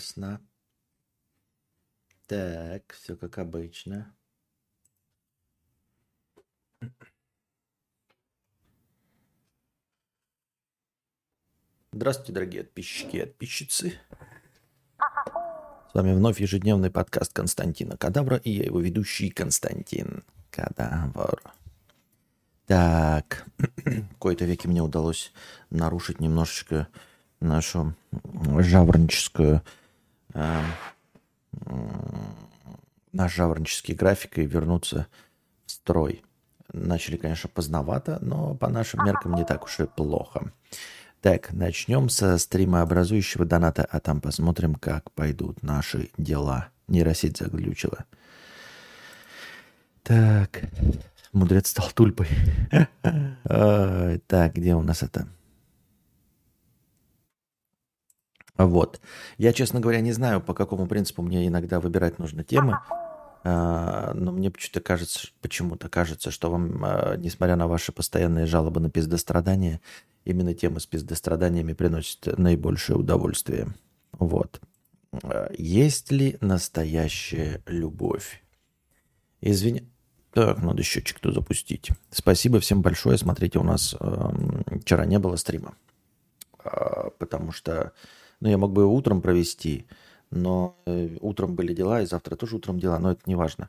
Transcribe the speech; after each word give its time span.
Ясно. 0.00 0.40
Так, 2.26 2.94
все 2.94 3.16
как 3.16 3.36
обычно. 3.36 4.16
Здравствуйте, 11.92 12.32
дорогие 12.32 12.64
подписчики 12.64 13.16
и 13.16 13.20
подписчицы. 13.26 14.00
С 14.96 15.92
вами 15.92 16.14
вновь 16.14 16.40
ежедневный 16.40 16.90
подкаст 16.90 17.34
Константина 17.34 17.98
Кадавра 17.98 18.38
и 18.38 18.52
я 18.52 18.64
его 18.64 18.80
ведущий 18.80 19.28
Константин 19.28 20.24
Кадавр. 20.50 21.42
Так, 22.64 23.44
в 23.58 24.16
кои-то 24.18 24.46
веки 24.46 24.66
мне 24.66 24.80
удалось 24.80 25.30
нарушить 25.68 26.20
немножечко 26.20 26.88
нашу 27.40 27.94
жаворонческую 28.60 29.56
э, 29.56 29.79
наш 33.12 33.34
жаворонческий 33.34 33.94
график 33.94 34.38
и 34.38 34.46
вернуться 34.46 35.06
в 35.66 35.70
строй. 35.70 36.22
Начали, 36.72 37.16
конечно, 37.16 37.50
поздновато, 37.52 38.18
но 38.20 38.54
по 38.54 38.68
нашим 38.68 39.04
меркам 39.04 39.34
не 39.34 39.44
так 39.44 39.64
уж 39.64 39.80
и 39.80 39.86
плохо. 39.86 40.52
Так, 41.20 41.52
начнем 41.52 42.08
со 42.08 42.38
стримообразующего 42.38 43.44
доната, 43.44 43.84
а 43.90 44.00
там 44.00 44.20
посмотрим, 44.20 44.74
как 44.74 45.10
пойдут 45.12 45.62
наши 45.62 46.10
дела. 46.16 46.68
Нейросеть 46.88 47.38
заглючила. 47.38 48.04
Так, 50.02 50.62
мудрец 51.32 51.68
стал 51.68 51.90
тульпой. 51.90 52.28
Так, 54.26 54.54
где 54.54 54.74
у 54.74 54.82
нас 54.82 55.02
это? 55.02 55.26
Вот. 58.66 59.00
Я, 59.38 59.52
честно 59.52 59.80
говоря, 59.80 60.00
не 60.00 60.12
знаю, 60.12 60.40
по 60.40 60.54
какому 60.54 60.86
принципу 60.86 61.22
мне 61.22 61.46
иногда 61.46 61.80
выбирать 61.80 62.18
нужно 62.18 62.44
темы. 62.44 62.78
А, 63.42 64.12
но 64.14 64.32
мне 64.32 64.50
почему-то 64.50 64.80
кажется, 64.80 65.28
почему-то 65.40 65.88
кажется, 65.88 66.30
что 66.30 66.50
вам, 66.50 66.84
а, 66.84 67.16
несмотря 67.16 67.56
на 67.56 67.66
ваши 67.66 67.90
постоянные 67.90 68.46
жалобы 68.46 68.80
на 68.80 68.90
пиздострадания, 68.90 69.80
именно 70.24 70.52
темы 70.52 70.80
с 70.80 70.86
пиздостраданиями 70.86 71.72
приносят 71.72 72.38
наибольшее 72.38 72.98
удовольствие. 72.98 73.68
Вот. 74.12 74.60
А, 75.22 75.50
есть 75.56 76.12
ли 76.12 76.36
настоящая 76.40 77.62
любовь? 77.66 78.42
Извини. 79.40 79.88
Так, 80.32 80.62
надо 80.62 80.82
счетчик-то 80.82 81.32
запустить. 81.32 81.90
Спасибо 82.10 82.60
всем 82.60 82.82
большое. 82.82 83.18
Смотрите, 83.18 83.58
у 83.58 83.64
нас 83.64 83.96
э, 83.98 84.78
вчера 84.80 85.04
не 85.04 85.18
было 85.18 85.34
стрима. 85.34 85.74
Э, 86.62 87.10
потому 87.18 87.50
что 87.52 87.92
ну, 88.40 88.48
я 88.48 88.58
мог 88.58 88.72
бы 88.72 88.82
его 88.82 88.94
утром 88.94 89.20
провести, 89.20 89.86
но 90.30 90.76
э, 90.86 91.16
утром 91.20 91.56
были 91.56 91.74
дела, 91.74 92.02
и 92.02 92.06
завтра 92.06 92.36
тоже 92.36 92.56
утром 92.56 92.78
дела, 92.78 92.98
но 92.98 93.12
это 93.12 93.22
не 93.26 93.34
важно. 93.34 93.68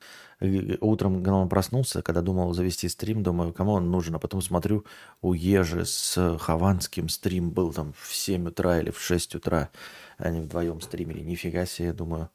Утром, 0.80 1.16
когда 1.16 1.36
он 1.36 1.50
проснулся, 1.50 2.02
когда 2.02 2.22
думал 2.22 2.54
завести 2.54 2.88
стрим, 2.88 3.24
думаю, 3.24 3.52
кому 3.52 3.74
он 3.74 3.90
нужен, 3.90 4.16
а 4.16 4.20
потом 4.20 4.42
смотрю, 4.42 4.86
у 5.22 5.34
Ежи 5.34 5.86
с 5.86 6.38
Хованским 6.40 7.10
стрим 7.10 7.50
был 7.50 7.74
там 7.74 7.94
в 7.98 8.16
7 8.16 8.48
утра 8.48 8.80
или 8.80 8.92
в 8.92 9.00
6 9.00 9.36
утра, 9.36 9.70
они 10.18 10.42
вдвоем 10.42 10.82
стримили, 10.82 11.22
нифига 11.22 11.66
себе, 11.66 11.94
думаю, 11.94 12.30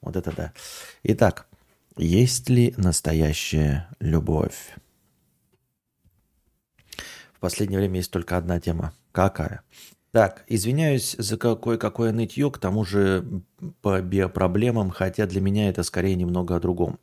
вот 0.00 0.16
это 0.16 0.34
да. 0.34 0.52
Итак, 1.04 1.46
есть 1.96 2.48
ли 2.48 2.74
настоящая 2.76 3.88
любовь? 4.00 4.74
В 7.32 7.40
последнее 7.40 7.78
время 7.78 7.96
есть 7.96 8.10
только 8.10 8.36
одна 8.36 8.58
тема. 8.58 8.92
Какая? 9.12 9.62
Так, 10.10 10.44
извиняюсь 10.48 11.16
за 11.18 11.36
кое-какое 11.36 12.12
нытье, 12.12 12.50
к 12.50 12.58
тому 12.58 12.84
же 12.84 13.42
по 13.82 14.00
биопроблемам, 14.00 14.90
хотя 14.90 15.26
для 15.26 15.40
меня 15.40 15.68
это 15.68 15.82
скорее 15.82 16.14
немного 16.14 16.56
о 16.56 16.60
другом. 16.60 16.98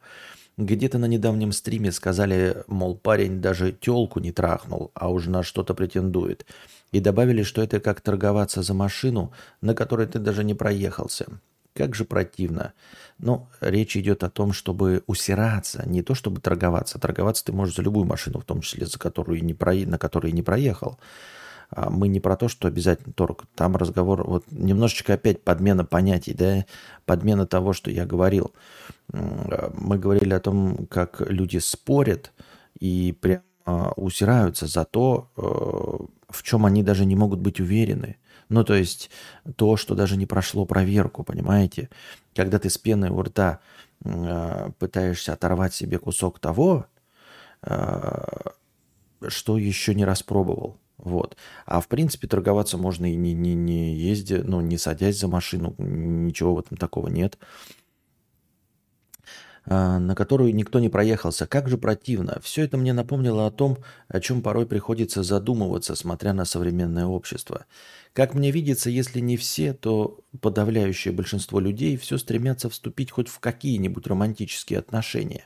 Где-то 0.57 0.97
на 0.97 1.05
недавнем 1.05 1.51
стриме 1.51 1.91
сказали, 1.91 2.63
мол, 2.67 2.97
парень 2.97 3.41
даже 3.41 3.73
телку 3.73 4.19
не 4.19 4.31
трахнул, 4.31 4.91
а 4.94 5.09
уже 5.09 5.29
на 5.29 5.44
что-то 5.44 5.73
претендует. 5.73 6.45
И 6.91 7.01
добавили, 7.01 7.44
что 7.44 7.61
это 7.61 7.79
как 7.79 7.99
торговаться 8.01 8.61
за 8.61 8.73
машину, 8.73 9.33
на 9.61 9.75
которой 9.75 10.07
ты 10.07 10.17
даже 10.17 10.44
не 10.44 10.53
проехался. 10.53 11.25
Как 11.73 11.94
же 11.94 12.05
противно. 12.05 12.71
Но 13.19 13.49
речь 13.59 13.97
идет 13.97 14.23
о 14.23 14.29
том, 14.29 14.53
чтобы 14.53 15.03
усираться, 15.07 15.83
не 15.85 16.01
то 16.01 16.15
чтобы 16.15 16.39
торговаться. 16.39 16.99
Торговаться 16.99 17.44
ты 17.44 17.51
можешь 17.51 17.75
за 17.75 17.81
любую 17.81 18.05
машину, 18.05 18.39
в 18.39 18.45
том 18.45 18.61
числе 18.61 18.85
за 18.85 18.97
которую 18.97 19.44
не 19.44 19.53
про... 19.53 19.73
на 19.73 19.97
которой 19.97 20.31
не 20.31 20.41
проехал. 20.41 20.97
А 21.69 21.89
мы 21.89 22.07
не 22.07 22.19
про 22.19 22.37
то, 22.37 22.47
что 22.47 22.67
обязательно 22.67 23.13
торг. 23.13 23.45
Там 23.55 23.75
разговор, 23.75 24.27
вот 24.27 24.45
немножечко 24.51 25.13
опять 25.13 25.43
подмена 25.43 25.85
понятий, 25.85 26.33
да, 26.33 26.65
подмена 27.05 27.45
того, 27.45 27.73
что 27.73 27.91
я 27.91 28.05
говорил. 28.05 28.53
Мы 29.11 29.97
говорили 29.97 30.33
о 30.33 30.39
том, 30.39 30.87
как 30.87 31.21
люди 31.29 31.57
спорят 31.57 32.31
и 32.79 33.17
прям 33.19 33.41
а, 33.65 33.93
усираются 33.95 34.67
за 34.67 34.85
то, 34.85 35.31
э, 35.37 35.41
в 36.29 36.43
чем 36.43 36.67
они 36.67 36.83
даже 36.83 37.05
не 37.05 37.15
могут 37.15 37.39
быть 37.39 37.59
уверены. 37.59 38.17
Ну, 38.47 38.63
то 38.63 38.75
есть 38.75 39.09
то, 39.55 39.75
что 39.75 39.95
даже 39.95 40.17
не 40.17 40.27
прошло 40.27 40.65
проверку, 40.65 41.23
понимаете? 41.23 41.89
Когда 42.35 42.59
ты 42.59 42.69
с 42.69 42.77
пеной 42.77 43.09
у 43.09 43.21
рта 43.23 43.59
а, 44.03 44.69
пытаешься 44.77 45.33
оторвать 45.33 45.73
себе 45.73 45.97
кусок 45.97 46.39
того, 46.39 46.85
что 49.27 49.57
еще 49.57 49.95
не 49.95 50.05
распробовал. 50.05 50.77
Вот. 51.05 51.38
А 51.67 51.81
в 51.81 51.88
принципе 51.88 52.27
торговаться 52.27 52.79
можно 52.79 53.05
и 53.05 53.16
не, 53.16 53.33
не, 53.33 53.53
не 53.53 53.95
ездя, 53.95 54.41
ну, 54.43 54.59
не 54.59 54.77
садясь 54.79 55.19
за 55.19 55.27
машину, 55.27 55.75
ничего 55.77 56.55
в 56.55 56.59
этом 56.59 56.77
такого 56.77 57.09
нет. 57.09 57.38
А, 59.67 59.99
на 59.99 60.15
которую 60.15 60.53
никто 60.55 60.79
не 60.79 60.89
проехался. 60.89 61.45
Как 61.45 61.69
же 61.69 61.77
противно. 61.77 62.39
Все 62.41 62.63
это 62.63 62.77
мне 62.77 62.91
напомнило 62.91 63.45
о 63.45 63.51
том, 63.51 63.77
о 64.07 64.19
чем 64.19 64.41
порой 64.41 64.65
приходится 64.65 65.21
задумываться, 65.21 65.95
смотря 65.95 66.33
на 66.33 66.44
современное 66.44 67.05
общество. 67.05 67.67
Как 68.13 68.33
мне 68.33 68.49
видится, 68.49 68.89
если 68.89 69.19
не 69.19 69.38
все, 69.38 69.73
то 69.73 70.21
подавляющее 70.41 71.13
большинство 71.13 71.59
людей 71.59 71.97
все 71.97 72.17
стремятся 72.17 72.67
вступить 72.67 73.11
хоть 73.11 73.27
в 73.27 73.39
какие-нибудь 73.39 74.07
романтические 74.07 74.79
отношения. 74.79 75.45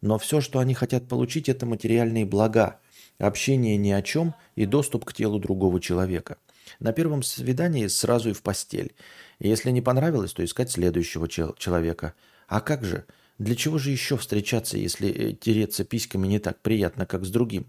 Но 0.00 0.16
все, 0.18 0.40
что 0.40 0.60
они 0.60 0.74
хотят 0.74 1.08
получить, 1.08 1.48
это 1.48 1.66
материальные 1.66 2.24
блага– 2.24 2.78
Общение 3.18 3.76
ни 3.76 3.90
о 3.90 4.02
чем 4.02 4.34
и 4.56 4.66
доступ 4.66 5.04
к 5.04 5.12
телу 5.12 5.38
другого 5.38 5.80
человека. 5.80 6.38
На 6.80 6.92
первом 6.92 7.22
свидании 7.22 7.86
сразу 7.86 8.30
и 8.30 8.32
в 8.32 8.42
постель. 8.42 8.94
Если 9.38 9.70
не 9.70 9.80
понравилось, 9.80 10.32
то 10.32 10.44
искать 10.44 10.70
следующего 10.70 11.28
чел- 11.28 11.54
человека. 11.54 12.14
А 12.48 12.60
как 12.60 12.84
же? 12.84 13.04
Для 13.38 13.54
чего 13.54 13.78
же 13.78 13.90
еще 13.90 14.16
встречаться, 14.16 14.78
если 14.78 15.10
э, 15.10 15.32
тереться 15.32 15.84
письками 15.84 16.26
не 16.26 16.38
так 16.38 16.60
приятно, 16.60 17.06
как 17.06 17.24
с 17.24 17.30
другим? 17.30 17.66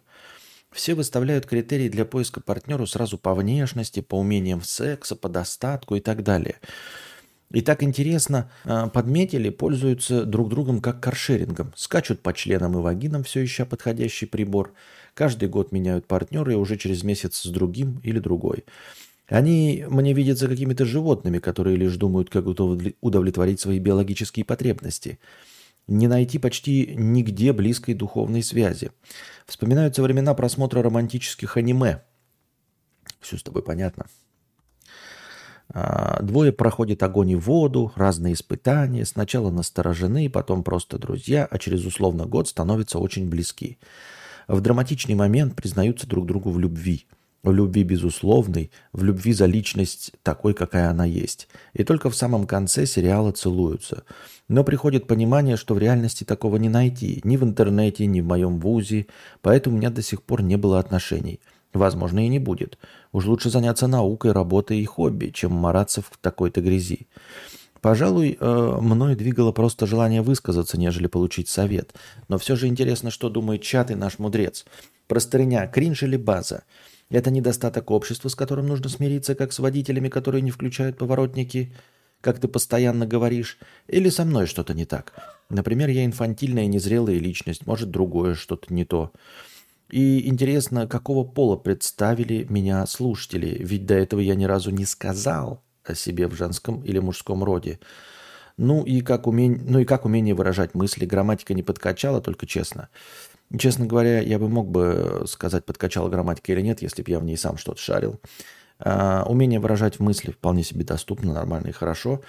Все 0.71 0.95
выставляют 0.95 1.45
критерии 1.45 1.89
для 1.89 2.05
поиска 2.05 2.41
партнера 2.41 2.85
сразу 2.85 3.17
по 3.17 3.33
внешности, 3.33 4.01
по 4.01 4.15
умениям 4.15 4.61
секса, 4.61 5.15
по 5.15 5.29
достатку 5.29 5.95
и 5.95 5.99
так 5.99 6.23
далее. 6.23 6.55
И 7.51 7.61
так 7.61 7.81
интересно, 7.81 8.51
а, 8.65 8.87
подметили, 8.87 9.49
пользуются 9.49 10.25
друг 10.25 10.49
другом 10.49 10.81
как 10.81 11.01
каршерингом. 11.01 11.73
Скачут 11.75 12.21
по 12.21 12.33
членам 12.33 12.77
и 12.77 12.81
вагинам, 12.81 13.23
все 13.23 13.43
ища 13.43 13.65
подходящий 13.65 14.25
прибор. 14.25 14.73
Каждый 15.17 15.49
год 15.49 15.71
меняют 15.71 16.05
партнеры 16.05 16.53
и 16.53 16.55
уже 16.55 16.77
через 16.77 17.01
месяц 17.01 17.41
с 17.41 17.47
другим 17.47 17.99
или 18.03 18.19
другой. 18.19 18.65
Они 19.27 19.83
мне 19.89 20.13
видятся 20.13 20.47
какими-то 20.47 20.85
животными, 20.85 21.39
которые 21.39 21.75
лишь 21.75 21.95
думают, 21.95 22.29
как 22.29 22.45
удовлетворить 22.45 23.59
свои 23.59 23.79
биологические 23.79 24.45
потребности. 24.45 25.17
Не 25.87 26.07
найти 26.07 26.37
почти 26.37 26.93
нигде 26.95 27.51
близкой 27.51 27.95
духовной 27.95 28.43
связи. 28.43 28.91
Вспоминаются 29.47 30.03
времена 30.03 30.35
просмотра 30.35 30.83
романтических 30.83 31.57
аниме. 31.57 32.03
Все 33.19 33.39
с 33.39 33.43
тобой 33.43 33.63
понятно. 33.63 34.05
А, 35.69 36.21
двое 36.21 36.51
проходят 36.51 37.01
огонь 37.01 37.31
и 37.31 37.35
воду, 37.35 37.91
разные 37.95 38.35
испытания. 38.35 39.03
Сначала 39.03 39.49
насторожены, 39.49 40.29
потом 40.29 40.63
просто 40.63 40.99
друзья, 40.99 41.47
а 41.49 41.57
через 41.57 41.83
условно 41.85 42.27
год 42.27 42.47
становятся 42.47 42.99
очень 42.99 43.27
близки 43.27 43.79
в 44.47 44.61
драматичный 44.61 45.15
момент 45.15 45.55
признаются 45.55 46.07
друг 46.07 46.25
другу 46.25 46.51
в 46.51 46.59
любви. 46.59 47.05
В 47.43 47.51
любви 47.51 47.83
безусловной, 47.83 48.71
в 48.91 49.03
любви 49.03 49.31
за 49.31 49.45
личность 49.45 50.11
такой, 50.23 50.53
какая 50.53 50.89
она 50.89 51.05
есть. 51.05 51.47
И 51.73 51.83
только 51.83 52.09
в 52.09 52.15
самом 52.15 52.45
конце 52.45 52.85
сериала 52.85 53.31
целуются. 53.31 54.03
Но 54.49 54.63
приходит 54.63 55.07
понимание, 55.07 55.55
что 55.55 55.75
в 55.75 55.79
реальности 55.79 56.23
такого 56.23 56.57
не 56.57 56.67
найти. 56.67 57.21
Ни 57.23 57.37
в 57.37 57.43
интернете, 57.43 58.05
ни 58.05 58.21
в 58.21 58.25
моем 58.25 58.59
вузе. 58.59 59.07
Поэтому 59.41 59.75
у 59.75 59.79
меня 59.79 59.91
до 59.91 60.01
сих 60.01 60.23
пор 60.23 60.41
не 60.41 60.57
было 60.57 60.79
отношений. 60.79 61.39
Возможно, 61.73 62.25
и 62.25 62.27
не 62.27 62.39
будет. 62.39 62.77
Уж 63.11 63.25
лучше 63.25 63.49
заняться 63.49 63.87
наукой, 63.87 64.31
работой 64.31 64.79
и 64.79 64.85
хобби, 64.85 65.27
чем 65.27 65.53
мараться 65.53 66.01
в 66.01 66.11
такой-то 66.19 66.61
грязи. 66.61 67.07
Пожалуй, 67.81 68.37
э, 68.39 68.77
мной 68.81 69.15
двигало 69.15 69.51
просто 69.51 69.85
желание 69.85 70.21
высказаться, 70.21 70.79
нежели 70.79 71.07
получить 71.07 71.49
совет. 71.49 71.93
Но 72.27 72.37
все 72.37 72.55
же 72.55 72.67
интересно, 72.67 73.11
что 73.11 73.29
думает 73.29 73.61
чат 73.61 73.91
и 73.91 73.95
наш 73.95 74.19
мудрец. 74.19 74.65
Простыня, 75.07 75.67
кринж 75.67 76.03
или 76.03 76.17
база? 76.17 76.63
Это 77.09 77.31
недостаток 77.31 77.91
общества, 77.91 78.29
с 78.29 78.35
которым 78.35 78.67
нужно 78.67 78.89
смириться, 78.89 79.35
как 79.35 79.53
с 79.53 79.59
водителями, 79.59 80.09
которые 80.09 80.41
не 80.41 80.51
включают 80.51 80.97
поворотники? 80.97 81.73
как 82.21 82.39
ты 82.39 82.47
постоянно 82.47 83.05
говоришь, 83.05 83.59
или 83.87 84.09
со 84.09 84.25
мной 84.25 84.47
что-то 84.47 84.73
не 84.73 84.85
так. 84.85 85.13
Например, 85.49 85.87
я 85.89 86.03
инфантильная, 86.03 86.65
незрелая 86.65 87.19
личность, 87.19 87.67
может, 87.67 87.91
другое 87.91 88.33
что-то 88.35 88.73
не 88.73 88.85
то. 88.85 89.11
И 89.89 90.27
интересно, 90.27 90.87
какого 90.87 91.23
пола 91.23 91.55
представили 91.55 92.45
меня 92.49 92.85
слушатели, 92.85 93.57
ведь 93.59 93.85
до 93.85 93.93
этого 93.93 94.19
я 94.19 94.35
ни 94.35 94.45
разу 94.45 94.71
не 94.71 94.85
сказал 94.85 95.63
о 95.89 95.95
себе 95.95 96.27
в 96.27 96.33
женском 96.33 96.81
или 96.81 96.99
мужском 96.99 97.43
роде. 97.43 97.79
Ну 98.57 98.83
и 98.83 99.01
как 99.01 99.27
умение, 99.27 99.59
ну 99.63 99.79
и 99.79 99.85
как 99.85 100.05
умение 100.05 100.33
выражать 100.33 100.73
мысли. 100.73 101.05
Грамматика 101.05 101.53
не 101.53 101.63
подкачала, 101.63 102.21
только 102.21 102.45
честно. 102.47 102.89
Честно 103.57 103.85
говоря, 103.85 104.19
я 104.19 104.39
бы 104.39 104.49
мог 104.49 104.69
бы 104.69 105.23
сказать, 105.27 105.65
подкачала 105.65 106.09
грамматика 106.09 106.51
или 106.51 106.61
нет, 106.61 106.81
если 106.81 107.01
бы 107.01 107.11
я 107.11 107.19
в 107.19 107.23
ней 107.23 107.37
сам 107.37 107.57
что-то 107.57 107.79
шарил. 107.79 108.19
А, 108.79 109.23
умение 109.27 109.59
выражать 109.59 109.99
мысли 109.99 110.31
вполне 110.31 110.63
себе 110.63 110.83
доступно, 110.83 111.33
нормально 111.33 111.67
и 111.67 111.71
хорошо. 111.71 112.21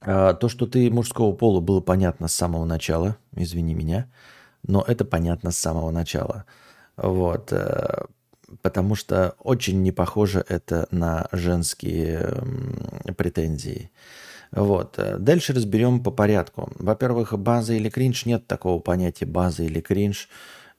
А, 0.00 0.34
то, 0.34 0.48
что 0.48 0.66
ты 0.66 0.90
мужского 0.90 1.32
пола, 1.32 1.60
было 1.60 1.80
понятно 1.80 2.28
с 2.28 2.34
самого 2.34 2.64
начала, 2.64 3.16
извини 3.34 3.74
меня, 3.74 4.10
но 4.62 4.82
это 4.86 5.04
понятно 5.04 5.50
с 5.50 5.58
самого 5.58 5.90
начала. 5.90 6.44
Вот. 6.96 7.52
Э, 7.52 8.06
потому 8.62 8.94
что 8.94 9.34
очень 9.38 9.82
не 9.82 9.92
похоже 9.92 10.44
это 10.48 10.86
на 10.90 11.28
женские 11.32 12.34
претензии. 13.16 13.90
Вот. 14.52 14.98
Дальше 15.18 15.52
разберем 15.52 16.02
по 16.02 16.10
порядку. 16.10 16.70
Во-первых, 16.78 17.38
база 17.38 17.74
или 17.74 17.90
кринж. 17.90 18.26
Нет 18.26 18.46
такого 18.46 18.80
понятия 18.80 19.26
база 19.26 19.64
или 19.64 19.80
кринж 19.80 20.28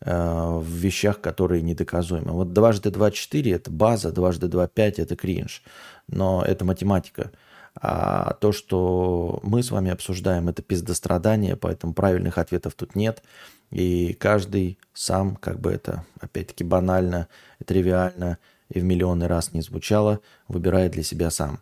э, 0.01 0.11
в 0.11 0.67
вещах, 0.67 1.19
которые 1.21 1.61
недоказуемы. 1.61 2.31
Вот 2.31 2.53
дважды 2.53 2.89
два 2.91 3.11
четыре– 3.11 3.51
это 3.53 3.69
база, 3.69 4.11
дважды 4.11 4.47
два 4.47 4.67
пять– 4.67 4.99
это 4.99 5.15
кринж. 5.15 5.63
Но 6.07 6.43
это 6.43 6.63
математика. 6.63 7.31
А 7.79 8.33
то, 8.41 8.51
что 8.51 9.39
мы 9.43 9.61
с 9.61 9.71
вами 9.71 9.91
обсуждаем, 9.91 10.49
это 10.49 10.61
пиздострадание, 10.63 11.55
поэтому 11.55 11.93
правильных 11.93 12.37
ответов 12.37 12.73
тут 12.73 12.95
нет. 12.95 13.23
И 13.69 14.13
каждый 14.13 14.79
сам, 14.93 15.35
как 15.35 15.59
бы 15.59 15.71
это, 15.71 16.05
опять-таки, 16.19 16.63
банально, 16.63 17.27
тривиально 17.65 18.39
и 18.69 18.79
в 18.79 18.83
миллионы 18.83 19.27
раз 19.27 19.53
не 19.53 19.61
звучало, 19.61 20.21
выбирает 20.47 20.93
для 20.93 21.03
себя 21.03 21.29
сам. 21.29 21.59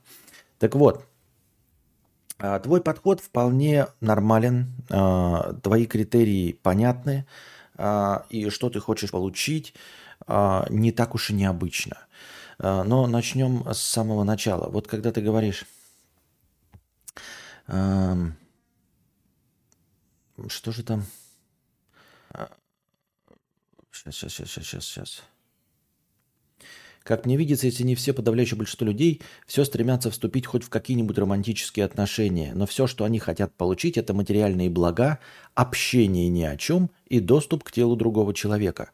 Так 0.57 0.75
вот, 0.75 1.05
а, 2.37 2.59
твой 2.59 2.81
подход 2.81 3.21
вполне 3.21 3.87
нормален, 4.01 4.71
а, 4.89 5.53
твои 5.63 5.85
критерии 5.85 6.53
понятны, 6.53 7.25
а, 7.77 8.25
и 8.29 8.49
что 8.49 8.69
ты 8.69 8.79
хочешь 8.79 9.11
получить, 9.11 9.73
не 10.69 10.91
так 10.93 11.13
уж 11.13 11.29
и 11.29 11.33
необычно. 11.33 11.97
Но 12.57 13.05
начнем 13.05 13.65
с 13.69 13.79
самого 13.79 14.23
начала. 14.23 14.69
Вот 14.69 14.87
когда 14.87 15.11
ты 15.11 15.19
говоришь, 15.19 15.65
что 17.67 18.31
же 20.71 20.83
там? 20.83 21.03
Сейчас, 23.91 24.15
сейчас, 24.15 24.33
сейчас, 24.33 24.65
сейчас, 24.65 24.85
сейчас. 24.85 25.23
Как 27.05 27.27
мне 27.27 27.37
видится, 27.37 27.67
если 27.67 27.83
не 27.83 27.93
все, 27.93 28.13
подавляющее 28.13 28.57
большинство 28.57 28.87
людей 28.87 29.21
все 29.45 29.63
стремятся 29.63 30.09
вступить 30.09 30.47
хоть 30.47 30.63
в 30.63 30.69
какие-нибудь 30.69 31.17
романтические 31.19 31.85
отношения, 31.85 32.53
но 32.55 32.65
все, 32.65 32.87
что 32.87 33.05
они 33.05 33.19
хотят 33.19 33.53
получить, 33.55 33.95
это 33.95 34.15
материальные 34.15 34.71
блага, 34.71 35.19
общение 35.53 36.29
ни 36.29 36.41
о 36.41 36.57
чем 36.57 36.89
и 37.05 37.19
доступ 37.19 37.63
к 37.63 37.71
телу 37.71 37.95
другого 37.95 38.33
человека. 38.33 38.89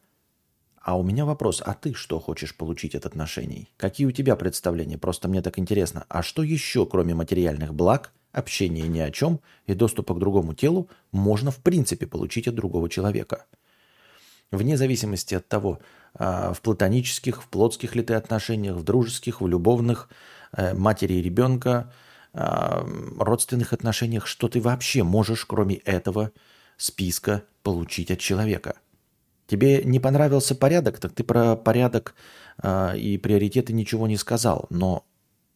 А 0.78 0.98
у 0.98 1.02
меня 1.02 1.24
вопрос, 1.24 1.62
а 1.64 1.72
ты 1.72 1.94
что 1.94 2.20
хочешь 2.20 2.54
получить 2.54 2.94
от 2.94 3.06
отношений? 3.06 3.70
Какие 3.78 4.06
у 4.06 4.12
тебя 4.12 4.36
представления? 4.36 4.98
Просто 4.98 5.28
мне 5.28 5.40
так 5.40 5.58
интересно. 5.58 6.04
А 6.10 6.22
что 6.22 6.42
еще, 6.42 6.84
кроме 6.84 7.14
материальных 7.14 7.72
благ, 7.72 8.12
общения 8.32 8.88
ни 8.88 8.98
о 8.98 9.10
чем 9.10 9.40
и 9.66 9.74
доступа 9.74 10.14
к 10.14 10.18
другому 10.18 10.54
телу, 10.54 10.88
можно 11.12 11.50
в 11.50 11.58
принципе 11.58 12.06
получить 12.06 12.48
от 12.48 12.54
другого 12.54 12.88
человека? 12.88 13.46
Вне 14.50 14.76
зависимости 14.76 15.34
от 15.34 15.48
того, 15.48 15.80
а, 16.14 16.52
в 16.52 16.60
платонических, 16.60 17.42
в 17.42 17.48
плотских 17.48 17.94
ли 17.94 18.02
ты 18.02 18.14
отношениях, 18.14 18.76
в 18.76 18.82
дружеских, 18.82 19.40
в 19.40 19.46
любовных, 19.46 20.10
э, 20.52 20.74
матери 20.74 21.14
и 21.14 21.22
ребенка, 21.22 21.92
а, 22.34 22.86
родственных 23.18 23.72
отношениях, 23.72 24.26
что 24.26 24.48
ты 24.48 24.60
вообще 24.60 25.02
можешь, 25.02 25.44
кроме 25.46 25.76
этого 25.76 26.32
списка, 26.76 27.44
получить 27.62 28.10
от 28.10 28.18
человека. 28.18 28.74
Тебе 29.46 29.82
не 29.84 30.00
понравился 30.00 30.54
порядок, 30.54 30.98
так 30.98 31.12
ты 31.12 31.24
про 31.24 31.56
порядок 31.56 32.14
а, 32.58 32.94
и 32.94 33.18
приоритеты 33.18 33.72
ничего 33.72 34.06
не 34.06 34.16
сказал. 34.16 34.66
Но 34.70 35.04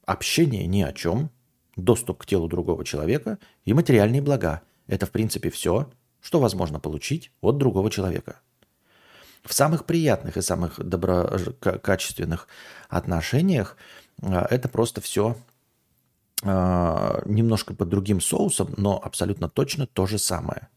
общение 0.04 0.66
ни 0.66 0.82
о 0.82 0.92
чем, 0.92 1.30
доступ 1.76 2.18
к 2.18 2.26
телу 2.26 2.48
другого 2.48 2.84
человека 2.84 3.38
и 3.64 3.74
материальные 3.74 4.22
блага– 4.22 4.62
это, 4.86 5.06
в 5.06 5.10
принципе, 5.10 5.50
все, 5.50 5.90
что 6.20 6.40
возможно 6.40 6.80
получить 6.80 7.30
от 7.40 7.58
другого 7.58 7.90
человека. 7.90 8.40
В 9.44 9.52
самых 9.52 9.84
приятных 9.84 10.36
и 10.36 10.42
самых 10.42 10.80
доброкачественных 10.84 12.48
отношениях 12.88 13.76
а, 14.22 14.46
это 14.50 14.68
просто 14.68 15.00
все 15.00 15.36
а, 16.42 17.22
немножко 17.26 17.74
под 17.74 17.88
другим 17.88 18.20
соусом, 18.20 18.74
но 18.76 19.00
абсолютно 19.02 19.48
точно 19.48 19.86
то 19.86 20.06
же 20.06 20.18
самое. 20.18 20.68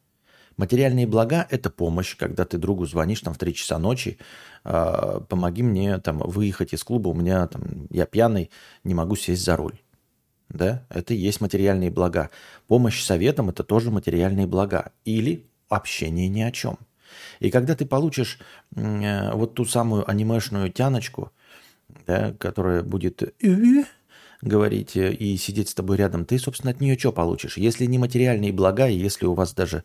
Материальные 0.57 1.07
блага– 1.07 1.47
это 1.49 1.69
помощь, 1.69 2.17
когда 2.17 2.43
ты 2.43 2.57
другу 2.57 2.85
звонишь 2.85 3.21
там 3.21 3.33
в 3.33 3.37
3 3.37 3.53
часа 3.53 3.79
ночи, 3.79 4.17
э, 4.65 5.21
помоги 5.29 5.63
мне 5.63 5.99
там 5.99 6.17
выехать 6.17 6.73
из 6.73 6.83
клуба, 6.83 7.07
у 7.07 7.13
меня 7.13 7.47
там, 7.47 7.87
я 7.89 8.05
пьяный, 8.05 8.51
не 8.83 8.93
могу 8.93 9.15
сесть 9.15 9.45
за 9.45 9.55
руль. 9.55 9.79
Да, 10.49 10.85
это 10.89 11.13
и 11.13 11.17
есть 11.17 11.41
материальные 11.41 11.91
блага. 11.91 12.31
Помощь 12.67 13.03
советам– 13.03 13.49
это 13.51 13.63
тоже 13.63 13.91
материальные 13.91 14.47
блага. 14.47 14.91
Или 15.05 15.45
общение 15.69 16.27
ни 16.27 16.41
о 16.41 16.51
чем. 16.51 16.77
И 17.39 17.51
когда 17.51 17.75
ты 17.75 17.85
получишь 17.85 18.39
э, 18.75 19.33
вот 19.33 19.53
ту 19.53 19.65
самую 19.65 20.09
анимешную 20.09 20.71
тяночку, 20.71 21.31
да, 22.05 22.33
которая 22.33 22.83
будет 22.83 23.35
говорить 24.41 24.95
э, 24.97 25.13
и 25.13 25.37
сидеть 25.37 25.69
с 25.69 25.73
тобой 25.73 25.97
рядом, 25.97 26.25
ты, 26.25 26.39
собственно, 26.39 26.71
от 26.71 26.81
нее 26.81 26.97
что 26.97 27.11
получишь? 27.11 27.57
Если 27.57 27.85
не 27.85 27.97
материальные 27.97 28.51
блага, 28.51 28.87
и 28.87 28.97
если 28.97 29.25
у 29.25 29.33
вас 29.33 29.53
даже 29.53 29.83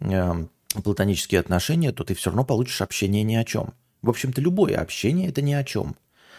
э, 0.00 0.46
платонические 0.82 1.40
отношения, 1.40 1.92
то 1.92 2.04
ты 2.04 2.14
все 2.14 2.30
равно 2.30 2.44
получишь 2.44 2.82
общение 2.82 3.22
ни 3.22 3.34
о 3.34 3.44
чем. 3.44 3.74
В 4.02 4.10
общем-то, 4.10 4.40
любое 4.40 4.76
общение– 4.76 5.28
это 5.30 5.42
ни 5.42 5.52
о 5.52 5.64
чем. 5.64 5.96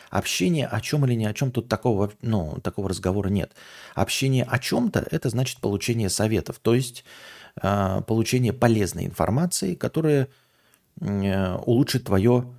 Общение 0.09 0.68
о 0.68 0.80
чем 0.81 1.06
или 1.06 1.13
ни 1.13 1.25
о 1.25 1.33
чем, 1.33 1.51
тут 1.51 1.68
такого, 1.68 2.12
ну, 2.21 2.59
такого 2.63 2.89
разговора 2.89 3.30
нет. 3.30 3.51
Общение 3.95 4.44
о 4.44 4.59
чем-то– 4.59 5.06
это 5.12 5.30
значит 5.30 5.59
получение 5.59 6.09
советов, 6.09 6.59
то 6.61 6.73
есть 6.73 7.04
э, 7.61 8.02
получение 8.07 8.54
полезной 8.54 9.06
информации, 9.06 9.76
которая 9.76 10.30
э, 11.02 11.56
улучшит 11.56 12.06
твое 12.06 12.54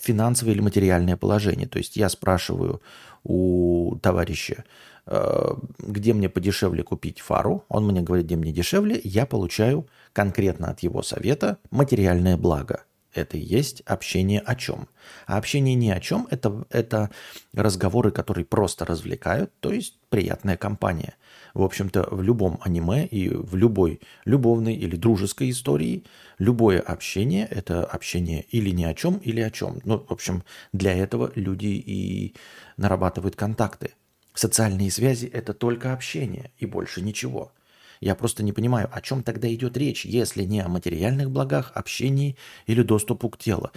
финансовое 0.00 0.54
или 0.54 0.60
материальное 0.60 1.16
положение. 1.16 1.66
То 1.66 1.78
есть 1.78 1.96
я 1.96 2.08
спрашиваю 2.08 2.80
у 3.24 3.96
товарища, 4.02 4.64
э, 5.06 5.54
где 5.78 6.12
мне 6.12 6.28
подешевле 6.28 6.82
купить 6.82 7.20
фару, 7.20 7.64
он 7.68 7.86
мне 7.86 8.00
говорит, 8.00 8.26
где 8.26 8.36
мне 8.36 8.52
дешевле, 8.52 9.00
я 9.02 9.26
получаю 9.26 9.86
конкретно 10.12 10.70
от 10.70 10.80
его 10.80 11.02
совета 11.02 11.58
материальное 11.70 12.36
благо– 12.36 12.84
это 13.14 13.36
и 13.36 13.40
есть 13.40 13.80
общение 13.82 14.40
о 14.40 14.54
чем. 14.54 14.88
А 15.26 15.36
общение 15.36 15.74
ни 15.74 15.90
о 15.90 16.00
чем 16.00 16.26
это,– 16.30 16.64
это 16.70 17.10
разговоры, 17.52 18.10
которые 18.10 18.44
просто 18.44 18.84
развлекают, 18.84 19.52
то 19.60 19.72
есть 19.72 19.98
приятная 20.08 20.56
компания. 20.56 21.14
В 21.54 21.62
общем-то, 21.62 22.08
в 22.10 22.22
любом 22.22 22.60
аниме 22.62 23.06
и 23.06 23.28
в 23.28 23.56
любой 23.56 24.00
любовной 24.24 24.74
или 24.74 24.96
дружеской 24.96 25.50
истории 25.50 26.04
любое 26.38 26.80
общение– 26.80 27.46
это 27.50 27.84
общение 27.84 28.42
или 28.42 28.70
ни 28.70 28.84
о 28.84 28.94
чем, 28.94 29.16
или 29.18 29.40
о 29.40 29.50
чем. 29.50 29.80
Ну, 29.84 29.98
в 29.98 30.12
общем, 30.12 30.44
для 30.72 30.94
этого 30.94 31.32
люди 31.34 31.66
и 31.66 32.34
нарабатывают 32.76 33.36
контакты. 33.36 33.92
Социальные 34.34 34.90
связи– 34.90 35.26
это 35.32 35.54
только 35.54 35.92
общение 35.92 36.52
и 36.58 36.66
больше 36.66 37.02
ничего– 37.02 37.52
я 38.00 38.14
просто 38.14 38.42
не 38.42 38.52
понимаю, 38.52 38.88
о 38.92 39.00
чем 39.00 39.22
тогда 39.22 39.52
идет 39.52 39.76
речь, 39.76 40.04
если 40.04 40.44
не 40.44 40.60
о 40.60 40.68
материальных 40.68 41.30
благах, 41.30 41.72
общении 41.74 42.36
или 42.66 42.82
доступу 42.82 43.28
к 43.28 43.38
телу. 43.38 43.70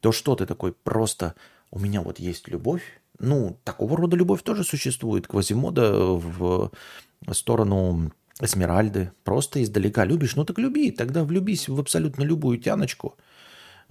То 0.00 0.12
что 0.12 0.34
ты 0.34 0.46
такой 0.46 0.72
просто 0.72 1.34
«у 1.70 1.78
меня 1.78 2.02
вот 2.02 2.18
есть 2.18 2.48
любовь»? 2.48 2.82
Ну, 3.18 3.58
такого 3.64 3.96
рода 3.96 4.16
любовь 4.16 4.42
тоже 4.42 4.64
существует. 4.64 5.26
Квазимода 5.26 5.92
в 5.92 6.70
сторону 7.30 8.12
Эсмеральды. 8.40 9.12
Просто 9.22 9.62
издалека 9.62 10.04
любишь, 10.04 10.34
ну 10.34 10.44
так 10.44 10.58
люби. 10.58 10.90
Тогда 10.90 11.22
влюбись 11.22 11.68
в 11.68 11.78
абсолютно 11.78 12.22
любую 12.24 12.58
тяночку. 12.58 13.16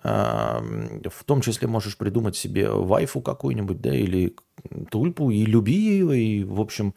В 0.04 1.24
том 1.26 1.42
числе 1.42 1.68
можешь 1.68 1.96
придумать 1.96 2.36
себе 2.36 2.70
вайфу 2.70 3.22
какую-нибудь, 3.22 3.82
да, 3.82 3.96
или 3.96 4.36
тульпу, 4.90 5.30
и 5.30 5.46
люби 5.46 5.76
ее, 5.76 6.18
и, 6.18 6.44
в 6.44 6.60
общем, 6.60 6.96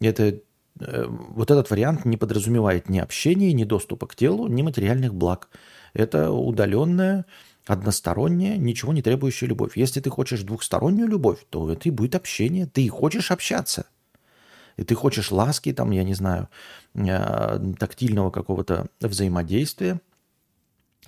это 0.00 0.40
вот 0.80 1.50
этот 1.50 1.70
вариант 1.70 2.04
не 2.04 2.16
подразумевает 2.16 2.88
ни 2.88 2.98
общения, 2.98 3.52
ни 3.52 3.64
доступа 3.64 4.06
к 4.06 4.16
телу, 4.16 4.48
ни 4.48 4.62
материальных 4.62 5.14
благ. 5.14 5.48
Это 5.94 6.30
удаленное 6.30 7.24
Односторонняя, 7.68 8.56
ничего 8.56 8.94
не 8.94 9.02
требующая 9.02 9.46
любовь. 9.46 9.76
Если 9.76 10.00
ты 10.00 10.08
хочешь 10.08 10.40
двухстороннюю 10.40 11.06
любовь, 11.06 11.44
то 11.50 11.70
это 11.70 11.86
и 11.86 11.92
будет 11.92 12.14
общение. 12.14 12.64
Ты 12.64 12.88
хочешь 12.88 13.30
общаться. 13.30 13.84
И 14.78 14.84
ты 14.84 14.94
хочешь 14.94 15.30
ласки, 15.30 15.74
там, 15.74 15.90
я 15.90 16.02
не 16.02 16.14
знаю, 16.14 16.48
э, 16.94 17.60
тактильного 17.78 18.30
какого-то 18.30 18.86
взаимодействия. 19.00 20.00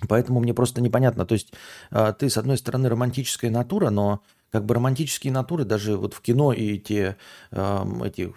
Поэтому 0.07 0.39
мне 0.39 0.53
просто 0.53 0.81
непонятно. 0.81 1.25
То 1.25 1.33
есть 1.33 1.51
э, 1.89 2.13
ты, 2.19 2.29
с 2.29 2.37
одной 2.37 2.59
стороны, 2.59 2.89
романтическая 2.89 3.49
натура, 3.49 3.89
но 3.89 4.21
как 4.51 4.65
бы 4.65 4.75
романтические 4.75 5.33
натуры 5.33 5.65
даже 5.65 5.97
вот 5.97 6.13
в 6.13 6.21
кино 6.21 6.53
и 6.53 6.77
те 6.77 7.17
э, 7.49 7.85
эти 8.05 8.31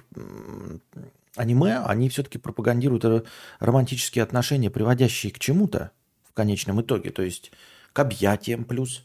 аниме, 1.36 1.78
они 1.84 2.08
все-таки 2.08 2.38
пропагандируют 2.38 3.28
романтические 3.60 4.22
отношения, 4.22 4.70
приводящие 4.70 5.32
к 5.32 5.38
чему-то 5.38 5.90
в 6.28 6.32
конечном 6.32 6.80
итоге. 6.80 7.10
То 7.10 7.22
есть 7.22 7.52
к 7.92 7.98
объятиям 7.98 8.64
плюс, 8.64 9.04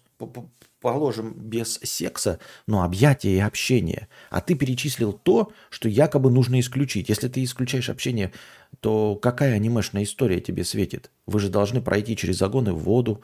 положим, 0.81 1.33
без 1.33 1.79
секса, 1.83 2.39
но 2.67 2.83
объятия 2.83 3.35
и 3.35 3.39
общение. 3.39 4.07
А 4.29 4.41
ты 4.41 4.55
перечислил 4.55 5.13
то, 5.13 5.51
что 5.69 5.89
якобы 5.89 6.31
нужно 6.31 6.59
исключить. 6.59 7.09
Если 7.09 7.27
ты 7.27 7.43
исключаешь 7.43 7.89
общение, 7.89 8.31
то 8.79 9.15
какая 9.15 9.55
анимешная 9.55 10.03
история 10.03 10.39
тебе 10.39 10.63
светит? 10.63 11.11
Вы 11.25 11.39
же 11.39 11.49
должны 11.49 11.81
пройти 11.81 12.15
через 12.15 12.41
и 12.41 12.71
в 12.71 12.77
воду, 12.77 13.21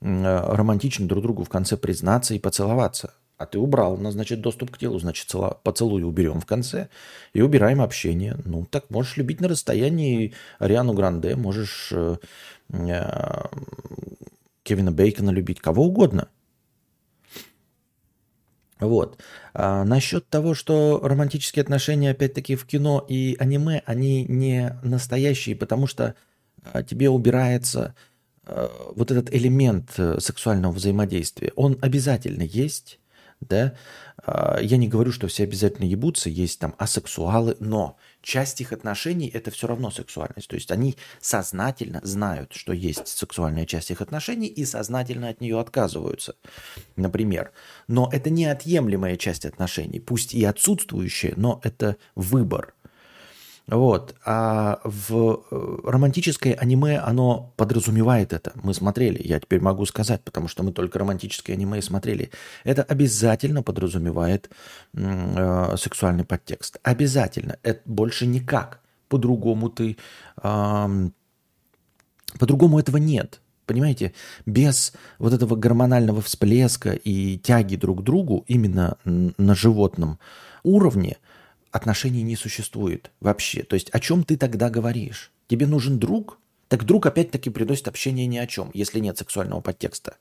романтично 0.00 1.06
друг 1.06 1.22
другу 1.22 1.44
в 1.44 1.48
конце 1.48 1.76
признаться 1.76 2.34
и 2.34 2.38
поцеловаться. 2.38 3.14
А 3.36 3.46
ты 3.46 3.58
убрал, 3.58 3.96
значит, 3.96 4.40
доступ 4.40 4.70
к 4.70 4.78
телу, 4.78 4.98
значит, 4.98 5.28
цело, 5.28 5.58
поцелуй 5.64 6.04
уберем 6.04 6.40
в 6.40 6.46
конце 6.46 6.88
и 7.32 7.42
убираем 7.42 7.80
общение. 7.80 8.36
Ну, 8.44 8.64
так 8.64 8.90
можешь 8.90 9.16
любить 9.16 9.40
на 9.40 9.48
расстоянии 9.48 10.34
Ариану 10.60 10.92
Гранде, 10.92 11.34
можешь 11.34 11.90
э, 11.92 12.16
э, 12.70 13.42
Кевина 14.62 14.92
Бейкона 14.92 15.30
любить, 15.30 15.60
кого 15.60 15.84
угодно. 15.84 16.28
Вот. 18.80 19.18
А 19.52 19.84
насчет 19.84 20.28
того, 20.28 20.54
что 20.54 21.00
романтические 21.02 21.62
отношения, 21.62 22.10
опять-таки, 22.10 22.56
в 22.56 22.66
кино 22.66 23.04
и 23.08 23.36
аниме, 23.38 23.82
они 23.86 24.24
не 24.24 24.78
настоящие, 24.82 25.56
потому 25.56 25.86
что 25.86 26.14
а, 26.62 26.82
тебе 26.82 27.08
убирается 27.08 27.94
а, 28.44 28.70
вот 28.94 29.10
этот 29.10 29.32
элемент 29.34 29.92
э, 29.96 30.18
сексуального 30.20 30.72
взаимодействия. 30.72 31.52
Он 31.56 31.78
обязательно 31.80 32.42
есть, 32.42 32.98
да. 33.48 33.74
А, 34.18 34.58
я 34.60 34.76
не 34.76 34.88
говорю, 34.88 35.12
что 35.12 35.28
все 35.28 35.44
обязательно 35.44 35.84
ебутся, 35.84 36.30
есть 36.30 36.58
там 36.58 36.74
асексуалы, 36.78 37.56
но 37.60 37.96
часть 38.22 38.60
их 38.60 38.72
отношений– 38.72 39.28
это 39.34 39.50
все 39.50 39.66
равно 39.66 39.90
сексуальность. 39.90 40.48
То 40.48 40.54
есть 40.56 40.70
они 40.70 40.96
сознательно 41.20 42.00
знают, 42.02 42.52
что 42.52 42.72
есть 42.72 43.08
сексуальная 43.08 43.66
часть 43.66 43.90
их 43.90 44.00
отношений 44.00 44.48
и 44.48 44.64
сознательно 44.64 45.28
от 45.28 45.40
нее 45.40 45.60
отказываются, 45.60 46.36
например. 46.96 47.52
Но 47.88 48.08
это 48.12 48.30
неотъемлемая 48.30 49.16
часть 49.16 49.44
отношений, 49.44 50.00
пусть 50.00 50.34
и 50.34 50.44
отсутствующая, 50.44 51.34
но 51.36 51.60
это 51.62 51.96
выбор– 52.14 52.74
вот. 53.66 54.14
А 54.26 54.80
в 54.84 55.42
э, 55.50 55.76
романтическое 55.84 56.54
аниме 56.54 56.98
оно 56.98 57.52
подразумевает 57.56 58.34
это. 58.34 58.52
Мы 58.62 58.74
смотрели, 58.74 59.20
я 59.26 59.40
теперь 59.40 59.60
могу 59.60 59.86
сказать, 59.86 60.22
потому 60.22 60.48
что 60.48 60.62
мы 60.62 60.72
только 60.72 60.98
романтическое 60.98 61.56
аниме 61.56 61.80
смотрели. 61.80 62.30
Это 62.64 62.82
обязательно 62.82 63.62
подразумевает 63.62 64.50
э, 64.92 65.76
сексуальный 65.78 66.24
подтекст. 66.24 66.78
Обязательно. 66.82 67.56
Это 67.62 67.80
больше 67.86 68.26
никак. 68.26 68.80
По-другому 69.08 69.70
ты... 69.70 69.96
Э, 70.42 71.08
по-другому 72.38 72.78
этого 72.78 72.98
нет. 72.98 73.40
Понимаете, 73.64 74.12
без 74.44 74.92
вот 75.18 75.32
этого 75.32 75.56
гормонального 75.56 76.20
всплеска 76.20 76.92
и 76.92 77.38
тяги 77.38 77.76
друг 77.76 78.00
к 78.00 78.02
другу 78.02 78.44
именно 78.46 78.98
на 79.04 79.54
животном 79.54 80.18
уровне– 80.62 81.16
отношений 81.74 82.22
не 82.22 82.36
существует 82.36 83.10
вообще. 83.18 83.64
То 83.64 83.74
есть 83.74 83.90
о 83.90 83.98
чем 83.98 84.22
ты 84.22 84.36
тогда 84.36 84.70
говоришь? 84.70 85.32
Тебе 85.48 85.66
нужен 85.66 85.98
друг? 85.98 86.38
Так 86.68 86.84
друг 86.84 87.04
опять-таки 87.04 87.50
приносит 87.50 87.88
общение 87.88 88.26
ни 88.26 88.38
о 88.38 88.46
чем, 88.46 88.70
если 88.74 89.00
нет 89.00 89.18
сексуального 89.18 89.60
подтекста. 89.60 90.16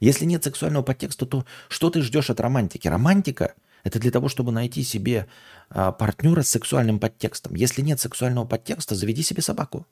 Если 0.00 0.24
нет 0.24 0.42
сексуального 0.42 0.82
подтекста, 0.82 1.26
то 1.26 1.44
что 1.68 1.90
ты 1.90 2.00
ждешь 2.00 2.30
от 2.30 2.40
романтики? 2.40 2.88
Романтика– 2.88 3.54
это 3.84 3.98
для 3.98 4.10
того, 4.10 4.28
чтобы 4.28 4.52
найти 4.52 4.82
себе 4.82 5.26
а, 5.68 5.92
партнера 5.92 6.40
с 6.40 6.48
сексуальным 6.48 6.98
подтекстом. 6.98 7.54
Если 7.54 7.82
нет 7.82 8.00
сексуального 8.00 8.46
подтекста, 8.46 8.94
заведи 8.94 9.22
себе 9.22 9.42
собаку. 9.42 9.86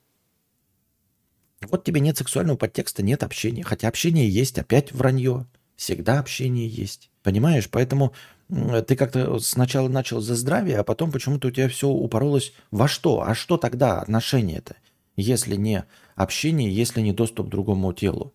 Вот 1.61 1.84
тебе 1.84 2.00
нет 2.00 2.16
сексуального 2.16 2.56
подтекста, 2.56 3.02
нет 3.02 3.23
общения. 3.23 3.62
Хотя 3.62 3.88
общение 3.88 4.28
есть, 4.28 4.58
опять 4.58 4.92
вранье. 4.92 5.46
Всегда 5.76 6.18
общение 6.18 6.66
есть. 6.66 7.11
Понимаешь? 7.23 7.68
Поэтому 7.70 8.14
ты 8.48 8.96
как-то 8.96 9.38
сначала 9.38 9.88
начал 9.88 10.20
за 10.20 10.34
здравие, 10.34 10.78
а 10.78 10.84
потом 10.84 11.10
почему-то 11.12 11.48
у 11.48 11.50
тебя 11.50 11.68
все 11.68 11.88
упоролось 11.88 12.52
во 12.70 12.88
что? 12.88 13.22
А 13.22 13.34
что 13.34 13.56
тогда 13.56 14.00
отношения-то, 14.00 14.76
если 15.16 15.56
не 15.56 15.84
общение, 16.14 16.74
если 16.74 17.00
не 17.00 17.12
доступ 17.12 17.46
к 17.46 17.50
другому 17.50 17.92
телу? 17.92 18.34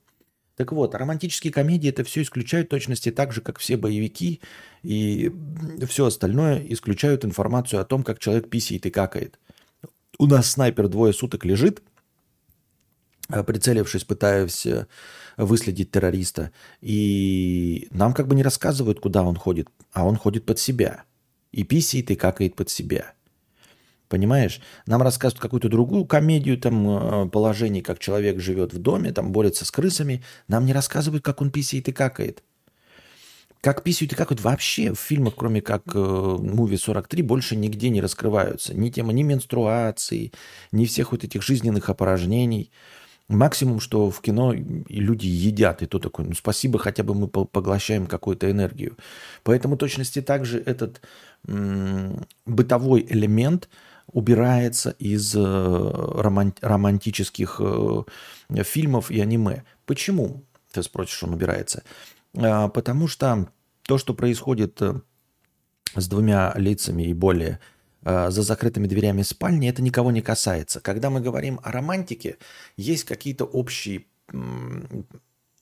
Так 0.56 0.74
вот, 0.74 0.94
романтические 0.94 1.54
комедии 1.54 1.90
это 1.90 2.04
все 2.04 2.22
исключают 2.22 2.68
точности 2.68 3.12
так 3.12 3.32
же, 3.32 3.40
как 3.40 3.60
все 3.60 3.78
боевики 3.78 4.42
и 4.84 5.32
все 5.88 6.08
остальное 6.08 6.66
исключают 6.68 7.24
информацию 7.24 7.80
о 7.80 7.86
том, 7.86 8.04
как 8.04 8.20
человек 8.20 8.50
писает 8.50 8.86
и 8.86 8.90
какает. 8.90 9.40
У 10.18 10.26
нас 10.26 10.52
снайпер 10.52 10.90
двое 10.90 11.14
суток 11.14 11.46
лежит, 11.46 11.82
Э, 13.30 13.44
прицелившись, 13.44 14.04
пытаясь 14.04 14.66
э, 14.66 14.88
выследить 15.40 15.92
террориста. 15.92 16.52
И 16.82 17.88
нам 17.92 18.14
как 18.14 18.28
бы 18.28 18.36
не 18.36 18.44
рассказывают, 18.44 19.00
куда 19.00 19.24
он 19.24 19.36
ходит, 19.36 19.68
а 19.94 20.06
он 20.06 20.16
ходит 20.18 20.46
под 20.46 20.60
себя. 20.60 21.04
И 21.52 21.64
писает, 21.64 22.12
и 22.12 22.16
какает 22.16 22.56
под 22.56 22.70
себя. 22.70 23.14
Понимаешь? 24.08 24.62
Нам 24.86 25.02
рассказывают 25.02 25.42
какую-то 25.42 25.70
другую 25.70 26.06
комедию, 26.06 26.58
там, 26.58 27.26
э, 27.26 27.30
положение, 27.30 27.82
как 27.82 28.00
человек 28.00 28.40
живет 28.40 28.74
в 28.74 28.80
доме, 28.80 29.12
там, 29.12 29.32
борется 29.32 29.66
с 29.66 29.72
крысами. 29.72 30.24
Нам 30.48 30.66
не 30.66 30.74
рассказывают, 30.74 31.24
как 31.24 31.42
он 31.42 31.52
писает 31.52 31.88
и 31.88 31.92
какает. 31.92 32.44
Как 33.62 33.84
писают 33.84 34.14
и 34.14 34.16
какают 34.16 34.42
вообще 34.42 34.94
в 34.94 35.00
фильмах, 35.00 35.36
кроме 35.36 35.62
как 35.62 35.84
э, 35.94 36.00
«Муви 36.00 36.78
43», 36.78 37.24
больше 37.24 37.56
нигде 37.56 37.90
не 37.90 38.02
раскрываются. 38.02 38.74
Ни 38.74 38.90
тема 38.90 39.14
ни 39.14 39.24
менструации, 39.24 40.32
ни 40.72 40.86
всех 40.86 41.12
вот 41.12 41.24
этих 41.24 41.42
жизненных 41.42 41.90
опорожнений– 41.90 42.72
Максимум, 43.30 43.80
что 43.80 44.10
в 44.10 44.22
кино 44.22 44.54
люди 44.54 45.28
едят, 45.28 45.84
и 45.84 45.86
то 45.86 46.00
такое, 46.00 46.26
ну 46.26 46.34
спасибо, 46.34 46.80
хотя 46.80 47.04
бы 47.04 47.14
мы 47.14 47.28
поглощаем 47.28 48.08
какую-то 48.08 48.50
энергию. 48.50 48.98
Поэтому 49.44 49.78
точности 49.78 50.20
также 50.20 50.60
этот 50.60 51.00
м- 51.48 52.26
бытовой 52.48 53.06
элемент 53.08 53.70
убирается 54.12 54.90
из 54.98 55.36
э, 55.36 55.40
роман- 55.40 56.56
романтических 56.60 57.62
э, 57.64 58.04
фильмов 58.64 59.12
и 59.12 59.22
аниме. 59.22 59.64
Почему, 59.86 60.44
ты 60.72 60.82
спросишь, 60.82 61.22
он 61.22 61.36
убирается? 61.36 61.84
А, 62.36 62.68
потому 62.68 63.08
что 63.08 63.48
то, 63.84 64.00
что 64.00 64.16
происходит 64.16 64.82
э, 64.82 65.02
с 65.96 66.08
двумя 66.08 66.52
лицами 66.56 67.04
и 67.04 67.14
более– 67.14 67.60
за 68.04 68.42
закрытыми 68.42 68.88
дверями 68.88 69.22
спальни, 69.24 69.70
это 69.70 69.82
никого 69.82 70.12
не 70.12 70.22
касается. 70.22 70.80
Когда 70.80 71.10
мы 71.10 71.22
говорим 71.22 71.60
о 71.64 71.72
романтике, 71.72 72.38
есть 72.78 73.04
какие-то 73.04 73.46
общие 73.46 74.06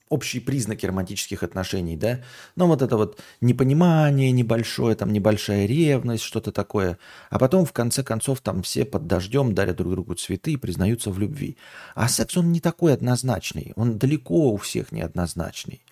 общие 0.08 0.40
признаки 0.40 0.86
романтических 0.86 1.42
отношений, 1.42 1.96
да, 1.96 2.20
но 2.56 2.66
вот 2.66 2.82
это 2.82 2.96
вот 2.96 3.20
непонимание 3.40 4.30
небольшое, 4.30 4.96
там 4.96 5.12
небольшая 5.12 5.66
ревность, 5.66 6.22
что-то 6.22 6.52
такое, 6.52 6.98
а 7.30 7.38
потом 7.38 7.64
в 7.64 7.72
конце 7.72 8.02
концов 8.02 8.40
там 8.40 8.62
все 8.62 8.84
под 8.84 9.06
дождем 9.06 9.54
дарят 9.54 9.76
друг 9.76 9.92
другу 9.92 10.14
цветы 10.14 10.52
и 10.52 10.56
признаются 10.56 11.10
в 11.10 11.18
любви. 11.18 11.56
А 11.94 12.08
секс 12.08 12.36
он 12.36 12.52
не 12.52 12.60
такой 12.60 12.94
однозначный, 12.94 13.72
он 13.76 13.98
далеко 13.98 14.52
у 14.52 14.56
всех 14.56 14.92
неоднозначный. 14.92 15.82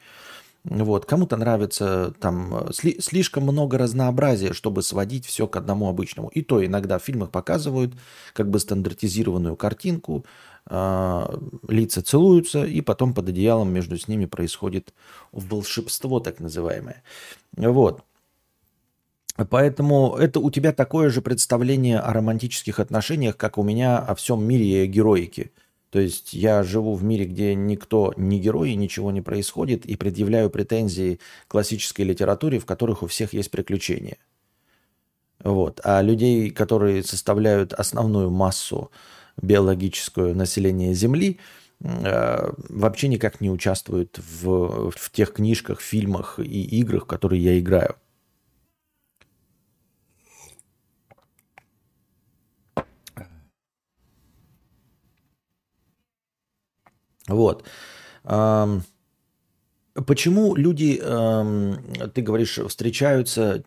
Вот. 0.68 1.06
Кому-то 1.06 1.36
нравится 1.36 2.12
там 2.18 2.70
сли- 2.72 3.00
слишком 3.00 3.44
много 3.44 3.78
разнообразия, 3.78 4.52
чтобы 4.52 4.82
сводить 4.82 5.24
все 5.24 5.46
к 5.46 5.56
одному 5.56 5.88
обычному. 5.88 6.28
И 6.28 6.42
то 6.42 6.64
иногда 6.64 6.98
в 6.98 7.04
фильмах 7.04 7.30
показывают 7.30 7.94
как 8.32 8.50
бы 8.50 8.58
стандартизированную 8.58 9.56
картинку, 9.56 10.24
э- 10.68 11.38
лица 11.68 12.02
целуются, 12.02 12.64
и 12.64 12.80
потом 12.80 13.14
под 13.14 13.28
одеялом 13.28 13.72
между 13.72 13.96
с 13.96 14.08
ними 14.08 14.26
происходит 14.26 14.92
волшебство 15.30 16.18
так 16.18 16.40
называемое. 16.40 17.02
Вот. 17.56 18.02
Поэтому 19.50 20.16
это 20.16 20.40
у 20.40 20.50
тебя 20.50 20.72
такое 20.72 21.10
же 21.10 21.20
представление 21.20 22.00
о 22.00 22.12
романтических 22.12 22.80
отношениях, 22.80 23.36
как 23.36 23.58
у 23.58 23.62
меня 23.62 23.98
о 23.98 24.14
всем 24.14 24.42
мире 24.42 24.86
героики– 24.86 25.52
то 25.90 26.00
есть 26.00 26.34
я 26.34 26.62
живу 26.62 26.94
в 26.94 27.04
мире, 27.04 27.26
где 27.26 27.54
никто 27.54 28.12
не 28.16 28.40
герой, 28.40 28.72
и 28.72 28.76
ничего 28.76 29.10
не 29.12 29.22
происходит, 29.22 29.86
и 29.86 29.96
предъявляю 29.96 30.50
претензии 30.50 31.20
классической 31.48 32.02
литературе, 32.02 32.58
в 32.58 32.66
которых 32.66 33.02
у 33.02 33.06
всех 33.06 33.32
есть 33.32 33.50
приключения. 33.50 34.18
Вот. 35.42 35.80
А 35.84 36.02
людей, 36.02 36.50
которые 36.50 37.02
составляют 37.02 37.72
основную 37.72 38.30
массу 38.30 38.90
биологическую 39.40 40.34
населения 40.34 40.92
Земли, 40.92 41.38
э, 41.80 42.50
вообще 42.68 43.08
никак 43.08 43.40
не 43.40 43.50
участвует 43.50 44.18
в, 44.18 44.90
в 44.90 45.10
тех 45.12 45.34
книжках, 45.34 45.80
фильмах 45.80 46.40
и 46.40 46.64
играх, 46.80 47.06
которые 47.06 47.42
я 47.42 47.58
играю. 47.58 47.96
Вот. 57.28 57.64
Почему 60.06 60.54
люди, 60.54 60.98
ты 60.98 62.22
говоришь, 62.22 62.58
встречаются, 62.68 63.62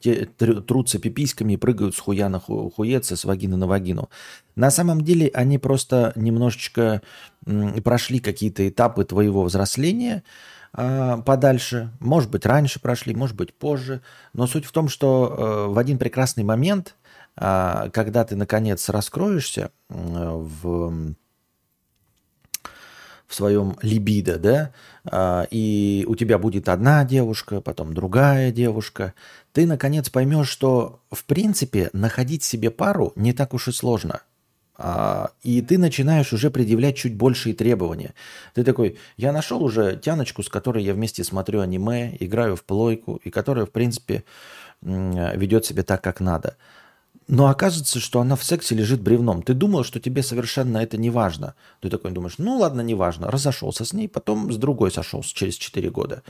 трутся 0.67 0.99
пиписьками 0.99 1.55
прыгают 1.55 1.95
с 1.95 1.99
хуя 1.99 2.29
на 2.29 2.39
хуец, 2.39 3.11
с 3.11 3.25
вагины 3.25 3.57
на 3.57 3.65
вагину? 3.65 4.09
На 4.55 4.69
самом 4.69 5.01
деле 5.01 5.31
они 5.33 5.57
просто 5.57 6.13
немножечко 6.15 7.01
прошли 7.83 8.19
какие-то 8.19 8.67
этапы 8.67 9.05
твоего 9.05 9.43
взросления 9.43 10.23
а, 10.73 11.17
подальше. 11.17 11.91
Может 11.99 12.29
быть, 12.29 12.45
раньше 12.45 12.79
прошли, 12.79 13.15
может 13.15 13.35
быть, 13.35 13.53
позже. 13.53 14.01
Но 14.33 14.47
суть 14.47 14.65
в 14.65 14.71
том, 14.71 14.87
что 14.87 15.67
э, 15.67 15.73
в 15.73 15.77
один 15.77 15.97
прекрасный 15.97 16.43
момент, 16.43 16.95
а, 17.35 17.89
когда 17.89 18.23
ты, 18.23 18.35
наконец, 18.35 18.87
раскроешься 18.89 19.71
в 19.89 21.13
в 23.29 23.35
своем 23.35 23.77
либидо, 23.83 24.39
да, 24.39 24.71
а, 25.05 25.47
и 25.51 26.03
у 26.07 26.15
тебя 26.15 26.39
будет 26.39 26.67
одна 26.67 27.05
девушка, 27.05 27.61
потом 27.61 27.93
другая 27.93 28.51
девушка, 28.51 29.13
ты 29.53 29.67
наконец 29.67 30.09
поймешь, 30.09 30.49
что 30.49 31.01
в 31.11 31.23
принципе 31.25 31.91
находить 31.93 32.43
себе 32.43 32.71
пару 32.71 33.13
не 33.15 33.31
так 33.33 33.53
уж 33.53 33.67
и 33.67 33.71
сложно. 33.71 34.21
А, 34.77 35.29
и 35.43 35.61
ты 35.61 35.77
начинаешь 35.77 36.33
уже 36.33 36.49
предъявлять 36.49 36.97
чуть 36.97 37.15
большие 37.15 37.53
требования. 37.53 38.15
Ты 38.55 38.63
такой, 38.63 38.97
я 39.15 39.31
нашел 39.31 39.63
уже 39.63 39.95
тяночку, 39.97 40.41
с 40.41 40.49
которой 40.49 40.83
я 40.83 40.95
вместе 40.95 41.23
смотрю 41.23 41.59
аниме, 41.59 42.17
играю 42.19 42.55
в 42.55 42.63
плойку, 42.63 43.19
и 43.23 43.29
которая, 43.29 43.67
в 43.67 43.71
принципе, 43.71 44.23
ведет 44.81 45.65
себя 45.65 45.83
так, 45.83 46.01
как 46.01 46.19
надо. 46.19 46.55
Но 47.29 47.47
оказывается, 47.47 47.99
что 47.99 48.21
она 48.21 48.35
в 48.35 48.43
сексе 48.43 48.73
лежит 48.73 49.01
бревном. 49.01 49.43
Ты 49.43 49.53
думал, 49.53 49.83
что 49.83 49.99
тебе 49.99 50.23
совершенно 50.23 50.79
это 50.79 50.97
не 50.97 51.11
важно. 51.11 51.53
Ты 51.79 51.91
такой 51.91 52.09
думаешь, 52.09 52.39
ну 52.39 52.57
ладно, 52.57 52.81
не 52.81 52.95
важно. 52.95 53.29
Разошелся 53.29 53.85
с 53.85 53.93
ней, 53.93 54.09
потом 54.09 54.51
с 54.51 54.57
другой 54.57 54.91
сошелся 54.91 55.35
через 55.35 55.53
4 55.57 55.91
года. 55.91 56.23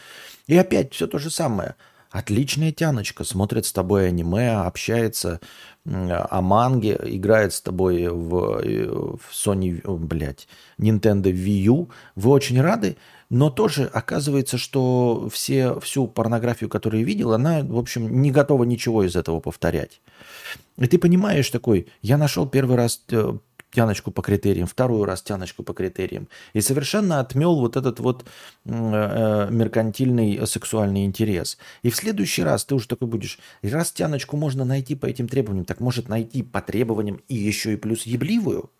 И 0.48 0.58
опять 0.58 0.94
все 0.94 1.08
то 1.08 1.18
же 1.18 1.29
самое. 1.29 1.75
Отличная 2.12 2.74
тяночка, 2.74 3.24
смотрит 3.24 3.65
с 3.65 3.72
тобой 3.72 4.10
аниме, 4.10 4.58
общается 4.58 5.39
о 5.86 6.41
манге, 6.41 7.00
играет 7.01 7.53
с 7.53 7.62
тобой 7.62 8.10
в, 8.10 9.18
в 9.18 9.32
Sony, 9.32 9.82
блядь, 9.98 10.50
Nintendo 10.77 11.32
Wii 11.32 11.62
U. 11.62 11.89
Вы 12.15 12.29
очень 12.32 12.60
рады, 12.60 12.98
но 13.30 13.50
тоже 13.50 13.86
оказывается, 13.86 14.58
что 14.58 15.30
все, 15.32 15.80
всю 15.80 16.08
порнографию, 16.08 16.70
которую 16.70 17.06
видел, 17.06 17.34
она, 17.34 17.62
в 17.62 17.78
общем, 17.78 18.22
не 18.22 18.32
готова 18.32 18.64
ничего 18.64 19.04
из 19.04 19.16
этого 19.16 19.40
повторять. 19.40 20.02
И 20.78 20.88
ты 20.88 20.98
понимаешь 20.98 21.50
такой, 21.50 21.88
я 22.02 22.18
нашел 22.18 22.48
первый 22.48 22.76
раз 22.76 23.04
э, 23.10 23.38
тяночку 23.72 24.12
по 24.12 24.22
критериям, 24.22 24.68
второй 24.68 25.06
раз 25.06 25.22
тяночку 25.22 25.64
по 25.64 25.74
критериям. 25.74 26.28
И 26.54 26.62
совершенно 26.62 27.20
отмел 27.20 27.60
вот 27.60 27.78
этот 27.78 28.00
вот 28.00 28.26
э, 28.66 28.72
э, 28.72 29.48
меркантильный 29.52 30.46
сексуальный 30.48 31.06
интерес. 31.06 31.58
И 31.84 31.90
в 31.90 31.96
следующий 31.96 32.44
раз 32.44 32.66
ты 32.66 32.76
уже 32.76 32.88
такой 32.88 33.08
будешь, 33.08 33.40
раз 33.62 33.92
тяночку 33.92 34.38
можно 34.38 34.66
найти 34.66 34.96
по 34.96 35.06
этим 35.06 35.28
требованиям, 35.28 35.66
так 35.66 35.80
может 35.80 36.10
найти 36.10 36.42
по 36.42 36.62
требованиям 36.62 37.22
и 37.28 37.36
еще 37.36 37.74
и 37.74 37.78
плюс 37.78 38.04
ебливую. 38.04 38.72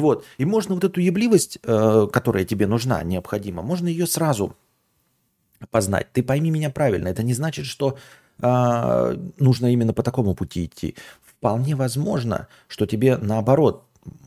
Вот. 0.00 0.24
И 0.38 0.44
можно 0.44 0.74
вот 0.74 0.84
эту 0.84 1.00
ебливость, 1.00 1.58
которая 1.60 2.44
тебе 2.44 2.66
нужна, 2.66 3.02
необходима, 3.02 3.62
можно 3.62 3.88
ее 3.88 4.06
сразу 4.06 4.56
познать. 5.70 6.12
Ты 6.12 6.22
пойми 6.22 6.50
меня 6.50 6.70
правильно. 6.70 7.08
Это 7.08 7.22
не 7.22 7.34
значит, 7.34 7.66
что 7.66 7.96
а, 8.40 9.16
нужно 9.38 9.72
именно 9.72 9.92
по 9.92 10.02
такому 10.02 10.34
пути 10.34 10.66
идти. 10.66 10.96
Вполне 11.22 11.74
возможно, 11.76 12.48
что 12.68 12.86
тебе 12.86 13.16
наоборот 13.16 13.84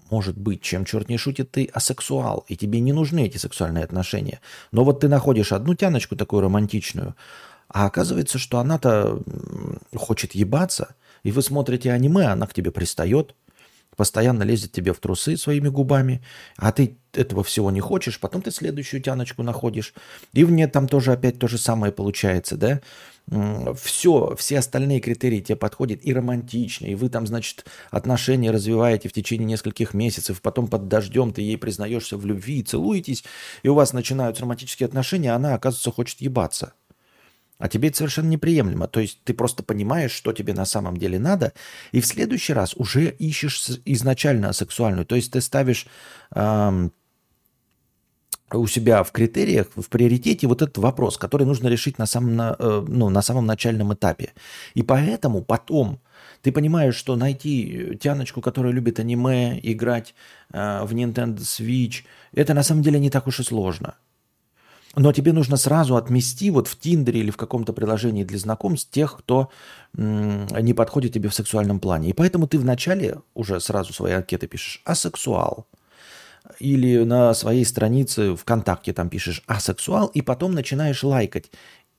может 0.09 0.38
быть, 0.38 0.62
чем 0.62 0.86
черт 0.86 1.09
не 1.09 1.17
шутит, 1.17 1.51
ты 1.51 1.65
асексуал, 1.74 2.46
и 2.48 2.55
тебе 2.55 2.79
не 2.79 2.94
нужны 2.94 3.25
эти 3.25 3.37
сексуальные 3.37 3.83
отношения. 3.83 4.39
Но 4.72 4.85
вот 4.85 5.01
ты 5.01 5.09
находишь 5.09 5.51
одну 5.51 5.75
тяночку 5.75 6.15
такую 6.15 6.42
романтичную, 6.44 7.15
а 7.68 7.87
оказывается, 7.87 8.37
что 8.37 8.59
она-то 8.59 9.22
хочет 9.94 10.33
ебаться, 10.33 10.96
и 11.24 11.31
вы 11.31 11.42
смотрите 11.42 11.92
аниме, 11.92 12.27
она 12.27 12.48
к 12.48 12.53
тебе 12.53 12.72
пристает, 12.72 13.35
постоянно 13.98 14.44
лезет 14.44 14.72
тебе 14.72 14.94
в 14.94 15.00
трусы 15.00 15.36
своими 15.36 15.68
губами, 15.68 16.24
а 16.55 16.72
ты 16.72 16.98
этого 17.14 17.44
всего 17.44 17.72
не 17.72 17.81
хочешь, 17.81 18.20
потом 18.20 18.42
ты 18.42 18.51
следующую 18.51 19.01
тяночку 19.01 19.44
находишь, 19.44 19.94
и 20.33 20.46
в 20.46 20.51
ней 20.51 20.68
там 20.68 20.88
тоже 20.88 21.12
опять 21.12 21.40
то 21.40 21.48
же 21.48 21.57
самое 21.57 21.92
получается, 21.92 22.55
да? 22.55 22.79
все, 23.75 24.36
все 24.38 24.60
остальные 24.60 25.01
критерии 25.01 25.42
тебе 25.42 25.57
подходят 25.57 26.00
и 26.01 26.14
романтично, 26.14 26.86
и 26.86 26.96
вы 26.96 27.10
там, 27.10 27.27
значит, 27.27 27.66
отношения 27.92 28.51
развиваете 28.51 29.10
в 29.10 29.14
течение 29.14 29.46
нескольких 29.46 29.94
месяцев, 29.94 30.42
потом 30.42 30.68
под 30.68 30.88
дождем 30.88 31.33
ты 31.33 31.42
ей 31.42 31.57
признаешься 31.57 32.16
в 32.16 32.25
любви, 32.25 32.64
целуетесь, 32.64 33.25
и 33.64 33.68
у 33.68 33.74
вас 33.74 33.92
начинаются 33.92 34.44
романтические 34.44 34.88
отношения, 34.88 35.33
а 35.33 35.36
она, 35.36 35.55
оказывается, 35.55 35.92
хочет 35.92 36.22
ебаться. 36.22 36.74
А 37.59 37.67
тебе 37.67 37.89
это 37.89 37.98
совершенно 37.98 38.29
неприемлемо. 38.29 38.87
То 38.87 39.00
есть 39.00 39.24
ты 39.24 39.33
просто 39.33 39.63
понимаешь, 39.63 40.11
что 40.11 40.31
тебе 40.31 40.53
на 40.53 40.65
самом 40.65 40.98
деле 40.98 41.20
надо, 41.20 41.53
и 41.91 42.01
в 42.01 42.05
следующий 42.05 42.53
раз 42.53 42.75
уже 42.75 43.09
ищешь 43.09 43.70
изначально 43.85 44.53
сексуальную. 44.53 45.05
То 45.05 45.15
есть 45.15 45.31
ты 45.31 45.41
ставишь 45.41 45.87
эм, 46.35 46.91
у 48.51 48.67
себя 48.67 49.03
в 49.03 49.11
критериях, 49.11 49.67
в 49.75 49.89
приоритете 49.89 50.48
вот 50.48 50.61
этот 50.61 50.77
вопрос, 50.77 51.17
который 51.17 51.46
нужно 51.46 51.67
решить 51.67 51.98
на 51.98 52.05
самом, 52.05 52.39
э, 52.39 52.85
ну, 52.87 53.09
на 53.09 53.22
самом 53.22 53.46
начальном 53.46 53.93
этапе. 53.93 54.33
И 54.74 54.83
поэтому 54.83 55.41
потом 55.41 56.00
ты 56.41 56.51
понимаешь, 56.51 56.96
что 56.96 57.15
найти 57.15 57.98
тяночку, 58.01 58.41
которая 58.41 58.72
любит 58.72 59.00
аниме, 59.00 59.59
играть 59.63 60.13
э, 60.53 60.83
в 60.83 60.93
Nintendo 60.93 61.39
Switch, 61.39 62.03
это 62.33 62.53
на 62.53 62.63
самом 62.63 62.83
деле 62.83 63.00
не 63.00 63.09
так 63.09 63.27
уж 63.27 63.39
и 63.39 63.43
сложно. 63.43 63.96
Но 64.98 65.14
тебе 65.14 65.31
нужно 65.31 65.57
сразу 65.57 65.96
отмести 65.96 66.50
вот 66.50 66.68
в 66.68 66.79
Тиндере 66.79 67.20
или 67.20 67.29
в 67.29 67.38
каком-то 67.38 67.72
приложении 67.72 68.24
для 68.24 68.40
знакомств 68.40 68.90
тех, 68.90 69.16
кто 69.20 69.51
не 69.94 70.74
подходит 70.74 71.14
тебе 71.14 71.29
в 71.29 71.36
сексуальном 71.36 71.79
плане. 71.79 72.10
И 72.10 72.14
поэтому 72.14 72.48
ты 72.48 72.57
вначале 72.57 73.22
уже 73.36 73.60
сразу 73.60 73.94
свои 73.94 74.14
анкеты 74.14 74.48
пишешь 74.48 74.81
«асексуал» 74.86 75.68
или 76.60 77.03
на 77.03 77.33
своей 77.36 77.64
странице 77.64 78.36
ВКонтакте 78.36 78.92
там 78.92 79.10
пишешь 79.10 79.44
асексуал, 79.46 80.07
и 80.07 80.22
потом 80.22 80.53
начинаешь 80.53 81.03
лайкать. 81.03 81.51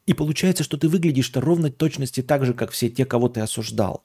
И 0.06 0.14
получается, 0.14 0.64
что 0.64 0.76
ты 0.76 0.88
выглядишь-то 0.88 1.40
ровно 1.40 1.70
точности 1.70 2.22
так 2.22 2.44
же, 2.44 2.52
как 2.52 2.72
все 2.72 2.88
те, 2.88 3.04
кого 3.04 3.28
ты 3.28 3.40
осуждал. 3.40 4.02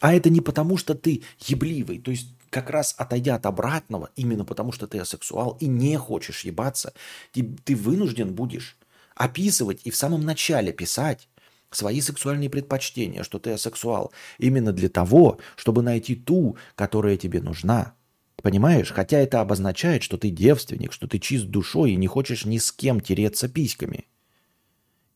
А 0.00 0.12
это 0.12 0.28
не 0.28 0.40
потому, 0.40 0.76
что 0.76 0.94
ты 0.94 1.22
ебливый, 1.46 1.98
то 1.98 2.10
есть 2.10 2.32
как 2.50 2.70
раз 2.70 2.94
отойдя 2.96 3.36
от 3.36 3.46
обратного, 3.46 4.10
именно 4.16 4.44
потому 4.44 4.72
что 4.72 4.86
ты 4.86 4.98
асексуал 4.98 5.56
и 5.60 5.66
не 5.66 5.96
хочешь 5.96 6.44
ебаться, 6.44 6.92
ты, 7.32 7.56
ты 7.64 7.74
вынужден 7.76 8.34
будешь 8.34 8.76
описывать 9.14 9.80
и 9.84 9.90
в 9.90 9.96
самом 9.96 10.24
начале 10.24 10.72
писать 10.72 11.28
свои 11.70 12.00
сексуальные 12.00 12.50
предпочтения, 12.50 13.22
что 13.22 13.38
ты 13.38 13.52
асексуал, 13.52 14.12
именно 14.38 14.72
для 14.72 14.88
того, 14.88 15.38
чтобы 15.56 15.82
найти 15.82 16.14
ту, 16.16 16.56
которая 16.74 17.16
тебе 17.16 17.40
нужна, 17.40 17.94
Понимаешь? 18.42 18.92
Хотя 18.92 19.18
это 19.18 19.40
обозначает, 19.40 20.02
что 20.02 20.16
ты 20.16 20.30
девственник, 20.30 20.92
что 20.92 21.08
ты 21.08 21.18
чист 21.18 21.46
душой 21.46 21.92
и 21.92 21.96
не 21.96 22.06
хочешь 22.06 22.44
ни 22.44 22.58
с 22.58 22.70
кем 22.70 23.00
тереться 23.00 23.48
письками. 23.48 24.06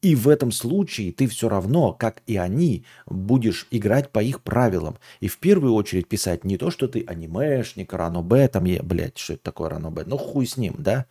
И 0.03 0.17
в 0.17 0.29
этом 0.29 0.51
случае 0.51 1.12
ты 1.12 1.29
все 1.29 1.49
равно, 1.49 1.93
как 1.93 2.23
и 2.27 2.37
они, 2.37 2.85
будешь 3.07 3.69
играть 3.71 4.11
по 4.11 4.21
их 4.21 4.43
правилам. 4.43 4.99
И 5.21 5.29
в 5.29 5.38
первую 5.38 5.75
очередь 5.75 6.09
писать 6.09 6.45
не 6.45 6.59
то, 6.59 6.73
что 6.73 6.88
ты 6.88 7.05
анимешник, 7.07 7.93
ранобе, 7.93 8.49
там, 8.49 8.65
я, 8.65 8.83
блядь, 8.83 9.17
что 9.17 9.35
это 9.35 9.45
такое 9.45 9.71
ранобе, 9.71 10.03
ну 10.05 10.19
хуй 10.19 10.45
с 10.45 10.57
ним, 10.57 10.75
да? 10.79 11.07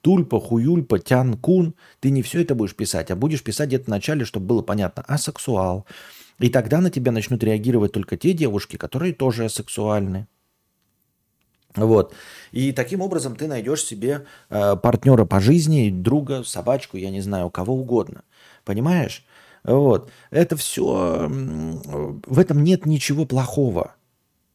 Тульпа, 0.00 0.40
хуюльпа, 0.40 0.98
тян, 1.00 1.36
кун. 1.36 1.74
Ты 2.00 2.10
не 2.10 2.22
все 2.22 2.40
это 2.40 2.54
будешь 2.54 2.74
писать, 2.74 3.10
а 3.10 3.16
будешь 3.16 3.44
писать 3.44 3.68
где-то 3.68 3.84
в 3.84 3.88
начале, 3.88 4.24
чтобы 4.24 4.46
было 4.46 4.62
понятно, 4.62 5.02
асексуал. 5.02 5.84
И 6.38 6.48
тогда 6.48 6.80
на 6.80 6.90
тебя 6.90 7.12
начнут 7.12 7.44
реагировать 7.44 7.92
только 7.92 8.16
те 8.16 8.32
девушки, 8.32 8.76
которые 8.76 9.12
тоже 9.12 9.44
асексуальны. 9.44 10.28
Вот. 11.86 12.14
И 12.52 12.72
таким 12.72 13.00
образом 13.00 13.36
ты 13.36 13.46
найдешь 13.46 13.84
себе 13.84 14.26
э, 14.50 14.76
партнера 14.76 15.24
по 15.24 15.40
жизни, 15.40 15.90
друга, 15.90 16.42
собачку, 16.44 16.96
я 16.96 17.10
не 17.10 17.20
знаю, 17.20 17.50
кого 17.50 17.74
угодно. 17.74 18.22
Понимаешь? 18.64 19.24
Вот. 19.64 20.10
Это 20.30 20.56
все... 20.56 21.28
В 21.28 22.38
этом 22.38 22.64
нет 22.64 22.86
ничего 22.86 23.26
плохого. 23.26 23.94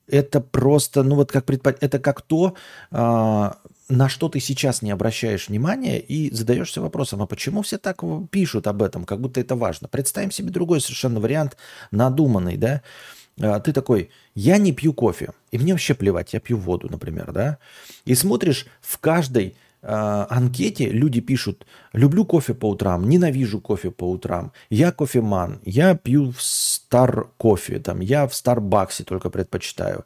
Это 0.08 0.42
просто, 0.42 1.04
ну 1.04 1.16
вот 1.16 1.32
как 1.32 1.46
предпо... 1.46 1.76
это 1.80 1.98
как 1.98 2.22
то, 2.22 2.56
э, 2.92 3.52
на 3.90 4.10
что 4.10 4.30
ты 4.30 4.40
сейчас 4.40 4.82
не 4.82 4.92
обращаешь 4.92 5.48
внимания 5.48 6.00
и 6.00 6.34
задаешься 6.34 6.82
вопросом, 6.82 7.22
а 7.22 7.28
почему 7.28 7.62
все 7.62 7.78
так 7.78 8.04
пишут 8.30 8.68
об 8.68 8.82
этом, 8.82 9.06
как 9.06 9.22
будто 9.22 9.40
это 9.40 9.56
важно. 9.56 9.88
Представим 9.88 10.32
себе 10.32 10.50
другой 10.50 10.82
совершенно 10.82 11.20
вариант, 11.20 11.58
надуманный, 11.92 12.58
да? 12.58 12.82
а, 12.82 12.82
ты 13.38 13.74
такой, 13.74 14.10
я 14.36 14.58
не 14.58 14.72
пью 14.72 14.94
кофе, 14.94 15.32
и 15.52 15.58
мне 15.58 15.74
вообще 15.74 15.94
плевать, 15.94 16.34
я 16.34 16.40
пью 16.40 16.58
воду, 16.58 16.88
например, 16.90 17.32
да, 17.32 17.58
и 18.06 18.16
смотришь 18.16 18.68
в 18.82 19.00
каждой 19.00 19.56
э, 19.82 20.26
анкете 20.30 20.90
люди 20.90 21.20
пишут, 21.20 21.66
люблю 21.94 22.26
кофе 22.26 22.54
по 22.54 22.70
утрам, 22.70 23.10
ненавижу 23.10 23.60
кофе 23.60 23.90
по 23.90 24.10
утрам, 24.10 24.52
я 24.70 24.92
кофеман, 24.92 25.60
я 25.66 25.96
пью 25.96 26.32
в 26.32 26.42
стар 26.42 27.28
кофе, 27.38 27.80
там, 27.80 28.02
я 28.02 28.28
в 28.28 28.36
Старбаксе 28.36 29.04
только 29.04 29.30
предпочитаю, 29.30 30.06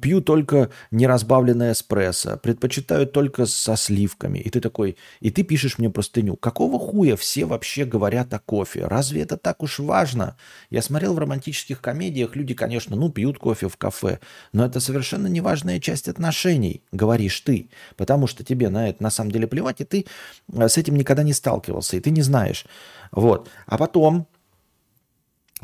пью 0.00 0.20
только 0.20 0.70
неразбавленное 0.90 1.72
эспрессо, 1.72 2.36
предпочитаю 2.38 3.06
только 3.06 3.46
со 3.46 3.76
сливками. 3.76 4.38
И 4.38 4.50
ты 4.50 4.60
такой, 4.60 4.96
и 5.20 5.30
ты 5.30 5.44
пишешь 5.44 5.78
мне 5.78 5.90
простыню, 5.90 6.36
какого 6.36 6.78
хуя 6.78 7.16
все 7.16 7.44
вообще 7.44 7.84
говорят 7.84 8.34
о 8.34 8.40
кофе? 8.40 8.86
Разве 8.86 9.22
это 9.22 9.36
так 9.36 9.62
уж 9.62 9.78
важно? 9.78 10.36
Я 10.70 10.82
смотрел 10.82 11.14
в 11.14 11.18
романтических 11.18 11.80
комедиях, 11.80 12.34
люди, 12.34 12.54
конечно, 12.54 12.96
ну, 12.96 13.10
пьют 13.10 13.38
кофе 13.38 13.68
в 13.68 13.76
кафе, 13.76 14.18
но 14.52 14.64
это 14.64 14.80
совершенно 14.80 15.28
неважная 15.28 15.78
часть 15.78 16.08
отношений, 16.08 16.82
говоришь 16.90 17.40
ты, 17.40 17.70
потому 17.96 18.26
что 18.26 18.42
тебе 18.42 18.70
на 18.70 18.88
это 18.88 19.02
на 19.02 19.10
самом 19.10 19.30
деле 19.30 19.46
плевать, 19.46 19.80
и 19.80 19.84
ты 19.84 20.06
э, 20.52 20.68
с 20.68 20.76
этим 20.76 20.96
никогда 20.96 21.22
не 21.22 21.32
сталкивался, 21.32 21.96
и 21.96 22.00
ты 22.00 22.10
не 22.10 22.22
знаешь. 22.22 22.66
Вот. 23.12 23.48
А 23.66 23.78
потом 23.78 24.26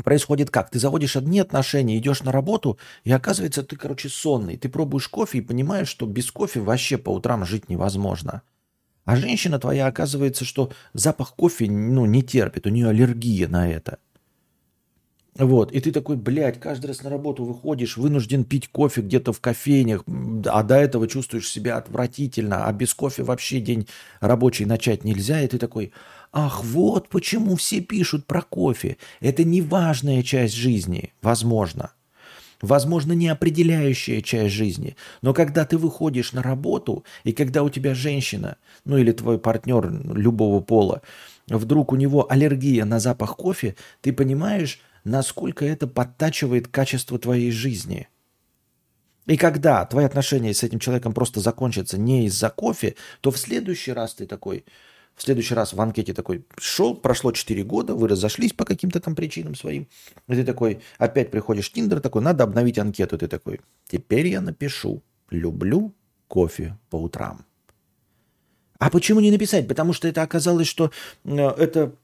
происходит 0.02 0.50
как? 0.50 0.70
Ты 0.70 0.78
заводишь 0.78 1.16
одни 1.16 1.40
отношения, 1.40 1.98
идешь 1.98 2.22
на 2.22 2.32
работу, 2.32 2.78
и 3.04 3.12
оказывается, 3.12 3.62
ты, 3.62 3.76
короче, 3.76 4.08
сонный. 4.08 4.56
Ты 4.56 4.68
пробуешь 4.68 5.08
кофе 5.08 5.38
и 5.38 5.42
понимаешь, 5.42 5.88
что 5.88 6.06
без 6.06 6.30
кофе 6.30 6.60
вообще 6.60 6.98
по 6.98 7.10
утрам 7.10 7.44
жить 7.44 7.68
невозможно. 7.68 8.42
А 9.04 9.16
женщина 9.16 9.58
твоя, 9.58 9.86
оказывается, 9.86 10.44
что 10.44 10.72
запах 10.94 11.34
кофе 11.34 11.70
ну, 11.70 12.06
не 12.06 12.22
терпит, 12.22 12.66
у 12.66 12.70
нее 12.70 12.88
аллергия 12.88 13.48
на 13.48 13.70
это. 13.70 13.98
Вот, 15.36 15.72
и 15.72 15.80
ты 15.80 15.90
такой, 15.90 16.16
блядь, 16.16 16.60
каждый 16.60 16.86
раз 16.86 17.02
на 17.02 17.10
работу 17.10 17.44
выходишь, 17.44 17.96
вынужден 17.96 18.44
пить 18.44 18.68
кофе 18.68 19.00
где-то 19.00 19.32
в 19.32 19.40
кофейнях, 19.40 20.04
а 20.46 20.62
до 20.62 20.76
этого 20.76 21.08
чувствуешь 21.08 21.50
себя 21.50 21.76
отвратительно, 21.76 22.66
а 22.66 22.72
без 22.72 22.94
кофе 22.94 23.24
вообще 23.24 23.58
день 23.58 23.88
рабочий 24.20 24.64
начать 24.64 25.02
нельзя, 25.02 25.40
и 25.40 25.48
ты 25.48 25.58
такой, 25.58 25.92
ах, 26.34 26.64
вот 26.64 27.08
почему 27.08 27.54
все 27.54 27.80
пишут 27.80 28.26
про 28.26 28.42
кофе. 28.42 28.96
Это 29.20 29.44
не 29.44 29.62
важная 29.62 30.22
часть 30.24 30.54
жизни, 30.54 31.14
возможно. 31.22 31.92
Возможно, 32.60 33.12
не 33.12 33.28
определяющая 33.28 34.20
часть 34.20 34.52
жизни. 34.54 34.96
Но 35.22 35.32
когда 35.32 35.64
ты 35.64 35.78
выходишь 35.78 36.32
на 36.32 36.42
работу, 36.42 37.04
и 37.22 37.32
когда 37.32 37.62
у 37.62 37.70
тебя 37.70 37.94
женщина, 37.94 38.56
ну 38.84 38.98
или 38.98 39.12
твой 39.12 39.38
партнер 39.38 39.88
любого 40.12 40.60
пола, 40.60 41.02
вдруг 41.46 41.92
у 41.92 41.96
него 41.96 42.30
аллергия 42.30 42.84
на 42.84 42.98
запах 42.98 43.36
кофе, 43.36 43.76
ты 44.00 44.12
понимаешь, 44.12 44.80
насколько 45.04 45.64
это 45.64 45.86
подтачивает 45.86 46.66
качество 46.66 47.18
твоей 47.18 47.52
жизни. 47.52 48.08
И 49.26 49.36
когда 49.36 49.84
твои 49.84 50.04
отношения 50.04 50.52
с 50.52 50.64
этим 50.64 50.80
человеком 50.80 51.12
просто 51.12 51.40
закончатся 51.40 51.96
не 51.96 52.26
из-за 52.26 52.50
кофе, 52.50 52.96
то 53.20 53.30
в 53.30 53.38
следующий 53.38 53.92
раз 53.92 54.14
ты 54.14 54.26
такой, 54.26 54.64
в 55.14 55.22
следующий 55.22 55.54
раз 55.54 55.72
в 55.72 55.80
анкете 55.80 56.12
такой 56.12 56.44
шел, 56.58 56.94
прошло 56.94 57.32
4 57.32 57.62
года, 57.64 57.94
вы 57.94 58.08
разошлись 58.08 58.52
по 58.52 58.64
каким-то 58.64 59.00
там 59.00 59.14
причинам 59.14 59.54
своим, 59.54 59.86
и 60.28 60.34
ты 60.34 60.44
такой, 60.44 60.80
опять 60.98 61.30
приходишь 61.30 61.70
в 61.70 61.72
Тиндер, 61.72 62.00
такой, 62.00 62.22
надо 62.22 62.44
обновить 62.44 62.78
анкету, 62.78 63.18
ты 63.18 63.28
такой, 63.28 63.60
теперь 63.86 64.26
я 64.26 64.40
напишу, 64.40 65.02
люблю 65.30 65.94
кофе 66.28 66.76
по 66.90 66.96
утрам. 66.96 67.44
А 68.78 68.90
почему 68.90 69.20
не 69.20 69.30
написать? 69.30 69.68
Потому 69.68 69.92
что 69.92 70.08
это 70.08 70.22
оказалось, 70.22 70.66
что 70.66 70.90
э, 71.24 71.36
это 71.36 71.94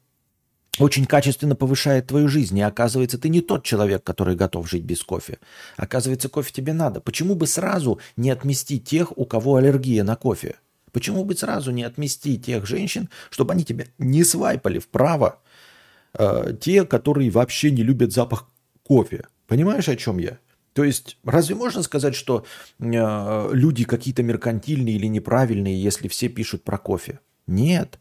очень 0.79 1.05
качественно 1.05 1.57
повышает 1.57 2.07
твою 2.07 2.29
жизнь. 2.29 2.57
И 2.57 2.63
оказывается, 2.63 3.19
ты 3.19 3.29
не 3.29 3.41
тот 3.41 3.65
человек, 3.65 4.03
который 4.05 4.37
готов 4.37 4.69
жить 4.69 4.85
без 4.85 5.03
кофе. 5.03 5.39
Оказывается, 5.77 6.29
кофе 6.29 6.53
тебе 6.53 6.73
надо. 6.73 7.01
Почему 7.01 7.35
бы 7.35 7.47
сразу 7.47 7.99
не 8.17 8.31
отмести 8.31 8.79
тех, 8.79 9.17
у 9.19 9.27
кого 9.27 9.57
аллергия 9.57 10.05
на 10.05 10.17
кофе? 10.17 10.57
Почему 10.93 11.25
бы 11.25 11.37
сразу 11.37 11.71
не 11.71 11.85
отмести 11.85 12.39
тех 12.39 12.67
женщин, 12.67 13.09
чтобы 13.31 13.53
они 13.53 13.65
тебя 13.65 13.87
не 13.99 14.25
свайпали 14.25 14.79
вправо, 14.79 15.41
э, 16.15 16.55
те, 16.61 16.85
которые 16.85 17.31
вообще 17.31 17.71
не 17.71 17.83
любят 17.83 18.13
запах 18.13 18.49
кофе? 18.83 19.27
Понимаешь, 19.47 19.89
о 19.89 19.97
чем 19.97 20.19
я? 20.19 20.39
То 20.73 20.85
есть, 20.85 21.19
разве 21.25 21.55
можно 21.55 21.83
сказать, 21.83 22.15
что 22.15 22.45
э, 22.79 23.51
люди 23.53 23.85
какие-то 23.85 24.23
меркантильные 24.23 24.97
или 24.97 25.07
неправильные, 25.07 25.81
если 25.81 26.09
все 26.09 26.29
пишут 26.29 26.65
про 26.65 26.79
кофе? 26.79 27.21
Нет. 27.47 28.00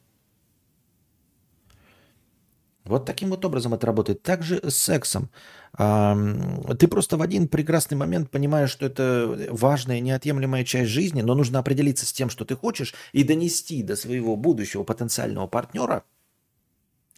Вот 2.90 3.06
таким 3.06 3.30
вот 3.30 3.46
образом 3.46 3.74
это 3.74 3.88
работает. 3.88 4.24
Также 4.24 4.60
с 4.70 4.76
сексом. 4.76 5.30
Ты 5.78 6.88
просто 6.90 7.16
в 7.18 7.22
один 7.22 7.48
прекрасный 7.48 7.96
момент 7.96 8.32
понимаешь, 8.32 8.72
что 8.72 8.88
это 8.88 9.48
важная, 9.52 10.00
неотъемлемая 10.00 10.66
часть 10.66 10.90
жизни, 10.90 11.22
но 11.22 11.36
нужно 11.36 11.60
определиться 11.60 12.06
с 12.06 12.12
тем, 12.12 12.30
что 12.30 12.44
ты 12.44 12.56
хочешь, 12.56 12.94
и 13.14 13.24
донести 13.24 13.84
до 13.84 13.96
своего 13.96 14.36
будущего 14.36 14.84
потенциального 14.84 15.48
партнера 15.48 16.04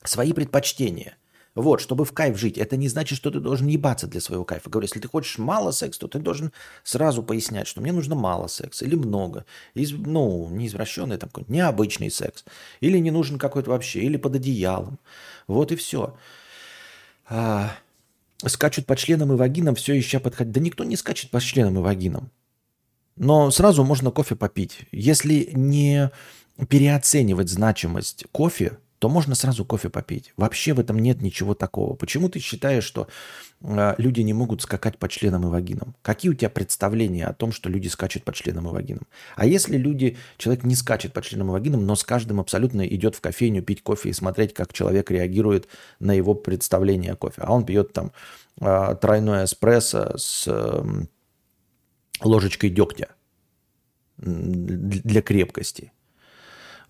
свои 0.04 0.34
предпочтения. 0.34 1.16
Вот, 1.54 1.82
чтобы 1.82 2.06
в 2.06 2.14
кайф 2.14 2.38
жить. 2.38 2.58
Это 2.58 2.78
не 2.78 2.88
значит, 2.88 3.18
что 3.18 3.30
ты 3.30 3.40
должен 3.40 3.68
ебаться 3.68 4.08
для 4.08 4.22
своего 4.22 4.46
кайфа. 4.46 4.70
Говорю, 4.70 4.86
если 4.88 5.02
ты 5.02 5.10
хочешь 5.10 5.38
мало 5.38 5.72
секса, 5.72 6.02
то 6.02 6.08
ты 6.08 6.20
должен 6.20 6.54
сразу 6.84 7.24
пояснять, 7.24 7.68
что 7.68 7.82
мне 7.82 7.92
нужно 7.92 8.16
мало 8.16 8.48
секса 8.48 8.86
или 8.86 8.96
много. 8.96 9.46
Из, 9.74 9.92
ну, 9.92 10.48
не 10.50 10.68
извращенный, 10.68 11.18
там, 11.18 11.30
какой-то 11.30 11.52
необычный 11.52 12.10
секс. 12.10 12.46
Или 12.80 13.00
не 13.00 13.12
нужен 13.12 13.38
какой-то 13.38 13.72
вообще, 13.72 14.02
или 14.02 14.16
под 14.16 14.36
одеялом. 14.36 14.98
Вот 15.48 15.74
и 15.74 15.76
все. 15.76 16.16
А, 17.28 17.74
скачут 18.46 18.86
по 18.86 18.96
членам 18.96 19.34
и 19.34 19.36
вагинам, 19.36 19.76
все 19.76 19.94
еще 19.94 20.20
подходит. 20.20 20.54
Да 20.54 20.62
никто 20.62 20.86
не 20.86 20.96
скачет 20.96 21.32
по 21.32 21.42
членам 21.42 21.80
и 21.80 21.82
вагинам. 21.82 22.32
Но 23.18 23.52
сразу 23.52 23.84
можно 23.84 24.10
кофе 24.12 24.36
попить. 24.36 24.88
Если 24.94 25.50
не 25.54 26.12
переоценивать 26.70 27.50
значимость 27.50 28.26
кофе, 28.32 28.78
то 29.02 29.10
можно 29.10 29.34
сразу 29.34 29.66
кофе 29.66 29.90
попить. 29.90 30.32
Вообще 30.38 30.74
в 30.74 30.80
этом 30.80 31.00
нет 31.00 31.24
ничего 31.24 31.56
такого. 31.56 31.96
Почему 31.96 32.30
ты 32.30 32.38
считаешь, 32.38 32.84
что 32.84 33.08
э, 33.62 33.96
люди 33.98 34.22
не 34.22 34.34
могут 34.34 34.62
скакать 34.62 35.00
по 35.00 35.10
членам 35.10 35.42
и 35.48 35.48
вагинам? 35.48 35.96
Какие 36.04 36.30
у 36.30 36.36
тебя 36.36 36.52
представления 36.52 37.26
о 37.26 37.34
том, 37.34 37.52
что 37.52 37.68
люди 37.68 37.88
скачут 37.88 38.24
по 38.24 38.32
членам 38.32 38.68
и 38.68 38.72
вагинам? 38.72 39.08
А 39.36 39.48
если 39.48 39.76
люди, 39.76 40.18
человек 40.38 40.64
не 40.66 40.76
скачет 40.76 41.14
по 41.14 41.24
членам 41.24 41.48
и 41.48 41.52
вагинам, 41.54 41.84
но 41.84 41.96
с 41.96 42.04
каждым 42.04 42.40
абсолютно 42.40 42.84
идет 42.88 43.16
в 43.16 43.22
кофейню 43.22 43.64
пить 43.64 43.82
кофе 43.82 44.10
и 44.10 44.14
смотреть, 44.14 44.54
как 44.54 44.72
человек 44.72 45.10
реагирует 45.10 45.68
на 46.00 46.14
его 46.14 46.36
представление 46.36 47.14
о 47.14 47.16
кофе. 47.16 47.42
А 47.42 47.52
он 47.52 47.66
пьет 47.66 47.94
там 47.94 48.12
э, 48.60 48.96
тройной 49.02 49.46
эспрессо 49.46 50.16
с 50.16 50.44
э, 50.46 50.84
ложечкой 52.22 52.70
дегтя 52.70 53.08
для 54.20 55.24
крепкости. 55.24 55.92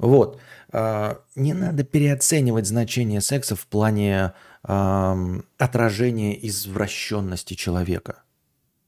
Вот. 0.01 0.39
А, 0.71 1.21
не 1.35 1.53
надо 1.53 1.83
переоценивать 1.83 2.67
значение 2.67 3.21
секса 3.21 3.55
в 3.55 3.65
плане 3.67 4.33
отражения 4.63 6.47
извращенности 6.47 7.55
человека. 7.55 8.21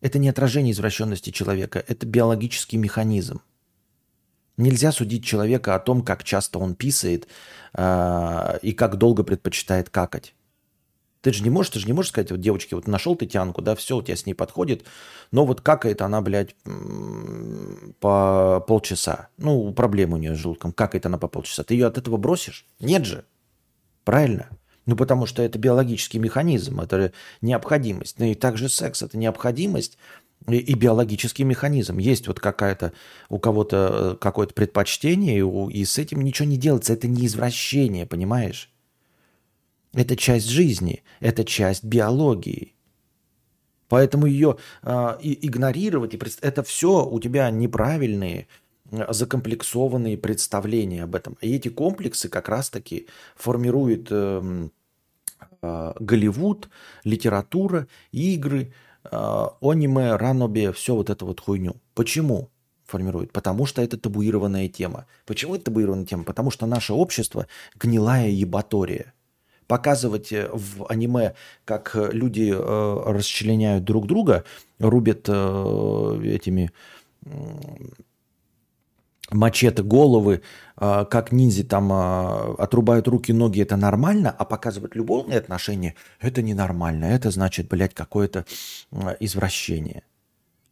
Это 0.02 0.19
не 0.19 0.30
отражение 0.30 0.71
извращенности 0.71 1.32
человека, 1.32 1.84
это 1.88 2.06
биологический 2.06 2.78
механизм. 2.78 3.41
Нельзя 4.56 4.91
судить 4.91 5.26
человека 5.26 5.73
о 5.73 5.80
том, 5.80 6.04
как 6.04 6.23
часто 6.23 6.60
он 6.60 6.76
писает 6.76 7.28
э, 7.73 8.60
и 8.62 8.73
как 8.73 8.97
долго 8.97 9.23
предпочитает 9.23 9.89
какать. 9.89 10.36
Ты 11.24 11.32
же 11.32 11.42
не 11.42 11.50
можешь, 11.50 11.72
ты 11.72 11.80
же 11.80 11.88
не 11.88 11.94
можешь 11.94 12.10
сказать, 12.10 12.32
вот 12.32 12.42
девочке, 12.42 12.76
вот 12.76 12.86
нашел 12.86 13.16
ты 13.16 13.26
тянку, 13.26 13.62
да, 13.62 13.76
все, 13.76 13.96
у 13.96 14.02
тебя 14.02 14.18
с 14.18 14.26
ней 14.26 14.34
подходит, 14.34 14.84
но 15.32 15.46
вот 15.46 15.62
какает 15.62 16.02
она, 16.02 16.20
блядь, 16.20 16.54
по 18.02 18.60
полчаса. 18.68 19.30
Ну, 19.38 19.72
проблема 19.74 20.16
у 20.16 20.20
нее 20.20 20.36
с 20.36 20.38
желудком, 20.38 20.74
какает 20.74 21.06
она 21.06 21.18
по 21.18 21.30
полчаса. 21.30 21.64
Ты 21.64 21.76
ее 21.76 21.88
от 21.88 21.98
этого 21.98 22.18
бросишь? 22.18 22.66
Нет 22.82 23.06
же. 23.06 23.24
Правильно? 24.04 24.50
Ну, 24.86 24.98
потому 24.98 25.26
что 25.26 25.42
это 25.42 25.58
биологический 25.58 26.20
механизм, 26.20 26.82
это 26.82 27.14
необходимость. 27.40 28.20
Ну 28.20 28.26
и 28.26 28.36
также 28.36 28.68
секс– 28.68 29.02
это 29.02 29.18
необходимость 29.18 29.98
и, 30.50 30.58
и 30.58 30.74
биологический 30.74 31.46
механизм. 31.46 32.00
Есть 32.00 32.28
вот 32.28 32.42
какая-то 32.42 32.92
у 33.30 33.40
кого-то 33.40 34.16
э, 34.16 34.18
какое-то 34.20 34.54
предпочтение, 34.54 35.40
и, 35.40 35.72
и 35.72 35.86
с 35.86 35.98
этим 35.98 36.20
ничего 36.20 36.50
не 36.50 36.58
делается. 36.58 36.92
Это 36.92 37.08
не 37.08 37.28
извращение, 37.28 38.06
понимаешь? 38.06 38.73
Это 39.94 40.16
часть 40.16 40.48
жизни, 40.48 41.04
это 41.20 41.46
часть 41.46 41.84
биологии. 41.84 42.74
Поэтому 43.90 44.26
ее 44.26 44.58
э, 44.82 45.18
игнорировать, 45.22 46.16
и 46.16 46.20
это 46.42 46.64
все 46.64 47.06
у 47.06 47.20
тебя 47.20 47.52
неправильные, 47.52 48.48
закомплексованные 49.10 50.18
представления 50.18 51.04
об 51.04 51.14
этом. 51.16 51.38
И 51.42 51.56
эти 51.56 51.68
комплексы 51.68 52.28
как 52.28 52.50
раз-таки 52.50 53.08
формируют 53.36 54.08
э, 54.10 54.70
э, 55.62 55.94
Голливуд, 56.00 56.70
литература, 57.04 57.88
игры, 58.12 58.74
э, 59.04 59.46
аниме, 59.62 60.16
ранобе, 60.16 60.72
все 60.72 60.96
вот 60.96 61.12
это 61.12 61.26
вот 61.26 61.40
хуйню. 61.40 61.76
Почему? 61.94 62.50
формирует? 62.86 63.32
Потому 63.32 63.66
что 63.66 63.82
это 63.82 63.98
табуированная 63.98 64.68
тема. 64.68 65.06
Почему 65.26 65.56
это 65.56 65.66
табуированная 65.66 66.06
тема? 66.06 66.24
Потому 66.24 66.52
что 66.52 66.66
наше 66.66 66.94
общество 66.94 67.48
гнилая 67.76 68.30
ебатория. 68.30 69.12
Показывать 69.74 70.32
э, 70.32 70.50
в 70.54 70.86
аниме, 70.88 71.34
как 71.66 71.96
э, 71.96 72.10
люди 72.12 72.54
э, 72.56 73.04
расчленяют 73.12 73.84
друг 73.84 74.06
друга, 74.06 74.44
рубят 74.78 75.26
э, 75.28 76.22
этими 76.26 76.70
мачете 79.32 79.82
головы, 79.82 80.44
а, 80.76 81.06
как 81.06 81.32
ниндзя 81.32 81.64
там 81.64 81.92
а, 81.92 82.54
отрубают 82.60 83.08
руки, 83.08 83.34
ноги, 83.34 83.64
это 83.64 83.76
нормально, 83.76 84.30
а 84.38 84.46
показывать 84.46 84.94
любовные 84.94 85.40
отношения, 85.40 85.96
это 86.20 86.44
ненормально. 86.44 87.06
Это 87.06 87.32
значит, 87.32 87.68
блядь, 87.68 87.96
какое-то 87.96 88.46
а, 88.92 89.18
извращение. 89.20 90.04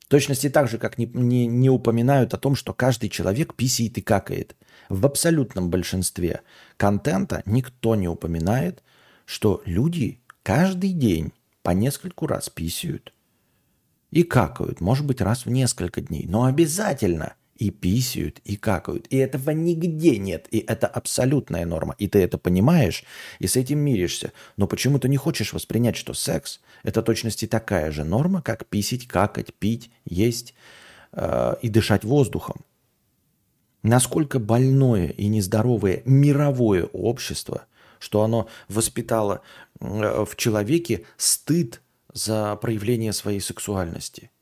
Точности 0.10 0.50
так 0.50 0.68
же, 0.70 0.78
как 0.78 1.00
не, 1.00 1.08
не, 1.08 1.48
не 1.48 1.72
упоминают 1.72 2.36
о 2.36 2.38
том, 2.38 2.56
что 2.56 2.74
каждый 2.74 3.10
человек 3.10 3.56
писает 3.56 3.98
и 3.98 4.02
какает. 4.02 4.56
В 4.90 5.06
абсолютном 5.06 5.70
большинстве 5.70 6.42
контента 6.76 7.42
никто 7.46 7.96
не 7.96 8.10
упоминает, 8.10 8.84
что 9.32 9.62
люди 9.66 10.20
каждый 10.44 10.92
день 10.92 11.32
по 11.64 11.72
нескольку 11.72 12.28
раз 12.28 12.50
писают 12.50 13.14
и 14.10 14.24
какают, 14.24 14.82
может 14.82 15.06
быть, 15.06 15.22
раз 15.22 15.46
в 15.46 15.50
несколько 15.50 16.02
дней, 16.02 16.26
но 16.28 16.44
обязательно– 16.44 17.36
и 17.56 17.70
писают, 17.70 18.40
и 18.44 18.56
какают. 18.56 19.06
И 19.10 19.18
этого 19.18 19.52
нигде 19.52 20.18
нет. 20.18 20.48
И 20.50 20.66
это 20.68 20.88
абсолютная 20.88 21.64
норма. 21.68 21.94
И 22.00 22.08
ты 22.08 22.18
это 22.18 22.40
понимаешь, 22.40 23.04
и 23.38 23.46
с 23.46 23.56
этим 23.56 23.78
миришься. 23.78 24.34
Но 24.58 24.66
почему 24.66 24.98
ты 24.98 25.08
не 25.08 25.18
хочешь 25.18 25.54
воспринять, 25.54 25.96
что 25.96 26.16
секс– 26.16 26.60
это 26.84 27.04
точности 27.04 27.46
такая 27.46 27.92
же 27.92 28.04
норма, 28.04 28.42
как 28.42 28.66
писить, 28.66 29.08
какать, 29.08 29.54
пить, 29.54 29.92
есть 30.06 30.56
э, 31.12 31.54
и 31.62 31.70
дышать 31.70 32.04
воздухом? 32.04 32.62
Насколько 33.84 34.40
больное 34.40 35.10
и 35.10 35.28
нездоровое 35.28 36.02
мировое 36.06 36.86
общество, 36.86 37.66
что 38.02 38.24
оно 38.24 38.50
воспитало 38.68 39.42
э, 39.80 40.26
в 40.26 40.36
человеке 40.36 41.06
стыд 41.16 41.82
за 42.14 42.58
проявление 42.58 43.14
своей 43.14 43.40
сексуальности– 43.40 44.30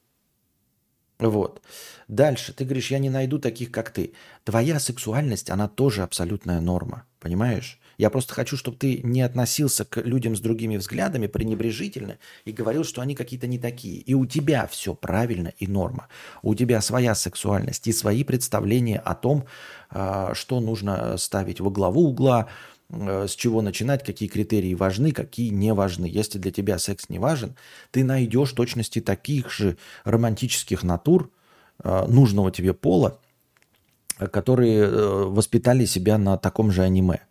вот. 1.20 1.62
Дальше. 2.08 2.54
Ты 2.54 2.64
говоришь, 2.64 2.92
я 2.92 3.00
не 3.00 3.10
найду 3.10 3.40
таких, 3.40 3.72
как 3.72 3.92
ты. 3.92 4.14
Твоя 4.46 4.80
сексуальность, 4.80 5.50
она 5.50 5.68
тоже 5.68 6.02
абсолютная 6.02 6.62
норма. 6.62 7.06
Понимаешь? 7.20 7.78
Я 7.98 8.10
просто 8.10 8.34
хочу, 8.34 8.56
чтобы 8.56 8.78
ты 8.78 9.02
не 9.04 9.22
относился 9.22 9.84
к 9.84 10.00
людям 10.00 10.38
с 10.38 10.40
другими 10.40 10.78
взглядами 10.78 11.28
пренебрежительно 11.28 12.18
и 12.46 12.54
говорил, 12.54 12.86
что 12.86 13.02
они 13.02 13.14
какие-то 13.14 13.48
не 13.48 13.60
такие. 13.60 13.98
И 13.98 14.14
у 14.14 14.26
тебя 14.26 14.66
все 14.68 14.96
правильно 14.96 15.52
и 15.58 15.68
норма. 15.68 16.08
У 16.42 16.56
тебя 16.56 16.80
своя 16.80 17.14
сексуальность 17.14 17.86
и 17.88 17.92
свои 17.92 18.24
представления 18.24 19.00
о 19.00 19.14
том, 19.16 19.46
а, 19.90 20.34
что 20.34 20.62
нужно 20.62 21.18
ставить 21.18 21.60
во 21.60 21.70
главу 21.70 22.08
угла, 22.08 22.48
с 22.92 23.32
чего 23.36 23.62
начинать, 23.62 24.04
какие 24.04 24.28
критерии 24.28 24.74
важны, 24.74 25.12
какие 25.12 25.50
не 25.50 25.74
важны. 25.74 26.06
Если 26.06 26.40
для 26.40 26.52
тебя 26.52 26.80
секс 26.80 27.10
не 27.10 27.20
важен, 27.20 27.56
ты 27.92 28.04
найдешь 28.04 28.52
точности 28.54 29.00
таких 29.00 29.52
же 29.52 29.78
романтических 30.06 30.84
натур 30.84 31.32
э, 31.84 32.06
нужного 32.08 32.52
тебе 32.52 32.74
пола, 32.74 33.20
которые 34.18 34.80
э, 34.80 35.26
воспитали 35.26 35.86
себя 35.86 36.18
на 36.18 36.38
таком 36.38 36.72
же 36.72 36.82
аниме, 36.82 37.22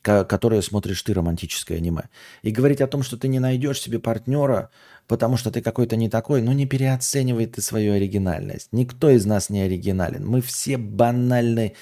которое 0.00 0.62
смотришь 0.62 1.02
ты, 1.02 1.12
романтическое 1.12 1.78
аниме. 1.78 2.04
И 2.42 2.50
говорить 2.50 2.80
о 2.80 2.86
том, 2.86 3.02
что 3.02 3.18
ты 3.18 3.28
не 3.28 3.40
найдешь 3.40 3.80
себе 3.80 3.98
партнера, 3.98 4.70
потому 5.06 5.36
что 5.36 5.50
ты 5.50 5.60
какой-то 5.60 5.96
не 5.96 6.08
такой, 6.08 6.40
ну 6.40 6.52
не 6.52 6.64
переоценивай 6.64 7.46
ты 7.46 7.60
свою 7.60 7.92
оригинальность. 7.92 8.68
Никто 8.72 9.10
из 9.10 9.26
нас 9.26 9.50
не 9.50 9.60
оригинален. 9.60 10.26
Мы 10.26 10.40
все 10.40 10.78
банальны 10.78 11.74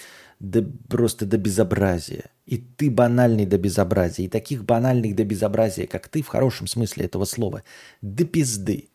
до, 0.51 0.63
просто 0.63 1.27
до 1.27 1.39
безобразия. 1.39 2.31
И 2.47 2.59
ты 2.59 2.91
банальный 2.91 3.47
до 3.47 3.59
безобразия. 3.59 4.27
И 4.27 4.29
таких 4.29 4.65
банальных 4.65 5.17
до 5.17 5.25
безобразия, 5.25 5.87
как 5.87 6.09
ты, 6.09 6.23
в 6.23 6.29
хорошем 6.29 6.67
смысле 6.67 7.07
этого 7.07 7.25
слова, 7.25 7.63
до 8.03 8.25
пизды. 8.25 8.89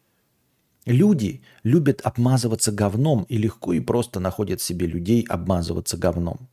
Люди 0.86 1.42
любят 1.64 2.02
обмазываться 2.04 2.72
говном 2.72 3.24
и 3.24 3.38
легко 3.38 3.74
и 3.74 3.80
просто 3.80 4.20
находят 4.20 4.62
себе 4.62 4.88
людей 4.88 5.26
обмазываться 5.28 5.98
говном. 5.98 6.50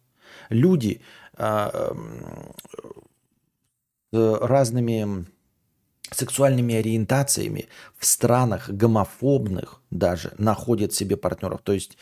Люди 0.50 1.00
э, 1.38 1.70
э, 4.12 4.38
разными 4.40 5.26
сексуальными 6.10 6.74
ориентациями 6.74 7.68
в 7.96 8.06
странах 8.06 8.70
гомофобных 8.70 9.80
даже 9.90 10.34
находят 10.38 10.92
себе 10.94 11.16
партнеров. 11.16 11.60
То 11.62 11.72
есть 11.72 11.96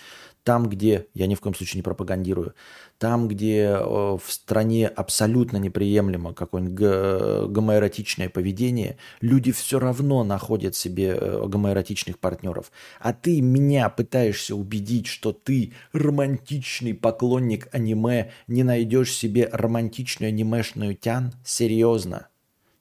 там, 0.44 0.68
где, 0.68 1.06
я 1.14 1.26
ни 1.26 1.34
в 1.34 1.40
коем 1.40 1.54
случае 1.54 1.78
не 1.78 1.82
пропагандирую, 1.82 2.54
там, 2.98 3.28
где 3.28 3.62
э, 3.62 3.78
в 3.82 4.22
стране 4.28 4.86
абсолютно 4.86 5.56
неприемлемо 5.56 6.34
какое-нибудь 6.34 7.50
гомоэротичное 7.50 8.28
поведение, 8.28 8.98
люди 9.20 9.52
все 9.52 9.78
равно 9.78 10.22
находят 10.22 10.76
себе 10.76 11.16
э, 11.18 11.46
гомоэротичных 11.46 12.18
партнеров. 12.18 12.70
А 13.00 13.12
ты 13.12 13.40
меня 13.40 13.88
пытаешься 13.88 14.54
убедить, 14.54 15.06
что 15.06 15.32
ты 15.32 15.72
романтичный 15.92 16.94
поклонник 16.94 17.68
аниме, 17.72 18.30
не 18.46 18.62
найдешь 18.62 19.12
себе 19.12 19.48
романтичную 19.50 20.28
анимешную 20.28 20.94
тян? 20.94 21.32
Серьезно? 21.44 22.28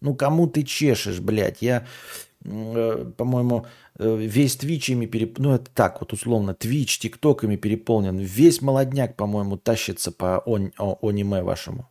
Ну, 0.04 0.16
кому 0.16 0.48
ты 0.48 0.64
чешешь, 0.64 1.22
блядь? 1.22 1.62
Я, 1.62 1.78
э, 1.80 2.33
по-моему, 2.44 3.66
Э, 4.00 4.16
весь 4.16 4.58
Twitch 4.58 4.92
ими 4.92 5.06
переп... 5.06 5.38
ну 5.38 5.54
это 5.54 5.70
так 5.72 6.02
вот 6.02 6.14
условно, 6.14 6.52
Twitch, 6.52 7.00
TikTok 7.00 7.46
ими 7.46 7.56
переполнен. 7.56 8.18
Весь 8.18 8.62
молодняк, 8.62 9.16
по-моему, 9.16 9.58
тащится 9.58 10.12
по 10.12 10.42
он... 10.46 10.74
аниме 10.78 11.44
вашему. 11.44 11.90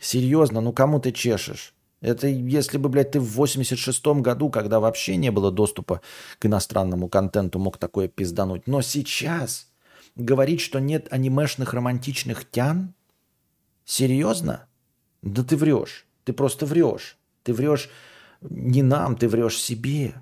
Серьезно, 0.00 0.60
ну 0.60 0.72
кому 0.72 1.00
ты 1.00 1.12
чешешь? 1.12 1.74
Это 2.00 2.28
если 2.28 2.78
бы, 2.78 2.88
блядь, 2.88 3.12
ты 3.12 3.20
в 3.20 3.40
86-м 3.40 4.22
году, 4.22 4.50
когда 4.50 4.78
вообще 4.78 5.16
не 5.16 5.32
было 5.32 5.50
доступа 5.50 6.00
к 6.38 6.46
иностранному 6.46 7.08
контенту, 7.08 7.58
мог 7.58 7.76
такое 7.76 8.06
пиздануть. 8.06 8.68
Но 8.68 8.82
сейчас 8.82 9.68
говорить, 10.14 10.60
что 10.60 10.78
нет 10.78 11.08
анимешных 11.10 11.74
романтичных 11.74 12.48
тян? 12.48 12.94
Серьезно? 13.84 14.66
Да 15.22 15.42
ты 15.42 15.56
врешь. 15.56 16.06
Ты 16.22 16.32
просто 16.32 16.66
врешь. 16.66 17.18
Ты 17.42 17.52
врешь 17.52 17.88
не 18.40 18.82
нам, 18.82 19.16
ты 19.16 19.28
врешь 19.28 19.58
себе. 19.58 20.14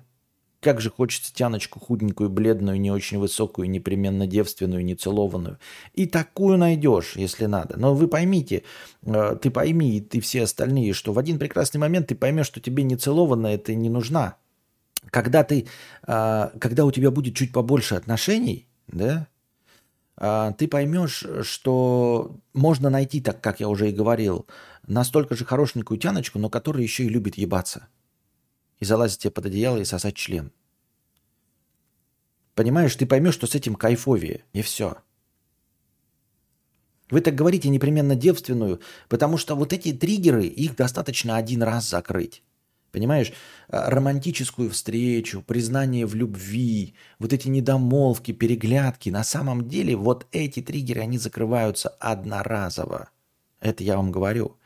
Как 0.59 0.81
же 0.81 0.89
хочется 0.89 1.33
тяночку 1.33 1.79
худенькую, 1.79 2.31
бледную, 2.31 2.81
не 2.81 2.89
очень 2.89 3.19
высокую, 3.19 3.69
непременно 3.69 4.25
девственную, 4.25 4.83
нецелованную. 4.83 5.59
И 5.93 6.07
такую 6.07 6.57
найдешь, 6.57 7.15
если 7.15 7.45
надо. 7.45 7.77
Но 7.77 7.93
вы 7.93 8.07
поймите, 8.07 8.63
э, 9.03 9.37
ты 9.39 9.51
пойми, 9.51 9.97
и 9.97 10.01
ты 10.01 10.19
все 10.19 10.43
остальные, 10.43 10.93
что 10.93 11.13
в 11.13 11.19
один 11.19 11.37
прекрасный 11.37 11.77
момент 11.77 12.07
ты 12.07 12.15
поймешь, 12.15 12.47
что 12.47 12.59
тебе 12.59 12.83
нецелованная 12.83 13.55
это 13.55 13.75
не 13.75 13.89
нужна. 13.89 14.37
Когда, 15.11 15.43
ты, 15.43 15.67
э, 16.07 16.49
когда 16.59 16.85
у 16.85 16.91
тебя 16.91 17.11
будет 17.11 17.35
чуть 17.35 17.53
побольше 17.53 17.93
отношений, 17.93 18.67
да, 18.87 19.27
э, 20.19 20.53
ты 20.57 20.67
поймешь, 20.67 21.23
что 21.43 22.35
можно 22.53 22.89
найти, 22.89 23.21
так 23.21 23.41
как 23.41 23.59
я 23.59 23.69
уже 23.69 23.89
и 23.89 23.95
говорил, 23.95 24.47
настолько 24.87 25.35
же 25.35 25.45
хорошенькую 25.45 25.99
тяночку, 25.99 26.39
но 26.39 26.49
которая 26.49 26.81
еще 26.81 27.03
и 27.03 27.09
любит 27.09 27.37
ебаться 27.37 27.87
и 28.79 28.85
залазить 28.85 29.19
тебе 29.19 29.31
под 29.31 29.47
одеяло 29.47 29.77
и 29.77 29.85
сосать 29.85 30.15
член. 30.15 30.51
Понимаешь, 32.55 32.95
ты 32.95 33.05
поймешь, 33.05 33.35
что 33.35 33.47
с 33.47 33.55
этим 33.55 33.75
кайфовее, 33.75 34.43
и 34.53 34.61
все. 34.61 34.97
Вы 37.09 37.21
так 37.21 37.35
говорите 37.35 37.69
непременно 37.69 38.15
девственную, 38.15 38.81
потому 39.07 39.37
что 39.37 39.55
вот 39.55 39.71
эти 39.73 39.93
триггеры, 39.93 40.45
их 40.45 40.75
достаточно 40.75 41.37
один 41.37 41.63
раз 41.63 41.89
закрыть. 41.89 42.43
Понимаешь, 42.91 43.31
а, 43.69 43.89
романтическую 43.89 44.69
встречу, 44.71 45.41
признание 45.41 46.05
в 46.05 46.15
любви, 46.15 46.95
вот 47.19 47.31
эти 47.31 47.47
недомолвки, 47.47 48.31
переглядки, 48.31 49.09
на 49.09 49.23
самом 49.23 49.67
деле 49.67 49.95
вот 49.95 50.25
эти 50.31 50.61
триггеры, 50.61 51.01
они 51.01 51.17
закрываются 51.17 51.89
одноразово. 51.89 53.09
Это 53.59 53.83
я 53.83 53.97
вам 53.97 54.11
говорю. 54.11 54.57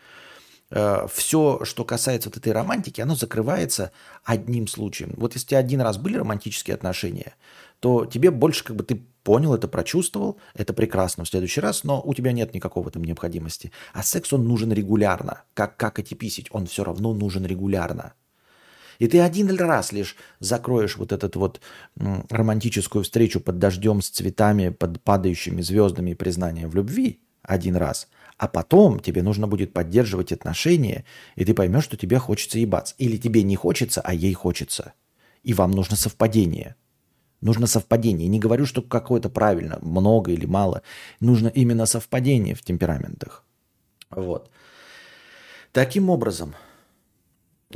Э, 0.72 1.06
все, 1.14 1.60
что 1.64 1.84
касается 1.84 2.30
вот 2.30 2.38
этой 2.38 2.54
романтики, 2.54 3.02
оно 3.02 3.16
закрывается 3.16 3.92
одним 4.24 4.68
случаем. 4.68 5.14
Вот 5.18 5.34
если 5.34 5.46
у 5.46 5.50
тебя 5.50 5.60
один 5.60 5.82
раз 5.82 5.98
были 5.98 6.18
романтические 6.18 6.76
отношения, 6.76 7.34
то 7.80 8.06
тебе 8.06 8.32
больше 8.32 8.64
как 8.64 8.78
бы 8.78 8.84
ты 8.84 9.02
понял 9.24 9.54
это, 9.54 9.68
прочувствовал, 9.68 10.40
это 10.54 10.74
прекрасно 10.74 11.26
в 11.26 11.30
следующий 11.30 11.62
раз, 11.62 11.84
но 11.84 12.02
у 12.02 12.14
тебя 12.14 12.32
нет 12.32 12.54
никакого 12.54 12.90
там 12.90 13.04
необходимости. 13.04 13.72
А 13.94 14.02
секс, 14.02 14.32
он 14.32 14.48
нужен 14.48 14.72
регулярно. 14.72 15.44
Как, 15.54 15.76
как 15.78 16.00
эти 16.00 16.14
писить, 16.14 16.48
он 16.52 16.68
все 16.68 16.84
равно 16.84 17.14
нужен 17.14 17.46
регулярно. 17.46 18.14
И 19.00 19.08
ты 19.08 19.20
один 19.20 19.50
раз 19.58 19.92
лишь 19.92 20.16
закроешь 20.40 20.96
вот 20.96 21.12
эту 21.12 21.40
вот 21.40 21.60
романтическую 22.30 23.04
встречу 23.04 23.42
под 23.42 23.58
дождем 23.58 24.02
с 24.02 24.10
цветами, 24.10 24.70
под 24.70 25.02
падающими 25.02 25.62
звездами 25.62 26.12
и 26.12 26.16
признанием 26.16 26.70
в 26.70 26.76
любви 26.76 27.20
один 27.44 27.76
раз– 27.76 28.08
а 28.42 28.48
потом 28.48 29.00
тебе 29.00 29.22
нужно 29.22 29.46
будет 29.46 29.72
поддерживать 29.72 30.32
отношения, 30.32 31.06
и 31.36 31.46
ты 31.46 31.54
поймешь, 31.54 31.84
что 31.84 31.96
тебе 31.96 32.18
хочется 32.18 32.58
ебаться. 32.58 32.96
Или 32.98 33.18
тебе 33.18 33.44
не 33.44 33.56
хочется, 33.56 34.02
а 34.02 34.16
ей 34.16 34.34
хочется. 34.34 34.94
И 35.44 35.54
вам 35.54 35.70
нужно 35.70 35.96
совпадение. 35.96 36.76
Нужно 37.42 37.68
совпадение. 37.68 38.28
Не 38.28 38.40
говорю, 38.40 38.66
что 38.66 38.82
какое-то 38.82 39.30
правильно, 39.30 39.78
много 39.84 40.32
или 40.32 40.48
мало. 40.48 40.82
Нужно 41.20 41.50
именно 41.50 41.86
совпадение 41.86 42.56
в 42.56 42.64
темпераментах. 42.64 43.46
Вот. 44.10 44.50
Таким 45.72 46.10
образом, 46.10 46.56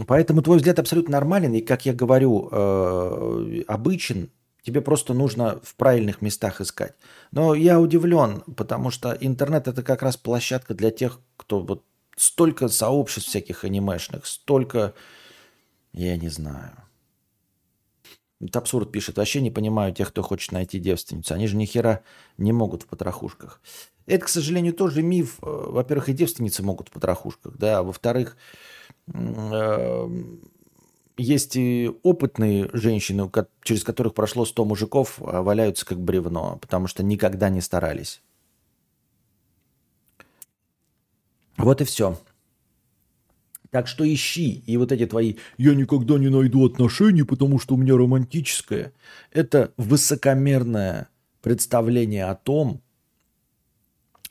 поэтому 0.08 0.42
твой 0.42 0.58
взгляд 0.58 0.80
абсолютно 0.80 1.12
нормален, 1.12 1.54
и, 1.54 1.62
как 1.62 1.86
я 1.86 1.94
говорю, 1.94 2.50
э, 2.52 3.62
обычен, 3.68 4.32
тебе 4.66 4.82
просто 4.82 5.14
нужно 5.14 5.60
в 5.64 5.76
правильных 5.76 6.22
местах 6.22 6.60
искать. 6.60 6.96
Но 7.32 7.54
я 7.54 7.80
удивлен, 7.80 8.42
потому 8.58 8.90
что 8.90 9.12
интернет 9.12 9.68
это 9.68 9.84
как 9.84 10.02
раз 10.02 10.18
площадка 10.18 10.74
для 10.74 10.90
тех, 10.90 11.20
кто 11.38 11.62
вот 11.62 11.84
столько 12.18 12.68
сообществ 12.68 13.30
всяких 13.30 13.64
анимешных, 13.64 14.26
столько, 14.26 14.96
я 15.94 16.18
не 16.18 16.30
знаю. 16.30 16.72
Абсурд 18.54 18.92
пишет. 18.92 19.18
Вообще 19.18 19.42
не 19.42 19.52
понимаю 19.52 19.94
тех, 19.94 20.10
кто 20.10 20.22
хочет 20.22 20.52
найти 20.52 20.80
девственницу. 20.80 21.34
Они 21.34 21.48
же 21.48 21.56
ни 21.56 21.66
хера 21.66 22.04
не 22.38 22.52
могут 22.52 22.84
в 22.84 22.88
потрохушках. 22.88 23.62
Это, 24.08 24.26
к 24.26 24.30
сожалению, 24.30 24.74
тоже 24.74 25.02
миф. 25.02 25.38
Э, 25.42 25.46
во-первых, 25.46 26.10
и 26.10 26.14
девственницы 26.14 26.64
могут 26.64 26.90
в 26.90 26.92
потрохушках, 26.92 27.58
да, 27.58 27.80
а 27.80 27.84
во-вторых, 27.84 28.36
э, 29.14 30.10
есть 31.18 31.56
и 31.56 31.92
опытные 32.04 32.70
женщины, 32.74 33.30
через 33.64 33.84
которых 33.84 34.14
прошло 34.14 34.46
100 34.46 34.66
мужиков, 34.66 35.20
а 35.22 35.42
валяются 35.42 35.86
как 35.86 36.00
бревно, 36.00 36.58
потому 36.62 36.88
что 36.88 37.04
никогда 37.04 37.50
не 37.50 37.62
старались. 37.62 38.22
Вот 41.58 41.82
и 41.82 41.86
все. 41.86 42.20
Так 43.72 43.88
что 43.88 44.06
ищи. 44.12 44.64
И 44.66 44.78
вот 44.78 44.92
эти 44.92 45.06
твои 45.06 45.36
«я 45.58 45.74
никогда 45.74 46.18
не 46.18 46.30
найду 46.30 46.66
отношений, 46.66 47.24
потому 47.24 47.60
что 47.60 47.76
у 47.76 47.78
меня 47.78 47.96
романтическое»– 47.96 48.94
это 49.32 49.74
высокомерное 49.78 51.10
представление 51.42 52.26
о 52.26 52.36
том, 52.36 52.82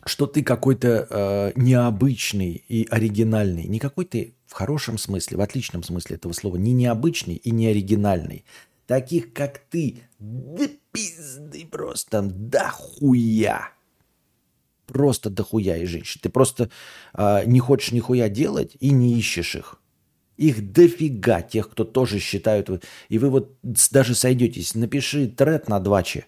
что 0.06 0.26
ты 0.26 0.42
какой-то 0.42 1.06
э, 1.08 1.52
необычный 1.56 2.64
и 2.68 2.86
оригинальный. 2.90 3.64
Не 3.64 3.78
какой 3.78 4.04
ты 4.04 4.33
в 4.54 4.56
хорошем 4.56 4.98
смысле, 4.98 5.38
в 5.38 5.40
отличном 5.40 5.82
смысле 5.82 6.14
этого 6.14 6.32
слова. 6.32 6.54
Не 6.56 6.72
необычный 6.74 7.34
и 7.34 7.50
не 7.50 7.66
оригинальный. 7.66 8.44
Таких, 8.86 9.32
как 9.32 9.58
ты, 9.58 9.98
да 10.20 10.68
пизды 10.92 11.66
просто, 11.66 12.22
да 12.22 12.70
хуя. 12.70 13.70
Просто 14.86 15.28
дохуя 15.28 15.76
и 15.78 15.86
женщин. 15.86 16.20
Ты 16.22 16.28
просто 16.28 16.70
э, 17.14 17.44
не 17.46 17.58
хочешь 17.58 17.90
нихуя 17.90 18.28
делать 18.28 18.76
и 18.78 18.90
не 18.90 19.18
ищешь 19.18 19.56
их. 19.56 19.80
Их 20.36 20.70
дофига, 20.70 21.42
тех, 21.42 21.68
кто 21.70 21.82
тоже 21.82 22.20
считают. 22.20 22.70
И 23.08 23.18
вы 23.18 23.30
вот 23.30 23.56
даже 23.62 24.14
сойдетесь. 24.14 24.76
Напиши 24.76 25.26
тред 25.26 25.68
на 25.68 25.80
дваче. 25.80 26.26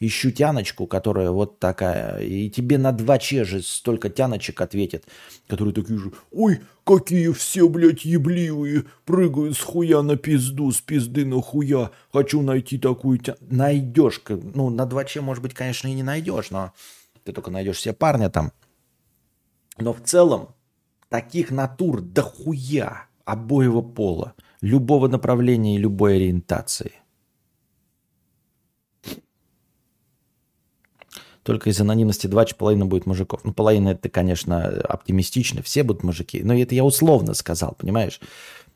Ищу 0.00 0.30
тяночку, 0.30 0.86
которая 0.86 1.30
вот 1.32 1.58
такая. 1.58 2.20
И 2.20 2.48
тебе 2.50 2.78
на 2.78 2.92
два 2.92 3.18
же 3.18 3.62
столько 3.62 4.08
тяночек 4.08 4.60
ответит, 4.60 5.06
которые 5.48 5.74
такие 5.74 5.98
же. 5.98 6.12
Ой, 6.30 6.60
какие 6.84 7.32
все, 7.32 7.68
блядь, 7.68 8.04
ебливые. 8.04 8.84
Прыгают 9.04 9.56
с 9.56 9.60
хуя 9.60 10.02
на 10.02 10.16
пизду, 10.16 10.70
с 10.70 10.80
пизды 10.80 11.26
на 11.26 11.42
хуя. 11.42 11.90
Хочу 12.12 12.42
найти 12.42 12.78
такую 12.78 13.18
тя... 13.18 13.36
Найдешь. 13.40 14.22
Ну, 14.28 14.70
на 14.70 14.86
два 14.86 15.04
может 15.20 15.42
быть, 15.42 15.54
конечно, 15.54 15.88
и 15.88 15.94
не 15.94 16.04
найдешь, 16.04 16.50
но 16.50 16.72
ты 17.24 17.32
только 17.32 17.50
найдешь 17.50 17.80
себе 17.80 17.92
парня 17.92 18.30
там. 18.30 18.52
Но 19.78 19.92
в 19.92 20.00
целом 20.02 20.54
таких 21.08 21.50
натур 21.50 22.02
дохуя 22.02 23.08
обоего 23.24 23.82
пола, 23.82 24.34
любого 24.60 25.08
направления 25.08 25.74
и 25.74 25.78
любой 25.78 26.16
ориентации. 26.16 26.92
Только 31.48 31.70
из 31.70 31.80
анонимности 31.80 32.26
2 32.26 32.44
половина 32.58 32.84
будет 32.84 33.06
мужиков. 33.06 33.40
Ну, 33.42 33.54
половина 33.54 33.88
это, 33.88 34.10
конечно, 34.10 34.66
оптимистично. 34.66 35.62
Все 35.62 35.82
будут 35.82 36.02
мужики. 36.02 36.42
Но 36.44 36.54
это 36.54 36.74
я 36.74 36.84
условно 36.84 37.32
сказал, 37.32 37.74
понимаешь? 37.78 38.20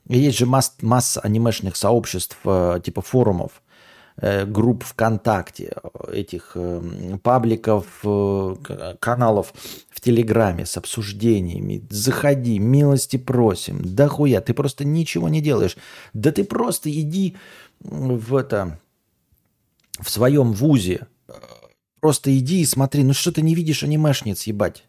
Есть 0.09 0.39
же 0.39 0.47
масс, 0.47 0.75
масса 0.81 1.21
анимешных 1.21 1.77
сообществ, 1.77 2.39
э, 2.47 2.81
типа 2.83 3.03
форумов, 3.03 3.63
Э, 4.17 4.45
групп 4.45 4.85
ВКонтакте, 4.85 5.75
этих 6.13 6.53
э, 6.55 7.19
пабликов, 7.23 7.87
каналов 9.01 9.55
в 9.91 10.01
Телеграме 10.01 10.67
с 10.67 10.77
обсуждениями. 10.77 11.87
Заходи, 11.91 12.59
милости 12.59 13.17
просим. 13.17 13.81
Да 13.83 14.09
хуя, 14.09 14.41
ты 14.41 14.55
просто 14.55 14.85
ничего 14.85 15.29
не 15.29 15.41
делаешь. 15.41 15.77
Да 16.13 16.31
ты 16.31 16.45
просто 16.45 16.91
иди 16.91 17.37
в 17.81 18.37
это, 18.37 18.81
в 20.01 20.11
своем 20.11 20.53
вузе. 20.53 21.07
Просто 22.03 22.39
иди 22.39 22.61
и 22.61 22.67
смотри. 22.67 23.03
Ну 23.03 23.15
что 23.15 23.33
ты 23.33 23.41
не 23.41 23.55
видишь 23.55 23.83
анимешниц, 23.83 24.43
ебать? 24.43 24.85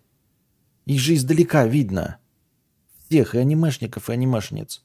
Их 0.86 1.00
же 1.00 1.16
издалека 1.16 1.66
видно. 1.66 2.18
Всех, 3.08 3.36
и 3.36 3.38
анимешников, 3.38 4.10
и 4.10 4.14
анимешниц 4.14 4.84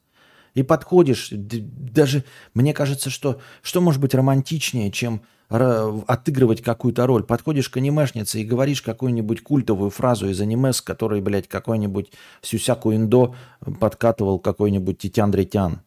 и 0.59 0.63
подходишь, 0.63 1.29
даже 1.31 2.25
мне 2.55 2.75
кажется, 2.75 3.11
что 3.11 3.41
что 3.63 3.81
может 3.81 4.01
быть 4.01 4.15
романтичнее, 4.15 4.91
чем 4.91 5.23
отыгрывать 5.49 6.63
какую-то 6.63 7.07
роль. 7.07 7.23
Подходишь 7.23 7.71
к 7.71 7.79
анимешнице 7.79 8.41
и 8.41 8.45
говоришь 8.45 8.83
какую-нибудь 8.83 9.43
культовую 9.43 9.91
фразу 9.91 10.29
из 10.29 10.41
аниме, 10.41 10.75
с 10.75 10.83
которой, 10.83 11.23
блядь, 11.23 11.49
какой-нибудь 11.49 12.13
Сюсяку 12.43 12.93
Индо 12.93 13.35
подкатывал 13.81 14.41
какой-нибудь 14.41 14.99
Титян 14.99 15.33
Ретян. 15.33 15.81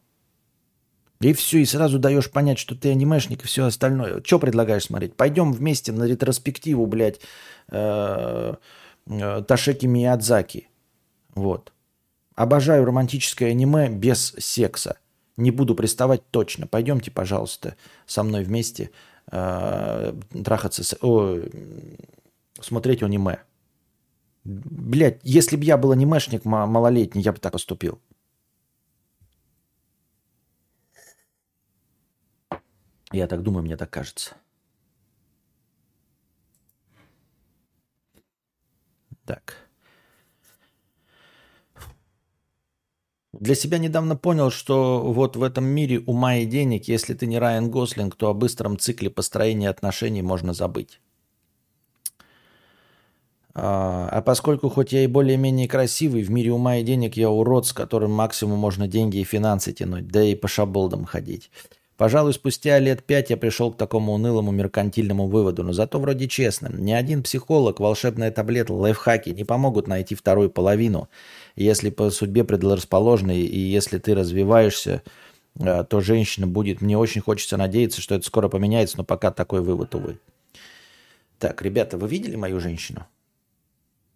И 1.21 1.33
все, 1.33 1.59
и 1.59 1.65
сразу 1.65 1.99
даешь 1.99 2.31
понять, 2.31 2.57
что 2.57 2.75
ты 2.75 2.89
анимешник 2.91 3.43
и 3.43 3.47
все 3.47 3.65
остальное. 3.65 4.23
Что 4.23 4.39
предлагаешь 4.39 4.85
смотреть? 4.85 5.15
Пойдем 5.15 5.53
вместе 5.53 5.91
на 5.91 6.05
ретроспективу, 6.05 6.87
блядь, 6.87 7.19
э, 7.69 8.55
э, 9.05 9.43
Ташеки 9.47 9.85
Миядзаки. 9.85 10.67
Вот. 11.35 11.73
Обожаю 12.35 12.85
романтическое 12.85 13.51
аниме 13.51 13.89
без 13.89 14.33
секса. 14.39 14.97
Не 15.37 15.51
буду 15.51 15.75
приставать 15.75 16.27
точно. 16.31 16.65
Пойдемте, 16.65 17.11
пожалуйста, 17.11 17.75
со 18.07 18.23
мной 18.23 18.43
вместе 18.43 18.89
э, 19.31 20.13
трахаться, 20.43 20.83
с, 20.83 20.97
о, 21.01 21.37
смотреть 22.59 23.03
аниме. 23.03 23.39
Блять, 24.43 25.19
если 25.21 25.55
бы 25.55 25.63
я 25.65 25.77
был 25.77 25.91
анимешник 25.91 26.45
малолетний, 26.45 27.21
я 27.21 27.31
бы 27.31 27.37
так 27.37 27.53
поступил. 27.53 27.99
Я 33.11 33.27
так 33.27 33.43
думаю, 33.43 33.63
мне 33.63 33.77
так 33.77 33.89
кажется. 33.89 34.35
Так. 39.25 39.55
Для 43.33 43.55
себя 43.55 43.77
недавно 43.77 44.15
понял, 44.15 44.51
что 44.51 45.01
вот 45.01 45.35
в 45.35 45.43
этом 45.43 45.65
мире 45.65 45.99
ума 45.99 46.35
и 46.35 46.45
денег, 46.45 46.87
если 46.87 47.13
ты 47.13 47.25
не 47.25 47.39
Райан 47.39 47.71
Гослинг, 47.71 48.15
то 48.15 48.29
о 48.29 48.33
быстром 48.33 48.77
цикле 48.77 49.09
построения 49.09 49.69
отношений 49.69 50.21
можно 50.21 50.53
забыть. 50.53 50.99
А, 53.53 54.07
а 54.11 54.21
поскольку 54.21 54.69
хоть 54.69 54.93
я 54.93 55.03
и 55.03 55.07
более-менее 55.07 55.67
красивый, 55.67 56.23
в 56.23 56.29
мире 56.29 56.51
ума 56.51 56.77
и 56.77 56.83
денег 56.83 57.17
я 57.17 57.29
урод, 57.29 57.67
с 57.67 57.73
которым 57.73 58.11
максимум 58.11 58.59
можно 58.59 58.87
деньги 58.87 59.17
и 59.17 59.23
финансы 59.23 59.73
тянуть, 59.73 60.07
да 60.07 60.23
и 60.23 60.35
по 60.35 60.47
шаболдам 60.47 61.05
ходить. 61.05 61.51
Пожалуй, 62.01 62.33
спустя 62.33 62.79
лет 62.79 63.03
пять 63.03 63.29
я 63.29 63.37
пришел 63.37 63.71
к 63.71 63.77
такому 63.77 64.13
унылому 64.13 64.49
меркантильному 64.49 65.27
выводу, 65.27 65.61
но 65.61 65.71
зато 65.71 65.99
вроде 65.99 66.27
честно. 66.27 66.67
Ни 66.73 66.93
один 66.93 67.21
психолог, 67.21 67.79
волшебная 67.79 68.31
таблетка, 68.31 68.71
лайфхаки 68.71 69.29
не 69.29 69.43
помогут 69.43 69.87
найти 69.87 70.15
вторую 70.15 70.49
половину– 70.49 71.07
если 71.55 71.91
по 71.91 72.09
судьбе 72.09 72.43
предрасположенной, 72.43 73.41
и 73.41 73.59
если 73.59 73.99
ты 73.99 74.15
развиваешься, 74.15 75.03
э, 75.59 75.83
то 75.83 76.01
женщина 76.01 76.47
будет... 76.47 76.81
Мне 76.81 76.97
очень 76.97 77.21
хочется 77.21 77.55
надеяться, 77.55 78.01
что 78.01 78.15
это 78.15 78.25
скоро 78.25 78.49
поменяется, 78.49 78.97
но 78.97 79.03
пока 79.03 79.29
такой 79.29 79.61
вывод, 79.61 79.93
увы. 79.93 80.17
Так, 81.37 81.61
ребята, 81.61 81.99
вы 81.99 82.07
видели 82.07 82.35
мою 82.35 82.59
женщину? 82.59 83.05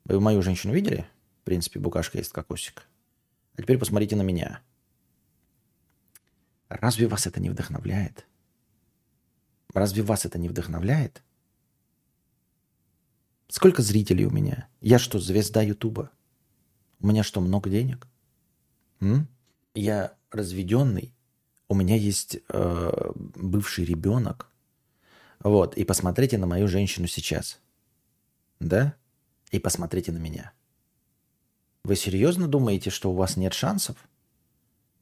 Вы 0.05 0.19
мою 0.19 0.41
женщину 0.41 0.73
видели? 0.73 1.05
В 1.41 1.45
принципе, 1.45 1.79
букашка 1.79 2.17
есть 2.17 2.31
кокосик. 2.31 2.87
А 3.57 3.61
теперь 3.61 3.77
посмотрите 3.77 4.15
на 4.15 4.23
меня. 4.23 4.61
Разве 6.81 7.07
вас 7.07 7.27
это 7.27 7.39
не 7.39 7.49
вдохновляет? 7.49 8.25
Разве 9.73 10.03
вас 10.03 10.25
это 10.25 10.37
не 10.37 10.49
вдохновляет? 10.49 11.23
Сколько 13.47 13.81
зрителей 13.81 14.25
у 14.25 14.31
меня? 14.31 14.67
Я 14.81 14.99
что, 14.99 15.19
звезда 15.19 15.61
Ютуба? 15.61 16.11
У 16.99 17.07
меня 17.07 17.23
что, 17.23 17.41
много 17.41 17.69
денег? 17.69 18.07
М? 18.99 19.27
Я 19.73 20.15
разведенный, 20.31 21.13
у 21.67 21.75
меня 21.75 21.95
есть 21.95 22.39
э, 22.49 23.11
бывший 23.15 23.85
ребенок. 23.85 24.49
Вот, 25.39 25.77
и 25.77 25.83
посмотрите 25.83 26.37
на 26.37 26.47
мою 26.47 26.67
женщину 26.67 27.07
сейчас. 27.07 27.59
Да? 28.59 28.95
И 29.51 29.59
посмотрите 29.59 30.11
на 30.11 30.17
меня. 30.17 30.53
Вы 31.83 31.95
серьезно 31.95 32.47
думаете, 32.47 32.89
что 32.89 33.11
у 33.11 33.15
вас 33.15 33.37
нет 33.37 33.53
шансов? 33.53 33.97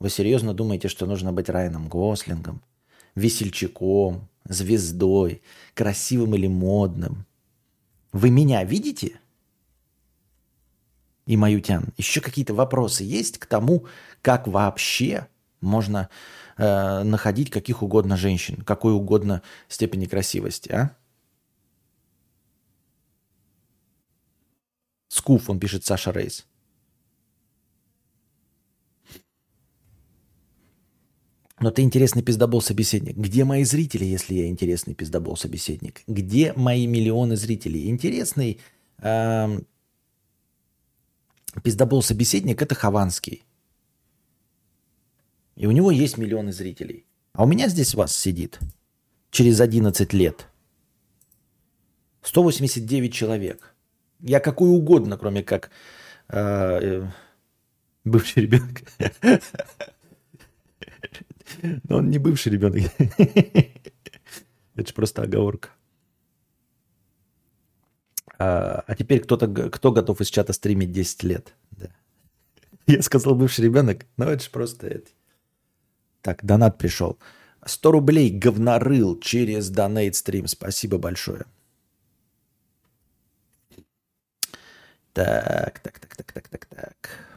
Вы 0.03 0.09
серьезно 0.09 0.53
думаете, 0.53 0.89
что 0.89 1.05
нужно 1.05 1.31
быть 1.31 1.47
Райаном 1.47 1.87
Гослингом, 1.87 2.61
весельчаком, 3.15 4.27
звездой, 4.43 5.41
красивым 5.73 6.35
или 6.35 6.47
модным? 6.47 7.25
Вы 8.11 8.29
меня 8.29 8.65
видите? 8.65 9.21
и 11.25 11.37
Маютян, 11.37 11.93
еще 11.95 12.19
какие-то 12.19 12.53
вопросы 12.53 13.05
есть 13.05 13.37
к 13.37 13.45
тому, 13.45 13.85
как 14.21 14.45
вообще 14.45 15.29
можно 15.61 16.09
э, 16.57 17.03
находить 17.03 17.49
каких 17.49 17.81
угодно 17.81 18.17
женщин, 18.17 18.57
какой 18.57 18.91
угодно 18.91 19.41
степени 19.69 20.05
красивости, 20.05 20.69
а? 20.69 20.97
Скуф, 25.07 25.49
он 25.49 25.61
пишет 25.61 25.85
Саша 25.85 26.11
Рейс. 26.11 26.45
Но 31.63 31.71
ты 31.71 31.81
интересный 31.81 32.21
пиздобол-собеседник. 32.21 33.15
Где 33.15 33.45
мои 33.45 33.63
зрители, 33.63 34.03
если 34.03 34.33
я 34.33 34.47
интересный 34.47 34.95
пиздобол-собеседник? 34.95 36.01
Где 36.07 36.51
мои 36.57 36.85
миллионы 36.87 37.37
зрителей? 37.37 37.89
Интересный 37.89 38.59
э, 38.97 39.59
пиздобол-собеседник– 41.63 42.61
это 42.61 42.75
Хованский. 42.75 43.45
И 45.55 45.65
у 45.65 45.71
него 45.71 45.89
есть 45.89 46.17
миллионы 46.17 46.51
зрителей. 46.51 47.05
А 47.31 47.43
у 47.43 47.47
меня 47.47 47.69
здесь 47.69 47.95
вас 47.95 48.13
сидит 48.13 48.59
через 49.31 49.61
11 49.61 50.11
лет 50.11 50.47
189 52.23 53.13
человек. 53.13 53.73
Я 54.19 54.41
какой 54.41 54.69
угодно, 54.69 55.17
кроме 55.17 55.43
как 55.43 55.71
э, 56.27 56.39
э, 56.81 57.07
бывший 58.03 58.41
ребенок. 58.43 58.81
Но 61.89 61.97
он 61.97 62.09
не 62.09 62.19
бывший 62.19 62.51
ребенок. 62.51 62.91
Это 64.75 64.87
же 64.87 64.93
просто 64.93 65.21
оговорка. 65.21 65.69
А, 68.39 68.83
а 68.87 68.95
теперь 68.95 69.21
кто-то, 69.21 69.47
кто 69.47 69.91
готов 69.91 70.21
из 70.21 70.27
чата 70.29 70.53
стримить 70.53 70.91
10 70.91 71.23
лет? 71.23 71.53
Да. 71.71 71.89
Я 72.87 73.01
сказал 73.01 73.35
бывший 73.35 73.65
ребенок, 73.65 74.05
но 74.17 74.25
это 74.25 74.43
же 74.43 74.49
просто 74.49 74.87
это. 74.87 75.11
Так, 76.21 76.43
донат 76.43 76.77
пришел. 76.77 77.17
100 77.65 77.91
рублей 77.91 78.29
говнорыл 78.31 79.19
через 79.19 79.69
донейт 79.69 80.15
стрим. 80.15 80.47
Спасибо 80.47 80.97
большое. 80.97 81.45
Так, 85.13 85.79
так, 85.79 85.99
так, 85.99 86.15
так, 86.15 86.31
так, 86.31 86.47
так, 86.47 86.65
так. 86.65 87.32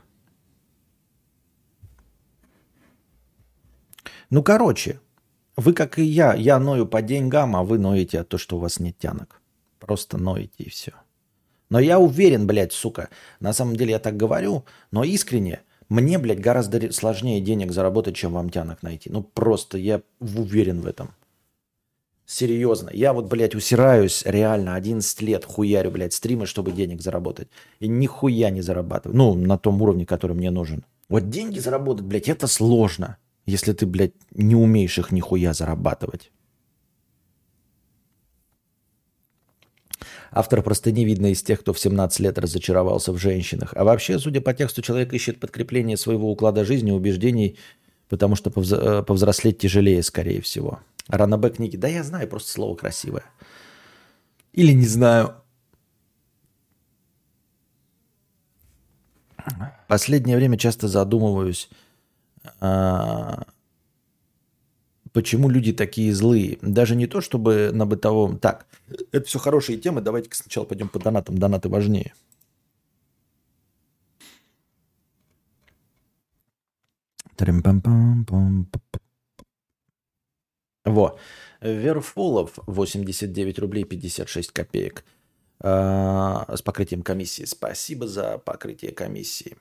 Ну, 4.31 4.43
короче, 4.43 5.01
вы, 5.57 5.73
как 5.73 5.99
и 5.99 6.03
я, 6.03 6.35
я 6.35 6.59
ною 6.59 6.87
по 6.87 7.01
деньгам, 7.01 7.57
а 7.57 7.63
вы 7.63 7.79
ноете 7.79 8.21
от 8.21 8.29
того, 8.29 8.39
что 8.39 8.57
у 8.57 8.61
вас 8.61 8.81
нет 8.81 8.99
тянок. 8.99 9.41
Просто 9.79 10.19
ноете 10.19 10.65
и 10.65 10.69
все. 10.69 10.93
Но 11.71 11.81
я 11.81 11.99
уверен, 11.99 12.47
блядь, 12.47 12.73
сука, 12.73 13.09
на 13.41 13.53
самом 13.53 13.77
деле 13.77 13.93
я 13.93 13.99
так 13.99 14.17
говорю, 14.17 14.65
но 14.91 15.05
искренне, 15.05 15.63
мне, 15.89 16.19
блядь, 16.19 16.41
гораздо 16.41 16.93
сложнее 16.93 17.41
денег 17.41 17.73
заработать, 17.73 18.17
чем 18.17 18.33
вам 18.33 18.51
тянок 18.51 18.83
найти. 18.83 19.11
Ну, 19.11 19.23
просто 19.23 19.79
я 19.79 20.03
уверен 20.21 20.81
в 20.81 20.87
этом. 20.87 21.11
Серьезно. 22.25 22.91
Я 22.93 23.13
вот, 23.13 23.27
блядь, 23.27 23.55
усираюсь 23.55 24.25
реально 24.27 24.75
11 24.75 25.23
лет 25.23 25.45
хуярю, 25.45 25.93
блядь, 25.93 26.13
стримы, 26.13 26.47
чтобы 26.47 26.73
денег 26.73 27.01
заработать. 27.01 27.49
И 27.79 27.87
нихуя 27.87 28.51
не 28.51 28.63
зарабатываю. 28.63 29.17
Ну, 29.17 29.35
на 29.35 29.59
том 29.59 29.81
уровне, 29.81 30.05
который 30.05 30.35
мне 30.35 30.51
нужен. 30.51 30.85
Вот 31.09 31.31
деньги 31.31 31.61
заработать, 31.61 32.05
блядь, 32.05 32.29
это 32.29 32.49
сложно 32.49 33.17
если 33.47 33.73
ты, 33.73 33.87
блядь, 33.87 34.15
не 34.33 34.55
умеешь 34.55 34.99
их 34.99 35.13
нихуя 35.13 35.53
зарабатывать. 35.53 36.31
Автор 40.33 40.63
просто 40.63 40.93
не 40.93 41.05
видно 41.05 41.29
из 41.33 41.43
тех, 41.43 41.61
кто 41.61 41.73
в 41.73 41.81
17 41.81 42.21
лет 42.21 42.39
разочаровался 42.39 43.13
в 43.13 43.19
женщинах. 43.19 43.73
А 43.75 43.85
вообще, 43.85 44.19
судя 44.19 44.41
по 44.41 44.53
тексту, 44.53 44.83
человек 44.83 45.13
ищет 45.15 45.41
подкрепление 45.41 45.97
своего 45.97 46.31
уклада 46.31 46.65
жизни, 46.65 46.91
убеждений, 46.91 47.57
потому 48.09 48.37
что 48.37 48.51
э, 48.51 49.03
повзрослеть 49.03 49.59
тяжелее, 49.59 50.03
скорее 50.03 50.43
всего. 50.43 50.81
Ранобэ 51.09 51.51
книги. 51.51 51.77
Да 51.77 51.89
я 51.89 52.03
знаю, 52.03 52.29
просто 52.29 52.51
слово 52.51 52.75
красивое. 52.77 53.25
Или 54.53 54.73
не 54.73 54.87
знаю. 54.87 55.37
Последнее 59.87 60.37
время 60.37 60.59
часто 60.59 60.89
задумываюсь, 60.89 61.71
почему 65.13 65.49
люди 65.49 65.73
такие 65.73 66.13
злые. 66.13 66.59
Даже 66.61 66.95
не 66.95 67.07
то, 67.07 67.23
чтобы 67.23 67.71
на 67.73 67.87
бытовом... 67.87 68.39
Так, 68.39 68.67
это 69.13 69.27
все 69.27 69.39
хорошие 69.39 69.79
темы, 69.79 70.03
давайте 70.03 70.29
сначала 70.33 70.67
пойдем 70.67 70.89
по 70.89 70.99
донатам. 70.99 71.39
Донаты 71.39 71.71
важнее. 71.71 72.13
Во. 80.85 81.19
Верфолов 81.61 82.59
89 82.67 83.59
рублей 83.59 83.85
56 83.85 84.53
копеек 84.53 85.05
а, 85.61 86.55
с 86.55 86.63
покрытием 86.63 87.03
комиссии. 87.03 87.45
Спасибо 87.45 88.07
за 88.07 88.39
покрытие 88.39 88.93
комиссии. 88.93 89.57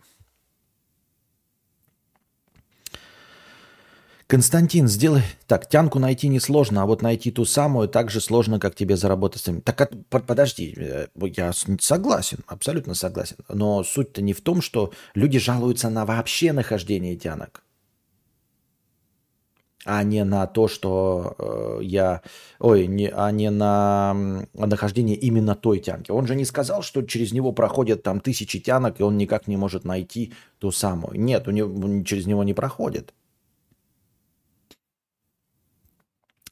Константин, 4.27 4.87
сделай... 4.87 5.21
Так, 5.45 5.69
тянку 5.69 5.99
найти 5.99 6.27
несложно, 6.29 6.81
а 6.81 6.85
вот 6.87 7.03
найти 7.03 7.29
ту 7.29 7.45
самую 7.45 7.87
так 7.87 8.09
же 8.09 8.19
сложно, 8.19 8.59
как 8.59 8.73
тебе 8.73 8.97
заработать 8.97 9.43
самим. 9.43 9.61
Так, 9.61 9.91
подожди, 10.09 10.73
э, 10.75 11.07
я 11.15 11.51
согласен, 11.53 12.39
абсолютно 12.47 12.95
согласен. 12.95 13.37
Но 13.49 13.83
суть-то 13.83 14.23
не 14.23 14.33
в 14.33 14.41
том, 14.41 14.61
что 14.61 14.91
люди 15.13 15.37
жалуются 15.37 15.91
на 15.91 16.05
вообще 16.05 16.53
нахождение 16.53 17.15
тянок, 17.15 17.61
а 19.85 20.01
не 20.01 20.23
на 20.23 20.47
то, 20.47 20.67
что 20.67 21.35
э, 21.37 21.83
я... 21.83 22.23
Ой, 22.57 22.87
не, 22.87 23.07
а 23.13 23.29
не 23.29 23.51
на 23.51 24.47
нахождение 24.55 25.15
именно 25.15 25.53
той 25.53 25.77
тянки. 25.77 26.09
Он 26.09 26.25
же 26.25 26.33
не 26.33 26.45
сказал, 26.45 26.81
что 26.81 27.03
через 27.03 27.31
него 27.31 27.51
проходят 27.51 28.01
там 28.01 28.19
тысячи 28.19 28.59
тянок, 28.59 28.99
и 28.99 29.03
он 29.03 29.17
никак 29.17 29.47
не 29.47 29.57
может 29.57 29.85
найти 29.85 30.33
ту 30.57 30.71
самую. 30.71 31.19
Нет, 31.21 31.47
у 31.47 31.51
него, 31.51 32.03
через 32.03 32.25
него 32.25 32.43
не 32.43 32.55
проходит. 32.55 33.13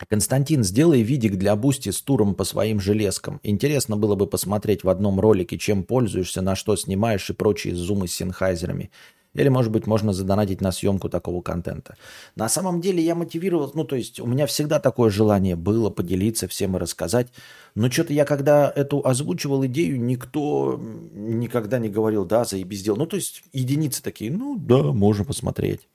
Константин, 0.08 0.64
сделай 0.64 1.02
видик 1.02 1.38
для 1.38 1.56
Boosty 1.56 1.90
с 1.90 2.02
туром 2.02 2.36
по 2.36 2.44
своим 2.44 2.80
железкам. 2.80 3.40
Интересно 3.44 3.96
было 3.96 4.16
бы 4.16 4.28
посмотреть 4.28 4.84
в 4.84 4.90
одном 4.90 5.20
ролике, 5.20 5.58
чем 5.58 5.84
пользуешься, 5.84 6.42
на 6.42 6.56
что 6.56 6.76
снимаешь 6.76 7.30
и 7.30 7.34
прочие 7.34 7.76
Zoom 7.76 8.01
ы 8.01 8.08
с 8.08 8.14
Sennheiser 8.14 8.69
ами. 8.69 8.92
Или, 9.34 9.50
может 9.50 9.72
быть, 9.72 9.88
можно 9.88 10.14
задонатить 10.14 10.62
на 10.62 10.72
съемку 10.72 11.10
такого 11.10 11.42
контента. 11.42 11.96
На 12.36 12.50
самом 12.50 12.82
деле 12.82 13.04
я 13.04 13.16
мотивировал, 13.16 13.72
ну, 13.74 13.84
то 13.84 13.96
есть 13.96 14.20
у 14.20 14.28
меня 14.28 14.46
всегда 14.46 14.80
такое 14.80 15.10
желание 15.10 15.56
было 15.56 15.90
поделиться 15.90 16.48
всем 16.48 16.76
и 16.76 16.80
рассказать. 16.80 17.30
Но 17.74 17.90
что-то 17.90 18.14
я, 18.14 18.26
когда 18.26 18.72
эту 18.76 19.06
озвучивал 19.06 19.66
идею, 19.66 20.00
никто 20.00 20.80
никогда 21.14 21.80
не 21.80 21.90
говорил, 21.90 22.26
да, 22.26 22.46
заебись 22.46 22.80
сделал. 22.80 23.00
Ну, 23.00 23.08
то 23.08 23.16
есть 23.16 23.44
единицы 23.54 24.04
такие, 24.04 24.32
ну, 24.32 24.56
да, 24.56 24.84
можно 24.92 25.26
посмотреть. 25.26 25.88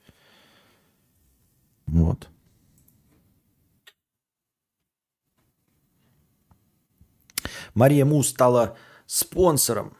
Вот. 1.86 2.28
Мария 7.74 8.04
Му 8.04 8.22
стала 8.22 8.76
спонсором 9.06 9.96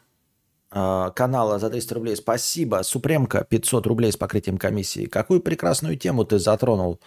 э, 0.71 1.11
канала 1.15 1.59
за 1.59 1.71
300 1.71 1.95
рублей. 1.95 2.17
Спасибо. 2.17 2.83
Супремка 2.83 3.45
500 3.45 3.87
рублей 3.87 4.13
с 4.13 4.17
покрытием 4.17 4.59
комиссии. 4.59 5.07
Какую 5.07 5.41
прекрасную 5.41 5.97
тему 5.97 6.25
ты 6.25 6.39
затронул. 6.39 7.01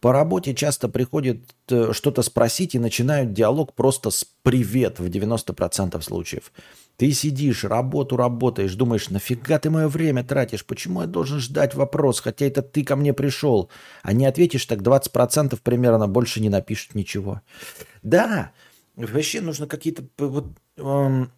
По 0.00 0.12
работе 0.12 0.54
часто 0.54 0.88
приходит 0.88 1.54
э, 1.68 1.92
что-то 1.92 2.22
спросить 2.22 2.74
и 2.74 2.78
начинают 2.78 3.32
диалог 3.32 3.74
просто 3.74 4.10
с 4.10 4.24
«привет» 4.42 5.00
в 5.00 5.06
90% 5.06 6.00
случаев. 6.02 6.52
Ты 6.96 7.12
сидишь, 7.12 7.64
работу 7.64 8.16
работаешь, 8.16 8.74
думаешь, 8.74 9.10
нафига 9.10 9.58
ты 9.58 9.70
мое 9.70 9.88
время 9.88 10.22
тратишь? 10.22 10.64
Почему 10.64 11.00
я 11.00 11.06
должен 11.08 11.40
ждать 11.40 11.74
вопрос, 11.74 12.20
хотя 12.20 12.46
это 12.46 12.62
ты 12.62 12.84
ко 12.84 12.94
мне 12.94 13.12
пришел? 13.12 13.70
А 14.02 14.12
не 14.12 14.26
ответишь, 14.26 14.66
так 14.66 14.80
20% 14.80 15.58
примерно 15.62 16.06
больше 16.06 16.40
не 16.40 16.48
напишут 16.48 16.94
ничего. 16.94 17.40
Да, 18.02 18.52
Вообще 18.98 19.40
нужно 19.40 19.68
какие-то... 19.68 20.08
Вот, 20.18 20.46
эм, 20.76 21.30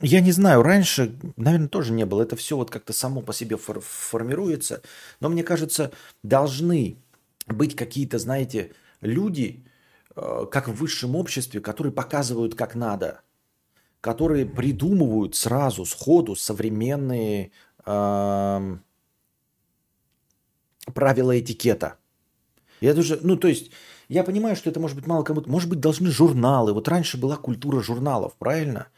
я 0.00 0.20
не 0.20 0.30
знаю, 0.30 0.62
раньше, 0.62 1.18
наверное, 1.36 1.68
тоже 1.68 1.92
не 1.92 2.04
было. 2.04 2.22
Это 2.22 2.36
все 2.36 2.56
вот 2.56 2.70
как-то 2.70 2.92
само 2.92 3.22
по 3.22 3.32
себе 3.32 3.56
фор- 3.56 3.80
формируется. 3.80 4.82
Но 5.20 5.30
мне 5.30 5.42
кажется, 5.42 5.90
должны 6.22 6.98
быть 7.46 7.74
какие-то, 7.74 8.18
знаете, 8.18 8.72
люди, 9.00 9.64
э, 10.16 10.46
как 10.50 10.68
в 10.68 10.74
высшем 10.74 11.16
обществе, 11.16 11.62
которые 11.62 11.94
показывают, 11.94 12.54
как 12.54 12.74
надо. 12.74 13.22
Которые 14.02 14.44
придумывают 14.44 15.34
сразу, 15.34 15.86
сходу 15.86 16.36
современные 16.36 17.52
э, 17.86 18.76
правила 20.92 21.40
этикета. 21.40 21.96
Я 22.82 22.92
даже, 22.92 23.18
ну, 23.22 23.36
то 23.38 23.48
есть 23.48 23.70
я 24.08 24.24
понимаю, 24.24 24.56
что 24.56 24.70
это 24.70 24.80
может 24.80 24.96
быть 24.96 25.06
мало 25.06 25.22
кому-то. 25.22 25.50
Может 25.50 25.68
быть, 25.68 25.80
должны 25.80 26.10
журналы. 26.10 26.72
Вот 26.72 26.88
раньше 26.88 27.18
была 27.18 27.36
культура 27.36 27.80
журналов, 27.80 28.34
правильно? 28.38 28.88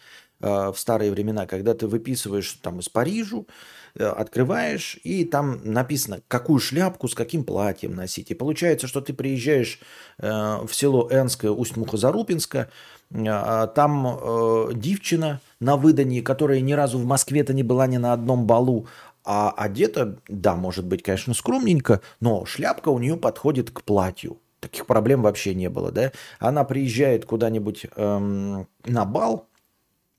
э, 0.41 0.73
в 0.73 0.79
старые 0.79 1.11
времена, 1.11 1.47
когда 1.47 1.75
ты 1.75 1.87
выписываешь 1.87 2.53
там 2.63 2.81
из 2.81 2.89
Парижу, 2.89 3.47
э, 3.95 4.05
открываешь, 4.05 4.99
и 5.05 5.25
там 5.25 5.61
написано, 5.65 6.21
какую 6.29 6.61
шляпку 6.61 7.09
с 7.09 7.15
каким 7.15 7.45
платьем 7.45 7.95
носить. 7.95 8.31
И 8.31 8.35
получается, 8.35 8.87
что 8.87 9.01
ты 9.01 9.13
приезжаешь 9.13 9.81
э, 10.19 10.29
в 10.29 10.73
село 10.73 11.09
Энское, 11.11 11.51
Усть-Мухозарупинска, 11.51 12.71
э, 13.11 13.69
там 13.75 14.07
э, 14.07 14.71
девчина 14.75 15.41
на 15.61 15.77
выдании, 15.77 16.21
которая 16.21 16.61
ни 16.61 16.73
разу 16.73 16.99
в 16.99 17.05
Москве-то 17.05 17.53
не 17.53 17.63
была 17.63 17.87
ни 17.87 17.99
на 17.99 18.13
одном 18.13 18.47
балу, 18.47 18.87
а 19.23 19.51
одета, 19.51 20.17
да, 20.29 20.57
может 20.57 20.87
быть, 20.87 21.03
конечно, 21.03 21.35
скромненько, 21.35 22.01
но 22.21 22.47
шляпка 22.47 22.89
у 22.89 22.99
нее 22.99 23.17
подходит 23.19 23.71
к 23.71 23.83
платью. 23.83 24.39
Таких 24.61 24.87
проблем 24.87 25.23
вообще 25.23 25.55
не 25.55 25.71
было, 25.71 25.91
да? 25.91 26.13
Она 26.39 26.65
приезжает 26.65 27.25
куда-нибудь 27.25 27.87
эм, 27.97 28.69
на 28.85 29.05
бал, 29.07 29.49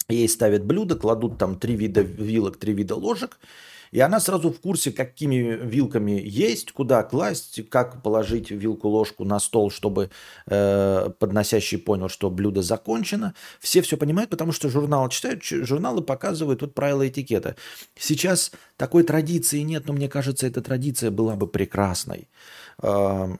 ей 0.09 0.27
ставят 0.27 0.65
блюдо, 0.65 0.95
кладут 0.95 1.37
там 1.37 1.59
три 1.59 1.75
вида 1.75 2.01
вилок, 2.01 2.57
три 2.57 2.73
вида 2.73 2.95
ложек, 2.95 3.37
и 3.91 3.99
она 3.99 4.19
сразу 4.21 4.51
в 4.51 4.59
курсе, 4.59 4.91
какими 4.91 5.35
вилками 5.35 6.21
есть, 6.23 6.71
куда 6.71 7.03
класть, 7.03 7.67
как 7.69 8.01
положить 8.01 8.49
вилку-ложку 8.49 9.25
на 9.25 9.37
стол, 9.39 9.69
чтобы 9.69 10.09
э, 10.47 11.09
подносящий 11.19 11.77
понял, 11.77 12.07
что 12.07 12.29
блюдо 12.29 12.61
закончено. 12.61 13.35
Все 13.59 13.81
все 13.81 13.97
понимают, 13.97 14.29
потому 14.29 14.53
что 14.53 14.69
журналы 14.69 15.09
читают, 15.09 15.43
журналы 15.43 16.01
показывают 16.01 16.61
вот 16.61 16.73
правила 16.73 17.07
этикета. 17.07 17.57
Сейчас 17.97 18.51
такой 18.77 19.03
традиции 19.03 19.59
нет, 19.59 19.85
но 19.85 19.93
мне 19.93 20.07
кажется, 20.07 20.47
эта 20.47 20.61
традиция 20.61 21.11
была 21.11 21.35
бы 21.35 21.47
прекрасной 21.47 22.29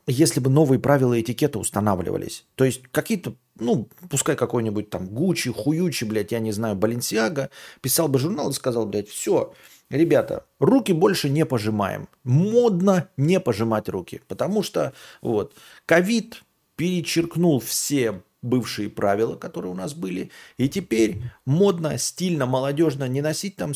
если 0.08 0.40
бы 0.40 0.50
новые 0.50 0.80
правила 0.80 1.20
этикета 1.20 1.60
устанавливались. 1.60 2.46
То 2.56 2.66
есть 2.66 2.84
какие-то, 2.92 3.34
ну, 3.60 3.88
пускай 4.10 4.36
какой-нибудь 4.36 4.90
там 4.90 5.08
Гуччи, 5.08 5.52
Хуючи, 5.52 6.06
блядь, 6.06 6.32
я 6.32 6.40
не 6.40 6.52
знаю, 6.52 6.76
Баленсиага, 6.76 7.50
писал 7.82 8.08
бы 8.08 8.20
журнал 8.20 8.50
и 8.50 8.54
сказал, 8.54 8.86
блядь, 8.86 9.10
все, 9.10 9.54
Ребята, 9.92 10.46
руки 10.60 10.94
больше 10.94 11.30
не 11.30 11.46
пожимаем. 11.46 12.08
Модно 12.24 13.10
не 13.18 13.42
пожимать 13.42 13.90
руки, 13.90 14.22
потому 14.30 14.64
что 14.64 14.94
вот 15.22 15.54
ковид 15.86 16.44
перечеркнул 16.78 17.60
все 17.60 18.22
бывшие 18.42 18.90
правила, 18.90 19.36
которые 19.36 19.74
у 19.74 19.76
нас 19.76 19.94
были. 19.94 20.32
И 20.58 20.70
теперь 20.70 21.22
модно, 21.46 21.98
стильно, 21.98 22.46
молодежно 22.46 23.08
не 23.10 23.22
носить 23.22 23.58
там 23.58 23.74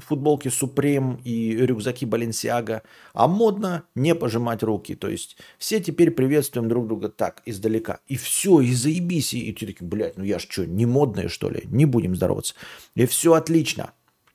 футболки 0.00 0.48
Supreme 0.48 1.22
и 1.22 1.56
рюкзаки 1.56 2.06
Balenciaga, 2.06 2.82
а 3.12 3.28
модно 3.28 3.84
не 3.94 4.14
пожимать 4.14 4.62
руки. 4.62 4.94
То 4.94 5.08
есть 5.08 5.36
все 5.58 5.80
теперь 5.80 6.10
приветствуем 6.10 6.68
друг 6.68 6.86
друга 6.86 7.08
так, 7.08 7.42
издалека. 7.46 8.00
И 8.06 8.16
все, 8.16 8.60
и 8.60 8.72
заебись. 8.72 9.34
И 9.34 9.52
ты 9.52 9.66
такие, 9.66 9.86
блядь, 9.86 10.16
ну 10.16 10.24
я 10.24 10.38
ж 10.38 10.46
что, 10.48 10.66
не 10.66 10.86
модные 10.86 11.28
что 11.28 11.50
ли? 11.50 11.62
Не 11.66 11.86
будем 11.86 12.16
здороваться. 12.16 12.54
И 12.94 13.06
все 13.06 13.34
отлично 13.34 13.92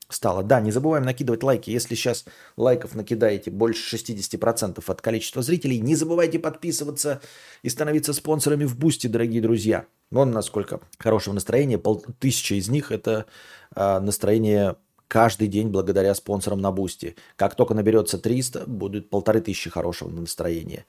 стало. 0.10 0.44
Да, 0.44 0.62
не 0.62 0.72
забываем 0.72 1.04
накидывать 1.04 1.44
лайки. 1.44 1.70
Если 1.70 1.96
сейчас 1.96 2.26
лайков 2.56 2.96
накидаете 2.96 3.52
больше 3.52 3.96
60% 3.96 4.84
от 4.86 5.02
количества 5.02 5.42
зрителей, 5.42 5.80
не 5.80 5.96
забывайте 5.96 6.40
подписываться 6.40 7.22
и 7.64 7.70
становиться 7.70 8.14
спонсорами 8.14 8.66
в 8.66 8.78
Boosty, 8.78 9.08
дорогие 9.08 9.42
друзья. 9.42 9.86
Вон 10.10 10.32
насколько 10.32 10.80
хорошего 10.98 11.34
настроения. 11.34 11.78
Полтысячи 11.78 12.56
из 12.56 12.70
них 12.70 12.92
это 12.92 13.26
э, 13.76 14.00
настроение 14.00 14.78
каждый 15.08 15.48
день 15.48 15.70
благодаря 15.70 16.14
спонсорам 16.16 16.62
на 16.62 16.72
Boosty. 16.72 17.16
Как 17.36 17.56
только 17.56 17.74
наберется 17.74 18.18
300, 18.18 18.66
будет 18.68 19.10
полторы 19.10 19.42
тысячи 19.42 19.70
хорошего 19.70 20.10
настроения. 20.10 20.86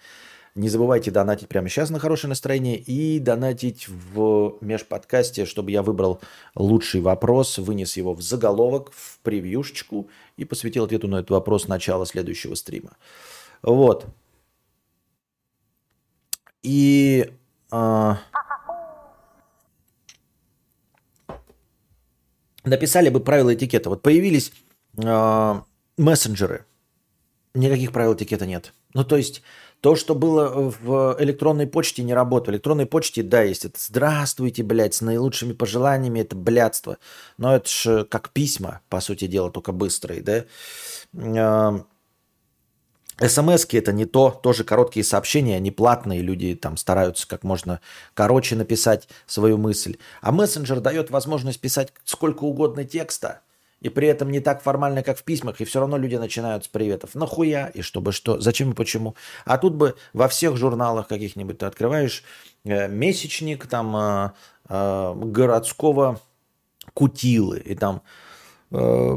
Не 0.54 0.68
забывайте 0.68 1.10
донатить 1.10 1.48
прямо 1.48 1.68
сейчас 1.68 1.90
на 1.90 2.00
хорошее 2.00 2.30
настроение 2.30 2.78
и 2.78 3.20
донатить 3.20 3.86
в 3.88 4.56
межподкасте, 4.60 5.44
чтобы 5.44 5.70
я 5.70 5.82
выбрал 5.82 6.20
лучший 6.56 7.00
вопрос, 7.00 7.58
вынес 7.58 7.96
его 7.96 8.12
в 8.12 8.22
заголовок, 8.22 8.90
в 8.92 9.18
превьюшечку 9.20 10.08
и 10.36 10.44
посвятил 10.44 10.84
ответу 10.84 11.06
на 11.06 11.16
этот 11.16 11.30
вопрос 11.30 11.68
начала 11.68 12.06
следующего 12.06 12.54
стрима. 12.54 12.96
Вот. 13.62 14.06
И... 16.62 17.30
А... 17.70 18.18
Написали 22.68 23.08
бы 23.08 23.20
правила 23.20 23.54
этикета. 23.54 23.90
Вот 23.90 24.02
появились 24.02 24.52
а, 25.02 25.64
мессенджеры. 25.96 26.64
Никаких 27.54 27.92
правил 27.92 28.14
этикета 28.14 28.46
нет. 28.46 28.72
Ну, 28.94 29.04
то 29.04 29.16
есть 29.16 29.42
то, 29.80 29.96
что 29.96 30.14
было 30.14 30.72
в 30.80 31.16
электронной 31.20 31.66
почте, 31.66 32.02
не 32.02 32.12
работает. 32.12 32.48
В 32.48 32.52
электронной 32.56 32.86
почте, 32.86 33.22
да, 33.22 33.42
есть 33.42 33.64
это 33.64 33.78
«Здравствуйте, 33.78 34.62
блядь, 34.62 34.94
с 34.94 35.00
наилучшими 35.00 35.52
пожеланиями», 35.52 36.20
это 36.20 36.36
блядство. 36.36 36.98
Но 37.36 37.54
это 37.54 37.68
же 37.68 38.04
как 38.04 38.30
письма, 38.30 38.80
по 38.88 39.00
сути 39.00 39.26
дела, 39.26 39.50
только 39.50 39.72
быстрые, 39.72 40.22
да. 41.12 41.84
Смс 43.20 43.66
это 43.72 43.92
не 43.92 44.04
то, 44.04 44.30
тоже 44.30 44.64
короткие 44.64 45.04
сообщения, 45.04 45.56
они 45.56 45.70
платные, 45.70 46.20
люди 46.20 46.54
там 46.54 46.76
стараются 46.76 47.26
как 47.26 47.42
можно 47.42 47.80
короче 48.14 48.56
написать 48.56 49.08
свою 49.26 49.58
мысль. 49.58 49.96
А 50.20 50.32
мессенджер 50.32 50.80
дает 50.80 51.10
возможность 51.10 51.60
писать 51.60 51.92
сколько 52.04 52.44
угодно 52.44 52.84
текста– 52.84 53.40
и 53.80 53.88
при 53.88 54.08
этом 54.08 54.30
не 54.30 54.40
так 54.40 54.62
формально, 54.62 55.02
как 55.02 55.18
в 55.18 55.22
письмах, 55.22 55.60
и 55.60 55.64
все 55.64 55.80
равно 55.80 55.96
люди 55.96 56.16
начинают 56.16 56.64
с 56.64 56.68
приветов. 56.68 57.14
Нахуя? 57.14 57.68
И 57.68 57.82
чтобы 57.82 58.12
что? 58.12 58.40
Зачем 58.40 58.72
и 58.72 58.74
почему? 58.74 59.14
А 59.44 59.56
тут 59.56 59.74
бы 59.74 59.94
во 60.12 60.28
всех 60.28 60.56
журналах 60.56 61.06
каких-нибудь 61.06 61.58
ты 61.58 61.66
открываешь 61.66 62.24
э, 62.64 62.88
месячник 62.88 63.66
там 63.66 63.96
э, 63.96 64.30
э, 64.68 65.14
городского 65.14 66.20
кутилы, 66.92 67.60
и 67.60 67.76
там 67.76 68.02
э, 68.72 69.16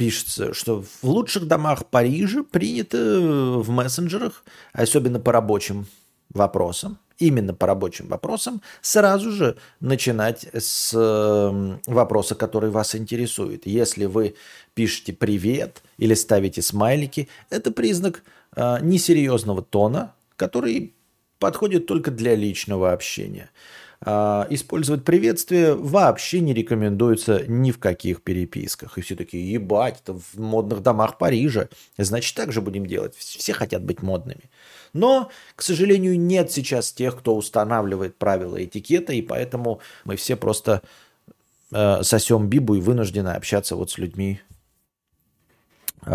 пишется, 0.00 0.54
что 0.54 0.82
в 0.82 1.04
лучших 1.04 1.46
домах 1.46 1.84
Парижа 1.84 2.42
принято 2.42 2.96
в 2.96 3.68
мессенджерах, 3.68 4.44
особенно 4.72 5.20
по 5.20 5.30
рабочим 5.30 5.88
вопросам, 6.30 6.96
именно 7.18 7.52
по 7.52 7.66
рабочим 7.66 8.06
вопросам, 8.08 8.62
сразу 8.80 9.30
же 9.30 9.58
начинать 9.80 10.46
с 10.54 10.94
эм, 10.94 11.82
вопроса, 11.86 12.34
который 12.34 12.70
вас 12.70 12.94
интересует. 12.94 13.66
Если 13.66 14.06
вы 14.06 14.36
пишете 14.72 15.12
«привет» 15.12 15.82
или 15.98 16.14
ставите 16.14 16.62
смайлики, 16.62 17.28
это 17.50 17.70
признак 17.70 18.22
э, 18.56 18.78
несерьезного 18.80 19.60
тона, 19.60 20.14
который 20.36 20.94
подходит 21.38 21.84
только 21.84 22.10
для 22.10 22.34
личного 22.34 22.92
общения. 22.92 23.50
А, 24.02 24.46
использовать 24.48 25.04
приветствие 25.04 25.74
вообще 25.74 26.40
не 26.40 26.54
рекомендуется 26.54 27.44
ни 27.46 27.70
в 27.70 27.78
каких 27.78 28.22
переписках. 28.22 28.96
И 28.96 29.02
все 29.02 29.14
такие, 29.14 29.52
ебать, 29.52 30.00
это 30.02 30.14
в 30.14 30.38
модных 30.38 30.82
домах 30.82 31.18
Парижа. 31.18 31.68
Значит, 31.98 32.34
так 32.34 32.50
же 32.52 32.62
будем 32.62 32.86
делать. 32.86 33.14
Все 33.16 33.52
хотят 33.52 33.84
быть 33.84 34.02
модными. 34.02 34.50
Но, 34.94 35.30
к 35.54 35.62
сожалению, 35.62 36.18
нет 36.18 36.50
сейчас 36.50 36.92
тех, 36.92 37.18
кто 37.18 37.36
устанавливает 37.36 38.16
правила 38.16 38.62
этикета, 38.62 39.12
и 39.12 39.20
поэтому 39.20 39.80
мы 40.04 40.16
все 40.16 40.34
просто 40.34 40.82
э, 41.70 42.02
сосем 42.02 42.48
бибу 42.48 42.76
и 42.76 42.80
вынуждены 42.80 43.28
общаться 43.28 43.76
вот 43.76 43.90
с 43.90 43.98
людьми 43.98 44.40
э, 46.06 46.10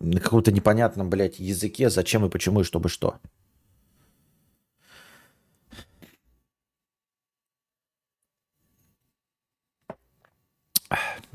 на 0.00 0.20
каком-то 0.20 0.50
непонятном, 0.50 1.08
блядь, 1.08 1.38
языке, 1.38 1.90
зачем 1.90 2.26
и 2.26 2.28
почему 2.28 2.60
и 2.60 2.64
чтобы 2.64 2.88
что. 2.88 3.18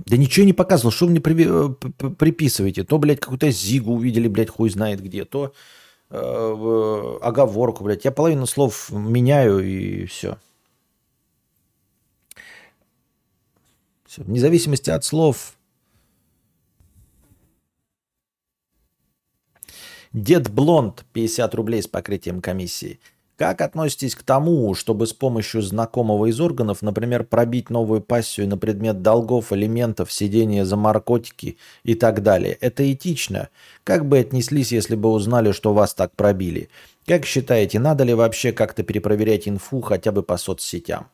Да 0.05 0.17
ничего 0.17 0.45
не 0.45 0.53
показывал, 0.53 0.91
что 0.91 1.05
вы 1.05 1.11
мне 1.11 1.21
при, 1.21 1.45
э, 1.47 1.69
приписываете? 2.15 2.83
То, 2.83 2.97
блядь, 2.97 3.19
какую-то 3.19 3.49
зигу 3.51 3.93
увидели, 3.93 4.27
блядь, 4.27 4.49
хуй 4.49 4.69
знает 4.69 5.01
где, 5.01 5.23
то 5.23 5.53
э, 6.09 7.17
оговорку, 7.21 7.83
блядь. 7.83 8.03
Я 8.03 8.11
половину 8.11 8.45
слов 8.45 8.91
меняю 8.91 9.59
и 9.59 10.05
все. 10.05 10.37
все. 14.05 14.23
Вне 14.23 14.39
зависимости 14.39 14.89
от 14.89 15.03
слов. 15.05 15.55
Дед 20.11 20.51
Блонд, 20.51 21.05
50 21.13 21.55
рублей 21.55 21.81
с 21.81 21.87
покрытием 21.87 22.41
комиссии. 22.41 22.99
Как 23.37 23.61
относитесь 23.61 24.13
к 24.13 24.21
тому, 24.21 24.75
чтобы 24.75 25.07
с 25.07 25.13
помощью 25.13 25.63
знакомого 25.63 26.27
из 26.27 26.39
органов, 26.39 26.83
например, 26.83 27.23
пробить 27.23 27.71
новую 27.71 28.01
пассию 28.01 28.47
на 28.47 28.57
предмет 28.57 29.01
долгов, 29.01 29.51
элементов, 29.51 30.11
сидения 30.11 30.65
за 30.65 30.75
наркотики 30.75 31.57
и 31.83 31.95
так 31.95 32.21
далее? 32.21 32.55
Это 32.61 32.91
этично. 32.91 33.49
Как 33.83 34.05
бы 34.05 34.19
отнеслись, 34.19 34.71
если 34.71 34.95
бы 34.95 35.09
узнали, 35.09 35.51
что 35.51 35.73
вас 35.73 35.95
так 35.95 36.11
пробили? 36.15 36.69
Как 37.07 37.25
считаете, 37.25 37.79
надо 37.79 38.03
ли 38.03 38.13
вообще 38.13 38.51
как-то 38.51 38.83
перепроверять 38.83 39.47
инфу 39.47 39.81
хотя 39.81 40.11
бы 40.11 40.21
по 40.21 40.37
соцсетям? 40.37 41.07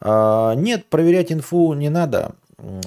А, 0.00 0.54
нет, 0.54 0.86
проверять 0.86 1.30
инфу 1.30 1.72
не 1.74 1.88
надо. 1.88 2.34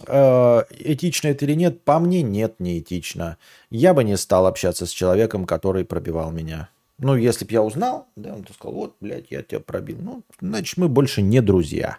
А, 0.08 0.66
этично 0.78 1.30
это 1.30 1.46
или 1.46 1.54
нет? 1.54 1.84
По 1.86 2.00
мне 2.00 2.22
нет, 2.22 2.56
не 2.60 2.80
этично. 2.80 3.38
Я 3.70 3.94
бы 3.94 4.04
не 4.04 4.18
стал 4.18 4.46
общаться 4.46 4.86
с 4.86 4.90
человеком, 4.90 5.46
который 5.46 5.86
пробивал 5.86 6.32
меня. 6.32 6.70
Ну, 7.02 7.16
если 7.16 7.46
бы 7.46 7.52
я 7.52 7.64
узнал, 7.64 8.08
да, 8.16 8.36
он 8.36 8.46
сказал, 8.54 8.76
вот, 8.76 8.96
блядь, 9.02 9.32
я 9.32 9.42
тебя 9.42 9.60
пробил. 9.60 9.98
Ну, 10.00 10.24
значит, 10.40 10.78
мы 10.78 10.88
больше 10.88 11.24
не 11.24 11.42
друзья. 11.42 11.98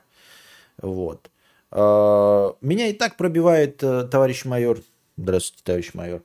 Вот. 0.80 1.28
Э, 1.72 2.52
меня 2.60 2.86
и 2.86 2.92
так 2.92 3.16
пробивает 3.16 3.82
э, 3.82 4.04
товарищ 4.04 4.44
майор. 4.44 4.78
Здравствуйте, 5.16 5.64
товарищ 5.64 5.94
майор. 5.94 6.22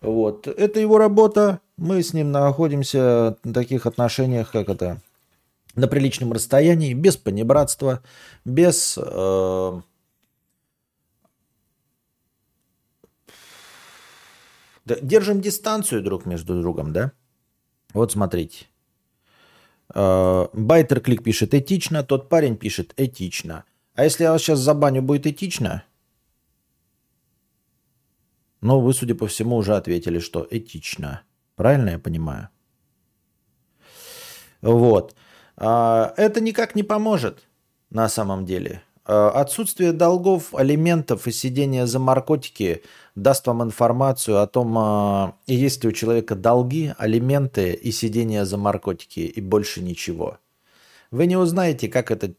Вот. 0.00 0.48
Это 0.48 0.80
его 0.80 0.96
работа. 0.96 1.60
Мы 1.76 2.02
с 2.02 2.14
ним 2.14 2.32
находимся 2.32 3.36
в 3.44 3.52
таких 3.52 3.84
отношениях, 3.84 4.50
как 4.52 4.70
это, 4.70 5.02
на 5.74 5.86
приличном 5.86 6.32
расстоянии, 6.32 6.94
без 6.94 7.18
понебратства, 7.18 8.02
без... 8.46 8.98
Э, 8.98 9.82
держим 14.86 15.42
дистанцию 15.42 16.02
друг 16.02 16.24
между 16.24 16.58
другом, 16.58 16.94
да? 16.94 17.12
Вот 17.94 18.12
смотрите. 18.12 18.66
Э, 19.94 20.48
Байтер 20.52 21.00
Клик 21.00 21.22
пишет 21.22 21.54
этично, 21.54 22.02
тот 22.02 22.28
парень 22.28 22.56
пишет 22.56 22.92
этично. 22.96 23.64
А 23.94 24.04
если 24.04 24.24
я 24.24 24.32
вас 24.32 24.42
сейчас 24.42 24.58
забаню, 24.58 25.00
будет 25.00 25.26
этично? 25.26 25.84
Ну, 28.60 28.80
вы, 28.80 28.92
судя 28.92 29.14
по 29.14 29.26
всему, 29.26 29.56
уже 29.56 29.76
ответили, 29.76 30.18
что 30.18 30.46
этично. 30.50 31.22
Правильно 31.54 31.90
я 31.90 31.98
понимаю? 31.98 32.48
Вот. 34.62 35.14
А, 35.56 36.12
это 36.16 36.40
никак 36.40 36.74
не 36.74 36.82
поможет 36.82 37.46
на 37.90 38.08
самом 38.08 38.44
деле. 38.44 38.82
А, 39.06 39.30
отсутствие 39.30 39.92
долгов, 39.92 40.54
алиментов 40.54 41.26
и 41.26 41.32
сидение 41.32 41.86
за 41.86 41.98
наркотики 41.98 42.82
даст 43.14 43.46
вам 43.46 43.62
информацию 43.62 44.40
о 44.40 44.46
том, 44.46 44.74
а, 44.78 45.34
есть 45.46 45.84
ли 45.84 45.90
у 45.90 45.92
человека 45.92 46.34
долги, 46.34 46.94
алименты 46.98 47.72
и 47.72 47.92
сидение 47.92 48.44
за 48.44 48.56
наркотики, 48.56 49.20
и 49.20 49.40
больше 49.40 49.82
ничего. 49.82 50.38
Вы 51.10 51.26
не 51.26 51.36
узнаете, 51.36 51.88
как 51.88 52.10
это 52.10 52.32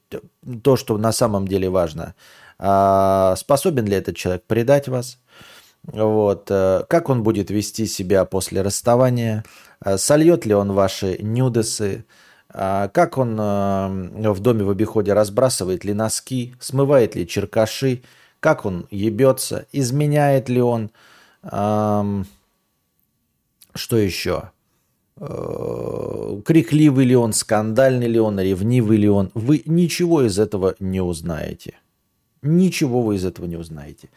то, 0.64 0.76
что 0.76 0.98
на 0.98 1.14
самом 1.14 1.48
деле 1.48 1.70
важно. 1.70 2.14
Способен 2.58 3.86
ли 3.86 3.96
этот 3.96 4.18
человек 4.18 4.44
предать 4.48 4.88
вас? 4.88 5.18
Вот. 5.88 6.48
Э, 6.50 6.84
как 6.90 7.10
он 7.10 7.24
будет 7.24 7.50
вести 7.50 7.86
себя 7.86 8.26
после 8.26 8.62
расставания? 8.62 9.44
Э, 9.84 9.98
сольет 9.98 10.46
ли 10.46 10.54
он 10.54 10.72
ваши 10.72 11.18
нюдесы? 11.22 12.06
А 12.58 12.88
как 12.88 13.18
он 13.18 13.38
э, 13.38 14.32
в 14.32 14.40
доме 14.40 14.64
в 14.64 14.70
обиходе 14.70 15.12
разбрасывает 15.12 15.84
ли 15.84 15.94
носки? 15.94 16.56
Смывает 16.62 17.14
ли 17.14 17.28
черкаши? 17.28 18.02
Как 18.40 18.66
он 18.66 18.88
ебется? 18.92 19.66
Изменяет 19.74 20.48
ли 20.48 20.62
он? 20.62 20.90
Что 21.44 22.26
еще? 23.98 24.52
Крикливый 25.18 27.06
ли 27.06 27.16
он, 27.16 27.34
скандальный 27.34 28.08
ли 28.08 28.20
он, 28.20 28.40
ревнивый 28.40 28.98
ли 28.98 29.10
он? 29.10 29.32
Вы 29.34 29.62
ничего 29.66 30.22
из 30.22 30.40
этого 30.40 30.76
не 30.80 31.02
узнаете. 31.02 31.76
Ничего 32.42 33.02
вы 33.02 33.16
из 33.16 33.26
этого 33.26 33.48
не 33.48 33.58
узнаете. 33.58 34.10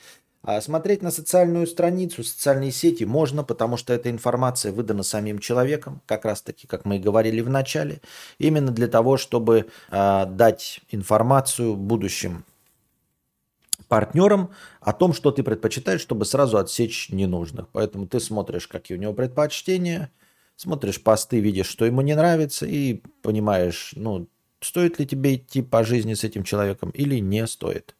А 0.42 0.60
смотреть 0.60 1.02
на 1.02 1.10
социальную 1.10 1.66
страницу, 1.66 2.22
социальные 2.22 2.70
сети 2.70 3.04
можно, 3.04 3.42
потому 3.42 3.76
что 3.76 3.92
эта 3.92 4.08
информация 4.10 4.72
выдана 4.72 5.02
самим 5.02 5.40
человеком, 5.40 6.00
как 6.06 6.24
раз 6.24 6.42
таки, 6.42 6.66
как 6.66 6.84
мы 6.84 6.96
и 6.96 7.00
говорили 7.00 7.40
в 7.40 7.50
начале, 7.50 8.00
именно 8.38 8.70
для 8.70 8.86
того, 8.86 9.16
чтобы 9.16 9.66
э, 9.90 10.26
дать 10.26 10.80
информацию 10.90 11.74
будущим 11.74 12.44
партнерам 13.88 14.50
о 14.80 14.92
том, 14.92 15.12
что 15.12 15.32
ты 15.32 15.42
предпочитаешь, 15.42 16.00
чтобы 16.00 16.24
сразу 16.24 16.58
отсечь 16.58 17.08
ненужных. 17.10 17.68
Поэтому 17.72 18.06
ты 18.06 18.20
смотришь, 18.20 18.68
какие 18.68 18.96
у 18.96 19.00
него 19.00 19.14
предпочтения, 19.14 20.12
смотришь 20.56 21.02
посты, 21.02 21.40
видишь, 21.40 21.66
что 21.66 21.84
ему 21.84 22.02
не 22.02 22.14
нравится, 22.14 22.64
и 22.66 23.02
понимаешь, 23.22 23.92
ну, 23.96 24.28
стоит 24.60 24.98
ли 24.98 25.06
тебе 25.06 25.36
идти 25.36 25.62
по 25.62 25.84
жизни 25.84 26.14
с 26.14 26.22
этим 26.22 26.44
человеком 26.44 26.90
или 26.90 27.18
не 27.18 27.46
стоит. 27.46 27.96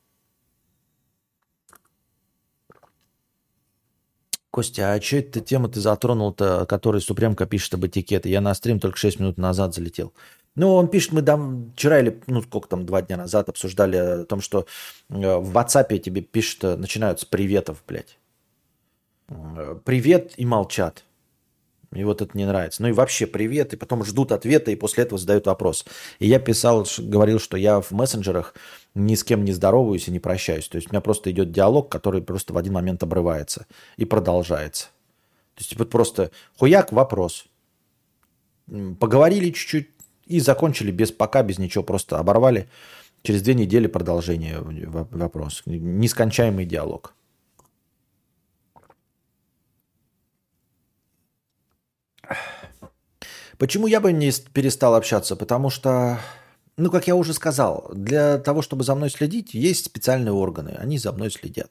Костя, 4.59 4.92
а 4.92 5.00
что 5.00 5.18
это 5.18 5.40
тема 5.40 5.68
ты 5.68 5.78
затронул-то, 5.78 6.66
который 6.66 7.00
Супремка 7.00 7.46
пишет 7.46 7.74
об 7.74 7.86
этикете? 7.86 8.28
Я 8.28 8.40
на 8.40 8.52
стрим 8.54 8.80
только 8.80 8.98
6 8.98 9.20
минут 9.20 9.38
назад 9.38 9.72
залетел. 9.72 10.12
Ну, 10.56 10.74
он 10.74 10.88
пишет, 10.88 11.12
мы 11.12 11.22
там 11.22 11.70
вчера 11.76 12.00
или, 12.00 12.20
ну, 12.26 12.42
сколько 12.42 12.66
там, 12.66 12.84
два 12.84 13.00
дня 13.02 13.16
назад 13.16 13.48
обсуждали 13.48 13.96
о 13.96 14.24
том, 14.24 14.40
что 14.40 14.66
э, 15.11 15.14
в 15.14 15.56
WhatsApp 15.56 15.96
тебе 15.98 16.22
пишут, 16.22 16.64
э, 16.64 16.76
начинают 16.76 17.20
с 17.20 17.24
приветов, 17.24 17.84
блядь. 17.86 18.18
Э, 19.28 19.78
привет 19.84 20.34
и 20.36 20.44
молчат. 20.44 21.04
И 21.93 22.05
вот 22.05 22.20
это 22.20 22.36
не 22.36 22.45
нравится. 22.45 22.82
Ну 22.82 22.89
и 22.89 22.93
вообще 22.93 23.26
привет, 23.26 23.72
и 23.72 23.76
потом 23.76 24.05
ждут 24.05 24.32
ответа, 24.32 24.70
и 24.70 24.76
после 24.76 25.05
этого 25.05 25.18
задают 25.18 25.47
вопрос. 25.47 25.86
И 26.18 26.26
я 26.26 26.39
писал, 26.39 26.86
говорил, 26.99 27.41
что 27.41 27.57
я 27.57 27.80
в 27.80 27.93
мессенджерах 27.93 28.55
ни 28.95 29.14
с 29.14 29.24
кем 29.24 29.45
не 29.45 29.53
здороваюсь 29.53 30.09
и 30.09 30.11
не 30.11 30.18
прощаюсь. 30.18 30.68
То 30.68 30.76
есть 30.76 30.89
у 30.89 30.93
меня 30.93 31.01
просто 31.01 31.30
идет 31.30 31.51
диалог, 31.51 31.91
который 31.91 32.20
просто 32.20 32.53
в 32.53 32.59
один 32.59 32.74
момент 32.74 33.03
обрывается 33.03 33.66
и 33.97 34.05
продолжается. 34.05 34.89
То 35.55 35.62
есть 35.62 35.78
вот 35.78 35.89
просто 35.89 36.30
хуяк 36.59 36.93
вопрос. 36.93 37.47
Поговорили 39.01 39.51
чуть-чуть 39.51 39.89
и 40.26 40.41
закончили 40.41 40.91
без 40.91 41.11
пока, 41.11 41.43
без 41.43 41.59
ничего, 41.59 41.82
просто 41.82 42.18
оборвали. 42.18 42.68
Через 43.22 43.41
две 43.43 43.55
недели 43.55 43.86
продолжение 43.86 44.59
вопрос. 44.61 45.62
Нескончаемый 45.64 46.66
диалог. 46.66 47.14
Почему 53.59 53.86
я 53.86 54.00
бы 54.00 54.12
не 54.12 54.30
перестал 54.52 54.94
общаться? 54.94 55.36
Потому 55.36 55.68
что 55.70 56.18
ну, 56.78 56.90
как 56.92 57.09
я 57.09 57.16
уже 57.16 57.34
сказал, 57.34 57.90
для 57.92 58.38
того, 58.38 58.62
чтобы 58.62 58.84
за 58.84 58.94
мной 58.94 59.11
следить, 59.11 59.52
есть 59.52 59.86
специальные 59.86 60.32
органы. 60.32 60.76
Они 60.78 60.96
за 60.96 61.12
мной 61.12 61.30
следят. 61.30 61.70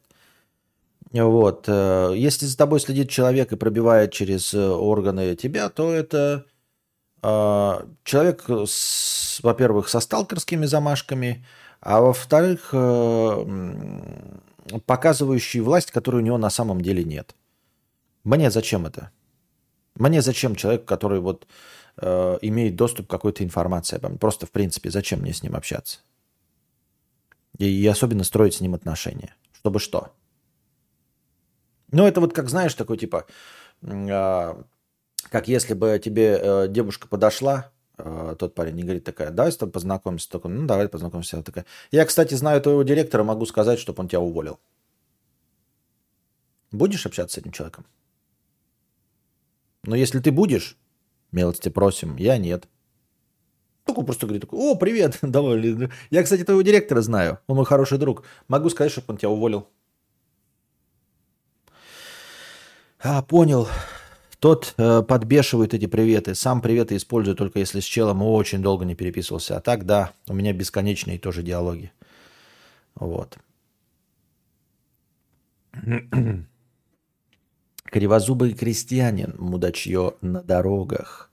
Вот. 1.11 1.63
Э, 1.67 2.13
если 2.13 2.45
за 2.45 2.57
тобой 2.57 2.81
следит 2.81 3.09
человек 3.09 3.53
и 3.53 3.55
пробивает 3.55 4.11
через 4.11 4.53
э, 4.53 4.67
органы 4.69 5.35
тебя, 5.37 5.69
то 5.69 5.93
это 5.93 6.45
э, 7.23 7.85
человек, 8.03 8.43
во-первых, 9.43 9.87
со 9.87 10.01
сталкерскими 10.01 10.65
замашками, 10.65 11.45
а 11.79 12.01
во-вторых, 12.01 12.73
показывающий 14.85 15.61
власть, 15.61 15.91
которой 15.91 16.17
у 16.17 16.25
него 16.25 16.37
на 16.37 16.49
самом 16.49 16.81
деле 16.81 17.05
нет. 17.05 17.33
Мне 18.25 18.51
зачем 18.51 18.85
это? 18.87 19.11
Мне 19.95 20.21
зачем 20.21 20.55
человек, 20.55 20.85
который 20.85 21.21
вот 21.21 21.47
э, 21.97 22.37
имеет 22.41 22.75
доступ 22.75 23.07
к 23.07 23.09
какой-то 23.09 23.43
информации 23.43 23.97
обо 23.97 24.09
мне. 24.09 24.17
Просто, 24.17 24.45
в 24.45 24.51
принципе, 24.51 24.89
зачем 24.89 25.21
мне 25.21 25.33
с 25.33 25.43
ним 25.43 25.55
общаться? 25.55 25.99
И, 27.57 27.65
и 27.65 27.87
особенно 27.87 28.23
строить 28.23 28.55
с 28.55 28.61
ним 28.61 28.75
отношения. 28.75 29.35
Чтобы 29.53 29.79
что? 29.79 30.11
Ну, 31.91 32.05
это 32.05 32.21
вот 32.21 32.33
как, 32.33 32.49
знаешь, 32.49 32.73
такой 32.73 32.97
типа, 32.97 33.25
э, 33.81 34.63
как 35.29 35.47
если 35.47 35.73
бы 35.73 35.99
тебе 36.03 36.39
э, 36.41 36.67
девушка 36.67 37.07
подошла, 37.07 37.71
э, 37.97 38.35
тот 38.37 38.55
парень 38.55 38.75
не 38.75 38.83
говорит 38.83 39.03
такая, 39.03 39.31
давай 39.31 39.51
с 39.51 39.57
тобой 39.57 39.71
познакомимся. 39.71 40.29
Такой, 40.29 40.51
ну, 40.51 40.67
давай 40.67 40.87
познакомимся. 40.89 41.41
Такая, 41.41 41.65
я, 41.91 42.05
кстати, 42.05 42.33
знаю 42.33 42.61
твоего 42.61 42.83
директора, 42.83 43.23
могу 43.23 43.45
сказать, 43.45 43.79
чтобы 43.79 44.01
он 44.01 44.07
тебя 44.07 44.19
уволил. 44.19 44.59
Будешь 46.71 47.05
общаться 47.05 47.35
с 47.35 47.37
этим 47.37 47.51
человеком? 47.51 47.85
Но 49.83 49.95
если 49.95 50.19
ты 50.19 50.31
будешь, 50.31 50.77
Милости 51.31 51.69
просим. 51.69 52.15
Я 52.17 52.37
нет. 52.37 52.67
Только 53.85 54.01
просто 54.01 54.25
говорит, 54.27 54.45
о, 54.51 54.75
привет, 54.75 55.17
давай. 55.21 55.89
Я, 56.09 56.23
кстати, 56.23 56.43
твоего 56.43 56.61
директора 56.61 57.01
знаю. 57.01 57.39
Он 57.47 57.55
мой 57.55 57.65
хороший 57.65 57.97
друг. 57.97 58.23
Могу 58.47 58.69
сказать, 58.69 58.91
чтобы 58.91 59.13
он 59.13 59.17
тебя 59.17 59.29
уволил. 59.29 59.67
А, 62.99 63.21
понял. 63.21 63.67
Тот 64.39 64.73
э, 64.77 65.01
подбешивает 65.01 65.73
эти 65.73 65.87
приветы. 65.87 66.35
Сам 66.35 66.61
приветы 66.61 66.95
использую 66.95 67.35
только 67.35 67.59
если 67.59 67.79
с 67.79 67.85
челом 67.85 68.21
очень 68.21 68.61
долго 68.61 68.85
не 68.85 68.95
переписывался. 68.95 69.57
А 69.57 69.61
так, 69.61 69.85
да, 69.85 70.13
у 70.27 70.33
меня 70.33 70.53
бесконечные 70.53 71.17
тоже 71.17 71.41
диалоги. 71.41 71.91
Вот. 72.95 73.37
Кривозубый 77.89 78.53
крестьянин, 78.53 79.35
мудачье 79.39 80.15
на 80.19 80.43
дорогах. 80.43 81.31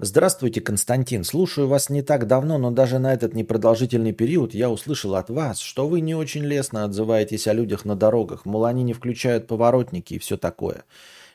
Здравствуйте, 0.00 0.60
Константин. 0.60 1.22
Слушаю 1.22 1.68
вас 1.68 1.88
не 1.88 2.02
так 2.02 2.26
давно, 2.26 2.58
но 2.58 2.72
даже 2.72 2.98
на 2.98 3.14
этот 3.14 3.34
непродолжительный 3.34 4.12
период 4.12 4.52
я 4.52 4.68
услышал 4.68 5.14
от 5.14 5.30
вас, 5.30 5.60
что 5.60 5.86
вы 5.86 6.00
не 6.00 6.16
очень 6.16 6.44
лестно 6.44 6.84
отзываетесь 6.84 7.46
о 7.46 7.52
людях 7.52 7.84
на 7.84 7.94
дорогах, 7.94 8.46
мол, 8.46 8.64
они 8.64 8.82
не 8.82 8.92
включают 8.92 9.46
поворотники 9.46 10.14
и 10.14 10.18
все 10.18 10.36
такое. 10.36 10.84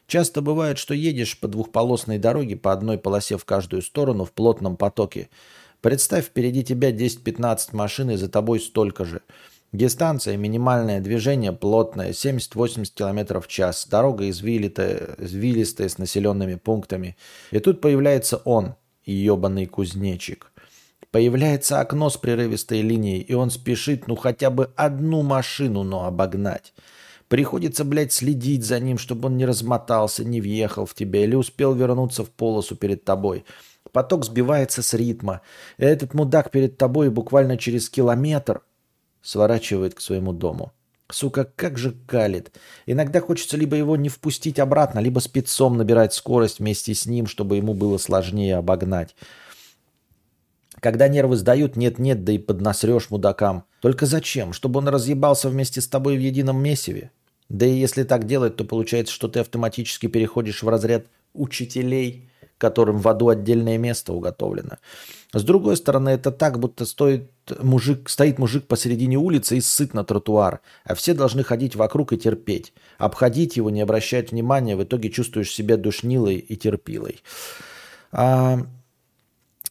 Часто 0.06 0.42
бывает, 0.42 0.78
что 0.78 0.94
едешь 0.94 1.40
по 1.40 1.48
двухполосной 1.48 2.18
дороге 2.18 2.58
по 2.58 2.74
одной 2.74 2.98
полосе 2.98 3.38
в 3.38 3.46
каждую 3.46 3.82
сторону 3.82 4.26
в 4.26 4.34
плотном 4.34 4.76
потоке. 4.76 5.30
Представь, 5.80 6.26
впереди 6.26 6.64
тебя 6.64 6.92
10-15 6.92 7.70
машин 7.72 8.12
и 8.12 8.18
за 8.18 8.28
тобой 8.28 8.60
столько 8.60 9.06
же– 9.06 9.22
Дистанция, 9.74 10.36
минимальное 10.36 11.00
движение 11.00 11.54
плотное, 11.54 12.12
70-80 12.12 12.94
км 12.94 13.40
в 13.40 13.48
час. 13.48 13.88
Дорога 13.90 14.30
извилитая, 14.30 15.16
извилистая 15.18 15.88
с 15.88 15.98
населенными 15.98 16.56
пунктами. 16.56 17.16
И 17.52 17.60
тут 17.60 17.80
появляется 17.80 18.38
он, 18.38 18.76
ебаный 19.06 19.68
кузнечик. 19.68 20.52
Появляется 21.10 21.80
окно 21.80 22.10
с 22.10 22.18
прерывистой 22.18 22.82
линией, 22.82 23.22
и 23.22 23.34
он 23.34 23.50
спешит, 23.50 24.08
ну, 24.08 24.18
хотя 24.18 24.50
бы 24.50 24.72
одну 24.76 25.22
машину, 25.22 25.84
но 25.84 26.06
обогнать. 26.06 26.74
Приходится, 27.30 27.86
блядь, 27.86 28.12
следить 28.12 28.66
за 28.66 28.78
ним, 28.82 28.98
чтобы 28.98 29.28
он 29.28 29.38
не 29.38 29.46
размотался, 29.46 30.26
не 30.26 30.42
въехал 30.42 30.86
в 30.86 30.94
тебя 30.94 31.24
или 31.24 31.36
успел 31.36 31.74
вернуться 31.74 32.26
в 32.26 32.30
полосу 32.30 32.76
перед 32.76 33.06
тобой. 33.06 33.46
Поток 33.94 34.26
сбивается 34.26 34.82
с 34.82 34.94
ритма. 34.94 35.42
Этот 35.78 36.14
мудак 36.14 36.52
перед 36.52 36.78
тобой 36.78 37.10
буквально 37.10 37.58
через 37.58 37.90
километр 37.90 38.62
сворачивает 39.22 39.96
к 39.96 40.02
своему 40.02 40.34
дому. 40.34 40.72
Сука, 41.10 41.46
как 41.56 41.78
же 41.78 41.94
калит. 42.08 42.58
Иногда 42.86 43.20
хочется 43.20 43.58
либо 43.58 43.76
его 43.76 43.96
не 43.96 44.10
впустить 44.10 44.60
обратно, 44.60 45.00
либо 45.00 45.20
спецом 45.20 45.78
набирать 45.78 46.14
скорость 46.14 46.60
вместе 46.60 46.94
с 46.94 47.06
ним, 47.06 47.28
чтобы 47.28 47.58
ему 47.58 47.74
было 47.74 47.98
сложнее 47.98 48.56
обогнать. 48.56 49.16
Когда 50.80 51.08
нервы 51.08 51.36
сдают, 51.36 51.76
нет-нет, 51.76 52.24
да 52.24 52.32
и 52.32 52.38
поднасрешь 52.38 53.10
мудакам. 53.10 53.66
Только 53.82 54.06
зачем? 54.06 54.54
Чтобы 54.54 54.80
он 54.80 54.88
разъебался 54.88 55.50
вместе 55.50 55.80
с 55.82 55.88
тобой 55.88 56.18
в 56.18 56.22
едином 56.22 56.62
месиве? 56.62 57.12
Да 57.50 57.66
и 57.66 57.78
если 57.78 58.04
так 58.04 58.26
делать, 58.26 58.56
то 58.56 58.64
получается, 58.64 59.14
что 59.14 59.28
ты 59.28 59.42
автоматически 59.42 60.08
переходишь 60.08 60.64
в 60.64 60.70
разряд 60.70 61.06
учителей, 61.34 62.30
которым 62.58 63.00
в 63.00 63.08
аду 63.08 63.30
отдельное 63.30 63.78
место 63.78 64.14
уготовлено. 64.14 64.78
С 65.34 65.44
другой 65.44 65.78
стороны, 65.78 66.10
это 66.10 66.32
так, 66.32 66.60
будто 66.60 66.86
стоит 66.86 67.32
мужик, 67.62 68.10
стоит 68.10 68.38
мужик 68.38 68.68
посередине 68.68 69.18
улицы 69.18 69.58
и 69.58 69.62
сыт 69.62 69.94
на 69.94 70.04
тротуар, 70.04 70.60
а 70.84 70.94
все 70.94 71.14
должны 71.14 71.44
ходить 71.44 71.76
вокруг 71.76 72.12
и 72.12 72.18
терпеть. 72.18 72.74
Обходить 72.98 73.56
его, 73.56 73.70
не 73.70 73.82
обращать 73.82 74.32
внимания, 74.32 74.76
в 74.76 74.84
итоге 74.84 75.10
чувствуешь 75.10 75.52
себя 75.52 75.78
душнилой 75.78 76.36
и 76.36 76.56
терпилой. 76.58 77.22
А, 78.12 78.60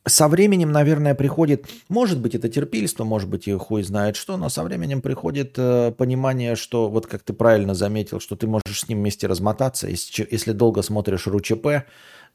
со 0.06 0.28
временем, 0.28 0.72
наверное, 0.72 1.14
приходит, 1.14 1.68
может 1.90 2.20
быть, 2.20 2.34
это 2.34 2.48
терпильство, 2.48 3.04
может 3.04 3.28
быть, 3.28 3.46
и 3.46 3.52
хуй 3.52 3.82
знает 3.82 4.16
что, 4.16 4.38
но 4.38 4.48
со 4.48 4.62
временем 4.62 5.02
приходит 5.02 5.54
э, 5.58 5.92
понимание, 5.92 6.56
что, 6.56 6.88
вот 6.88 7.06
как 7.06 7.22
ты 7.22 7.34
правильно 7.34 7.74
заметил, 7.74 8.18
что 8.18 8.34
ты 8.34 8.46
можешь 8.46 8.80
с 8.80 8.88
ним 8.88 9.00
вместе 9.00 9.26
размотаться. 9.26 9.88
Если, 9.88 10.26
если 10.30 10.52
долго 10.52 10.80
смотришь 10.80 11.26
РУЧП, 11.26 11.84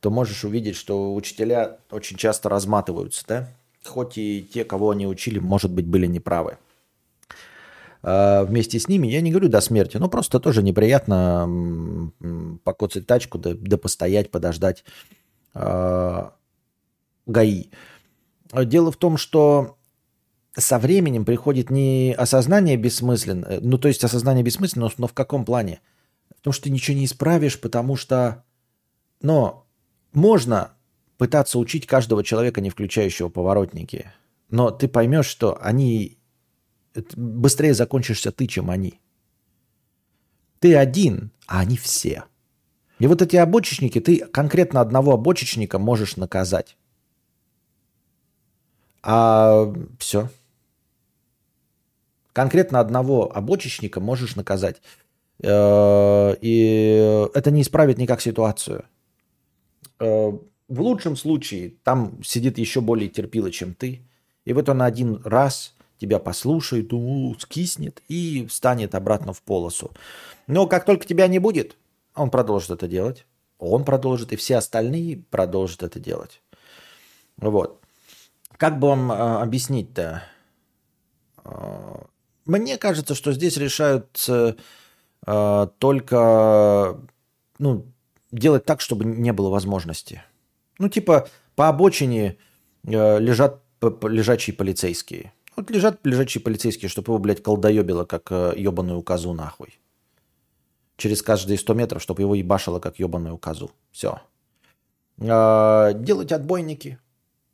то 0.06 0.12
можешь 0.12 0.46
увидеть, 0.46 0.76
что 0.76 1.16
учителя 1.16 1.80
очень 1.90 2.16
часто 2.16 2.48
разматываются, 2.48 3.24
да? 3.28 3.50
Хоть 3.84 4.20
и 4.20 4.48
те, 4.54 4.64
кого 4.64 4.92
они 4.92 5.08
учили, 5.08 5.40
может 5.40 5.72
быть, 5.72 5.88
были 5.88 6.06
неправы. 6.06 6.60
А, 8.04 8.44
вместе 8.44 8.80
с 8.80 8.88
ними, 8.88 9.08
я 9.08 9.22
не 9.22 9.32
говорю 9.32 9.50
до 9.50 9.62
смерти, 9.62 9.98
но 9.98 10.08
просто 10.08 10.40
тоже 10.40 10.62
неприятно 10.62 12.12
покоцать 12.64 13.08
тачку, 13.08 13.40
да, 13.40 13.56
да 13.56 13.78
постоять, 13.80 14.30
подождать 14.30 14.84
а, 15.56 16.36
ГАИ. 17.26 17.72
Дело 18.54 18.92
в 18.92 18.98
том, 18.98 19.18
что 19.18 19.76
со 20.56 20.78
временем 20.78 21.26
приходит 21.26 21.72
не 21.72 22.14
осознание 22.16 22.78
бессмысленно, 22.78 23.46
э, 23.46 23.60
ну 23.60 23.80
то 23.80 23.88
есть 23.88 24.04
осознание 24.04 24.44
бессмысленно, 24.44 24.92
но 25.00 25.08
в 25.08 25.14
каком 25.14 25.46
плане? 25.46 25.82
В 26.38 26.42
том, 26.44 26.54
что 26.54 26.66
ты 26.66 26.70
ничего 26.70 26.96
не 26.96 27.06
исправишь, 27.06 27.60
потому 27.60 27.96
что, 27.96 28.44
но 29.20 29.65
можно 30.16 30.74
пытаться 31.18 31.60
учить 31.60 31.88
каждого 31.88 32.24
человека, 32.24 32.62
не 32.62 32.70
включающего 32.70 33.30
поворотники, 33.30 34.12
но 34.50 34.72
ты 34.72 34.88
поймешь, 34.88 35.28
что 35.28 35.58
они 35.62 36.18
быстрее 37.16 37.74
закончишься 37.74 38.32
ты, 38.32 38.48
чем 38.48 38.70
они. 38.70 39.00
Ты 40.60 40.76
один, 40.76 41.32
а 41.48 41.60
они 41.60 41.78
все. 41.78 42.24
И 43.00 43.08
вот 43.08 43.22
эти 43.22 43.36
обочечники, 43.36 44.00
ты 44.00 44.20
конкретно 44.20 44.82
одного 44.82 45.14
обочечника 45.14 45.80
можешь 45.80 46.16
наказать. 46.16 46.78
А 49.04 49.72
все. 50.00 50.30
Конкретно 52.34 52.80
одного 52.80 53.32
обочечника 53.36 54.00
можешь 54.00 54.36
наказать. 54.36 54.82
Э, 55.44 56.36
и 56.42 57.28
это 57.34 57.52
не 57.52 57.62
исправит 57.62 57.98
никак 57.98 58.22
ситуацию. 58.22 58.86
Э, 60.00 60.32
в 60.68 60.82
лучшем 60.82 61.16
случае 61.16 61.76
там 61.84 62.24
сидит 62.24 62.58
еще 62.58 62.82
более 62.82 63.10
терпило, 63.10 63.52
чем 63.52 63.74
ты. 63.74 64.02
И 64.46 64.54
вот 64.54 64.68
он 64.70 64.82
один 64.82 65.22
раз 65.24 65.76
тебя 65.98 66.20
послушает, 66.20 66.92
скиснет 67.40 68.02
и 68.08 68.46
встанет 68.48 68.96
обратно 68.96 69.34
в 69.34 69.42
полосу. 69.42 69.92
Но 70.48 70.68
как 70.68 70.86
только 70.86 71.06
тебя 71.06 71.28
не 71.28 71.40
будет, 71.40 71.78
он 72.16 72.30
продолжит 72.30 72.72
это 72.72 72.88
делать. 72.88 73.26
Он 73.58 73.86
продолжит, 73.86 74.34
и 74.34 74.36
все 74.36 74.58
остальные 74.58 75.24
продолжат 75.30 75.84
это 75.84 76.00
делать. 76.00 76.42
Вот. 77.38 77.80
Как 78.58 78.80
бы 78.80 78.90
вам 78.90 79.12
э, 79.12 79.16
объяснить-то? 79.42 80.24
Э, 81.44 81.96
мне 82.46 82.78
кажется, 82.78 83.16
что 83.16 83.32
здесь 83.32 83.58
решают 83.58 84.30
только 85.80 87.00
ну, 87.58 87.86
делать 88.32 88.66
так, 88.66 88.82
чтобы 88.82 89.06
не 89.06 89.34
было 89.34 89.50
возможности. 89.50 90.24
Ну, 90.80 90.90
типа, 90.90 91.28
по 91.56 91.70
обочине 91.70 92.38
э, 92.84 93.20
лежат 93.20 93.62
лежачие 93.82 94.56
полицейские. 94.56 95.34
Вот 95.56 95.70
лежат 95.70 96.00
лежачие 96.04 96.42
полицейские, 96.42 96.90
чтобы 96.90 97.12
его, 97.12 97.20
блядь, 97.20 97.42
колдоебило, 97.42 98.06
как 98.06 98.32
э, 98.32 98.54
ебаную 98.58 99.02
козу 99.02 99.34
нахуй. 99.34 99.80
Через 100.98 101.22
каждые 101.22 101.58
100 101.58 101.74
метров, 101.74 102.02
чтобы 102.02 102.22
его 102.22 102.36
ебашило, 102.36 102.80
как 102.80 103.00
ебаную 103.00 103.38
козу. 103.38 103.72
Все. 103.92 104.20
Э, 105.18 105.92
делать 105.96 106.32
отбойники, 106.32 107.00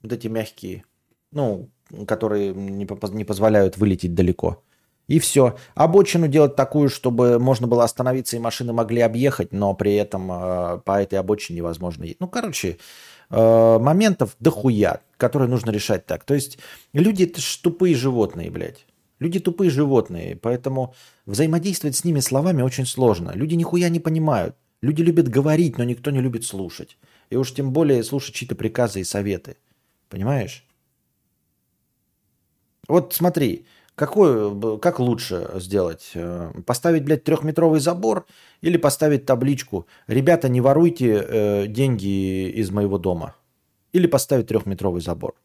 вот 0.02 0.14
эти 0.14 0.28
мягкие, 0.28 0.84
ну, 1.32 1.70
которые 2.08 2.54
не, 2.54 2.88
не 3.14 3.24
позволяют 3.24 3.78
вылететь 3.78 4.16
далеко. 4.16 4.64
И 5.12 5.20
все. 5.20 5.58
Обочину 5.76 6.30
делать 6.30 6.56
такую, 6.56 6.88
чтобы 6.88 7.38
можно 7.38 7.68
было 7.68 7.84
остановиться 7.84 8.38
и 8.38 8.40
машины 8.40 8.72
могли 8.72 9.02
объехать, 9.02 9.52
но 9.52 9.74
при 9.74 9.96
этом 9.96 10.32
э, 10.32 10.78
по 10.86 11.02
этой 11.02 11.20
обочине 11.20 11.58
невозможно 11.58 12.04
ехать. 12.04 12.22
Ну, 12.22 12.30
короче, 12.30 12.78
э, 13.30 13.78
моментов 13.80 14.38
дохуя, 14.40 15.02
которые 15.18 15.50
нужно 15.50 15.70
решать 15.72 16.06
так. 16.06 16.24
То 16.24 16.34
есть 16.34 16.60
люди 16.94 17.24
это 17.26 17.42
ж 17.42 17.58
тупые 17.58 17.94
животные, 17.94 18.50
блядь. 18.50 18.86
Люди 19.20 19.42
тупые 19.42 19.70
животные, 19.70 20.38
поэтому 20.38 20.96
взаимодействовать 21.26 21.98
с 21.98 22.06
ними 22.06 22.22
словами 22.22 22.62
очень 22.62 22.86
сложно. 22.86 23.34
Люди 23.36 23.56
нихуя 23.56 23.90
не 23.90 24.00
понимают. 24.00 24.56
Люди 24.82 25.02
любят 25.02 25.28
говорить, 25.28 25.78
но 25.78 25.84
никто 25.84 26.12
не 26.12 26.22
любит 26.22 26.46
слушать. 26.46 26.98
И 27.30 27.36
уж 27.36 27.54
тем 27.54 27.74
более 27.74 28.02
слушать 28.06 28.34
чьи-то 28.34 28.56
приказы 28.56 29.02
и 29.02 29.04
советы. 29.04 29.58
Понимаешь? 30.08 30.66
Вот 32.88 33.14
смотри, 33.14 33.66
какой, 34.02 34.80
как 34.80 35.00
лучше 35.00 35.48
сделать? 35.58 36.10
Э, 36.16 36.52
поставить, 36.66 37.04
блядь, 37.04 37.24
трехметровый 37.24 37.80
забор 37.80 38.26
или 38.62 38.78
поставить 38.78 39.28
табличку 39.28 39.86
«Ребята, 40.08 40.50
не 40.50 40.60
воруйте 40.60 41.24
э, 41.24 41.68
деньги 41.68 42.50
из 42.50 42.72
моего 42.72 42.98
дома». 42.98 43.36
Или 43.94 44.08
поставить 44.08 44.48
трехметровый 44.48 45.02
забор. 45.02 45.36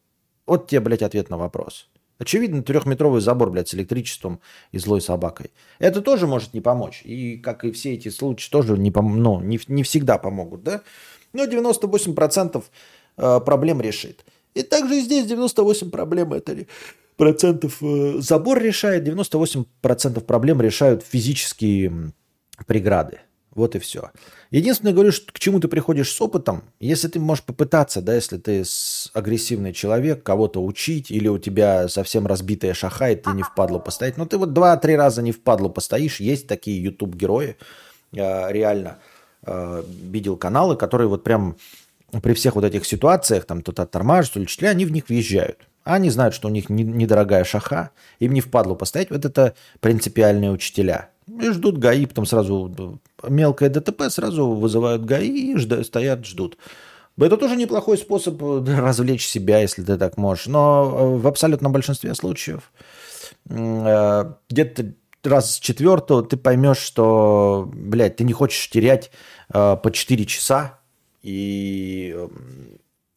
Вот 0.47 0.67
тебе, 0.67 0.79
блядь, 0.79 1.03
ответ 1.03 1.29
на 1.29 1.37
вопрос. 1.37 1.87
Очевидно, 2.17 2.63
трехметровый 2.63 3.21
забор, 3.21 3.51
блядь, 3.51 3.67
с 3.67 3.75
электричеством 3.75 4.39
и 4.71 4.79
злой 4.79 5.01
собакой. 5.01 5.51
Это 5.77 6.01
тоже 6.01 6.25
может 6.25 6.55
не 6.55 6.61
помочь. 6.61 7.03
И, 7.05 7.37
как 7.37 7.63
и 7.63 7.71
все 7.71 7.93
эти 7.93 8.09
случаи, 8.09 8.49
тоже 8.49 8.75
не, 8.75 8.89
пом- 8.89 9.17
ну, 9.17 9.39
не, 9.39 9.59
не 9.67 9.83
всегда 9.83 10.17
помогут, 10.17 10.63
да? 10.63 10.81
Но 11.31 11.45
98% 11.45 12.63
э, 13.17 13.39
проблем 13.41 13.81
решит. 13.81 14.25
И 14.55 14.63
также 14.63 14.97
и 14.97 15.01
здесь 15.01 15.27
98 15.27 15.91
проблем 15.91 16.33
это 16.33 16.65
процентов 17.17 17.77
э, 17.81 18.15
забор 18.19 18.61
решает, 18.61 19.07
98% 19.07 20.21
проблем 20.21 20.61
решают 20.61 21.03
физические 21.03 22.13
преграды. 22.65 23.19
Вот 23.57 23.75
и 23.75 23.79
все. 23.79 24.11
Единственное, 24.51 24.93
говорю, 24.93 25.11
что 25.11 25.33
к 25.33 25.39
чему 25.39 25.59
ты 25.59 25.67
приходишь 25.67 26.11
с 26.11 26.21
опытом, 26.21 26.63
если 26.79 27.07
ты 27.07 27.19
можешь 27.19 27.43
попытаться, 27.43 28.01
да, 28.01 28.13
если 28.13 28.37
ты 28.37 28.63
агрессивный 29.13 29.73
человек, 29.73 30.21
кого-то 30.21 30.63
учить, 30.63 31.09
или 31.09 31.27
у 31.27 31.39
тебя 31.39 31.87
совсем 31.87 32.27
разбитая 32.27 32.75
шаха, 32.75 33.09
и 33.09 33.15
ты 33.15 33.31
не 33.31 33.41
впадло 33.41 33.79
постоять. 33.79 34.15
Но 34.15 34.27
ты 34.27 34.37
вот 34.37 34.53
два-три 34.53 34.95
раза 34.95 35.23
не 35.23 35.31
впадло 35.31 35.69
постоишь. 35.69 36.19
Есть 36.19 36.47
такие 36.47 36.81
YouTube-герои, 36.83 37.57
э, 38.13 38.51
реально. 38.51 38.99
Э, 39.41 39.83
видел 40.03 40.37
каналы, 40.37 40.75
которые 40.75 41.07
вот 41.07 41.23
прям 41.23 41.57
при 42.21 42.33
всех 42.33 42.55
вот 42.55 42.63
этих 42.63 42.85
ситуациях, 42.85 43.45
там 43.45 43.61
кто-то 43.61 43.87
тормажит, 43.87 44.35
учителя, 44.37 44.69
они 44.69 44.85
в 44.85 44.91
них 44.91 45.09
въезжают. 45.09 45.67
А 45.87 45.93
они 45.93 46.09
знают, 46.09 46.35
что 46.35 46.49
у 46.49 46.51
них 46.51 46.69
недорогая 46.69 47.45
шаха, 47.45 47.91
им 48.19 48.33
не 48.33 48.41
впадло 48.41 48.75
постоять. 48.75 49.09
Вот 49.09 49.23
это 49.23 49.55
принципиальные 49.79 50.51
учителя. 50.51 51.11
И 51.41 51.49
ждут 51.49 51.77
ГАИ, 51.77 52.05
потом 52.07 52.25
сразу 52.25 52.99
мелкое 53.25 53.69
ДТП, 53.69 54.09
сразу 54.09 54.49
вызывают 54.49 55.05
ГАИ 55.05 55.53
и 55.53 55.83
стоят, 55.83 56.25
ждут. 56.25 56.57
Это 57.17 57.37
тоже 57.37 57.55
неплохой 57.55 57.97
способ 57.97 58.43
э, 58.43 58.63
развлечь 58.77 59.25
себя, 59.25 59.59
если 59.59 59.81
ты 59.81 59.97
так 59.97 60.17
можешь. 60.17 60.47
Но 60.47 60.91
э, 60.91 61.17
в 61.19 61.25
абсолютном 61.25 61.71
большинстве 61.71 62.13
случаев 62.15 62.69
э, 63.49 64.33
где-то 64.49 64.93
раз 65.23 65.55
с 65.55 65.59
четвертого 65.59 66.21
ты 66.21 66.35
поймешь, 66.35 66.79
что, 66.79 67.71
блядь, 67.73 68.17
ты 68.17 68.25
не 68.25 68.33
хочешь 68.33 68.69
терять 68.69 69.09
по 69.47 69.89
4 69.89 70.25
часа 70.25 70.79
и 71.23 72.13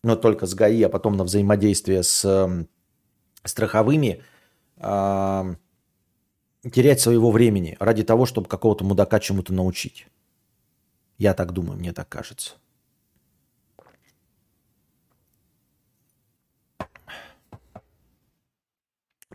но 0.03 0.17
только 0.17 0.47
с 0.47 0.55
ГАИ, 0.55 0.83
а 0.83 0.89
потом 0.89 1.17
на 1.17 1.25
взаимодействие 1.25 2.03
с 2.03 2.67
страховыми 3.45 4.23
э, 4.77 5.55
терять 6.73 7.01
своего 7.01 7.31
времени 7.31 7.77
ради 7.81 8.03
того, 8.03 8.27
чтобы 8.27 8.49
какого-то 8.49 8.85
мудака 8.85 9.21
чему-то 9.21 9.53
научить. 9.53 10.07
Я 11.19 11.35
так 11.35 11.53
думаю, 11.53 11.79
мне 11.79 11.93
так 11.93 12.09
кажется. 12.09 12.55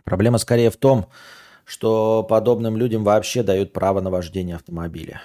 Проблема 0.04 0.38
скорее 0.38 0.70
в 0.70 0.76
том, 0.76 1.10
что 1.64 2.22
подобным 2.22 2.76
людям 2.76 3.02
вообще 3.02 3.42
дают 3.42 3.72
право 3.72 4.00
на 4.00 4.10
вождение 4.10 4.54
автомобиля. 4.54 5.20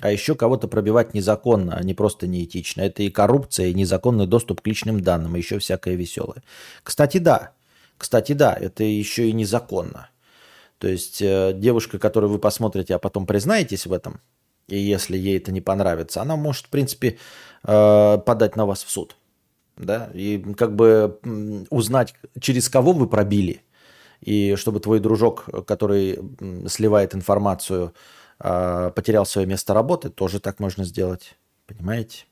А 0.00 0.10
еще 0.10 0.34
кого-то 0.34 0.68
пробивать 0.68 1.14
незаконно, 1.14 1.76
а 1.76 1.82
не 1.82 1.94
просто 1.94 2.26
неэтично. 2.26 2.82
Это 2.82 3.02
и 3.02 3.10
коррупция, 3.10 3.66
и 3.66 3.74
незаконный 3.74 4.26
доступ 4.26 4.62
к 4.62 4.66
личным 4.66 5.00
данным, 5.00 5.36
и 5.36 5.38
еще 5.38 5.58
всякое 5.58 5.94
веселое. 5.94 6.42
Кстати, 6.82 7.18
да. 7.18 7.52
Кстати, 7.98 8.32
да, 8.32 8.54
это 8.54 8.82
еще 8.82 9.28
и 9.28 9.32
незаконно. 9.32 10.08
То 10.78 10.88
есть 10.88 11.20
э, 11.20 11.52
девушка, 11.54 11.98
которую 11.98 12.30
вы 12.30 12.38
посмотрите, 12.38 12.94
а 12.94 12.98
потом 12.98 13.26
признаетесь 13.26 13.84
в 13.84 13.92
этом, 13.92 14.20
и 14.68 14.78
если 14.78 15.18
ей 15.18 15.36
это 15.36 15.52
не 15.52 15.60
понравится, 15.60 16.22
она 16.22 16.36
может, 16.36 16.66
в 16.66 16.70
принципе, 16.70 17.18
э, 17.64 18.18
подать 18.24 18.56
на 18.56 18.64
вас 18.64 18.82
в 18.84 18.90
суд. 18.90 19.16
Да? 19.76 20.10
И 20.14 20.38
как 20.56 20.74
бы 20.74 21.18
узнать, 21.68 22.14
через 22.40 22.70
кого 22.70 22.92
вы 22.92 23.06
пробили, 23.06 23.62
и 24.22 24.54
чтобы 24.56 24.80
твой 24.80 25.00
дружок, 25.00 25.46
который 25.66 26.18
сливает 26.68 27.14
информацию, 27.14 27.92
э, 28.40 28.90
потерял 28.94 29.24
свое 29.26 29.46
место 29.46 29.74
работы, 29.74 30.10
тоже 30.10 30.40
так 30.40 30.58
можно 30.60 30.84
сделать. 30.84 31.36
Понимаете? 31.66 32.24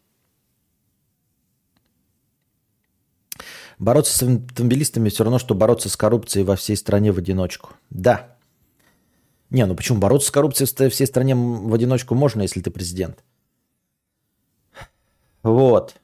Бороться 3.78 4.12
с 4.12 4.22
автомобилистами 4.22 5.08
все 5.08 5.22
равно, 5.22 5.38
что 5.38 5.54
бороться 5.54 5.88
с 5.88 5.96
коррупцией 5.96 6.44
во 6.44 6.56
всей 6.56 6.76
стране 6.76 7.12
в 7.12 7.18
одиночку. 7.18 7.70
Да, 7.90 8.38
не, 9.50 9.64
ну 9.64 9.74
почему? 9.74 9.98
Бороться 9.98 10.28
с 10.28 10.30
коррупцией 10.30 10.68
в 10.68 10.92
всей 10.92 11.06
стране 11.06 11.34
в 11.34 11.72
одиночку 11.72 12.14
можно, 12.14 12.42
если 12.42 12.60
ты 12.60 12.70
президент. 12.70 13.24
Вот. 15.42 15.94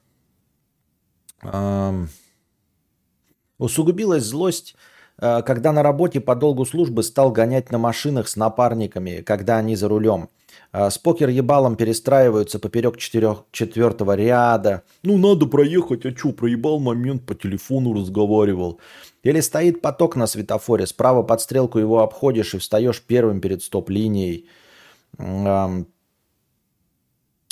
Усугубилась 3.59 4.25
злость, 4.25 4.77
когда 5.19 5.73
на 5.73 5.83
работе 5.83 6.21
по 6.21 6.35
долгу 6.35 6.65
службы 6.65 7.03
стал 7.03 7.31
гонять 7.31 7.71
на 7.71 7.79
машинах 7.79 8.29
с 8.29 8.37
напарниками, 8.37 9.23
когда 9.23 9.59
они 9.59 9.77
за 9.77 9.89
рулем. 9.89 10.29
Э, 10.73 10.91
с 10.91 10.99
покер-ебалом 10.99 11.77
перестраиваются 11.77 12.59
поперек 12.59 12.97
четырех, 12.97 13.45
четвертого 13.53 14.17
ряда. 14.17 14.83
Ну, 15.03 15.17
надо 15.17 15.47
проехать, 15.47 16.05
а 16.05 16.11
что, 16.11 16.33
проебал 16.33 16.81
момент, 16.81 17.25
по 17.25 17.35
телефону 17.35 17.95
разговаривал. 17.95 18.81
Или 19.23 19.41
стоит 19.41 19.81
поток 19.81 20.17
на 20.17 20.27
светофоре, 20.27 20.87
справа 20.87 21.23
под 21.23 21.41
стрелку 21.41 21.79
его 21.79 22.01
обходишь 22.01 22.55
и 22.55 22.59
встаешь 22.59 23.01
первым 23.03 23.41
перед 23.41 23.62
стоп-линией. 23.62 24.49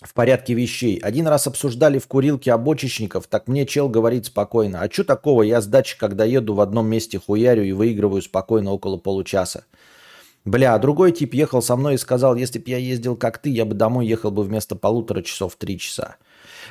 В 0.03 0.15
порядке 0.15 0.55
вещей. 0.55 0.99
Один 0.99 1.29
раз 1.29 1.47
обсуждали 1.47 1.99
в 1.99 2.09
курилке 2.09 2.53
обочечников, 2.53 3.27
так 3.29 3.47
мне 3.47 3.67
чел 3.67 3.89
говорит 3.89 4.27
спокойно. 4.27 4.81
А 4.81 4.91
что 4.91 5.05
такого, 5.05 5.43
я 5.43 5.61
с 5.61 5.67
дачи, 5.67 5.97
когда 5.99 6.25
еду 6.25 6.55
в 6.55 6.61
одном 6.61 6.89
месте 6.89 7.19
хуярю 7.19 7.63
и 7.63 7.73
выигрываю 7.73 8.21
спокойно 8.21 8.73
около 8.73 8.97
получаса. 8.97 9.65
Бля, 10.45 10.75
а 10.75 10.79
другой 10.79 11.13
тип 11.13 11.35
ехал 11.35 11.63
со 11.63 11.77
мной 11.77 11.95
и 11.95 11.99
сказал, 11.99 12.35
если 12.35 12.59
бы 12.59 12.69
я 12.69 12.79
ездил 12.79 13.15
как 13.17 13.39
ты, 13.39 13.51
я 13.51 13.65
бы 13.65 13.75
домой 13.75 14.07
ехал 14.07 14.33
бы 14.33 14.43
вместо 14.43 14.75
полутора 14.75 15.23
часов 15.23 15.55
три 15.55 15.79
часа. 15.79 16.17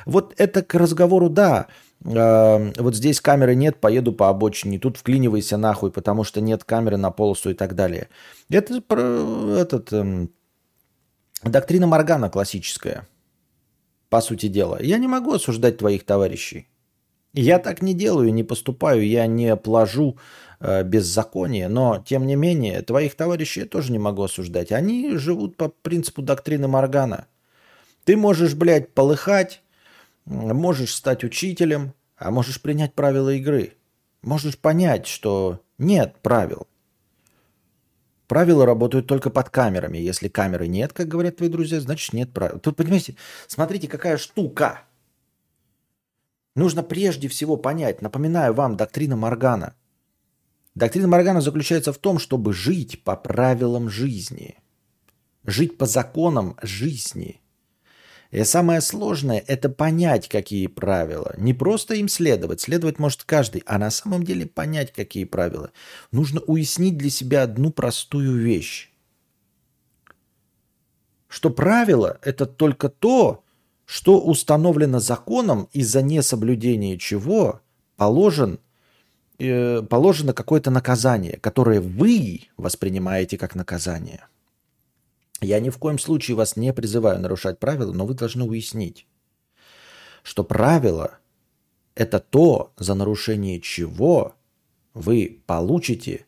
Вот 0.04 0.34
это 0.36 0.62
к 0.62 0.74
разговору, 0.74 1.30
да, 1.30 1.68
э, 2.04 2.72
вот 2.78 2.94
здесь 2.94 3.20
камеры 3.22 3.54
нет, 3.54 3.80
поеду 3.80 4.12
по 4.12 4.28
обочине, 4.28 4.78
тут 4.78 4.98
вклинивайся 4.98 5.56
нахуй, 5.56 5.90
потому 5.90 6.22
что 6.22 6.42
нет 6.42 6.64
камеры 6.64 6.98
на 6.98 7.10
полосу 7.10 7.50
и 7.50 7.54
так 7.54 7.74
далее. 7.74 8.08
Это 8.50 8.82
этот, 9.56 9.88
э, 9.92 10.26
доктрина 11.42 11.86
Моргана 11.86 12.28
классическая, 12.28 13.06
по 14.12 14.20
сути 14.20 14.48
дела. 14.48 14.78
Я 14.78 14.98
не 14.98 15.08
могу 15.08 15.32
осуждать 15.32 15.78
твоих 15.78 16.04
товарищей. 16.04 16.68
Я 17.32 17.58
так 17.58 17.80
не 17.80 17.94
делаю, 17.94 18.30
не 18.34 18.44
поступаю, 18.44 19.08
я 19.08 19.26
не 19.26 19.56
плажу 19.56 20.18
э, 20.60 20.82
беззаконие, 20.82 21.68
но, 21.68 22.04
тем 22.06 22.26
не 22.26 22.36
менее, 22.36 22.82
твоих 22.82 23.14
товарищей 23.14 23.60
я 23.60 23.66
тоже 23.66 23.90
не 23.90 23.98
могу 23.98 24.22
осуждать. 24.22 24.70
Они 24.70 25.16
живут 25.16 25.56
по 25.56 25.70
принципу 25.70 26.20
доктрины 26.20 26.68
Моргана. 26.68 27.26
Ты 28.04 28.18
можешь, 28.18 28.52
блядь, 28.52 28.92
полыхать, 28.92 29.62
можешь 30.26 30.94
стать 30.94 31.24
учителем, 31.24 31.94
а 32.18 32.30
можешь 32.30 32.60
принять 32.60 32.92
правила 32.92 33.30
игры. 33.30 33.72
Можешь 34.20 34.58
понять, 34.58 35.06
что 35.06 35.62
нет 35.78 36.16
правил. 36.20 36.66
Правила 38.26 38.64
работают 38.64 39.06
только 39.06 39.30
под 39.30 39.50
камерами. 39.50 39.98
Если 39.98 40.28
камеры 40.28 40.68
нет, 40.68 40.92
как 40.92 41.08
говорят 41.08 41.36
твои 41.36 41.48
друзья, 41.48 41.80
значит 41.80 42.12
нет 42.12 42.32
правил. 42.32 42.58
Тут, 42.58 42.76
понимаете, 42.76 43.16
смотрите, 43.46 43.88
какая 43.88 44.16
штука. 44.16 44.82
Нужно 46.54 46.82
прежде 46.82 47.28
всего 47.28 47.56
понять, 47.56 48.02
напоминаю 48.02 48.54
вам, 48.54 48.76
доктрина 48.76 49.16
Моргана. 49.16 49.74
Доктрина 50.74 51.08
Моргана 51.08 51.40
заключается 51.40 51.92
в 51.92 51.98
том, 51.98 52.18
чтобы 52.18 52.52
жить 52.54 53.04
по 53.04 53.16
правилам 53.16 53.90
жизни. 53.90 54.56
Жить 55.44 55.76
по 55.76 55.86
законам 55.86 56.56
жизни. 56.62 57.41
И 58.32 58.44
самое 58.44 58.80
сложное– 58.80 59.44
это 59.46 59.68
понять, 59.68 60.26
какие 60.26 60.66
правила. 60.66 61.34
Не 61.36 61.52
просто 61.52 61.94
им 61.96 62.08
следовать, 62.08 62.62
следовать 62.62 62.98
может 62.98 63.24
каждый, 63.24 63.62
а 63.66 63.76
на 63.78 63.90
самом 63.90 64.24
деле 64.24 64.46
понять, 64.46 64.90
какие 64.90 65.24
правила. 65.24 65.70
Нужно 66.12 66.40
уяснить 66.40 66.96
для 66.96 67.10
себя 67.10 67.42
одну 67.42 67.70
простую 67.70 68.38
вещь. 68.38 68.90
Что 71.28 71.50
правило– 71.50 72.18
это 72.22 72.46
только 72.46 72.88
то, 72.88 73.44
что 73.84 74.18
установлено 74.18 74.98
законом, 74.98 75.68
из-за 75.74 76.00
несоблюдения 76.00 76.96
чего 76.96 77.60
положен, 77.96 78.60
э, 79.38 79.82
положено 79.82 80.32
какое-то 80.32 80.70
наказание, 80.70 81.36
которое 81.36 81.82
вы 81.82 82.48
воспринимаете 82.56 83.36
как 83.36 83.54
наказание. 83.54 84.24
Я 85.42 85.58
ни 85.58 85.70
в 85.70 85.78
коем 85.78 85.98
случае 85.98 86.36
вас 86.36 86.56
не 86.56 86.72
призываю 86.72 87.20
нарушать 87.20 87.58
правила, 87.58 87.92
но 87.92 88.06
вы 88.06 88.14
должны 88.14 88.44
уяснить, 88.44 89.06
что 90.22 90.44
правило– 90.44 91.18
это 91.96 92.20
то, 92.20 92.72
за 92.76 92.94
нарушение 92.94 93.60
чего 93.60 94.36
вы 94.94 95.42
получите 95.46 96.26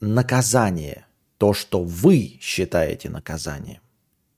наказание, 0.00 1.06
то, 1.38 1.52
что 1.52 1.82
вы 1.82 2.38
считаете 2.40 3.10
наказанием. 3.10 3.80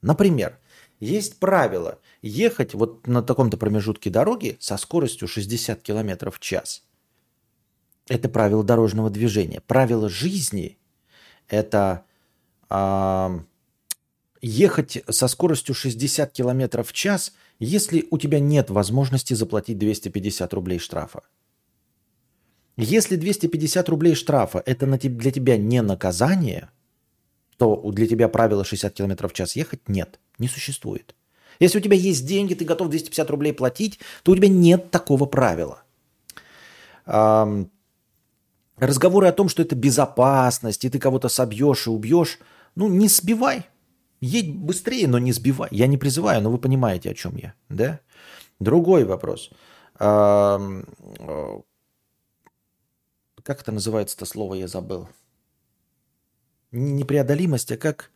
Например, 0.00 0.58
есть 1.00 1.38
правило 1.38 1.98
ехать 2.22 2.72
вот 2.72 3.06
на 3.06 3.22
таком-то 3.22 3.58
промежутке 3.58 4.08
дороги 4.08 4.56
со 4.58 4.78
скоростью 4.78 5.28
60 5.28 5.82
км 5.82 6.30
в 6.30 6.40
час. 6.40 6.82
Это 8.08 8.30
правило 8.30 8.64
дорожного 8.64 9.10
движения. 9.10 9.60
Правило 9.60 10.08
жизни– 10.08 10.78
это 11.48 12.04
э, 12.70 13.38
ехать 14.44 15.02
со 15.08 15.26
скоростью 15.26 15.74
60 15.74 16.30
км 16.32 16.82
в 16.82 16.92
час, 16.92 17.32
если 17.58 18.06
у 18.10 18.18
тебя 18.18 18.40
нет 18.40 18.68
возможности 18.68 19.32
заплатить 19.32 19.78
250 19.78 20.52
рублей 20.52 20.78
штрафа. 20.78 21.22
Если 22.76 23.16
250 23.16 23.88
рублей 23.88 24.14
штрафа 24.14 24.62
это 24.66 24.86
для 24.86 25.30
тебя 25.30 25.56
не 25.56 25.80
наказание, 25.80 26.68
то 27.56 27.90
для 27.90 28.06
тебя 28.06 28.28
правило 28.28 28.64
60 28.64 28.92
км 28.92 29.28
в 29.28 29.32
час 29.32 29.56
ехать 29.56 29.88
нет, 29.88 30.20
не 30.38 30.48
существует. 30.48 31.14
Если 31.58 31.78
у 31.78 31.80
тебя 31.80 31.96
есть 31.96 32.26
деньги, 32.26 32.54
ты 32.54 32.66
готов 32.66 32.90
250 32.90 33.30
рублей 33.30 33.54
платить, 33.54 33.98
то 34.24 34.32
у 34.32 34.36
тебя 34.36 34.48
нет 34.48 34.90
такого 34.90 35.24
правила. 35.24 35.84
Разговоры 38.76 39.28
о 39.28 39.32
том, 39.32 39.48
что 39.48 39.62
это 39.62 39.74
безопасность, 39.74 40.84
и 40.84 40.90
ты 40.90 40.98
кого-то 40.98 41.28
собьешь 41.28 41.86
и 41.86 41.90
убьешь, 41.90 42.40
ну 42.74 42.88
не 42.88 43.08
сбивай. 43.08 43.66
Едь 44.24 44.56
быстрее, 44.56 45.06
но 45.06 45.18
не 45.18 45.32
сбивай. 45.32 45.68
Я 45.70 45.86
не 45.86 45.98
призываю, 45.98 46.40
но 46.40 46.50
вы 46.50 46.56
понимаете, 46.56 47.10
о 47.10 47.14
чем 47.14 47.36
я. 47.36 47.52
Да? 47.68 48.00
Другой 48.58 49.04
вопрос. 49.04 49.50
Э, 50.00 50.82
как 53.42 53.60
это 53.60 53.72
называется 53.72 54.16
это 54.16 54.24
слово, 54.24 54.54
я 54.54 54.66
забыл. 54.66 55.08
Непреодолимость, 56.72 57.72
а 57.72 57.76
как 57.76 58.10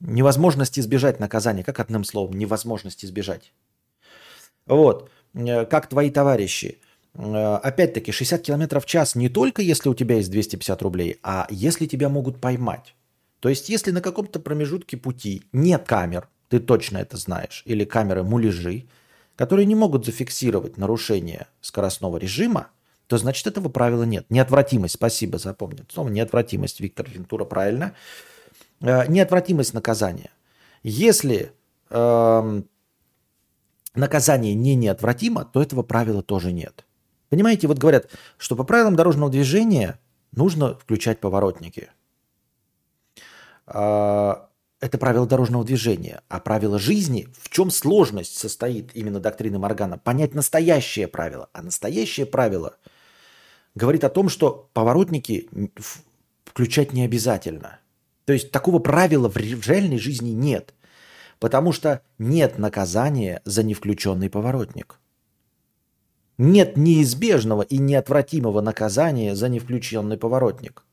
невозможность 0.00 0.78
избежать 0.78 1.20
наказания. 1.20 1.62
Как 1.62 1.78
одним 1.78 2.04
словом, 2.04 2.38
невозможность 2.38 3.04
избежать. 3.04 3.52
Вот. 4.64 5.10
Э, 5.34 5.66
как 5.66 5.90
твои 5.90 6.10
товарищи. 6.10 6.78
Э, 7.12 7.56
опять-таки, 7.56 8.12
60 8.12 8.40
км 8.40 8.80
в 8.80 8.86
час 8.86 9.14
не 9.14 9.28
только 9.28 9.60
если 9.60 9.90
у 9.90 9.94
тебя 9.94 10.16
есть 10.16 10.30
250 10.30 10.80
рублей, 10.80 11.18
а 11.22 11.46
если 11.50 11.84
тебя 11.86 12.08
могут 12.08 12.40
поймать. 12.40 12.94
То 13.42 13.48
есть, 13.48 13.68
если 13.68 13.90
на 13.90 14.00
каком-то 14.00 14.38
промежутке 14.38 14.96
пути 14.96 15.42
нет 15.52 15.84
камер, 15.84 16.28
ты 16.48 16.60
точно 16.60 16.98
это 16.98 17.16
знаешь, 17.16 17.64
или 17.66 17.84
камеры 17.84 18.22
муляжи, 18.22 18.86
которые 19.34 19.66
не 19.66 19.74
могут 19.74 20.06
зафиксировать 20.06 20.76
нарушение 20.76 21.48
скоростного 21.60 22.18
режима, 22.18 22.68
то 23.08 23.18
значит 23.18 23.48
этого 23.48 23.68
правила 23.68 24.04
нет. 24.04 24.26
Неотвратимость, 24.30 24.94
спасибо, 24.94 25.38
запомнил. 25.38 25.84
Снова 25.92 26.08
неотвратимость, 26.08 26.78
Виктор 26.78 27.10
Вентура, 27.10 27.44
правильно. 27.44 27.94
Э, 28.80 29.08
неотвратимость 29.08 29.74
наказания. 29.74 30.30
Если 30.84 31.50
э, 31.90 32.62
наказание 33.96 34.54
не 34.54 34.76
неотвратимо, 34.76 35.44
то 35.46 35.60
этого 35.60 35.82
правила 35.82 36.22
тоже 36.22 36.52
нет. 36.52 36.86
Понимаете, 37.28 37.66
вот 37.66 37.78
говорят, 37.78 38.08
что 38.38 38.54
по 38.54 38.62
правилам 38.62 38.94
дорожного 38.94 39.32
движения 39.32 39.98
нужно 40.30 40.76
включать 40.76 41.18
поворотники. 41.18 41.90
А, 43.66 44.48
это 44.80 44.98
правило 44.98 45.26
дорожного 45.26 45.64
движения. 45.64 46.22
А 46.28 46.40
правило 46.40 46.78
жизни, 46.78 47.28
в 47.40 47.48
чем 47.50 47.70
сложность 47.70 48.36
состоит 48.36 48.94
именно 48.94 49.20
доктрины 49.20 49.58
Моргана? 49.58 49.98
Понять 49.98 50.34
настоящее 50.34 51.08
правило. 51.08 51.48
А 51.52 51.62
настоящее 51.62 52.26
правило 52.26 52.76
говорит 53.74 54.04
о 54.04 54.10
том, 54.10 54.28
что 54.28 54.68
поворотники 54.72 55.48
включать 56.44 56.92
не 56.92 57.04
обязательно. 57.04 57.78
То 58.24 58.32
есть 58.32 58.50
такого 58.50 58.78
правила 58.78 59.28
в 59.28 59.36
реальной 59.36 59.98
жизни 59.98 60.30
нет. 60.30 60.74
Потому 61.38 61.72
что 61.72 62.02
нет 62.18 62.58
наказания 62.58 63.40
за 63.44 63.62
невключенный 63.62 64.30
поворотник. 64.30 64.98
Нет 66.38 66.76
неизбежного 66.76 67.62
и 67.62 67.78
неотвратимого 67.78 68.60
наказания 68.60 69.34
за 69.34 69.48
невключенный 69.48 70.16
поворотник. 70.16 70.84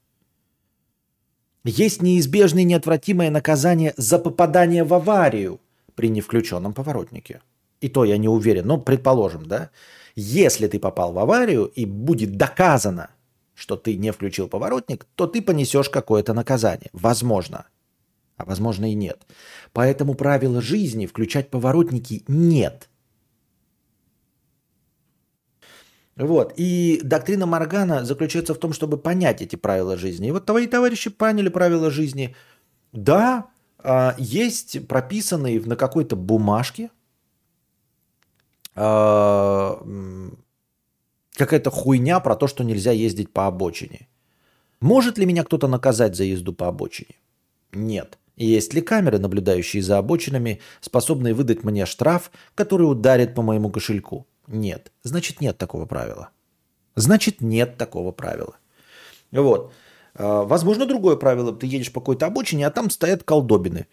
Есть 1.66 2.02
неизбежное 2.02 2.64
и 2.64 2.66
неотвратимое 2.66 3.30
наказание 3.30 3.94
за 3.98 4.18
попадание 4.18 4.84
в 4.84 4.94
аварию 4.94 5.60
при 5.96 6.10
невключенном 6.10 6.74
поворотнике. 6.74 7.42
И 7.82 7.90
то 7.90 8.06
я 8.06 8.18
не 8.18 8.28
уверен, 8.30 8.68
но 8.68 8.78
предположим, 8.78 9.46
да? 9.46 9.70
Если 10.16 10.68
ты 10.68 10.80
попал 10.80 11.12
в 11.14 11.20
аварию 11.20 11.66
и 11.66 11.86
будет 11.86 12.38
доказано, 12.38 13.10
что 13.56 13.76
ты 13.76 13.96
не 13.98 14.12
включил 14.12 14.48
поворотник, 14.48 15.06
то 15.16 15.28
ты 15.28 15.42
понесешь 15.42 15.90
какое-то 15.90 16.34
наказание. 16.34 16.90
Возможно. 16.94 17.66
А 18.38 18.46
возможно 18.46 18.90
и 18.90 18.96
нет. 18.96 19.22
Поэтому 19.74 20.14
правила 20.14 20.62
жизни 20.62 21.06
включать 21.06 21.50
поворотники 21.50 22.24
нет. 22.28 22.90
Вот. 26.20 26.54
И 26.58 27.00
доктрина 27.02 27.46
Маргана 27.46 28.04
заключается 28.04 28.54
в 28.54 28.58
том, 28.58 28.74
чтобы 28.74 28.98
понять 28.98 29.42
эти 29.42 29.56
правила 29.56 29.96
жизни. 29.96 30.28
И 30.28 30.32
вот 30.32 30.46
твои 30.46 30.68
товарищи 30.68 31.10
поняли 31.10 31.48
правила 31.48 31.90
жизни. 31.90 32.36
Да, 32.92 33.48
а, 33.78 34.16
есть 34.18 34.86
прописанные 34.86 35.62
на 35.62 35.78
какой-то 35.78 36.18
бумажке 36.18 36.92
а, 38.76 39.82
какая-то 41.36 41.72
хуйня 41.72 42.20
про 42.20 42.36
то, 42.36 42.48
что 42.48 42.66
нельзя 42.66 42.92
ездить 42.92 43.32
по 43.32 43.48
обочине. 43.48 44.10
Может 44.82 45.18
ли 45.18 45.26
меня 45.26 45.46
кто-то 45.46 45.70
наказать 45.70 46.18
за 46.18 46.26
езду 46.26 46.52
по 46.52 46.68
обочине? 46.68 47.16
Нет. 47.72 48.18
Есть 48.36 48.74
ли 48.74 48.82
камеры, 48.82 49.20
наблюдающие 49.20 49.82
за 49.82 49.98
обочинами, 49.98 50.60
способные 50.82 51.34
выдать 51.34 51.64
мне 51.64 51.86
штраф, 51.86 52.30
который 52.56 52.84
ударит 52.84 53.36
по 53.36 53.42
моему 53.42 53.70
кошельку? 53.70 54.28
Нет. 54.50 54.92
Значит, 55.04 55.42
нет 55.42 55.58
такого 55.58 55.86
правила. 55.86 56.30
Значит, 56.96 57.40
нет 57.40 57.78
такого 57.78 58.12
правила. 58.12 58.58
Вот. 59.32 59.72
А, 60.16 60.44
возможно, 60.44 60.86
другое 60.86 61.16
правило. 61.16 61.54
Ты 61.56 61.68
едешь 61.68 61.94
по 61.94 62.02
какой-то 62.02 62.26
обочине, 62.26 62.66
а 62.66 62.72
там 62.72 62.90
стоят 62.90 63.24
колдобины. 63.24 63.86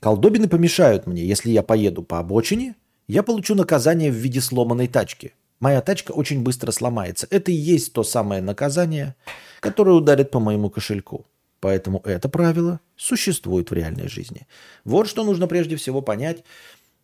Колдобины 0.00 0.48
помешают 0.48 1.06
мне. 1.06 1.24
Если 1.24 1.50
я 1.50 1.62
поеду 1.62 2.02
по 2.02 2.18
обочине, 2.18 2.74
я 3.06 3.22
получу 3.22 3.54
наказание 3.54 4.10
в 4.10 4.16
виде 4.16 4.40
сломанной 4.40 4.88
тачки. 4.88 5.32
Моя 5.60 5.80
тачка 5.80 6.12
очень 6.12 6.42
быстро 6.42 6.72
сломается. 6.72 7.28
Это 7.30 7.52
и 7.52 7.54
есть 7.54 7.92
то 7.92 8.02
самое 8.02 8.42
наказание, 8.42 9.14
которое 9.60 9.92
ударит 9.92 10.30
по 10.30 10.40
моему 10.40 10.70
кошельку. 10.70 11.26
Поэтому 11.60 12.00
это 12.04 12.28
правило 12.28 12.80
существует 12.96 13.70
в 13.70 13.74
реальной 13.74 14.08
жизни. 14.08 14.48
Вот 14.84 15.06
что 15.06 15.22
нужно 15.22 15.46
прежде 15.46 15.76
всего 15.76 16.00
понять 16.00 16.42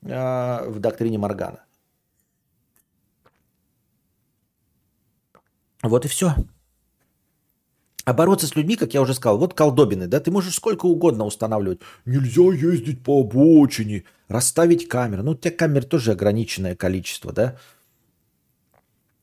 э, 0.03 0.65
в 0.67 0.81
доктрине 0.81 1.19
Моргана. 1.19 1.66
Вот 5.83 6.05
и 6.05 6.09
все. 6.09 6.35
А 8.07 8.13
бороться 8.13 8.47
с 8.47 8.55
людьми, 8.55 8.77
как 8.77 8.95
я 8.95 9.03
уже 9.03 9.15
сказал, 9.15 9.37
вот 9.37 9.55
колдобины, 9.55 10.07
да, 10.07 10.21
ты 10.21 10.31
можешь 10.31 10.55
сколько 10.55 10.87
угодно 10.87 11.25
устанавливать. 11.25 11.81
Нельзя 12.05 12.53
ездить 12.53 13.03
по 13.03 13.21
обочине, 13.21 14.05
расставить 14.29 14.89
камеры. 14.89 15.25
Ну, 15.25 15.33
у 15.33 15.35
тебя 15.35 15.51
камер 15.51 15.85
тоже 15.85 16.13
ограниченное 16.13 16.77
количество, 16.77 17.33
да. 17.33 17.57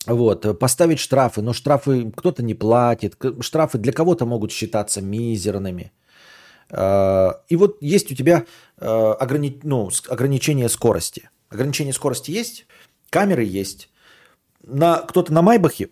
Вот, 0.06 0.60
поставить 0.60 1.00
штрафы, 1.00 1.42
но 1.42 1.54
штрафы 1.54 2.12
кто-то 2.12 2.44
не 2.44 2.56
платит, 2.56 3.16
штрафы 3.40 3.78
для 3.78 3.94
кого-то 3.94 4.26
могут 4.26 4.52
считаться 4.52 5.02
мизерными. 5.02 5.94
А, 6.70 7.42
и 7.48 7.56
вот 7.56 7.78
есть 7.82 8.12
у 8.12 8.16
тебя 8.16 8.46
а, 8.78 9.14
ограни... 9.14 9.62
ну, 9.64 9.90
ограничение 10.10 10.68
скорости. 10.68 11.30
Ограничение 11.48 11.94
скорости 11.94 12.32
есть, 12.32 12.66
камеры 13.10 13.46
есть. 13.46 13.90
На... 14.62 14.98
Кто-то 14.98 15.32
на 15.32 15.42
Майбахе 15.42 15.92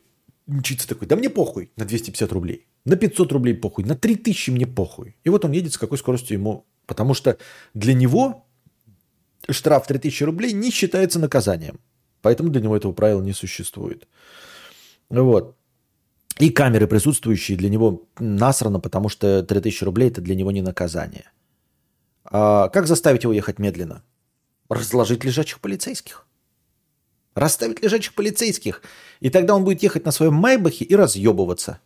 мчится 0.51 0.87
такой, 0.87 1.07
да 1.07 1.15
мне 1.15 1.29
похуй 1.29 1.71
на 1.75 1.85
250 1.85 2.31
рублей, 2.31 2.67
на 2.85 2.95
500 2.95 3.31
рублей 3.31 3.53
похуй, 3.53 3.83
на 3.83 3.95
3000 3.95 4.51
мне 4.51 4.67
похуй. 4.67 5.15
И 5.23 5.29
вот 5.29 5.45
он 5.45 5.51
едет 5.51 5.73
с 5.73 5.77
какой 5.77 5.97
скоростью 5.97 6.37
ему, 6.37 6.65
потому 6.85 7.13
что 7.13 7.37
для 7.73 7.93
него 7.93 8.45
штраф 9.49 9.87
3000 9.87 10.23
рублей 10.23 10.53
не 10.53 10.71
считается 10.71 11.19
наказанием. 11.19 11.79
Поэтому 12.21 12.49
для 12.49 12.61
него 12.61 12.77
этого 12.77 12.91
правила 12.93 13.21
не 13.21 13.33
существует. 13.33 14.07
Вот. 15.09 15.57
И 16.37 16.49
камеры 16.49 16.87
присутствующие 16.87 17.57
для 17.57 17.69
него 17.69 18.07
насрано, 18.19 18.79
потому 18.79 19.09
что 19.09 19.43
3000 19.43 19.83
рублей 19.83 20.09
это 20.09 20.21
для 20.21 20.35
него 20.35 20.51
не 20.51 20.61
наказание. 20.61 21.31
А 22.23 22.69
как 22.69 22.87
заставить 22.87 23.23
его 23.23 23.33
ехать 23.33 23.59
медленно? 23.59 24.03
Разложить 24.69 25.25
лежачих 25.25 25.59
полицейских. 25.59 26.25
Расставить 27.33 27.81
лежачих 27.81 28.13
полицейских. 28.13 28.81
И 29.21 29.29
тогда 29.29 29.55
он 29.55 29.63
будет 29.63 29.83
ехать 29.83 30.05
на 30.05 30.11
своем 30.11 30.33
Майбахе 30.33 30.83
и 30.83 30.95
разъебываться. 30.95 31.79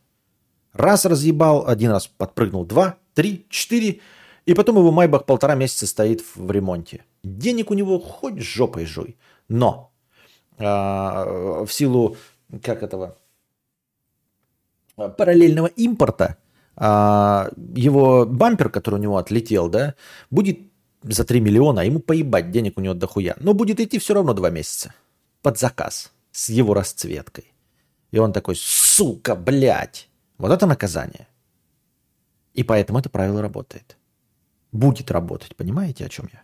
Раз 0.73 1.05
разъебал, 1.05 1.67
один 1.67 1.91
раз 1.91 2.07
подпрыгнул, 2.07 2.65
два, 2.65 2.97
три, 3.13 3.45
четыре. 3.49 4.01
И 4.45 4.53
потом 4.53 4.77
его 4.77 4.91
Майбах 4.91 5.25
полтора 5.25 5.55
месяца 5.55 5.85
стоит 5.87 6.23
в 6.35 6.49
ремонте. 6.51 7.05
Денег 7.23 7.71
у 7.71 7.75
него 7.75 7.99
хоть 7.99 8.39
жопой 8.41 8.85
жуй. 8.85 9.17
Но 9.47 9.91
а, 10.57 11.63
в 11.63 11.71
силу, 11.71 12.17
как 12.63 12.81
этого, 12.81 13.17
параллельного 14.95 15.67
импорта, 15.67 16.37
а, 16.75 17.49
его 17.75 18.25
бампер, 18.25 18.69
который 18.69 18.95
у 18.95 19.03
него 19.03 19.17
отлетел, 19.17 19.69
да, 19.69 19.93
будет 20.31 20.59
за 21.03 21.23
3 21.23 21.39
миллиона, 21.39 21.81
а 21.81 21.83
ему 21.83 21.99
поебать, 21.99 22.51
денег 22.51 22.77
у 22.77 22.81
него 22.81 22.95
дохуя. 22.95 23.35
Но 23.39 23.53
будет 23.53 23.79
идти 23.79 23.99
все 23.99 24.15
равно 24.15 24.33
2 24.33 24.49
месяца 24.49 24.93
под 25.45 25.59
заказ 25.59 26.11
с 26.31 26.49
его 26.49 26.73
расцветкой. 26.73 27.53
И 28.11 28.17
он 28.19 28.33
такой, 28.33 28.55
сука, 28.55 29.35
блядь. 29.35 30.09
Вот 30.39 30.51
это 30.51 30.65
наказание. 30.65 31.27
И 32.55 32.63
поэтому 32.63 32.97
это 32.97 33.09
правило 33.09 33.41
работает. 33.41 33.97
Будет 34.71 35.11
работать. 35.11 35.55
Понимаете, 35.55 36.05
о 36.05 36.09
чем 36.09 36.29
я? 36.33 36.41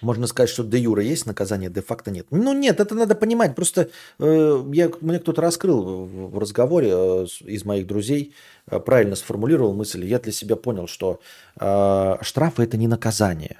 Можно 0.00 0.26
сказать, 0.26 0.48
что 0.48 0.64
де 0.64 0.78
юра 0.78 1.02
есть 1.02 1.26
наказание, 1.26 1.68
де 1.68 1.82
факто 1.82 2.10
нет. 2.10 2.26
Ну 2.30 2.54
нет, 2.54 2.80
это 2.80 2.94
надо 2.94 3.14
понимать. 3.14 3.54
Просто 3.54 3.90
э, 4.18 4.64
я, 4.72 4.90
мне 5.02 5.18
кто-то 5.18 5.42
раскрыл 5.42 6.06
в, 6.06 6.38
разговоре 6.38 6.88
э, 6.90 7.26
из 7.44 7.66
моих 7.66 7.86
друзей, 7.86 8.32
э, 8.70 8.80
правильно 8.80 9.14
сформулировал 9.14 9.74
мысль. 9.74 10.06
Я 10.06 10.18
для 10.18 10.32
себя 10.32 10.56
понял, 10.56 10.86
что 10.86 11.20
э, 11.60 12.16
штрафы 12.22 12.62
это 12.62 12.78
не 12.78 12.88
наказание. 12.88 13.58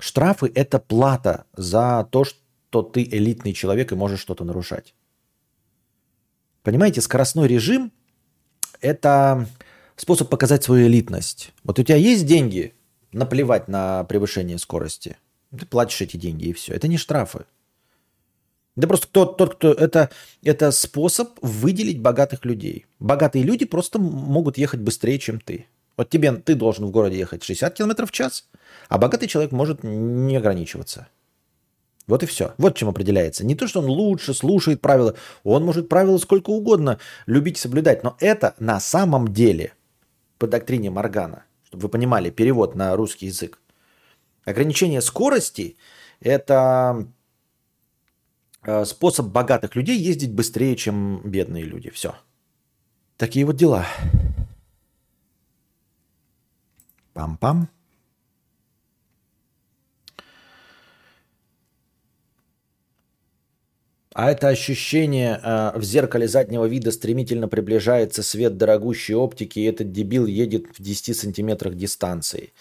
Штрафы 0.00 0.50
это 0.52 0.80
плата 0.80 1.44
за 1.56 2.08
то, 2.10 2.24
что 2.24 2.47
ты 2.70 3.02
элитный 3.02 3.52
человек 3.52 3.92
и 3.92 3.96
можешь 3.96 4.20
что-то 4.20 4.44
нарушать. 4.44 4.94
Понимаете, 6.62 7.00
скоростной 7.00 7.48
режим– 7.48 7.92
это 8.80 9.48
способ 9.96 10.28
показать 10.28 10.64
свою 10.64 10.86
элитность. 10.86 11.52
Вот 11.64 11.78
у 11.78 11.82
тебя 11.82 11.96
есть 11.96 12.26
деньги, 12.26 12.74
наплевать 13.12 13.68
на 13.68 14.04
превышение 14.04 14.58
скорости– 14.58 15.16
ты 15.56 15.64
платишь 15.64 16.00
эти 16.02 16.16
деньги 16.16 16.46
и 16.46 16.52
все. 16.52 16.74
Это 16.74 16.88
не 16.88 16.98
штрафы. 16.98 17.46
Это 18.76 18.86
просто 18.86 19.08
тот, 19.08 19.36
тот 19.36 19.56
кто... 19.56 19.72
Это, 19.72 20.10
это 20.42 20.70
способ 20.70 21.38
выделить 21.42 22.00
богатых 22.00 22.44
людей. 22.44 22.86
Богатые 22.98 23.44
люди 23.44 23.64
просто 23.64 23.98
могут 23.98 24.58
ехать 24.58 24.80
быстрее, 24.80 25.18
чем 25.18 25.40
ты. 25.40 25.66
Вот 25.96 26.10
тебе, 26.10 26.32
ты 26.32 26.54
должен 26.54 26.86
в 26.86 26.90
городе 26.90 27.18
ехать 27.18 27.42
60 27.42 27.74
км 27.74 28.06
в 28.06 28.12
час, 28.12 28.48
а 28.88 28.98
богатый 28.98 29.26
человек 29.26 29.50
может 29.50 29.82
не 29.82 30.36
ограничиваться. 30.36 31.08
Вот 32.08 32.24
и 32.24 32.26
все. 32.26 32.54
Вот 32.58 32.76
чем 32.76 32.88
определяется. 32.88 33.46
Не 33.46 33.54
то, 33.54 33.68
что 33.68 33.78
он 33.78 33.86
лучше 33.86 34.34
слушает 34.34 34.80
правила. 34.80 35.14
Он 35.44 35.64
может 35.64 35.88
правила 35.88 36.18
сколько 36.18 36.50
угодно 36.50 36.98
любить 37.26 37.58
и 37.58 37.60
соблюдать. 37.60 38.02
Но 38.02 38.16
это 38.18 38.56
на 38.58 38.80
самом 38.80 39.32
деле, 39.32 39.74
по 40.38 40.48
доктрине 40.48 40.90
Моргана, 40.90 41.44
чтобы 41.64 41.82
вы 41.84 41.88
понимали, 41.90 42.30
перевод 42.30 42.74
на 42.74 42.96
русский 42.96 43.26
язык, 43.26 43.60
Ограничение 44.48 45.02
скорости– 45.02 45.76
это 46.20 47.06
э, 48.62 48.86
способ 48.86 49.26
богатых 49.26 49.76
людей 49.76 49.98
ездить 49.98 50.32
быстрее, 50.32 50.74
чем 50.74 51.20
бедные 51.22 51.64
люди. 51.64 51.90
Все. 51.90 52.14
Такие 53.18 53.44
вот 53.44 53.56
дела. 53.56 53.84
Пам-пам. 57.12 57.68
А 64.14 64.30
это 64.30 64.48
ощущение 64.48 65.38
э, 65.42 65.72
в 65.78 65.82
зеркале 65.82 66.28
заднего 66.28 66.64
вида 66.64 66.90
стремительно 66.92 67.46
приближается 67.46 68.22
свет 68.22 68.56
дорогущей 68.56 69.14
оптики, 69.14 69.58
и 69.58 69.64
этот 69.64 69.92
дебил 69.92 70.26
едет 70.26 70.66
в 70.78 70.82
10 70.82 71.16
сантиметрах 71.16 71.74
дистанции. 71.74 72.52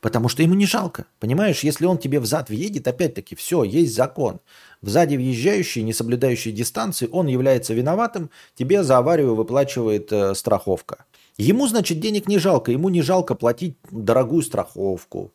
Потому 0.00 0.28
что 0.28 0.42
ему 0.42 0.54
не 0.54 0.66
жалко. 0.66 1.06
Понимаешь, 1.20 1.60
если 1.60 1.86
он 1.86 1.98
тебе 1.98 2.18
взад 2.20 2.48
въедет, 2.48 2.88
опять-таки, 2.88 3.34
все, 3.36 3.62
есть 3.62 3.94
закон. 3.94 4.40
Взади 4.82 5.16
въезжающий, 5.16 5.82
не 5.82 5.92
соблюдающий 5.92 6.52
дистанции, 6.52 7.08
он 7.10 7.28
является 7.28 7.72
виноватым, 7.72 8.30
тебе 8.54 8.82
за 8.82 8.98
аварию 8.98 9.34
выплачивает 9.34 10.12
э, 10.12 10.34
страховка. 10.34 11.04
Ему, 11.38 11.68
значит, 11.68 12.00
денег 12.00 12.28
не 12.28 12.38
жалко, 12.38 12.72
ему 12.72 12.88
не 12.88 13.02
жалко 13.02 13.34
платить 13.34 13.76
дорогую 13.90 14.42
страховку, 14.42 15.32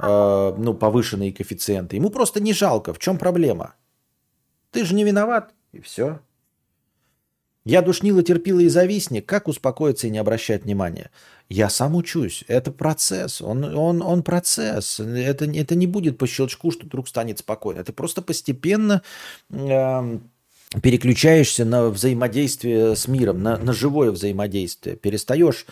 э, 0.00 0.54
ну, 0.58 0.74
повышенные 0.74 1.32
коэффициенты. 1.32 1.96
Ему 1.96 2.10
просто 2.10 2.40
не 2.40 2.52
жалко. 2.52 2.92
В 2.92 2.98
чем 2.98 3.16
проблема? 3.16 3.74
Ты 4.72 4.84
же 4.84 4.94
не 4.94 5.04
виноват, 5.04 5.54
и 5.72 5.80
все. 5.80 6.20
Я 7.64 7.80
душнила, 7.80 8.24
терпила 8.24 8.58
и 8.58 8.68
завистник. 8.68 9.24
Как 9.26 9.46
успокоиться 9.46 10.08
и 10.08 10.10
не 10.10 10.18
обращать 10.18 10.64
внимания? 10.64 11.10
Я 11.48 11.70
сам 11.70 11.94
учусь. 11.94 12.44
Это 12.48 12.72
процесс. 12.72 13.40
Он, 13.40 13.62
он, 13.76 14.02
он 14.02 14.24
процесс. 14.24 14.98
Это, 14.98 15.44
это 15.44 15.74
не 15.76 15.86
будет 15.86 16.18
по 16.18 16.26
щелчку, 16.26 16.72
что 16.72 16.86
вдруг 16.86 17.06
станет 17.06 17.38
спокойно. 17.38 17.80
Это 17.80 17.92
просто 17.92 18.20
постепенно 18.20 19.02
э, 19.50 20.18
переключаешься 20.82 21.64
на 21.64 21.88
взаимодействие 21.88 22.96
с 22.96 23.06
миром, 23.06 23.42
на, 23.42 23.58
на 23.58 23.72
живое 23.72 24.10
взаимодействие. 24.10 24.96
Перестаешь 24.96 25.66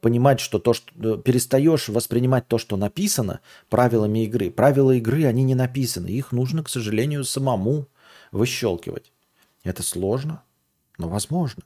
понимать, 0.00 0.40
что 0.40 0.58
то, 0.58 0.72
что 0.74 1.16
перестаешь 1.16 1.88
воспринимать 1.88 2.48
то, 2.48 2.58
что 2.58 2.76
написано 2.76 3.40
правилами 3.68 4.24
игры. 4.24 4.50
Правила 4.50 4.92
игры, 4.92 5.24
они 5.24 5.44
не 5.44 5.54
написаны. 5.54 6.08
Их 6.08 6.32
нужно, 6.32 6.62
к 6.64 6.68
сожалению, 6.68 7.24
самому 7.24 7.88
выщелкивать. 8.30 9.12
Это 9.64 9.82
сложно, 9.82 10.42
но 10.98 11.08
возможно. 11.08 11.62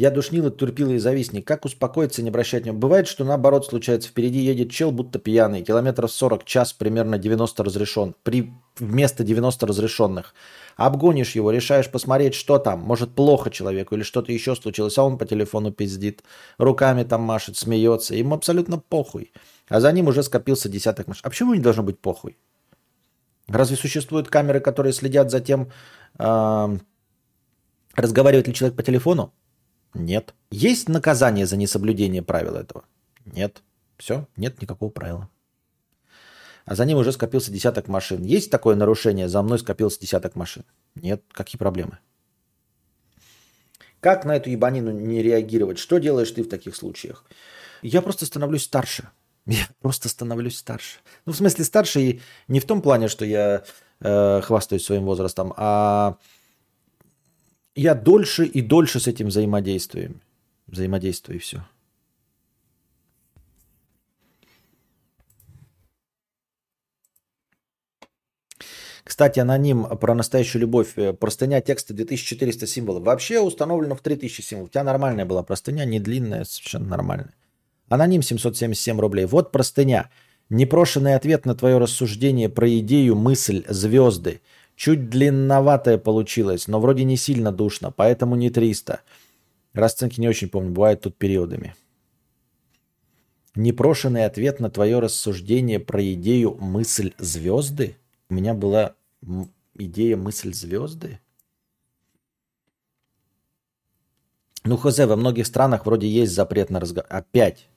Я 0.00 0.10
душнила, 0.10 0.50
турпила 0.50 0.92
и 0.92 0.98
завистник. 0.98 1.46
Как 1.46 1.66
успокоиться, 1.66 2.22
не 2.22 2.30
обращать 2.30 2.62
внимания? 2.62 2.80
Бывает, 2.80 3.06
что 3.06 3.22
наоборот 3.22 3.66
случается. 3.66 4.08
Впереди 4.08 4.38
едет 4.38 4.70
чел, 4.70 4.92
будто 4.92 5.18
пьяный. 5.18 5.60
Километров 5.60 6.10
40 6.10 6.46
час, 6.46 6.72
примерно 6.72 7.18
90 7.18 7.62
разрешен. 7.62 8.14
При... 8.22 8.50
Вместо 8.78 9.24
90 9.24 9.66
разрешенных. 9.66 10.34
Обгонишь 10.76 11.32
его, 11.32 11.50
решаешь 11.50 11.90
посмотреть, 11.90 12.32
что 12.32 12.56
там. 12.58 12.80
Может, 12.80 13.14
плохо 13.14 13.50
человеку 13.50 13.94
или 13.94 14.02
что-то 14.02 14.32
еще 14.32 14.56
случилось, 14.56 14.96
а 14.96 15.02
он 15.02 15.18
по 15.18 15.26
телефону 15.26 15.70
пиздит. 15.70 16.24
Руками 16.56 17.04
там 17.04 17.20
машет, 17.20 17.58
смеется. 17.58 18.14
Ему 18.14 18.36
абсолютно 18.36 18.78
похуй. 18.78 19.34
А 19.68 19.80
за 19.80 19.92
ним 19.92 20.08
уже 20.08 20.22
скопился 20.22 20.70
десяток 20.70 21.08
машин. 21.08 21.20
А 21.26 21.28
почему 21.28 21.52
не 21.52 21.60
должно 21.60 21.82
быть 21.82 21.98
похуй? 21.98 22.38
Разве 23.48 23.76
существуют 23.76 24.28
камеры, 24.28 24.60
которые 24.60 24.94
следят 24.94 25.30
за 25.30 25.40
тем, 25.40 25.70
э, 26.18 26.78
разговаривает 27.96 28.48
ли 28.48 28.54
человек 28.54 28.78
по 28.78 28.82
телефону? 28.82 29.34
Нет. 29.94 30.34
Есть 30.50 30.88
наказание 30.88 31.46
за 31.46 31.56
несоблюдение 31.56 32.22
правил 32.22 32.54
этого? 32.54 32.84
Нет. 33.24 33.62
Все, 33.96 34.26
нет 34.36 34.60
никакого 34.62 34.90
правила. 34.90 35.28
А 36.64 36.74
за 36.74 36.84
ним 36.84 36.98
уже 36.98 37.12
скопился 37.12 37.50
десяток 37.50 37.88
машин. 37.88 38.22
Есть 38.22 38.50
такое 38.50 38.76
нарушение? 38.76 39.28
За 39.28 39.42
мной 39.42 39.58
скопился 39.58 40.00
десяток 40.00 40.36
машин. 40.36 40.64
Нет. 40.94 41.22
Какие 41.32 41.58
проблемы? 41.58 41.98
Как 44.00 44.24
на 44.24 44.36
эту 44.36 44.50
ебанину 44.50 44.90
не 44.90 45.22
реагировать? 45.22 45.78
Что 45.78 45.98
делаешь 45.98 46.30
ты 46.30 46.42
в 46.42 46.48
таких 46.48 46.74
случаях? 46.76 47.24
Я 47.82 48.02
просто 48.02 48.24
становлюсь 48.24 48.64
старше. 48.64 49.10
Я 49.46 49.66
просто 49.80 50.08
становлюсь 50.08 50.58
старше. 50.58 50.98
Ну, 51.26 51.32
в 51.32 51.36
смысле, 51.36 51.64
старше 51.64 52.20
не 52.48 52.60
в 52.60 52.66
том 52.66 52.82
плане, 52.82 53.08
что 53.08 53.24
я 53.24 53.64
э, 54.00 54.40
хвастаюсь 54.42 54.84
своим 54.84 55.04
возрастом, 55.04 55.52
а 55.56 56.18
я 57.74 57.94
дольше 57.94 58.44
и 58.44 58.60
дольше 58.60 59.00
с 59.00 59.06
этим 59.06 59.28
взаимодействуем. 59.28 60.20
Взаимодействую 60.66 61.36
и 61.36 61.40
все. 61.40 61.64
Кстати, 69.02 69.40
аноним 69.40 69.84
про 69.98 70.14
настоящую 70.14 70.62
любовь. 70.62 70.94
Простыня 71.18 71.60
текста 71.60 71.94
2400 71.94 72.66
символов. 72.66 73.02
Вообще 73.02 73.40
установлено 73.40 73.96
в 73.96 74.02
3000 74.02 74.40
символов. 74.40 74.68
У 74.68 74.72
тебя 74.72 74.84
нормальная 74.84 75.24
была 75.24 75.42
простыня, 75.42 75.84
не 75.84 75.98
длинная, 75.98 76.44
совершенно 76.44 76.86
нормальная. 76.86 77.34
Аноним 77.88 78.22
777 78.22 79.00
рублей. 79.00 79.26
Вот 79.26 79.50
простыня. 79.50 80.10
Непрошенный 80.48 81.14
ответ 81.16 81.44
на 81.44 81.56
твое 81.56 81.78
рассуждение 81.78 82.48
про 82.48 82.68
идею, 82.78 83.16
мысль, 83.16 83.64
звезды. 83.68 84.42
Чуть 84.80 85.10
длинноватая 85.10 85.98
получилась, 85.98 86.66
но 86.66 86.80
вроде 86.80 87.04
не 87.04 87.18
сильно 87.18 87.52
душно, 87.52 87.90
поэтому 87.90 88.34
не 88.34 88.48
300. 88.48 89.02
Расценки 89.74 90.18
не 90.18 90.26
очень 90.26 90.48
помню, 90.48 90.70
бывает 90.70 91.02
тут 91.02 91.18
периодами. 91.18 91.74
Непрошенный 93.54 94.24
ответ 94.24 94.58
на 94.58 94.70
твое 94.70 94.98
рассуждение 94.98 95.80
про 95.80 96.02
идею 96.14 96.56
мысль 96.58 97.12
звезды? 97.18 97.98
У 98.30 98.34
меня 98.34 98.54
была 98.54 98.94
идея 99.74 100.16
мысль 100.16 100.54
звезды? 100.54 101.20
Ну, 104.64 104.78
хз, 104.78 104.98
во 104.98 105.16
многих 105.16 105.46
странах 105.46 105.84
вроде 105.84 106.08
есть 106.08 106.32
запрет 106.32 106.70
на 106.70 106.80
разговор. 106.80 107.06
Опять. 107.10 107.68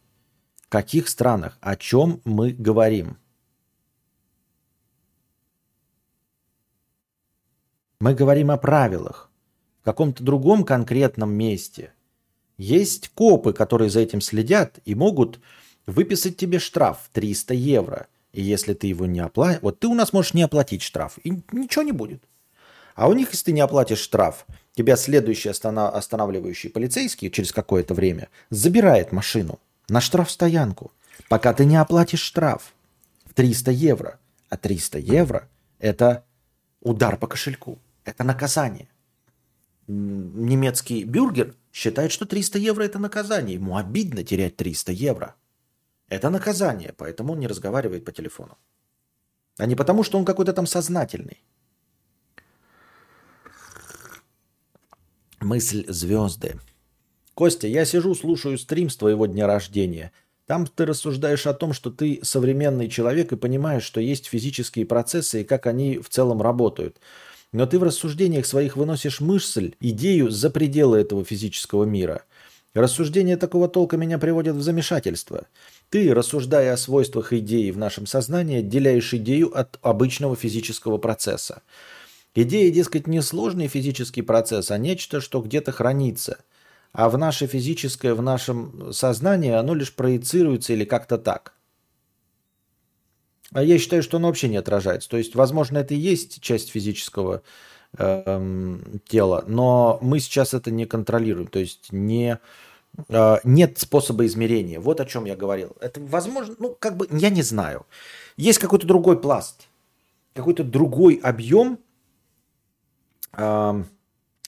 В 0.56 0.70
каких 0.70 1.10
странах? 1.10 1.58
О 1.60 1.76
чем 1.76 2.22
мы 2.24 2.52
говорим? 2.54 3.18
Мы 8.04 8.16
говорим 8.16 8.52
о 8.52 8.58
правилах. 8.58 9.30
В 9.82 9.86
каком-то 9.86 10.26
другом 10.26 10.66
конкретном 10.66 11.34
месте 11.34 11.94
есть 12.58 13.08
копы, 13.16 13.54
которые 13.54 13.90
за 13.90 14.02
этим 14.02 14.20
следят 14.20 14.80
и 14.84 14.94
могут 14.94 15.40
выписать 15.86 16.36
тебе 16.36 16.60
штраф 16.60 17.10
300 17.14 17.54
евро. 17.54 18.08
И 18.34 18.42
если 18.42 18.74
ты 18.74 18.88
его 18.88 19.06
не 19.06 19.22
оплатишь, 19.22 19.62
вот 19.62 19.80
ты 19.80 19.88
у 19.88 19.94
нас 19.94 20.12
можешь 20.12 20.34
не 20.34 20.42
оплатить 20.42 20.82
штраф, 20.82 21.18
и 21.24 21.32
ничего 21.54 21.82
не 21.82 21.94
будет. 21.94 22.22
А 22.94 23.08
у 23.08 23.14
них, 23.14 23.30
если 23.30 23.46
ты 23.46 23.52
не 23.54 23.62
оплатишь 23.62 24.00
штраф, 24.00 24.48
тебя 24.74 24.98
следующий 24.98 25.48
останавливающий 25.48 26.72
полицейский 26.72 27.32
через 27.32 27.54
какое-то 27.54 27.94
время 27.94 28.28
забирает 28.50 29.14
машину 29.14 29.62
на 29.88 30.02
штрафстоянку, 30.02 30.92
пока 31.30 31.54
ты 31.54 31.64
не 31.64 31.78
оплатишь 31.78 32.20
штраф 32.20 32.74
в 33.24 33.34
300 33.34 33.72
евро. 33.72 34.20
А 34.50 34.58
300 34.58 35.00
евро– 35.00 35.48
это 35.80 36.26
удар 36.82 37.16
по 37.16 37.28
кошельку. 37.28 37.80
Это 38.06 38.24
наказание. 38.24 38.90
Немецкий 39.88 41.04
бюргер 41.04 41.56
считает, 41.72 42.12
что 42.12 42.26
300 42.26 42.60
евро 42.60 42.84
это 42.84 43.00
наказание. 43.00 43.56
Ему 43.56 43.78
обидно 43.78 44.24
терять 44.24 44.56
300 44.56 44.92
евро. 44.92 45.36
Это 46.10 46.30
наказание, 46.30 46.94
поэтому 46.96 47.34
он 47.34 47.40
не 47.40 47.48
разговаривает 47.48 48.06
по 48.06 48.12
телефону. 48.12 48.58
А 49.58 49.66
не 49.66 49.76
потому, 49.76 50.04
что 50.04 50.18
он 50.18 50.26
какой-то 50.26 50.54
там 50.54 50.68
сознательный. 50.68 51.44
Мысль 55.40 55.86
звезды. 55.88 56.60
Костя, 57.34 57.68
я 57.68 57.86
сижу, 57.86 58.16
слушаю 58.16 58.58
стрим 58.58 58.90
с 58.90 58.98
твоего 58.98 59.26
дня 59.26 59.48
рождения. 59.48 60.12
Там 60.46 60.68
ты 60.68 60.86
рассуждаешь 60.86 61.48
о 61.48 61.54
том, 61.54 61.74
что 61.74 61.90
ты 61.90 62.20
современный 62.22 62.90
человек 62.90 63.32
и 63.32 63.38
понимаешь, 63.38 63.84
что 63.84 64.00
есть 64.00 64.28
физические 64.28 64.86
процессы 64.86 65.42
и 65.42 65.46
как 65.46 65.68
они 65.68 65.98
в 66.00 66.10
целом 66.10 66.42
работают. 66.42 67.00
Но 67.54 67.68
ты 67.68 67.80
в 67.80 67.84
рассуждениях 67.84 68.46
своих 68.46 68.76
выносишь 68.76 69.22
мысль, 69.22 69.76
идею 69.80 70.32
за 70.32 70.50
пределы 70.50 70.98
этого 70.98 71.24
физического 71.24 71.86
мира. 71.86 72.24
Рассуждения 72.74 73.38
такого 73.38 73.70
толка 73.70 73.96
меня 73.96 74.18
приводят 74.18 74.56
в 74.56 74.62
замешательство. 74.64 75.46
Ты, 75.90 76.12
рассуждая 76.16 76.74
о 76.74 76.78
свойствах 76.78 77.32
идеи 77.32 77.70
в 77.70 77.78
нашем 77.78 78.08
сознании, 78.08 78.60
отделяешь 78.60 79.14
идею 79.14 79.56
от 79.56 79.78
обычного 79.84 80.36
физического 80.36 80.98
процесса. 80.98 81.62
Идея, 82.34 82.72
дескать, 82.72 83.06
не 83.06 83.22
сложный 83.22 83.68
физический 83.68 84.24
процесс, 84.24 84.72
а 84.72 84.80
нечто, 84.80 85.22
что 85.22 85.40
где-то 85.40 85.72
хранится. 85.72 86.40
А 86.92 87.08
в 87.10 87.20
наше 87.20 87.46
физическое, 87.46 88.16
в 88.16 88.24
нашем 88.24 88.92
сознании 88.92 89.52
оно 89.52 89.76
лишь 89.76 89.94
проецируется 89.94 90.74
или 90.74 90.86
как-то 90.86 91.20
так. 91.20 91.54
А 93.54 93.64
я 93.64 93.78
считаю, 93.78 94.04
что 94.04 94.18
он 94.18 94.24
вообще 94.24 94.50
не 94.50 94.58
отражается. 94.58 95.10
То 95.10 95.18
есть, 95.18 95.36
возможно, 95.36 95.78
это 95.78 95.94
и 95.94 95.98
есть 95.98 96.42
часть 96.42 96.70
физического 96.70 97.44
э, 97.98 98.78
тела, 99.08 99.44
но 99.48 100.00
мы 100.02 100.20
сейчас 100.20 100.54
это 100.54 100.72
не 100.72 100.86
контролируем. 100.86 101.48
То 101.48 101.60
есть 101.60 101.92
не, 101.92 102.40
э, 103.10 103.38
нет 103.44 103.78
способа 103.78 104.26
измерения. 104.26 104.80
Вот 104.80 105.00
о 105.00 105.06
чем 105.06 105.26
я 105.26 105.36
говорил. 105.36 105.76
Это 105.80 106.02
возможно, 106.02 106.56
ну, 106.60 106.76
как 106.80 106.98
бы, 106.98 107.08
я 107.12 107.30
не 107.30 107.44
знаю. 107.44 107.86
Есть 108.38 108.60
какой-то 108.60 108.88
другой 108.88 109.20
пласт. 109.20 109.68
какой-то 110.34 110.64
другой 110.64 111.16
объем, 111.16 111.78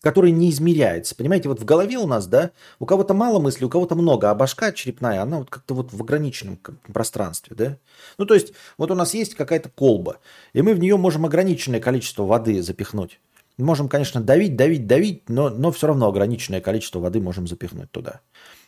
который 0.06 0.30
не 0.30 0.52
измеряется. 0.52 1.16
Понимаете, 1.16 1.50
вот 1.50 1.60
в 1.60 1.66
голове 1.66 1.98
у 1.98 2.06
нас, 2.06 2.28
да, 2.28 2.52
у 2.78 2.86
кого-то 2.86 3.16
мало 3.16 3.40
мыслей, 3.40 3.66
у 3.66 3.72
кого-то 3.72 3.96
много, 3.96 4.30
а 4.30 4.36
башка 4.36 4.72
черепная, 4.72 5.24
она 5.24 5.40
вот 5.40 5.50
как-то 5.50 5.74
вот 5.74 5.94
в 5.94 6.00
ограниченном 6.00 6.60
пространстве, 6.94 7.56
да. 7.56 7.78
Ну, 8.20 8.28
то 8.28 8.36
есть, 8.36 8.54
вот 8.78 8.92
у 8.92 8.94
нас 8.94 9.16
есть 9.16 9.34
какая-то 9.34 9.70
колба, 9.70 10.18
и 10.54 10.62
мы 10.62 10.76
в 10.76 10.80
нее 10.80 10.96
можем 10.96 11.26
ограниченное 11.26 11.80
количество 11.80 12.22
воды 12.22 12.62
запихнуть. 12.62 13.20
Можем, 13.58 13.90
конечно, 13.90 14.22
давить, 14.22 14.56
давить, 14.56 14.86
давить, 14.86 15.28
но, 15.28 15.50
но 15.50 15.72
все 15.72 15.88
равно 15.88 16.08
ограниченное 16.08 16.62
количество 16.62 17.00
воды 17.00 17.20
можем 17.20 17.48
запихнуть 17.48 17.90
туда. 17.90 18.20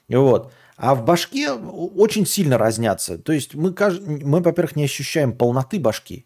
Вот. 0.09 0.51
А 0.75 0.95
в 0.95 1.05
башке 1.05 1.51
очень 1.51 2.25
сильно 2.25 2.57
разнятся. 2.57 3.19
То 3.19 3.31
есть 3.31 3.53
мы, 3.53 3.75
мы 4.23 4.41
во-первых, 4.41 4.75
не 4.75 4.85
ощущаем 4.85 5.37
полноты 5.37 5.79
башки 5.79 6.25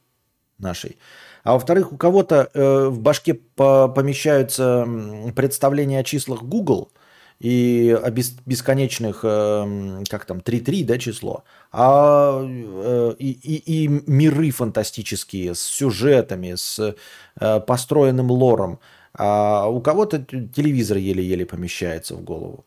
нашей. 0.58 0.96
А 1.44 1.54
во-вторых, 1.54 1.92
у 1.92 1.98
кого-то 1.98 2.50
э, 2.54 2.88
в 2.88 3.00
башке 3.00 3.34
по 3.34 3.88
помещаются 3.88 4.88
представления 5.36 6.00
о 6.00 6.04
числах 6.04 6.44
Google 6.44 6.92
и 7.40 7.98
о 8.04 8.12
бес 8.12 8.36
бесконечных, 8.46 9.22
э, 9.24 10.04
как 10.08 10.26
там, 10.26 10.40
3-3, 10.40 10.86
да, 10.86 11.00
число, 11.00 11.44
а, 11.72 12.44
э, 12.44 13.16
и, 13.18 13.32
и, 13.32 13.88
миры 13.88 14.52
фантастические 14.52 15.56
с 15.56 15.64
сюжетами, 15.64 16.54
с 16.54 16.96
э, 17.40 17.60
построенным 17.62 18.30
лором. 18.30 18.80
А 19.14 19.68
у 19.68 19.82
кого-то 19.82 20.20
телевизор 20.20 20.98
еле-еле 20.98 21.46
помещается 21.46 22.16
в 22.16 22.22
голову. 22.22 22.66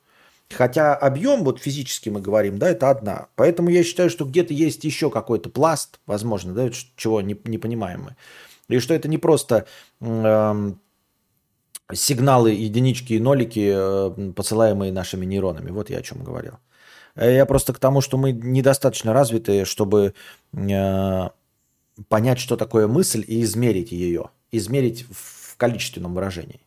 Хотя 0.51 0.95
объем, 0.95 1.45
вот 1.45 1.61
физически 1.61 2.11
мы 2.11 2.21
говорим, 2.21 2.59
да, 2.59 2.69
это 2.69 2.91
одна. 2.91 3.29
Поэтому 3.37 3.71
я 3.71 3.83
считаю, 3.83 4.11
что 4.11 4.25
где-то 4.25 4.53
есть 4.53 4.85
еще 4.85 5.09
какой-то 5.09 5.51
пласт, 5.51 6.01
возможно, 6.07 6.53
да, 6.53 6.71
чего 6.97 7.21
не, 7.21 7.37
не 7.45 7.59
понимаем 7.59 8.03
мы. 8.03 8.17
И 8.69 8.79
что 8.79 8.95
это 8.95 9.09
не 9.09 9.19
просто 9.19 9.67
э, 10.01 10.73
сигналы, 11.93 12.53
единички 12.53 13.15
и 13.15 13.21
нолики, 13.21 13.73
э, 13.75 14.33
посылаемые 14.33 14.93
нашими 14.93 15.25
нейронами. 15.25 15.71
Вот 15.71 15.91
я 15.91 15.99
о 15.99 16.03
чем 16.03 16.23
говорил. 16.23 16.55
Э, 17.15 17.35
я 17.35 17.47
просто 17.47 17.73
к 17.73 17.79
тому, 17.79 18.01
что 18.01 18.17
мы 18.17 18.33
недостаточно 18.33 19.13
развиты, 19.13 19.65
чтобы 19.65 20.15
э, 20.53 21.29
понять, 22.09 22.39
что 22.39 22.57
такое 22.57 22.87
мысль, 22.87 23.25
и 23.27 23.43
измерить 23.43 23.93
ее. 23.93 24.31
Измерить 24.51 25.07
в 25.11 25.57
количественном 25.57 26.15
выражении. 26.15 26.61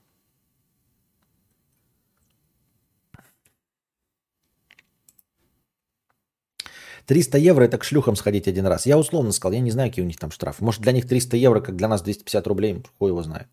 300 7.07 7.37
евро 7.37 7.63
это 7.63 7.77
к 7.77 7.85
шлюхам 7.85 8.15
сходить 8.17 8.47
один 8.47 8.67
раз. 8.67 8.85
Я 8.85 8.97
условно 8.97 9.31
сказал, 9.31 9.53
я 9.53 9.61
не 9.61 9.71
знаю, 9.71 9.89
какие 9.89 10.03
у 10.03 10.07
них 10.07 10.17
там 10.17 10.29
штрафы. 10.29 10.63
Может, 10.63 10.81
для 10.81 10.91
них 10.91 11.07
300 11.07 11.37
евро, 11.37 11.61
как 11.61 11.77
для 11.77 11.87
нас 11.87 12.01
250 12.01 12.47
рублей, 12.47 12.83
хуй 12.99 13.09
его 13.09 13.23
знает. 13.23 13.47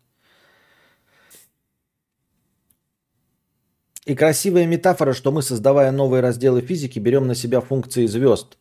И 4.05 4.13
красивая 4.13 4.67
метафора, 4.67 5.13
что 5.13 5.31
мы, 5.31 5.41
создавая 5.41 5.91
новые 5.91 6.21
разделы 6.21 6.61
физики, 6.61 6.99
берем 6.99 7.27
на 7.27 7.33
себя 7.33 7.61
функции 7.61 8.05
звезд. 8.05 8.57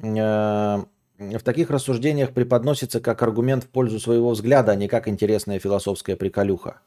Э, 0.00 0.82
в 1.18 1.42
таких 1.44 1.70
рассуждениях 1.70 2.32
преподносится 2.32 3.00
как 3.00 3.22
аргумент 3.22 3.64
в 3.64 3.68
пользу 3.68 4.00
своего 4.00 4.30
взгляда, 4.30 4.72
а 4.72 4.76
не 4.76 4.88
как 4.88 5.08
интересная 5.08 5.58
философская 5.58 6.16
приколюха. 6.16 6.80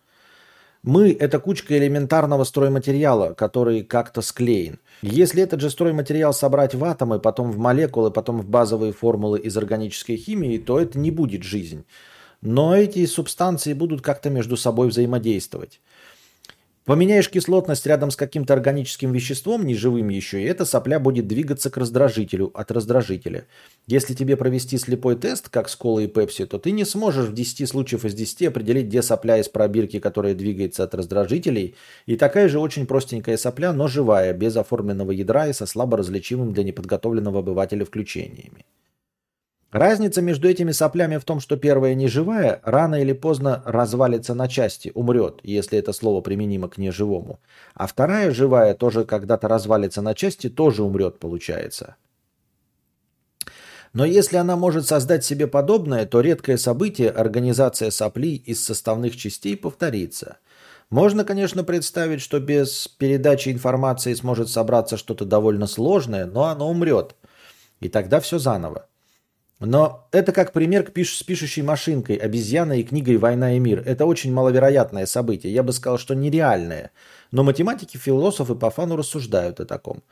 Мы– 0.85 1.17
это 1.19 1.39
кучка 1.39 1.75
элементарного 1.79 2.43
стройматериала, 2.43 3.33
который 3.33 3.81
как-то 3.81 4.21
склеен. 4.21 4.77
Если 5.01 5.41
этот 5.41 5.59
же 5.59 5.71
стройматериал 5.71 6.31
собрать 6.31 6.75
в 6.75 6.85
атомы, 6.85 7.19
потом 7.19 7.51
в 7.51 7.57
молекулы, 7.57 8.11
потом 8.11 8.39
в 8.39 8.47
базовые 8.47 8.93
формулы 8.93 9.39
из 9.39 9.57
органической 9.57 10.15
химии, 10.15 10.59
то 10.59 10.79
это 10.79 10.99
не 10.99 11.09
будет 11.09 11.41
жизнь. 11.41 11.85
Но 12.41 12.77
эти 12.77 13.03
субстанции 13.07 13.73
будут 13.73 14.03
как-то 14.03 14.29
между 14.29 14.57
собой 14.57 14.89
взаимодействовать. 14.89 15.81
Поменяешь 16.85 17.31
кислотность 17.31 17.87
рядом 17.87 18.11
с 18.11 18.15
каким-то 18.15 18.53
органическим 18.53 19.11
веществом, 19.11 19.65
неживым 19.65 20.09
еще, 20.09 20.39
и 20.39 20.45
эта 20.45 20.65
сопля 20.65 20.99
будет 20.99 21.27
двигаться 21.27 21.71
к 21.71 21.77
раздражителю, 21.77 22.51
от 22.53 22.69
раздражителя. 22.69 23.47
Если 23.87 24.13
тебе 24.13 24.37
провести 24.37 24.77
слепой 24.77 25.15
тест, 25.15 25.49
как 25.49 25.67
с 25.67 25.75
колой 25.75 26.03
и 26.03 26.07
пепси, 26.07 26.45
то 26.45 26.59
ты 26.59 26.69
не 26.69 26.85
сможешь 26.85 27.29
в 27.29 27.33
10 27.33 27.67
случаев 27.67 28.05
из 28.05 28.13
10 28.13 28.49
определить, 28.49 28.85
где 28.85 29.01
сопля 29.01 29.39
из 29.39 29.49
пробирки, 29.49 29.99
которая 29.99 30.35
двигается 30.35 30.83
от 30.83 30.93
раздражителей, 30.93 31.73
и 32.05 32.17
такая 32.17 32.47
же 32.49 32.59
очень 32.59 32.85
простенькая 32.85 33.37
сопля, 33.37 33.73
но 33.73 33.87
живая, 33.87 34.31
без 34.33 34.55
оформленного 34.55 35.09
ядра 35.09 35.47
и 35.47 35.53
со 35.53 35.65
слабо 35.65 35.97
различимым 35.97 36.53
для 36.53 36.63
неподготовленного 36.63 37.39
обывателя 37.39 37.83
включениями. 37.83 38.63
Разница 39.75 40.21
между 40.21 40.47
этими 40.47 40.71
соплями 40.71 41.17
в 41.17 41.25
том, 41.25 41.41
что 41.41 41.57
первая 41.57 41.95
неживая 41.95 42.61
рано 42.63 42.95
или 42.95 43.11
поздно 43.11 43.61
развалится 43.65 44.33
на 44.33 44.47
части, 44.47 44.89
умрет, 44.95 45.41
если 45.43 45.77
это 45.77 45.91
слово 45.91 46.21
применимо 46.21 46.69
к 46.69 46.77
неживому. 46.77 47.41
А 47.73 47.85
вторая 47.85 48.31
живая 48.31 48.73
тоже 48.73 49.03
когда-то 49.03 49.49
развалится 49.49 50.01
на 50.01 50.13
части, 50.13 50.49
тоже 50.49 50.81
умрет, 50.81 51.19
получается. 51.19 51.97
Но 53.91 54.05
если 54.05 54.37
она 54.37 54.55
может 54.55 54.87
создать 54.87 55.25
себе 55.25 55.45
подобное, 55.45 56.05
то 56.05 56.21
редкое 56.21 56.55
событие, 56.55 57.09
организация 57.09 57.91
соплей 57.91 58.37
из 58.37 58.63
составных 58.63 59.17
частей, 59.17 59.57
повторится. 59.57 60.37
Можно, 60.89 61.25
конечно, 61.25 61.65
представить, 61.65 62.21
что 62.21 62.39
без 62.39 62.87
передачи 62.87 63.49
информации 63.49 64.13
сможет 64.13 64.47
собраться 64.47 64.95
что-то 64.95 65.25
довольно 65.25 65.67
сложное, 65.67 66.25
но 66.25 66.45
оно 66.45 66.69
умрет. 66.69 67.17
И 67.81 67.89
тогда 67.89 68.21
все 68.21 68.39
заново. 68.39 68.87
Но 69.59 70.07
это 70.11 70.33
как 70.33 70.51
пример 70.51 70.83
пиш- 70.83 71.17
с 71.17 71.23
пишущей 71.23 71.63
машинкой, 71.63 72.17
обезьяной 72.17 72.81
и 72.81 72.83
книгой 72.83 73.15
«Война 73.17 73.55
и 73.55 73.59
мир». 73.59 73.81
Это 73.85 74.05
очень 74.05 74.33
маловероятное 74.33 75.05
событие. 75.05 75.53
Я 75.53 75.63
бы 75.63 75.71
сказал, 75.71 75.97
что 75.97 76.13
нереальное. 76.13 76.91
Но 77.31 77.43
математики, 77.43 77.95
философы 77.95 78.55
по 78.55 78.69
фану 78.69 78.97
рассуждают 78.97 79.61
о 79.61 79.65
таком. 79.65 80.03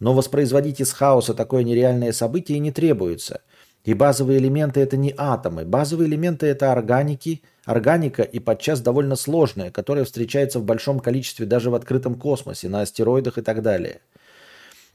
Но 0.00 0.12
воспроизводить 0.12 0.80
из 0.80 0.92
хаоса 0.92 1.32
такое 1.32 1.62
нереальное 1.64 2.12
событие 2.12 2.58
не 2.58 2.72
требуется. 2.72 3.40
И 3.84 3.94
базовые 3.94 4.38
элементы 4.38 4.80
это 4.80 4.98
не 4.98 5.14
атомы. 5.16 5.64
Базовые 5.64 6.06
элементы 6.06 6.46
это 6.46 6.70
органики, 6.70 7.42
органика 7.64 8.22
и 8.22 8.38
подчас 8.38 8.82
довольно 8.82 9.16
сложная, 9.16 9.70
которая 9.70 10.04
встречается 10.04 10.58
в 10.58 10.64
большом 10.64 11.00
количестве 11.00 11.46
даже 11.46 11.70
в 11.70 11.74
открытом 11.74 12.16
космосе, 12.16 12.68
на 12.68 12.82
астероидах 12.82 13.38
и 13.38 13.42
так 13.42 13.62
далее. 13.62 14.00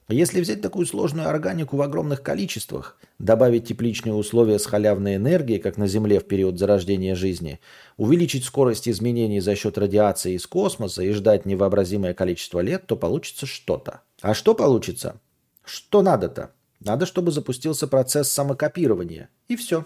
Если 0.07 0.39
взять 0.39 0.61
такую 0.61 0.85
сложную 0.85 1.27
органику 1.29 1.77
в 1.77 1.81
огромных 1.81 2.21
количествах, 2.21 2.97
добавить 3.17 3.67
тепличные 3.67 4.13
условия 4.13 4.59
с 4.59 4.67
халявной 4.67 5.15
энергией, 5.15 5.59
как 5.59 5.77
на 5.77 5.87
Земле 5.87 6.19
в 6.19 6.25
период 6.25 6.59
зарождения 6.59 7.15
жизни, 7.15 7.59
увеличить 7.97 8.43
скорость 8.43 8.87
изменений 8.87 9.39
за 9.39 9.55
счет 9.55 9.79
радиации 9.79 10.33
из 10.33 10.45
космоса 10.45 11.01
и 11.01 11.11
ждать 11.11 11.47
невообразимое 11.47 12.13
количество 12.13 12.59
лет, 12.59 12.85
то 12.85 12.95
получится 12.95 13.47
что-то. 13.47 14.01
А 14.21 14.35
что 14.35 14.53
получится? 14.53 15.19
Что 15.63 16.03
надо-то? 16.03 16.51
Надо, 16.79 17.07
чтобы 17.07 17.31
запустился 17.31 17.87
процесс 17.87 18.29
самокопирования. 18.31 19.29
И 19.47 19.55
все. 19.55 19.85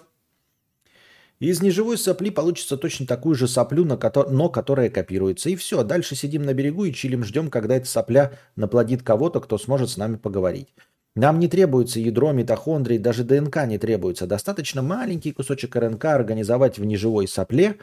Из 1.40 1.61
неживой 1.61 1.98
сопли 1.98 2.32
получится 2.32 2.76
точно 2.76 3.06
такую 3.06 3.34
же 3.34 3.48
соплю, 3.48 3.86
но 3.86 4.49
которая 4.49 4.90
копируется. 4.90 5.49
И 5.49 5.56
все, 5.56 5.84
дальше 5.84 6.16
сидим 6.16 6.44
на 6.44 6.53
берегу 6.53 6.84
и 6.84 6.94
чилим, 6.94 7.24
ждем, 7.24 7.49
когда 7.49 7.78
эта 7.78 7.88
сопля 7.88 8.34
наплодит 8.57 9.03
кого-то, 9.03 9.40
кто 9.40 9.57
сможет 9.57 9.90
с 9.90 9.95
нами 9.95 10.18
поговорить. 10.18 10.74
Нам 11.16 11.40
не 11.40 11.48
требуется 11.48 12.02
ядро, 12.02 12.34
митохондрий, 12.34 12.98
даже 12.98 13.24
ДНК 13.24 13.66
не 13.66 13.78
требуется. 13.78 14.28
Достаточно 14.28 14.82
маленький 14.82 15.32
кусочек 15.32 15.78
РНК 15.78 16.06
организовать 16.06 16.78
в 16.78 16.84
неживой 16.84 17.28
сопле, 17.28 17.78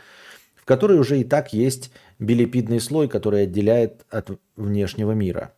в 0.54 0.66
которой 0.66 0.98
уже 0.98 1.18
и 1.20 1.24
так 1.24 1.54
есть 1.54 1.90
билипидный 2.18 2.80
слой, 2.80 3.08
который 3.08 3.44
отделяет 3.44 4.04
от 4.10 4.38
внешнего 4.56 5.12
мира. 5.12 5.54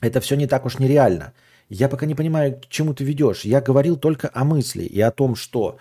Это 0.00 0.20
все 0.20 0.34
не 0.34 0.46
так 0.46 0.64
уж 0.64 0.78
нереально. 0.78 1.34
Я 1.68 1.90
пока 1.90 2.06
не 2.06 2.14
понимаю, 2.14 2.58
к 2.58 2.68
чему 2.68 2.94
ты 2.94 3.04
ведешь. 3.04 3.44
Я 3.44 3.60
говорил 3.60 3.98
только 3.98 4.30
о 4.32 4.44
мысли 4.44 4.84
и 4.84 5.00
о 5.02 5.10
том, 5.10 5.34
что 5.34 5.76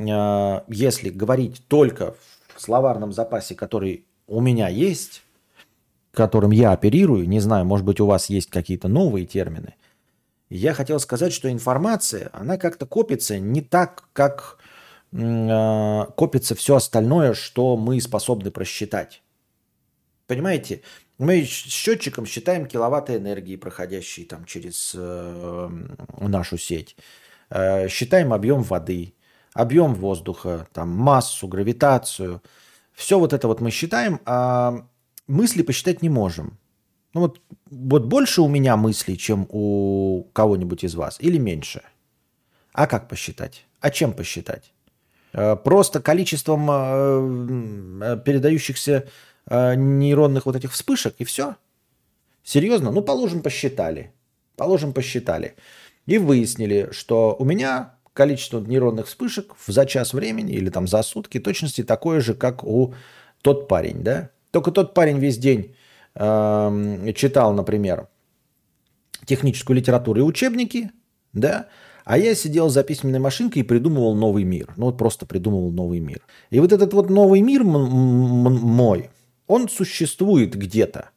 если 0.00 1.10
говорить 1.10 1.62
только 1.68 2.14
в 2.56 2.60
словарном 2.60 3.12
запасе, 3.12 3.54
который 3.54 4.04
у 4.26 4.40
меня 4.40 4.68
есть, 4.68 5.22
которым 6.12 6.50
я 6.52 6.72
оперирую, 6.72 7.28
не 7.28 7.40
знаю, 7.40 7.64
может 7.66 7.84
быть, 7.84 8.00
у 8.00 8.06
вас 8.06 8.30
есть 8.30 8.50
какие-то 8.50 8.88
новые 8.88 9.26
термины, 9.26 9.74
я 10.48 10.74
хотел 10.74 10.98
сказать, 10.98 11.32
что 11.32 11.50
информация, 11.50 12.30
она 12.32 12.56
как-то 12.56 12.86
копится 12.86 13.38
не 13.38 13.60
так, 13.60 14.08
как 14.12 14.58
э, 15.12 16.06
копится 16.16 16.54
все 16.54 16.76
остальное, 16.76 17.34
что 17.34 17.76
мы 17.76 18.00
способны 18.00 18.50
просчитать. 18.50 19.22
Понимаете, 20.26 20.82
мы 21.18 21.44
счетчиком 21.44 22.26
считаем 22.26 22.66
киловатты 22.66 23.16
энергии, 23.16 23.56
проходящие 23.56 24.26
там 24.26 24.44
через 24.44 24.92
э, 24.96 25.68
нашу 26.18 26.58
сеть. 26.58 26.96
Э, 27.50 27.88
считаем 27.88 28.32
объем 28.32 28.62
воды 28.62 29.14
объем 29.60 29.94
воздуха, 29.94 30.66
там, 30.72 30.88
массу, 30.88 31.46
гравитацию. 31.48 32.42
Все 32.92 33.18
вот 33.18 33.32
это 33.32 33.46
вот 33.48 33.60
мы 33.60 33.70
считаем, 33.70 34.20
а 34.24 34.86
мысли 35.26 35.62
посчитать 35.62 36.02
не 36.02 36.08
можем. 36.08 36.58
Ну 37.14 37.20
вот, 37.20 37.40
вот 37.70 38.04
больше 38.04 38.42
у 38.42 38.48
меня 38.48 38.76
мыслей, 38.76 39.18
чем 39.18 39.46
у 39.50 40.24
кого-нибудь 40.32 40.84
из 40.84 40.94
вас, 40.94 41.18
или 41.20 41.38
меньше? 41.38 41.82
А 42.72 42.86
как 42.86 43.08
посчитать? 43.08 43.66
А 43.80 43.90
чем 43.90 44.12
посчитать? 44.12 44.72
Э, 45.32 45.56
просто 45.56 46.00
количеством 46.00 46.68
э, 46.70 48.18
передающихся 48.24 49.08
нейронных 49.50 50.46
вот 50.46 50.54
этих 50.54 50.72
вспышек, 50.72 51.16
и 51.18 51.24
все. 51.24 51.56
Серьезно? 52.44 52.92
Ну, 52.92 53.02
положим, 53.02 53.42
посчитали. 53.42 54.12
Положим, 54.56 54.92
посчитали. 54.92 55.56
И 56.06 56.18
выяснили, 56.18 56.90
что 56.92 57.34
у 57.36 57.44
меня 57.44 57.94
количество 58.20 58.60
нейронных 58.60 59.06
вспышек 59.06 59.54
за 59.66 59.86
час 59.86 60.12
времени 60.12 60.52
или 60.52 60.68
там 60.68 60.86
за 60.86 61.02
сутки 61.02 61.40
точности 61.40 61.82
такое 61.82 62.20
же, 62.20 62.34
как 62.34 62.64
у 62.64 62.92
тот 63.40 63.66
парень, 63.66 64.02
да? 64.02 64.28
Только 64.50 64.72
тот 64.72 64.92
парень 64.92 65.18
весь 65.18 65.38
день 65.38 65.74
э, 66.14 67.12
читал, 67.16 67.54
например, 67.54 68.08
техническую 69.24 69.78
литературу 69.78 70.20
и 70.20 70.22
учебники, 70.22 70.90
да, 71.32 71.68
а 72.04 72.18
я 72.18 72.34
сидел 72.34 72.68
за 72.68 72.82
письменной 72.82 73.20
машинкой 73.20 73.62
и 73.62 73.64
придумывал 73.64 74.14
новый 74.14 74.44
мир. 74.44 74.74
Ну 74.76 74.86
вот 74.86 74.98
просто 74.98 75.24
придумывал 75.24 75.70
новый 75.70 76.00
мир. 76.00 76.20
И 76.50 76.60
вот 76.60 76.74
этот 76.74 76.92
вот 76.92 77.08
новый 77.08 77.40
мир 77.40 77.64
мой, 77.64 79.08
он 79.46 79.70
существует 79.70 80.54
где-то. 80.54 81.08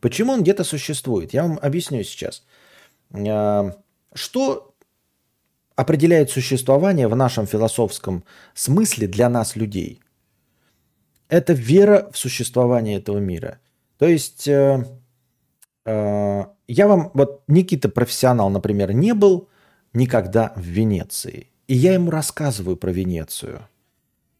Почему 0.00 0.32
он 0.32 0.42
где-то 0.42 0.64
существует? 0.64 1.32
Я 1.34 1.44
вам 1.44 1.56
объясню 1.62 2.02
сейчас. 2.02 2.42
А, 3.12 3.76
что 4.12 4.69
определяет 5.80 6.30
существование 6.30 7.08
в 7.08 7.16
нашем 7.16 7.46
философском 7.46 8.22
смысле 8.54 9.06
для 9.06 9.30
нас, 9.30 9.56
людей? 9.56 10.02
Это 11.28 11.54
вера 11.54 12.10
в 12.12 12.18
существование 12.18 12.98
этого 12.98 13.18
мира. 13.18 13.60
То 13.96 14.06
есть 14.06 14.46
э, 14.46 14.84
э, 15.86 16.44
я 16.68 16.86
вам, 16.86 17.10
вот 17.14 17.42
Никита 17.48 17.88
профессионал, 17.88 18.50
например, 18.50 18.92
не 18.92 19.14
был 19.14 19.48
никогда 19.94 20.52
в 20.54 20.60
Венеции. 20.60 21.46
И 21.66 21.74
я 21.74 21.94
ему 21.94 22.10
рассказываю 22.10 22.76
про 22.76 22.90
Венецию. 22.90 23.62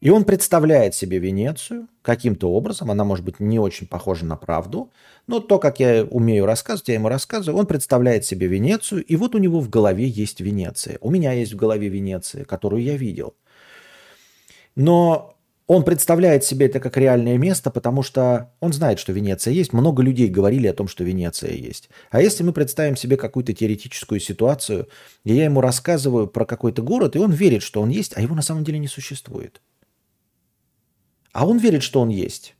И 0.01 0.09
он 0.09 0.25
представляет 0.25 0.95
себе 0.95 1.19
Венецию 1.19 1.87
каким-то 2.01 2.51
образом. 2.51 2.91
Она 2.91 3.05
может 3.05 3.25
быть 3.25 3.39
не 3.39 3.59
очень 3.59 3.87
похожа 3.87 4.25
на 4.25 4.37
правду. 4.37 4.91
Но 5.27 5.41
то, 5.41 5.59
как 5.59 5.79
я 5.79 6.05
умею 6.05 6.47
рассказывать, 6.47 6.89
я 6.89 6.95
ему 6.95 7.09
рассказываю. 7.09 7.59
Он 7.61 7.67
представляет 7.67 8.25
себе 8.25 8.47
Венецию. 8.47 9.05
И 9.05 9.17
вот 9.17 9.35
у 9.35 9.39
него 9.39 9.61
в 9.61 9.69
голове 9.69 10.07
есть 10.07 10.41
Венеция. 10.41 10.97
У 11.03 11.11
меня 11.11 11.33
есть 11.33 11.53
в 11.53 11.57
голове 11.57 11.89
Венеция, 11.89 12.45
которую 12.47 12.83
я 12.83 12.97
видел. 12.97 13.35
Но 14.75 15.37
он 15.67 15.85
представляет 15.85 16.45
себе 16.45 16.67
это 16.67 16.81
как 16.81 16.97
реальное 16.97 17.37
место, 17.37 17.71
потому 17.71 18.03
что 18.03 18.55
он 18.59 18.73
знает, 18.73 18.99
что 18.99 19.13
Венеция 19.13 19.53
есть. 19.53 19.75
Много 19.75 20.03
людей 20.03 20.29
говорили 20.29 20.67
о 20.67 20.73
том, 20.73 20.89
что 20.89 21.05
Венеция 21.05 21.53
есть. 21.53 21.91
А 22.11 22.23
если 22.23 22.43
мы 22.43 22.55
представим 22.55 22.97
себе 22.97 23.19
какую-то 23.19 23.53
теоретическую 23.53 24.19
ситуацию, 24.19 24.89
и 25.25 25.35
я 25.35 25.45
ему 25.45 25.61
рассказываю 25.61 26.27
про 26.27 26.47
какой-то 26.47 26.83
город, 26.83 27.17
и 27.17 27.19
он 27.19 27.33
верит, 27.33 27.63
что 27.63 27.83
он 27.83 27.91
есть, 27.91 28.17
а 28.17 28.23
его 28.23 28.35
на 28.35 28.43
самом 28.43 28.65
деле 28.65 28.79
не 28.79 28.89
существует. 28.89 29.61
А 31.32 31.47
он 31.47 31.59
верит, 31.59 31.82
что 31.82 32.01
он 32.01 32.09
есть. 32.09 32.55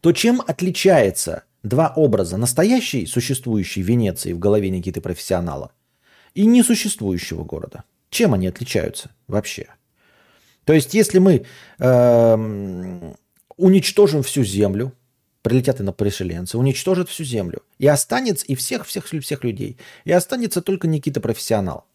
То 0.00 0.12
чем 0.12 0.42
отличается 0.46 1.44
два 1.62 1.92
образа 1.96 2.36
настоящей 2.36 3.06
существующей 3.06 3.82
Венеции 3.82 4.32
в 4.32 4.38
голове 4.38 4.70
Никиты 4.70 5.00
профессионала 5.00 5.72
и 6.34 6.44
несуществующего 6.46 7.44
города? 7.44 7.84
Чем 8.10 8.34
они 8.34 8.46
отличаются 8.46 9.10
вообще? 9.26 9.68
То 10.64 10.72
есть, 10.72 10.94
если 10.94 11.18
мы 11.18 11.44
э, 11.78 13.14
уничтожим 13.56 14.22
всю 14.22 14.44
землю, 14.44 14.92
прилетят 15.42 15.80
инопришеленцы, 15.80 16.56
уничтожат 16.56 17.08
всю 17.08 17.24
землю, 17.24 17.62
и 17.78 17.86
останется, 17.86 18.46
и 18.46 18.54
всех, 18.54 18.86
всех, 18.86 19.06
всех 19.06 19.44
людей, 19.44 19.76
и 20.04 20.12
останется 20.12 20.62
только 20.62 20.88
Никита 20.88 21.20
профессионал. 21.20 21.86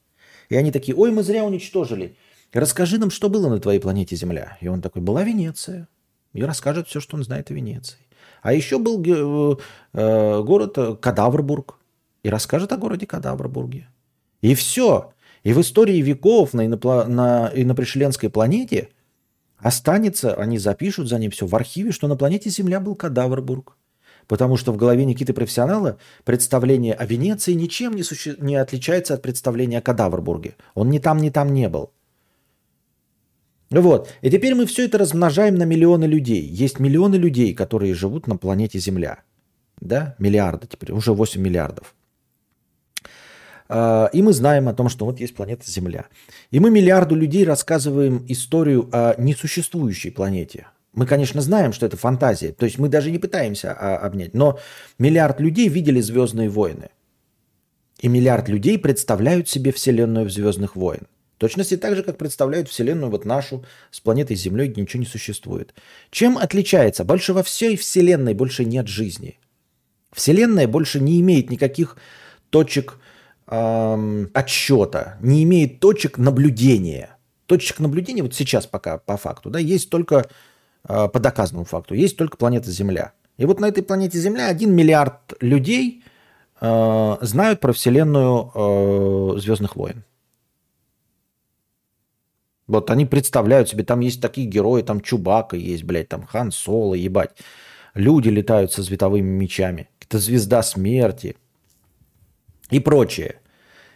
И 0.49 0.55
они 0.55 0.71
такие, 0.71 0.95
ой, 0.95 1.11
мы 1.11 1.23
зря 1.23 1.43
уничтожили. 1.43 2.15
Расскажи 2.53 2.97
нам, 2.97 3.11
что 3.11 3.29
было 3.29 3.49
на 3.49 3.59
твоей 3.59 3.79
планете 3.79 4.15
Земля. 4.15 4.57
И 4.61 4.67
он 4.67 4.81
такой, 4.81 5.01
была 5.01 5.23
Венеция. 5.23 5.87
И 6.33 6.43
расскажет 6.43 6.87
все, 6.87 6.99
что 6.99 7.17
он 7.17 7.23
знает 7.23 7.51
о 7.51 7.53
Венеции. 7.53 7.99
А 8.41 8.53
еще 8.53 8.79
был 8.79 9.03
э, 9.03 9.55
э 9.93 10.43
город 10.43 10.99
Кадаврбург. 10.99 11.77
И 12.23 12.29
расскажет 12.29 12.71
о 12.71 12.77
городе 12.77 13.05
Кадаврбурге. 13.05 13.87
И 14.41 14.55
все. 14.55 15.13
И 15.43 15.53
в 15.53 15.61
истории 15.61 16.01
веков 16.01 16.53
на, 16.53 16.65
инопло... 16.65 17.05
на 17.05 17.51
инопришленской 17.53 18.29
планете 18.29 18.89
останется, 19.57 20.33
они 20.33 20.57
запишут 20.57 21.07
за 21.07 21.19
ним 21.19 21.31
все 21.31 21.45
в 21.45 21.55
архиве, 21.55 21.91
что 21.91 22.07
на 22.07 22.15
планете 22.15 22.49
Земля 22.49 22.79
был 22.79 22.95
Кадаврбург. 22.95 23.77
Потому 24.27 24.57
что 24.57 24.71
в 24.71 24.77
голове 24.77 25.05
Никиты 25.05 25.33
Профессионала 25.33 25.97
представление 26.23 26.93
о 26.93 27.05
Венеции 27.05 27.53
ничем 27.53 27.95
не, 27.95 28.03
суще... 28.03 28.35
не 28.39 28.55
отличается 28.55 29.13
от 29.13 29.21
представления 29.21 29.79
о 29.79 29.81
Кадаврбурге. 29.81 30.55
Он 30.75 30.89
ни 30.89 30.99
там, 30.99 31.17
ни 31.17 31.29
там 31.29 31.53
не 31.53 31.67
был. 31.67 31.91
Вот. 33.71 34.09
И 34.21 34.31
теперь 34.31 34.55
мы 34.55 34.65
все 34.65 34.85
это 34.85 34.97
размножаем 34.97 35.55
на 35.55 35.63
миллионы 35.63 36.05
людей. 36.05 36.41
Есть 36.41 36.79
миллионы 36.79 37.15
людей, 37.15 37.53
которые 37.53 37.93
живут 37.93 38.27
на 38.27 38.35
планете 38.35 38.79
Земля. 38.79 39.19
Да? 39.79 40.15
Миллиарды 40.17 40.67
теперь, 40.67 40.91
уже 40.91 41.13
8 41.13 41.39
миллиардов. 41.39 41.93
А, 43.67 44.09
и 44.11 44.21
мы 44.23 44.33
знаем 44.33 44.67
о 44.67 44.73
том, 44.73 44.89
что 44.89 45.05
вот 45.05 45.19
есть 45.19 45.35
планета 45.35 45.69
Земля. 45.69 46.05
И 46.49 46.59
мы 46.59 46.71
миллиарду 46.71 47.15
людей 47.15 47.45
рассказываем 47.45 48.25
историю 48.27 48.89
о 48.91 49.15
несуществующей 49.21 50.11
планете. 50.11 50.67
Мы, 50.93 51.05
конечно, 51.05 51.39
знаем, 51.39 51.71
что 51.71 51.85
это 51.85 51.95
фантазия. 51.95 52.51
То 52.51 52.65
есть 52.65 52.79
мы 52.79 52.89
даже 52.89 53.11
не 53.11 53.19
пытаемся 53.19 53.71
а, 53.71 53.97
обнять. 53.97 54.33
Но 54.33 54.59
миллиард 54.97 55.39
людей 55.39 55.69
видели 55.69 56.01
«Звездные 56.01 56.49
войны». 56.49 56.89
И 57.99 58.07
миллиард 58.07 58.49
людей 58.49 58.79
представляют 58.79 59.47
себе 59.47 59.71
Вселенную 59.71 60.25
в 60.25 60.31
«Звездных 60.31 60.75
войн». 60.75 61.01
Точности 61.39 61.77
так 61.77 61.95
же, 61.95 62.03
как 62.03 62.17
представляют 62.17 62.67
Вселенную 62.67 63.09
вот 63.09 63.23
нашу 63.23 63.63
с 63.91 64.01
планетой 64.01 64.35
Землей, 64.35 64.67
где 64.67 64.81
ничего 64.81 64.99
не 64.99 65.05
существует. 65.05 65.73
Чем 66.11 66.37
отличается? 66.37 67.05
Больше 67.05 67.31
во 67.31 67.43
всей 67.43 67.77
Вселенной 67.77 68.33
больше 68.33 68.65
нет 68.65 68.89
жизни. 68.89 69.39
Вселенная 70.11 70.67
больше 70.67 70.99
не 70.99 71.21
имеет 71.21 71.49
никаких 71.49 71.95
точек 72.49 72.97
эм, 73.47 74.29
отсчета, 74.33 75.17
не 75.21 75.43
имеет 75.43 75.79
точек 75.79 76.17
наблюдения. 76.17 77.15
Точек 77.45 77.79
наблюдения 77.79 78.21
вот 78.21 78.35
сейчас 78.35 78.67
пока 78.67 78.97
по 78.97 79.15
факту, 79.15 79.49
да, 79.49 79.59
есть 79.59 79.89
только 79.89 80.27
э, 80.89 81.07
по 81.07 81.19
доказанному 81.21 81.65
факту, 81.65 81.95
есть 81.95 82.17
только 82.17 82.35
планета 82.35 82.69
Земля. 82.69 83.13
И 83.37 83.45
вот 83.45 83.61
на 83.61 83.69
этой 83.69 83.81
планете 83.81 84.19
Земля 84.19 84.47
один 84.47 84.75
миллиард 84.75 85.35
людей 85.39 86.03
э, 86.59 87.17
знают 87.21 87.61
про 87.61 87.71
вселенную 87.71 88.51
э, 88.53 89.39
Звездных 89.39 89.77
войн. 89.77 90.03
Вот 92.69 92.91
они 92.91 93.07
представляют 93.07 93.67
себе, 93.67 93.83
там 93.83 93.99
есть 93.99 94.21
такие 94.21 94.45
герои, 94.45 94.83
там 94.83 95.01
Чубака 95.01 95.57
есть, 95.57 95.83
блядь, 95.83 96.07
там 96.07 96.23
Хан 96.23 96.51
Соло, 96.51 96.93
ебать. 96.93 97.31
Люди 97.95 98.29
летают 98.29 98.71
со 98.71 98.83
световыми 98.83 99.27
мечами. 99.27 99.89
Это 99.99 100.19
звезда 100.19 100.61
смерти 100.61 101.35
и 102.69 102.79
прочее. 102.79 103.37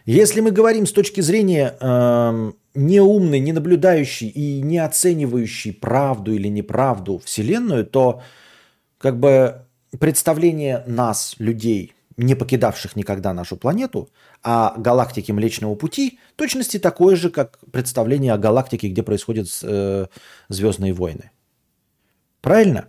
Если 0.06 0.40
мы 0.40 0.50
говорим 0.50 0.86
с 0.86 0.92
точки 0.92 1.20
зрения 1.20 1.76
э, 1.80 2.52
неумной, 2.74 3.38
не 3.38 3.52
наблюдающей 3.52 4.26
и 4.28 4.60
не 4.60 4.78
оценивающей 4.78 5.72
правду 5.72 6.34
или 6.34 6.48
неправду 6.48 7.22
Вселенную, 7.24 7.86
то 7.86 8.22
как 8.98 9.20
бы 9.20 9.62
представление 10.00 10.82
нас, 10.88 11.36
людей, 11.38 11.93
не 12.16 12.34
покидавших 12.34 12.96
никогда 12.96 13.32
нашу 13.32 13.56
планету, 13.56 14.10
о 14.42 14.74
галактике 14.78 15.32
Млечного 15.32 15.74
Пути, 15.74 16.18
точности 16.36 16.78
такое 16.78 17.16
же, 17.16 17.30
как 17.30 17.58
представление 17.72 18.32
о 18.32 18.38
галактике, 18.38 18.88
где 18.88 19.02
происходят 19.02 19.48
э, 19.62 20.06
звездные 20.48 20.92
войны. 20.92 21.30
Правильно? 22.40 22.88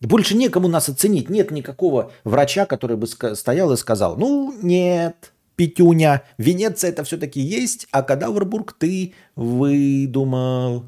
Больше 0.00 0.36
некому 0.36 0.68
нас 0.68 0.88
оценить. 0.88 1.30
Нет 1.30 1.50
никакого 1.50 2.12
врача, 2.24 2.66
который 2.66 2.96
бы 2.96 3.06
стоял 3.06 3.72
и 3.72 3.76
сказал, 3.76 4.16
ну 4.16 4.54
нет, 4.62 5.32
Петюня, 5.56 6.22
Венеция 6.36 6.90
это 6.90 7.04
все-таки 7.04 7.40
есть, 7.40 7.86
а 7.90 8.02
Кадаврбург 8.02 8.72
ты 8.72 9.14
выдумал. 9.36 10.84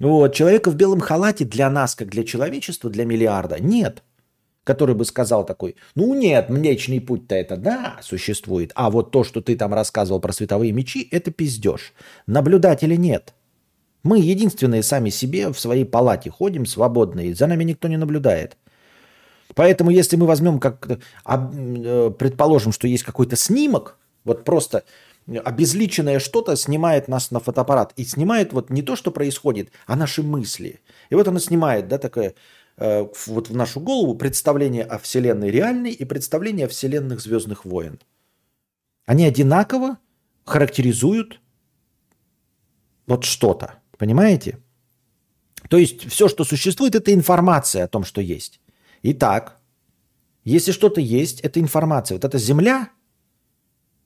Вот, 0.00 0.34
человека 0.34 0.70
в 0.70 0.76
белом 0.76 1.00
халате 1.00 1.44
для 1.44 1.70
нас, 1.70 1.94
как 1.94 2.08
для 2.08 2.24
человечества, 2.24 2.90
для 2.90 3.04
миллиарда, 3.04 3.60
нет. 3.60 4.02
Который 4.64 4.94
бы 4.94 5.04
сказал 5.04 5.44
такой, 5.44 5.76
ну 5.94 6.14
нет, 6.14 6.48
Млечный 6.48 7.00
Путь-то 7.00 7.34
это 7.34 7.56
да, 7.56 7.98
существует, 8.02 8.72
а 8.74 8.90
вот 8.90 9.10
то, 9.10 9.22
что 9.22 9.42
ты 9.42 9.56
там 9.56 9.74
рассказывал 9.74 10.20
про 10.20 10.32
световые 10.32 10.72
мечи, 10.72 11.06
это 11.10 11.30
пиздеж. 11.30 11.92
Наблюдателя 12.26 12.96
нет. 12.96 13.34
Мы 14.02 14.18
единственные 14.20 14.82
сами 14.82 15.10
себе 15.10 15.52
в 15.52 15.60
своей 15.60 15.84
палате 15.84 16.30
ходим 16.30 16.66
свободные, 16.66 17.34
за 17.34 17.46
нами 17.46 17.64
никто 17.64 17.88
не 17.88 17.96
наблюдает. 17.96 18.56
Поэтому 19.54 19.90
если 19.90 20.16
мы 20.16 20.26
возьмем, 20.26 20.58
как, 20.58 20.88
э, 21.26 22.10
предположим, 22.18 22.72
что 22.72 22.88
есть 22.88 23.04
какой-то 23.04 23.36
снимок, 23.36 23.98
вот 24.24 24.44
просто 24.44 24.84
обезличенное 25.26 26.18
что-то 26.18 26.56
снимает 26.56 27.08
нас 27.08 27.30
на 27.30 27.40
фотоаппарат. 27.40 27.92
И 27.96 28.04
снимает 28.04 28.52
вот 28.52 28.70
не 28.70 28.82
то, 28.82 28.96
что 28.96 29.10
происходит, 29.10 29.70
а 29.86 29.96
наши 29.96 30.22
мысли. 30.22 30.80
И 31.10 31.14
вот 31.14 31.28
оно 31.28 31.38
снимает, 31.38 31.88
да, 31.88 31.98
такое, 31.98 32.34
э, 32.76 33.06
вот 33.26 33.48
в 33.48 33.56
нашу 33.56 33.80
голову 33.80 34.14
представление 34.14 34.84
о 34.84 34.98
Вселенной 34.98 35.50
реальной 35.50 35.92
и 35.92 36.04
представление 36.04 36.66
о 36.66 36.68
Вселенных 36.68 37.20
Звездных 37.20 37.64
войн. 37.64 37.98
Они 39.06 39.24
одинаково 39.24 39.98
характеризуют 40.44 41.40
вот 43.06 43.24
что-то. 43.24 43.80
Понимаете? 43.98 44.58
То 45.68 45.78
есть 45.78 46.08
все, 46.10 46.28
что 46.28 46.44
существует, 46.44 46.94
это 46.94 47.12
информация 47.12 47.84
о 47.84 47.88
том, 47.88 48.04
что 48.04 48.20
есть. 48.20 48.60
Итак, 49.02 49.60
если 50.44 50.72
что-то 50.72 51.00
есть, 51.00 51.40
это 51.40 51.60
информация. 51.60 52.16
Вот 52.16 52.24
эта 52.24 52.38
Земля 52.38 52.90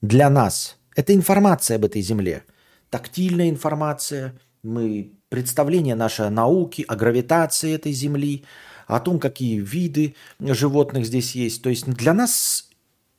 для 0.01 0.31
нас– 0.31 0.79
это 0.97 1.15
информация 1.15 1.77
об 1.77 1.85
этой 1.85 2.01
Земле. 2.01 2.45
Тактильная 2.91 3.51
информация, 3.51 4.39
мы, 4.63 5.13
представление 5.29 5.95
наше 5.95 6.23
о 6.23 6.31
науке, 6.31 6.85
о 6.89 6.97
гравитации 6.97 7.75
этой 7.75 7.93
Земли, 7.93 8.45
о 8.87 9.01
том, 9.01 9.19
какие 9.19 9.61
виды 9.61 10.15
животных 10.41 11.07
здесь 11.07 11.35
есть. 11.35 11.63
То 11.63 11.71
есть 11.71 11.87
для 11.87 12.15
нас 12.15 12.69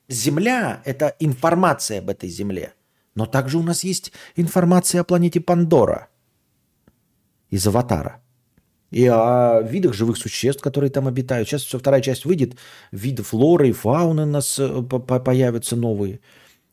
Земля– 0.07 0.81
это 0.86 1.15
информация 1.19 1.99
об 1.99 2.10
этой 2.10 2.30
Земле. 2.30 2.73
Но 3.15 3.26
также 3.26 3.57
у 3.57 3.64
нас 3.64 3.84
есть 3.84 4.11
информация 4.36 5.02
о 5.02 5.03
планете 5.03 5.40
Пандора 5.40 6.07
из 7.49 7.68
«Аватара» 7.68 8.22
и 8.91 9.06
о 9.06 9.61
видах 9.61 9.94
живых 9.94 10.18
существ, 10.18 10.64
которые 10.64 10.90
там 10.90 11.07
обитают. 11.07 11.48
Сейчас 11.48 11.64
все 11.64 11.77
вторая 11.77 12.02
часть 12.02 12.26
выйдет, 12.26 12.56
виды 12.91 13.22
флоры 13.23 13.69
и 13.69 13.72
фауны 13.72 14.23
у 14.23 14.26
нас 14.26 14.57
э, 14.57 14.81
появятся 14.81 15.76
новые. 15.76 16.22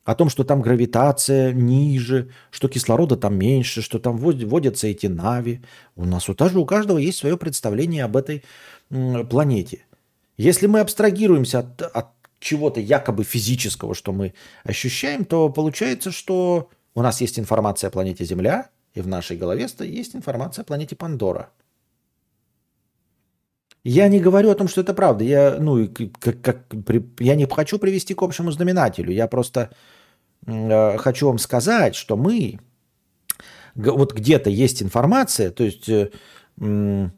О 0.07 0.15
том, 0.15 0.29
что 0.31 0.45
там 0.45 0.63
гравитация 0.63 1.53
ниже, 1.53 2.31
что 2.53 2.69
кислорода 2.69 3.17
там 3.17 3.37
меньше, 3.37 3.83
что 3.83 3.99
там 3.99 4.17
водятся 4.17 4.87
эти 4.87 5.09
нави. 5.09 5.63
У 5.97 6.05
нас 6.05 6.29
у, 6.29 6.35
даже 6.35 6.61
у 6.61 6.65
каждого 6.65 6.99
есть 6.99 7.19
свое 7.19 7.37
представление 7.37 8.05
об 8.05 8.17
этой 8.17 8.45
планете. 8.89 9.85
Если 10.37 10.69
мы 10.69 10.79
абстрагируемся 10.79 11.59
от, 11.59 11.83
от 11.83 12.07
чего-то 12.39 12.79
якобы 12.79 13.25
физического, 13.25 13.97
что 13.97 14.13
мы 14.13 14.33
ощущаем, 14.63 15.25
то 15.25 15.49
получается, 15.49 16.13
что 16.13 16.71
у 16.95 17.03
нас 17.03 17.21
есть 17.21 17.41
информация 17.41 17.89
о 17.89 17.91
планете 17.91 18.25
Земля, 18.25 18.71
и 18.95 19.01
в 19.01 19.09
нашей 19.09 19.37
голове 19.37 19.67
есть 19.81 20.15
информация 20.15 20.63
о 20.63 20.67
планете 20.67 20.95
Пандора– 20.95 21.51
я 23.89 24.09
не 24.09 24.19
говорю 24.19 24.51
о 24.51 24.57
том, 24.57 24.67
что 24.67 24.81
это 24.81 24.95
правда. 24.95 25.23
Я, 25.23 25.59
ну, 25.61 25.89
как, 26.19 26.41
как, 26.41 26.65
я 27.21 27.37
не 27.37 27.47
хочу 27.47 27.79
привести 27.79 28.15
к 28.15 28.23
общему 28.23 28.51
знаменателю. 28.51 29.13
Я 29.13 29.29
просто 29.29 29.71
хочу 30.47 31.27
вам 31.27 31.39
сказать, 31.39 31.95
что 31.95 32.17
мы, 32.17 32.61
вот 33.75 34.13
где-то 34.13 34.51
есть 34.51 34.83
информация, 34.83 35.51
то 35.51 35.65
есть 35.65 35.89
э, 35.89 36.11
э, 36.61 37.09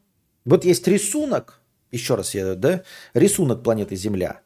вот 0.45 0.65
есть 0.65 0.89
рисунок, 0.89 1.61
еще 1.91 2.15
раз 2.15 2.35
я, 2.35 2.55
да, 2.55 2.83
рисунок 3.15 3.63
планеты 3.63 3.97
Земля, 3.97 4.41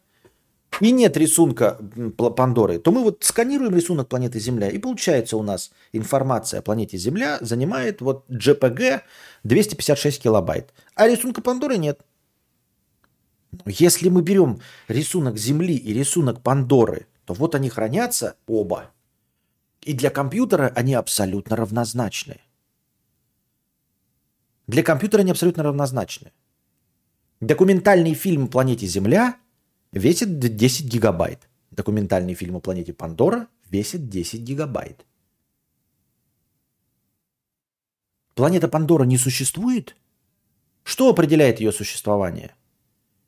и 0.80 0.90
нет 0.90 1.16
рисунка 1.16 1.78
Пандоры, 2.16 2.78
то 2.78 2.90
мы 2.90 3.02
вот 3.02 3.22
сканируем 3.22 3.74
рисунок 3.74 4.08
планеты 4.08 4.40
Земля, 4.40 4.68
и 4.68 4.78
получается 4.78 5.36
у 5.36 5.42
нас 5.42 5.70
информация 5.92 6.60
о 6.60 6.62
планете 6.62 6.96
Земля 6.96 7.38
занимает 7.40 8.00
вот 8.00 8.28
JPG 8.28 9.02
256 9.44 10.22
килобайт, 10.22 10.72
а 10.94 11.08
рисунка 11.08 11.40
Пандоры 11.40 11.76
нет. 11.76 12.00
Если 13.66 14.08
мы 14.08 14.22
берем 14.22 14.60
рисунок 14.88 15.36
Земли 15.36 15.76
и 15.76 15.92
рисунок 15.92 16.42
Пандоры, 16.42 17.06
то 17.24 17.34
вот 17.34 17.54
они 17.54 17.68
хранятся 17.68 18.36
оба. 18.46 18.90
И 19.80 19.94
для 19.94 20.10
компьютера 20.10 20.72
они 20.74 20.94
абсолютно 20.94 21.56
равнозначны. 21.56 22.40
Для 24.66 24.82
компьютера 24.82 25.22
они 25.22 25.30
абсолютно 25.30 25.62
равнозначны. 25.62 26.32
Документальный 27.40 28.14
фильм 28.14 28.44
о 28.44 28.48
планете 28.48 28.86
Земля 28.86 29.36
весит 29.90 30.38
10 30.38 30.86
гигабайт. 30.86 31.48
Документальный 31.70 32.34
фильм 32.34 32.56
о 32.56 32.60
планете 32.60 32.92
Пандора 32.92 33.48
весит 33.68 34.08
10 34.08 34.40
гигабайт. 34.40 35.04
Планета 38.34 38.68
Пандора 38.68 39.04
не 39.04 39.18
существует? 39.18 39.96
Что 40.84 41.10
определяет 41.10 41.60
ее 41.60 41.72
существование? 41.72 42.54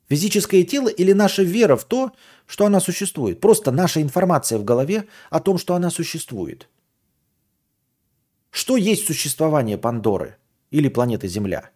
Физическое 0.08 0.64
тело 0.64 0.88
или 0.88 1.12
наша 1.12 1.42
вера 1.42 1.76
в 1.76 1.84
то, 1.84 2.12
что 2.46 2.66
она 2.66 2.80
существует. 2.80 3.40
Просто 3.40 3.70
наша 3.70 4.02
информация 4.02 4.58
в 4.58 4.64
голове 4.64 5.06
о 5.30 5.40
том, 5.40 5.58
что 5.58 5.74
она 5.74 5.90
существует. 5.90 6.68
Что 8.50 8.76
есть 8.76 9.06
существование 9.06 9.78
Пандоры 9.78 10.36
или 10.70 10.88
планеты 10.88 11.26
Земля? 11.26 11.70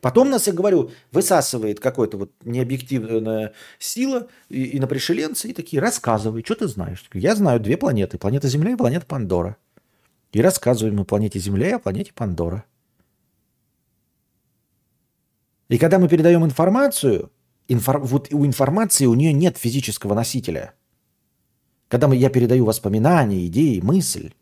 Потом 0.00 0.30
нас, 0.30 0.46
я 0.46 0.52
говорю, 0.54 0.90
высасывает 1.12 1.78
какая-то 1.78 2.16
вот 2.16 2.32
необъективная 2.44 3.52
сила 3.78 4.28
и, 4.48 4.64
и 4.64 4.80
на 4.80 4.86
пришеленца, 4.86 5.46
и 5.46 5.52
такие, 5.52 5.80
рассказывай, 5.80 6.42
что 6.42 6.54
ты 6.54 6.68
знаешь? 6.68 7.04
Я 7.12 7.34
знаю 7.34 7.60
две 7.60 7.76
планеты, 7.76 8.16
планета 8.16 8.48
Земля 8.48 8.72
и 8.72 8.76
планета 8.76 9.04
Пандора. 9.04 9.56
И 10.32 10.40
рассказываем 10.40 11.00
о 11.00 11.04
планете 11.04 11.38
Земля 11.38 11.68
и 11.68 11.72
о 11.72 11.78
планете 11.78 12.12
Пандора. 12.14 12.64
И 15.70 15.78
когда 15.78 16.00
мы 16.00 16.08
передаем 16.08 16.44
информацию, 16.44 17.30
инфор... 17.68 18.00
вот 18.00 18.34
у 18.34 18.44
информации 18.44 19.06
у 19.06 19.14
нее 19.14 19.32
нет 19.32 19.56
физического 19.56 20.14
носителя. 20.14 20.74
Когда 21.86 22.08
мы, 22.08 22.16
я 22.16 22.28
передаю 22.28 22.64
воспоминания, 22.64 23.46
идеи, 23.46 23.78
мысль, 23.80 24.32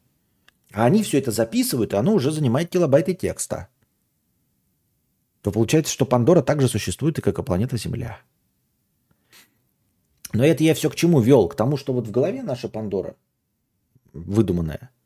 а 0.72 0.86
они 0.86 1.02
все 1.02 1.18
это 1.18 1.30
записывают, 1.30 1.92
и 1.92 1.96
оно 1.96 2.14
уже 2.14 2.30
занимает 2.30 2.70
килобайты 2.70 3.12
текста, 3.12 3.68
то 5.42 5.52
получается, 5.52 5.92
что 5.92 6.06
Пандора 6.06 6.40
также 6.40 6.66
существует 6.66 7.18
и 7.18 7.22
как 7.22 7.38
и 7.38 7.42
планета 7.42 7.76
Земля. 7.76 8.18
Но 10.32 10.46
это 10.46 10.64
я 10.64 10.74
все 10.74 10.88
к 10.88 10.94
чему 10.94 11.20
вел? 11.20 11.46
К 11.48 11.54
тому, 11.54 11.76
что 11.76 11.92
вот 11.92 12.06
в 12.06 12.10
голове 12.10 12.42
наша 12.42 12.70
Пандора 12.70 13.16
выдуманная– 14.14 14.90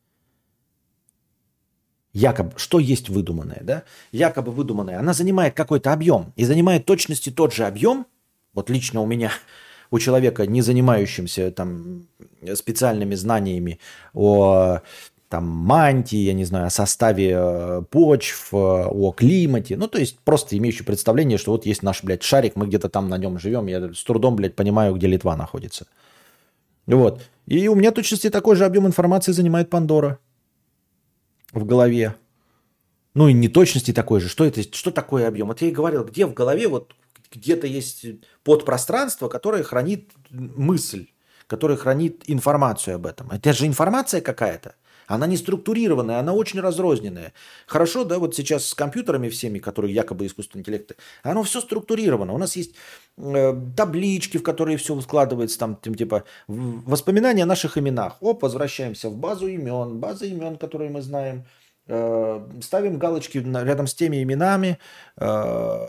якобы, 2.13 2.53
что 2.57 2.79
есть 2.79 3.09
выдуманное, 3.09 3.61
да, 3.63 3.85
якобы 4.11 4.53
выдуманное, 4.53 4.99
она 4.99 5.13
занимает 5.13 5.55
какой-то 5.55 5.93
объем 5.93 6.33
и 6.37 6.45
занимает 6.45 6.85
точности 6.85 7.31
тот 7.31 7.53
же 7.53 7.65
объем, 7.65 8.07
вот 8.55 8.71
лично 8.71 9.01
у 9.01 9.07
меня, 9.07 9.31
у 9.91 9.99
человека, 9.99 10.47
не 10.47 10.63
занимающимся 10.63 11.51
там 11.51 12.07
специальными 12.55 13.15
знаниями 13.15 13.79
о 14.13 14.81
там 15.29 15.47
мантии, 15.47 16.19
я 16.19 16.35
не 16.35 16.45
знаю, 16.45 16.67
о 16.67 16.71
составе 16.71 17.33
э, 17.35 17.83
почв, 17.91 18.53
э, 18.53 18.57
о 18.57 19.13
климате, 19.13 19.79
ну, 19.79 19.89
то 19.89 19.99
есть 19.99 20.19
просто 20.19 20.59
имеющий 20.59 20.85
представление, 20.85 21.39
что 21.39 21.53
вот 21.53 21.65
есть 21.65 21.83
наш, 21.83 22.05
блядь, 22.05 22.23
шарик, 22.23 22.55
мы 22.55 22.67
где-то 22.67 22.91
там 22.91 23.09
на 23.09 23.17
нем 23.17 23.39
живем, 23.39 23.67
я 23.67 23.95
с 23.95 24.05
трудом, 24.05 24.37
блядь, 24.37 24.55
понимаю, 24.55 24.95
где 24.95 25.07
Литва 25.07 25.35
находится. 25.35 25.87
Вот. 26.87 27.23
И 27.47 27.67
у 27.69 27.75
меня 27.75 27.93
точности 27.93 28.29
такой 28.29 28.57
же 28.57 28.67
объем 28.67 28.87
информации 28.87 29.33
занимает 29.33 29.71
Пандора 29.71 30.19
в 31.53 31.65
голове. 31.65 32.17
Ну 33.15 33.29
и 33.29 33.33
неточности 33.33 33.93
такой 33.93 34.21
же. 34.21 34.29
Что 34.29 34.45
это? 34.45 34.63
Что 34.63 34.91
такое 34.91 35.29
объем? 35.29 35.49
Вот 35.49 35.61
я 35.61 35.69
и 35.69 35.73
говорил, 35.73 36.05
где 36.05 36.27
в 36.27 36.35
голове 36.35 36.69
вот 36.69 36.95
где-то 37.31 37.67
есть 37.67 38.07
подпространство, 38.45 39.29
которое 39.29 39.63
хранит 39.63 40.13
мысль, 40.31 41.09
которое 41.47 41.77
хранит 41.77 42.25
информацию 42.27 42.97
об 42.97 43.07
этом. 43.07 43.31
Это 43.31 43.53
же 43.53 43.67
информация 43.67 44.21
какая-то. 44.21 44.75
Она 45.07 45.27
не 45.27 45.37
структурированная, 45.37 46.19
она 46.19 46.33
очень 46.33 46.61
разрозненная. 46.61 47.33
Хорошо, 47.67 48.05
да, 48.05 48.19
вот 48.19 48.35
сейчас 48.35 48.67
с 48.67 48.75
компьютерами 48.75 49.29
всеми, 49.29 49.59
которые 49.59 49.95
якобы 49.95 50.27
искусственный 50.27 50.61
интеллект, 50.61 50.97
оно 51.23 51.43
все 51.43 51.61
структурировано. 51.61 52.33
У 52.33 52.39
нас 52.39 52.57
есть 52.57 52.75
э, 53.17 53.55
таблички, 53.77 54.39
в 54.39 54.43
которые 54.43 54.77
все 54.77 55.01
складывается, 55.01 55.59
там, 55.59 55.77
типа 55.77 56.25
воспоминания 56.47 57.43
о 57.43 57.47
наших 57.47 57.79
именах. 57.79 58.17
Оп, 58.21 58.43
возвращаемся 58.43 59.09
в 59.09 59.17
базу 59.17 59.47
имен, 59.47 59.99
база 59.99 60.27
имен, 60.27 60.57
которые 60.57 60.91
мы 60.91 61.03
знаем. 61.03 61.45
Э, 61.87 62.41
ставим 62.63 62.99
галочки 62.99 63.39
рядом 63.39 63.87
с 63.87 63.95
теми 63.95 64.23
именами, 64.23 64.79
э, 65.17 65.87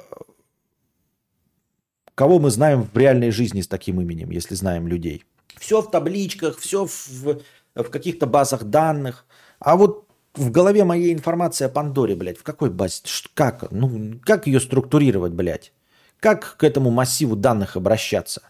кого 2.16 2.40
мы 2.40 2.50
знаем 2.50 2.90
в 2.92 2.98
реальной 2.98 3.32
жизни 3.32 3.62
с 3.62 3.68
таким 3.68 4.02
именем, 4.02 4.32
если 4.32 4.56
знаем 4.56 4.88
людей. 4.88 5.24
Все 5.60 5.82
в 5.82 5.92
табличках, 5.92 6.58
все 6.58 6.86
в 6.86 7.42
в 7.76 7.90
каких-то 7.90 8.28
базах 8.28 8.64
данных. 8.64 9.26
А 9.60 9.76
вот 9.76 10.08
в 10.36 10.52
голове 10.52 10.84
моей 10.84 11.14
информация 11.14 11.68
о 11.68 11.72
Пандоре, 11.72 12.16
блядь, 12.16 12.38
в 12.38 12.44
какой 12.44 12.70
базе? 12.70 13.02
Как? 13.34 13.72
Ну, 13.72 14.20
как 14.24 14.48
ее 14.48 14.60
структурировать, 14.60 15.34
блядь? 15.34 15.74
Как 16.20 16.58
к 16.58 16.64
этому 16.64 16.92
массиву 16.92 17.36
данных 17.36 17.76
обращаться? 17.76 18.42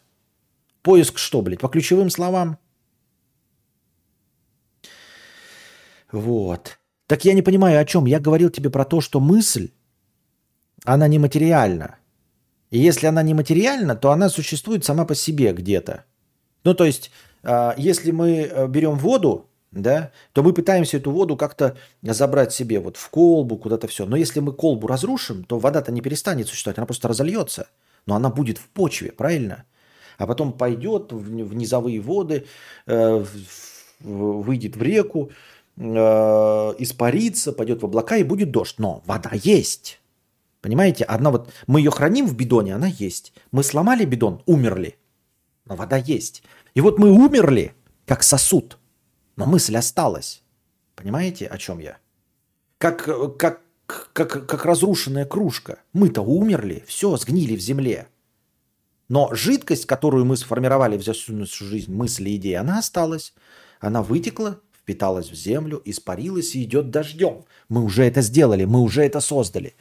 Поиск 0.81 1.17
что, 1.17 1.41
блядь, 1.41 1.59
по 1.59 1.69
ключевым 1.69 2.09
словам? 2.09 2.57
Вот. 6.11 6.77
Так 7.07 7.25
я 7.25 7.33
не 7.33 7.41
понимаю, 7.41 7.79
о 7.79 7.85
чем. 7.85 8.05
Я 8.05 8.19
говорил 8.19 8.49
тебе 8.49 8.69
про 8.69 8.85
то, 8.85 9.01
что 9.01 9.19
мысль, 9.19 9.71
она 10.85 11.07
нематериальна. 11.07 11.97
И 12.69 12.79
если 12.79 13.07
она 13.07 13.23
нематериальна, 13.23 13.95
то 13.95 14.11
она 14.11 14.29
существует 14.29 14.85
сама 14.85 15.05
по 15.05 15.15
себе 15.15 15.53
где-то. 15.53 16.05
Ну, 16.63 16.73
то 16.73 16.85
есть 16.85 17.11
если 17.77 18.11
мы 18.11 18.43
э, 18.43 18.67
берем 18.67 18.97
воду, 18.97 19.49
да, 19.71 20.11
то 20.33 20.43
мы 20.43 20.53
пытаемся 20.53 20.97
эту 20.97 21.11
воду 21.11 21.35
как-то 21.35 21.75
забрать 22.01 22.53
себе 22.53 22.79
вот 22.79 22.97
в 22.97 23.09
колбу, 23.09 23.57
куда-то 23.57 23.87
все. 23.87 24.05
Но 24.05 24.15
если 24.15 24.39
мы 24.39 24.53
колбу 24.53 24.87
разрушим, 24.87 25.43
то 25.43 25.59
вода-то 25.59 25.91
не 25.91 26.01
перестанет 26.01 26.47
существовать, 26.47 26.77
она 26.77 26.85
просто 26.85 27.07
разольется. 27.07 27.67
Но 28.05 28.15
она 28.15 28.29
будет 28.29 28.57
в 28.57 28.67
почве, 28.69 29.11
правильно? 29.11 29.65
А 30.17 30.27
потом 30.27 30.53
пойдет 30.53 31.11
в 31.11 31.55
низовые 31.55 31.99
воды, 31.99 32.45
э, 32.85 33.25
выйдет 33.99 34.75
в 34.75 34.81
реку, 34.81 35.31
испарится, 35.75 37.51
пойдет 37.51 37.81
в 37.81 37.85
облака 37.85 38.17
и 38.17 38.23
будет 38.23 38.51
дождь. 38.51 38.75
Но 38.77 39.01
вода 39.05 39.31
есть. 39.33 39.99
Понимаете, 40.61 41.03
одна 41.03 41.29
вот 41.29 41.51
мы 41.67 41.81
ее 41.81 41.91
храним 41.91 42.25
в 42.25 42.37
бидоне, 42.37 42.75
она 42.75 42.87
есть. 42.87 43.33
Мы 43.51 43.63
сломали 43.63 44.05
бидон, 44.05 44.41
умерли, 44.45 44.97
но 45.65 45.75
вода 45.75 45.97
есть. 45.97 46.43
И 46.73 46.81
вот 46.81 46.97
мы 46.97 47.11
умерли, 47.11 47.73
как 48.05 48.23
сосуд, 48.23 48.77
но 49.35 49.45
мысль 49.45 49.77
осталась. 49.77 50.43
Понимаете, 50.95 51.47
о 51.47 51.57
чем 51.57 51.79
я? 51.79 51.97
Как, 52.77 53.05
как, 53.37 53.61
как, 54.13 54.47
как 54.47 54.65
разрушенная 54.65 55.25
кружка. 55.25 55.79
Мы-то 55.93 56.21
умерли, 56.21 56.83
все, 56.87 57.15
сгнили 57.17 57.55
в 57.55 57.61
земле. 57.61 58.07
Но 59.09 59.29
жидкость, 59.33 59.85
которую 59.85 60.25
мы 60.25 60.37
сформировали 60.37 60.97
за 60.97 61.13
всю 61.13 61.33
нашу 61.33 61.65
жизнь, 61.65 61.93
мысли, 61.93 62.35
идеи, 62.35 62.53
она 62.53 62.79
осталась. 62.79 63.33
Она 63.79 64.01
вытекла, 64.01 64.59
впиталась 64.75 65.29
в 65.29 65.35
землю, 65.35 65.81
испарилась 65.85 66.55
и 66.55 66.63
идет 66.63 66.89
дождем. 66.89 67.45
Мы 67.69 67.83
уже 67.83 68.05
это 68.05 68.21
сделали, 68.21 68.65
мы 68.65 68.81
уже 68.81 69.03
это 69.03 69.19
создали. 69.19 69.75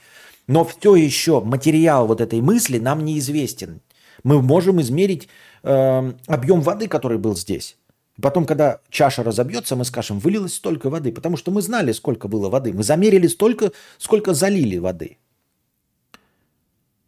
Но 0.46 0.64
все 0.64 0.96
еще 0.96 1.40
материал 1.40 2.06
вот 2.06 2.20
этой 2.20 2.40
мысли 2.40 2.78
нам 2.78 3.04
неизвестен. 3.04 3.80
Мы 4.24 4.42
можем 4.42 4.80
измерить 4.80 5.28
э, 5.62 6.12
объем 6.26 6.60
воды, 6.60 6.88
который 6.88 7.18
был 7.18 7.36
здесь. 7.36 7.76
Потом, 8.20 8.44
когда 8.44 8.80
чаша 8.90 9.22
разобьется, 9.22 9.74
мы 9.74 9.84
скажем, 9.84 10.18
вылилось 10.18 10.54
столько 10.54 10.90
воды, 10.90 11.12
потому 11.12 11.36
что 11.36 11.50
мы 11.50 11.62
знали, 11.62 11.92
сколько 11.92 12.28
было 12.28 12.48
воды. 12.50 12.72
Мы 12.72 12.82
замерили 12.82 13.26
столько, 13.26 13.72
сколько 13.98 14.34
залили 14.34 14.78
воды. 14.78 15.18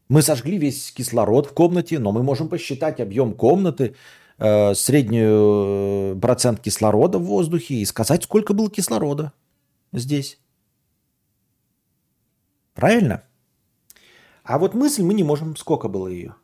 Мы 0.08 0.22
сожгли 0.22 0.58
весь 0.58 0.92
кислород 0.92 1.46
в 1.46 1.54
комнате, 1.54 1.98
но 1.98 2.12
мы 2.12 2.22
можем 2.22 2.48
посчитать 2.48 3.00
объем 3.00 3.34
комнаты, 3.34 3.94
э, 4.38 4.74
среднюю 4.74 6.16
э, 6.16 6.20
процент 6.20 6.60
кислорода 6.60 7.18
в 7.18 7.24
воздухе 7.24 7.74
и 7.74 7.84
сказать, 7.84 8.24
сколько 8.24 8.54
было 8.54 8.70
кислорода 8.70 9.32
здесь. 9.92 10.38
Правильно? 12.74 13.22
А 14.42 14.58
вот 14.58 14.74
мысль 14.74 15.02
мы 15.02 15.14
не 15.14 15.22
можем, 15.22 15.56
сколько 15.56 15.88
было 15.88 16.08
ее. 16.08 16.34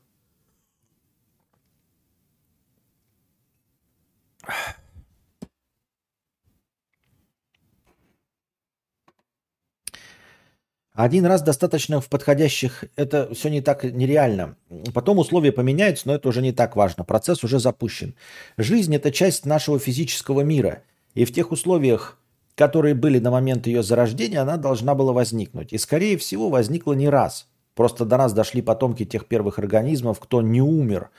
Один 10.95 11.25
раз 11.25 11.43
достаточно 11.43 12.01
в 12.01 12.09
подходящих, 12.09 12.85
это 12.97 13.33
все 13.33 13.49
не 13.49 13.61
так 13.61 13.85
нереально. 13.85 14.57
Потом 14.93 15.19
условия 15.19 15.53
поменяются, 15.53 16.09
но 16.09 16.15
это 16.15 16.29
уже 16.29 16.43
не 16.43 16.53
так 16.53 16.75
важно. 16.75 17.05
Процесс 17.05 17.45
уже 17.45 17.61
запущен. 17.61 18.15
Жизнь– 18.57 18.95
это 18.97 19.13
часть 19.13 19.47
нашего 19.47 19.79
физического 19.79 20.41
мира. 20.41 20.83
И 21.15 21.25
в 21.25 21.33
тех 21.33 21.53
условиях, 21.53 22.19
которые 22.57 22.95
были 22.95 23.21
на 23.21 23.31
момент 23.31 23.69
ее 23.69 23.85
зарождения, 23.85 24.43
она 24.43 24.57
должна 24.57 24.97
была 24.97 25.13
возникнуть. 25.13 25.73
И, 25.73 25.79
скорее 25.79 26.19
всего, 26.19 26.51
возникла 26.51 26.95
не 26.95 27.09
раз. 27.09 27.47
Просто 27.75 28.05
до 28.05 28.17
нас 28.17 28.33
дошли 28.33 28.61
потомки 28.61 29.05
тех 29.05 29.27
первых 29.27 29.61
организмов, 29.61 30.19
кто 30.19 30.43
не 30.43 30.61
умер, 30.61 31.11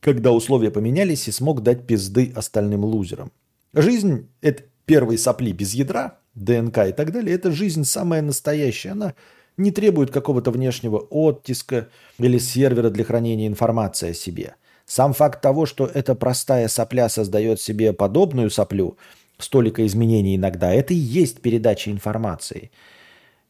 когда 0.00 0.32
условия 0.32 0.70
поменялись 0.70 1.28
и 1.28 1.32
смог 1.32 1.62
дать 1.62 1.86
пизды 1.86 2.32
остальным 2.34 2.84
лузерам. 2.84 3.32
Жизнь– 3.74 4.28
это 4.40 4.64
первые 4.86 5.18
сопли 5.18 5.52
без 5.52 5.74
ядра, 5.74 6.18
ДНК 6.44 6.78
и 6.88 6.92
так 6.92 7.12
далее. 7.12 7.34
Это 7.34 7.50
жизнь 7.50 7.84
самая 7.84 8.22
настоящая. 8.22 8.90
Она 8.90 9.14
не 9.56 9.70
требует 9.70 10.10
какого-то 10.10 10.50
внешнего 10.50 10.98
оттиска 11.10 11.88
или 12.18 12.38
сервера 12.38 12.90
для 12.90 13.04
хранения 13.04 13.46
информации 13.46 14.10
о 14.10 14.14
себе. 14.14 14.54
Сам 14.86 15.12
факт 15.12 15.40
того, 15.40 15.66
что 15.66 15.86
эта 15.86 16.14
простая 16.14 16.68
сопля 16.68 17.08
создает 17.08 17.60
себе 17.60 17.92
подобную 17.92 18.50
соплю, 18.50 18.96
столько 19.38 19.86
изменений 19.86 20.36
иногда, 20.36 20.72
это 20.72 20.94
и 20.94 20.96
есть 20.96 21.40
передача 21.40 21.90
информации– 21.90 22.70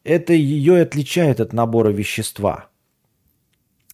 это 0.03 0.33
ее 0.33 0.81
отличает 0.81 1.39
от 1.39 1.53
набора 1.53 1.89
вещества. 1.89 2.69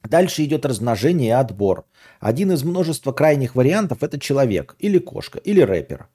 Дальше 0.03 0.43
идет 0.43 0.65
размножение 0.65 1.29
и 1.29 1.31
отбор. 1.31 1.85
Один 2.19 2.51
из 2.51 2.63
множества 2.63 3.11
крайних 3.11 3.55
вариантов– 3.55 3.97
это 4.03 4.19
человек, 4.19 4.75
или 4.77 4.99
кошка, 4.99 5.39
или 5.39 5.61
рэпер. 5.61 6.07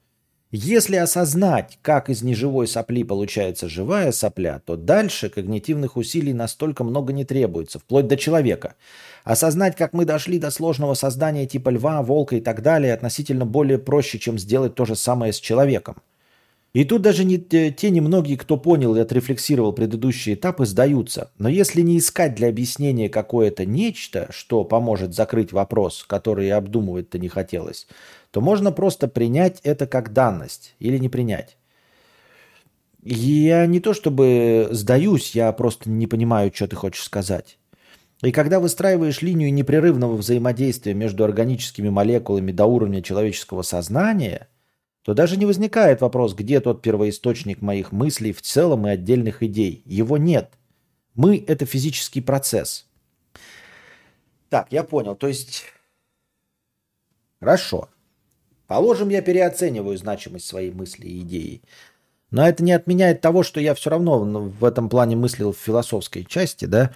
Если 0.53 0.97
осознать, 0.97 1.79
как 1.81 2.09
из 2.09 2.23
неживой 2.23 2.67
сопли 2.67 3.03
получается 3.03 3.69
живая 3.69 4.11
сопля, 4.11 4.61
то 4.65 4.75
дальше 4.75 5.29
когнитивных 5.29 5.95
усилий 5.95 6.33
настолько 6.33 6.83
много 6.83 7.13
не 7.13 7.23
требуется, 7.23 7.79
вплоть 7.79 8.07
до 8.07 8.17
человека. 8.17 8.75
Осознать, 9.23 9.77
как 9.77 9.93
мы 9.93 10.03
дошли 10.03 10.39
до 10.39 10.51
сложного 10.51 10.93
создания 10.93 11.45
типа 11.45 11.69
льва, 11.69 12.01
волка 12.01 12.35
и 12.35 12.41
так 12.41 12.61
далее, 12.63 12.93
относительно 12.93 13.45
более 13.45 13.79
проще, 13.79 14.19
чем 14.19 14.37
сделать 14.37 14.75
то 14.75 14.83
же 14.83 14.97
самое 14.97 15.31
с 15.31 15.39
человеком. 15.39 16.01
И 16.73 16.85
тут 16.85 17.01
даже 17.01 17.25
не 17.25 17.37
те 17.37 17.89
немногие, 17.89 18.37
кто 18.37 18.55
понял 18.55 18.95
и 18.95 18.99
отрефлексировал 19.01 19.73
предыдущие 19.73 20.35
этапы, 20.35 20.65
сдаются. 20.65 21.31
Но 21.37 21.49
если 21.49 21.81
не 21.81 21.97
искать 21.97 22.33
для 22.33 22.47
объяснения 22.47 23.09
какое-то 23.09 23.65
нечто, 23.65 24.27
что 24.31 24.63
поможет 24.63 25.13
закрыть 25.13 25.51
вопрос, 25.51 26.05
который 26.07 26.49
обдумывать-то 26.49 27.19
не 27.19 27.27
хотелось, 27.27 27.87
то 28.31 28.41
можно 28.41 28.71
просто 28.71 29.07
принять 29.07 29.59
это 29.63 29.87
как 29.87 30.13
данность 30.13 30.75
или 30.79 30.97
не 30.97 31.09
принять. 31.09 31.57
Я 33.03 33.65
не 33.65 33.79
то 33.79 33.93
чтобы 33.93 34.69
сдаюсь, 34.71 35.35
я 35.35 35.51
просто 35.51 35.89
не 35.89 36.07
понимаю, 36.07 36.51
что 36.53 36.67
ты 36.67 36.75
хочешь 36.75 37.03
сказать. 37.03 37.57
И 38.21 38.31
когда 38.31 38.59
выстраиваешь 38.59 39.21
линию 39.21 39.53
непрерывного 39.53 40.15
взаимодействия 40.15 40.93
между 40.93 41.23
органическими 41.23 41.89
молекулами 41.89 42.51
до 42.51 42.65
уровня 42.65 43.01
человеческого 43.01 43.61
сознания– 43.61 44.47
то 45.03 45.13
даже 45.13 45.37
не 45.37 45.45
возникает 45.45 46.01
вопрос, 46.01 46.33
где 46.33 46.59
тот 46.59 46.81
первоисточник 46.81 47.61
моих 47.61 47.91
мыслей 47.91 48.33
в 48.33 48.41
целом 48.41 48.85
и 48.87 48.91
отдельных 48.91 49.41
идей. 49.41 49.81
Его 49.85 50.17
нет. 50.17 50.53
Мы– 51.15 51.43
это 51.47 51.65
физический 51.65 52.21
процесс. 52.21 52.87
Так, 54.49 54.71
я 54.71 54.83
понял. 54.83 55.15
То 55.15 55.27
есть, 55.27 55.65
хорошо. 57.39 57.89
Положим, 58.71 59.09
я 59.09 59.21
переоцениваю 59.21 59.97
значимость 59.97 60.47
своей 60.47 60.71
мысли 60.71 61.05
и 61.05 61.19
идеи. 61.23 61.61
Но 62.29 62.47
это 62.47 62.63
не 62.63 62.71
отменяет 62.71 63.19
того, 63.19 63.43
что 63.43 63.59
я 63.59 63.73
все 63.73 63.89
равно 63.89 64.17
в 64.17 64.63
этом 64.63 64.87
плане 64.87 65.17
мыслил 65.17 65.51
в 65.51 65.57
философской 65.57 66.23
части, 66.23 66.63
да, 66.63 66.91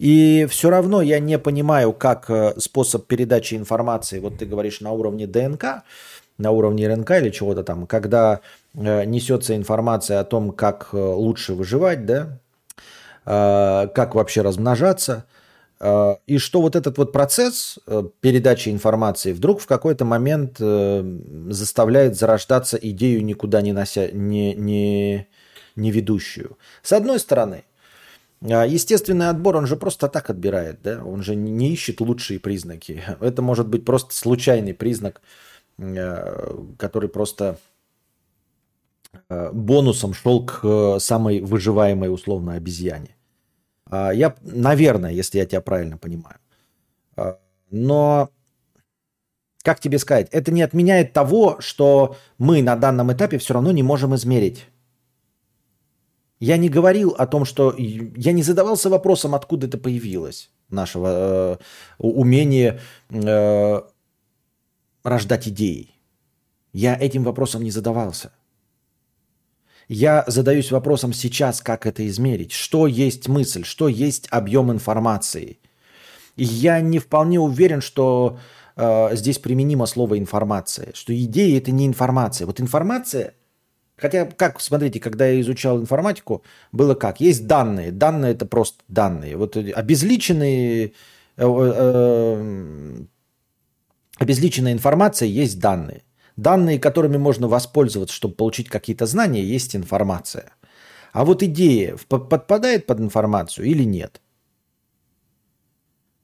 и 0.00 0.48
все 0.50 0.68
равно 0.68 1.00
я 1.00 1.20
не 1.20 1.38
понимаю, 1.38 1.92
как 1.92 2.28
э, 2.28 2.54
способ 2.58 3.06
передачи 3.06 3.54
информации, 3.54 4.18
вот 4.18 4.38
ты 4.38 4.46
говоришь 4.46 4.80
на 4.80 4.90
уровне 4.90 5.28
ДНК, 5.28 5.84
на 6.38 6.50
уровне 6.50 6.92
РНК 6.92 7.12
или 7.12 7.30
чего-то 7.30 7.62
там, 7.62 7.86
когда 7.86 8.40
э, 8.74 9.04
несется 9.04 9.54
информация 9.54 10.18
о 10.18 10.24
том, 10.24 10.50
как 10.50 10.88
э, 10.92 10.96
лучше 10.96 11.54
выживать, 11.54 12.04
да, 12.04 12.40
как 13.24 14.16
вообще 14.16 14.42
размножаться, 14.42 15.24
и 16.26 16.38
что 16.38 16.60
вот 16.60 16.76
этот 16.76 16.98
вот 16.98 17.12
процесс 17.12 17.78
э, 17.86 18.04
передачи 18.20 18.68
информации 18.68 19.32
вдруг 19.32 19.60
в 19.60 19.66
какой-то 19.66 20.04
момент 20.04 20.58
э, 20.60 21.18
заставляет 21.48 22.16
зарождаться 22.16 22.76
идею 22.76 23.24
никуда 23.24 23.62
не, 23.62 23.72
нося, 23.72 24.08
не, 24.12 24.54
не, 24.54 25.26
не 25.74 25.90
ведущую. 25.90 26.56
С 26.82 26.92
одной 26.92 27.18
стороны, 27.18 27.64
э, 28.42 28.64
Естественный 28.68 29.28
отбор, 29.28 29.56
он 29.56 29.66
же 29.66 29.76
просто 29.76 30.08
так 30.08 30.30
отбирает, 30.30 30.82
да? 30.82 31.02
Он 31.04 31.22
же 31.22 31.34
не 31.34 31.72
ищет 31.72 32.00
лучшие 32.00 32.38
признаки. 32.38 33.02
Это 33.20 33.42
может 33.42 33.66
быть 33.66 33.84
просто 33.84 34.14
случайный 34.14 34.74
признак 34.74 35.20
Э, 35.78 36.54
который 36.78 37.08
просто 37.08 37.58
э, 39.28 39.50
бонусом 39.52 40.14
шел 40.14 40.44
к 40.44 40.60
э, 40.62 40.98
самой 41.00 41.40
выживаемой 41.40 42.12
условно 42.12 42.54
обезьяне. 42.54 43.16
А, 43.92 44.10
я, 44.10 44.34
наверное, 44.40 45.12
если 45.12 45.38
я 45.38 45.44
тебя 45.44 45.60
правильно 45.60 45.98
понимаю. 45.98 46.38
А, 47.14 47.38
но, 47.70 48.30
как 49.62 49.80
тебе 49.80 49.98
сказать, 49.98 50.28
это 50.32 50.50
не 50.50 50.62
отменяет 50.62 51.12
того, 51.12 51.56
что 51.60 52.16
мы 52.38 52.62
на 52.62 52.74
данном 52.76 53.12
этапе 53.12 53.36
все 53.36 53.52
равно 53.52 53.70
не 53.70 53.82
можем 53.82 54.14
измерить. 54.14 54.66
Я 56.40 56.56
не 56.56 56.70
говорил 56.70 57.10
о 57.18 57.26
том, 57.26 57.44
что... 57.44 57.74
Я 57.76 58.32
не 58.32 58.42
задавался 58.42 58.88
вопросом, 58.88 59.34
откуда 59.34 59.66
это 59.66 59.76
появилось, 59.76 60.50
нашего 60.70 61.08
э, 61.08 61.56
умение 61.98 62.80
э, 63.10 63.82
рождать 65.04 65.48
идеи. 65.48 65.90
Я 66.72 66.96
этим 66.96 67.24
вопросом 67.24 67.62
не 67.62 67.70
задавался. 67.70 68.32
Я 69.88 70.24
задаюсь 70.26 70.70
вопросом 70.70 71.12
сейчас, 71.12 71.60
как 71.60 71.86
это 71.86 72.06
измерить. 72.06 72.52
Что 72.52 72.86
есть 72.86 73.28
мысль, 73.28 73.64
что 73.64 73.88
есть 73.88 74.26
объем 74.30 74.70
информации. 74.72 75.58
Я 76.36 76.80
не 76.80 76.98
вполне 76.98 77.38
уверен, 77.38 77.80
что 77.80 78.38
э, 78.76 79.08
здесь 79.16 79.38
применимо 79.38 79.86
слово 79.86 80.18
информация, 80.18 80.92
что 80.94 81.14
идея 81.14 81.58
это 81.58 81.70
не 81.70 81.86
информация. 81.86 82.46
Вот 82.46 82.60
информация, 82.60 83.34
хотя 83.96 84.24
как, 84.24 84.60
смотрите, 84.60 84.98
когда 84.98 85.26
я 85.26 85.40
изучал 85.40 85.80
информатику, 85.80 86.42
было 86.72 86.94
как? 86.94 87.20
Есть 87.20 87.46
данные. 87.46 87.90
Данные 87.92 88.32
это 88.32 88.46
просто 88.46 88.82
данные. 88.88 89.36
Вот 89.36 89.56
обезличенные 89.56 90.92
э, 91.36 91.46
э, 91.46 93.02
Обезличенная 94.22 94.72
информация 94.72 95.26
есть 95.26 95.58
данные. 95.58 96.02
Данные, 96.36 96.78
которыми 96.78 97.16
можно 97.16 97.48
воспользоваться, 97.48 98.14
чтобы 98.14 98.34
получить 98.34 98.68
какие-то 98.68 99.06
знания, 99.06 99.42
есть 99.42 99.76
информация. 99.76 100.52
А 101.12 101.24
вот 101.24 101.42
идея 101.42 101.96
подпадает 102.08 102.86
под 102.86 103.00
информацию 103.00 103.66
или 103.66 103.84
нет? 103.84 104.20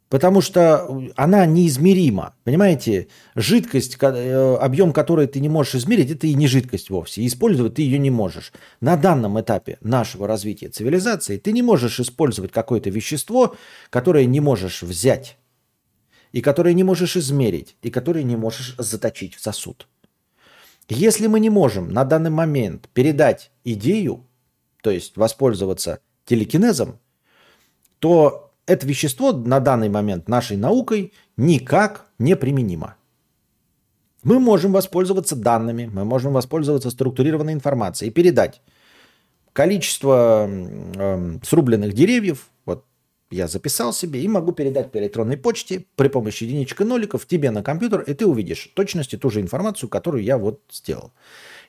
Потому 0.08 0.40
что 0.40 0.88
она 1.16 1.44
неизмерима. 1.44 2.34
Понимаете, 2.44 3.08
жидкость, 3.34 3.98
э, 4.00 4.56
объем 4.56 4.94
которой 4.94 5.26
ты 5.26 5.38
не 5.40 5.50
можешь 5.50 5.74
измерить, 5.74 6.10
это 6.10 6.26
и 6.26 6.32
не 6.32 6.46
жидкость 6.46 6.88
вовсе. 6.88 7.26
Использовать 7.26 7.74
ты 7.74 7.82
ее 7.82 7.98
не 7.98 8.10
можешь. 8.10 8.52
На 8.80 8.96
данном 8.96 9.38
этапе 9.38 9.76
нашего 9.82 10.26
развития 10.26 10.68
цивилизации 10.68 11.36
ты 11.36 11.52
не 11.52 11.60
можешь 11.60 12.00
использовать 12.00 12.52
какое-то 12.52 12.88
вещество, 12.88 13.54
которое 13.90 14.24
не 14.24 14.40
можешь 14.40 14.82
взять, 14.82 15.36
и 16.32 16.40
которое 16.40 16.72
не 16.72 16.84
можешь 16.84 17.16
измерить, 17.16 17.76
и 17.82 17.90
которое 17.90 18.24
не 18.24 18.36
можешь 18.36 18.76
заточить 18.78 19.34
в 19.34 19.42
сосуд. 19.42 19.88
Если 20.88 21.26
мы 21.26 21.38
не 21.38 21.50
можем 21.50 21.90
на 21.90 22.04
данный 22.04 22.30
момент 22.30 22.88
передать 22.94 23.50
идею, 23.64 24.26
то 24.82 24.90
есть 24.90 25.16
воспользоваться 25.16 26.00
телекинезом, 26.24 26.98
то 27.98 28.52
это 28.66 28.86
вещество 28.86 29.32
на 29.32 29.60
данный 29.60 29.88
момент 29.88 30.28
нашей 30.28 30.56
наукой 30.56 31.12
никак 31.36 32.06
не 32.18 32.36
применимо. 32.36 32.96
Мы 34.22 34.38
можем 34.38 34.72
воспользоваться 34.72 35.36
данными, 35.36 35.90
мы 35.92 36.04
можем 36.04 36.32
воспользоваться 36.32 36.90
структурированной 36.90 37.52
информацией 37.52 38.10
и 38.10 38.12
передать 38.12 38.60
количество 39.52 40.48
э, 40.48 41.38
срубленных 41.42 41.92
деревьев, 41.92 42.48
я 43.30 43.48
записал 43.48 43.92
себе 43.92 44.22
и 44.22 44.28
могу 44.28 44.52
передать 44.52 44.90
по 44.90 44.98
электронной 44.98 45.36
почте 45.36 45.84
при 45.96 46.08
помощи 46.08 46.44
единичек 46.44 46.80
и 46.80 46.84
ноликов 46.84 47.26
тебе 47.26 47.50
на 47.50 47.62
компьютер, 47.62 48.00
и 48.02 48.14
ты 48.14 48.26
увидишь 48.26 48.70
точности 48.74 49.16
ту 49.16 49.30
же 49.30 49.40
информацию, 49.40 49.88
которую 49.88 50.22
я 50.22 50.38
вот 50.38 50.60
сделал. 50.70 51.12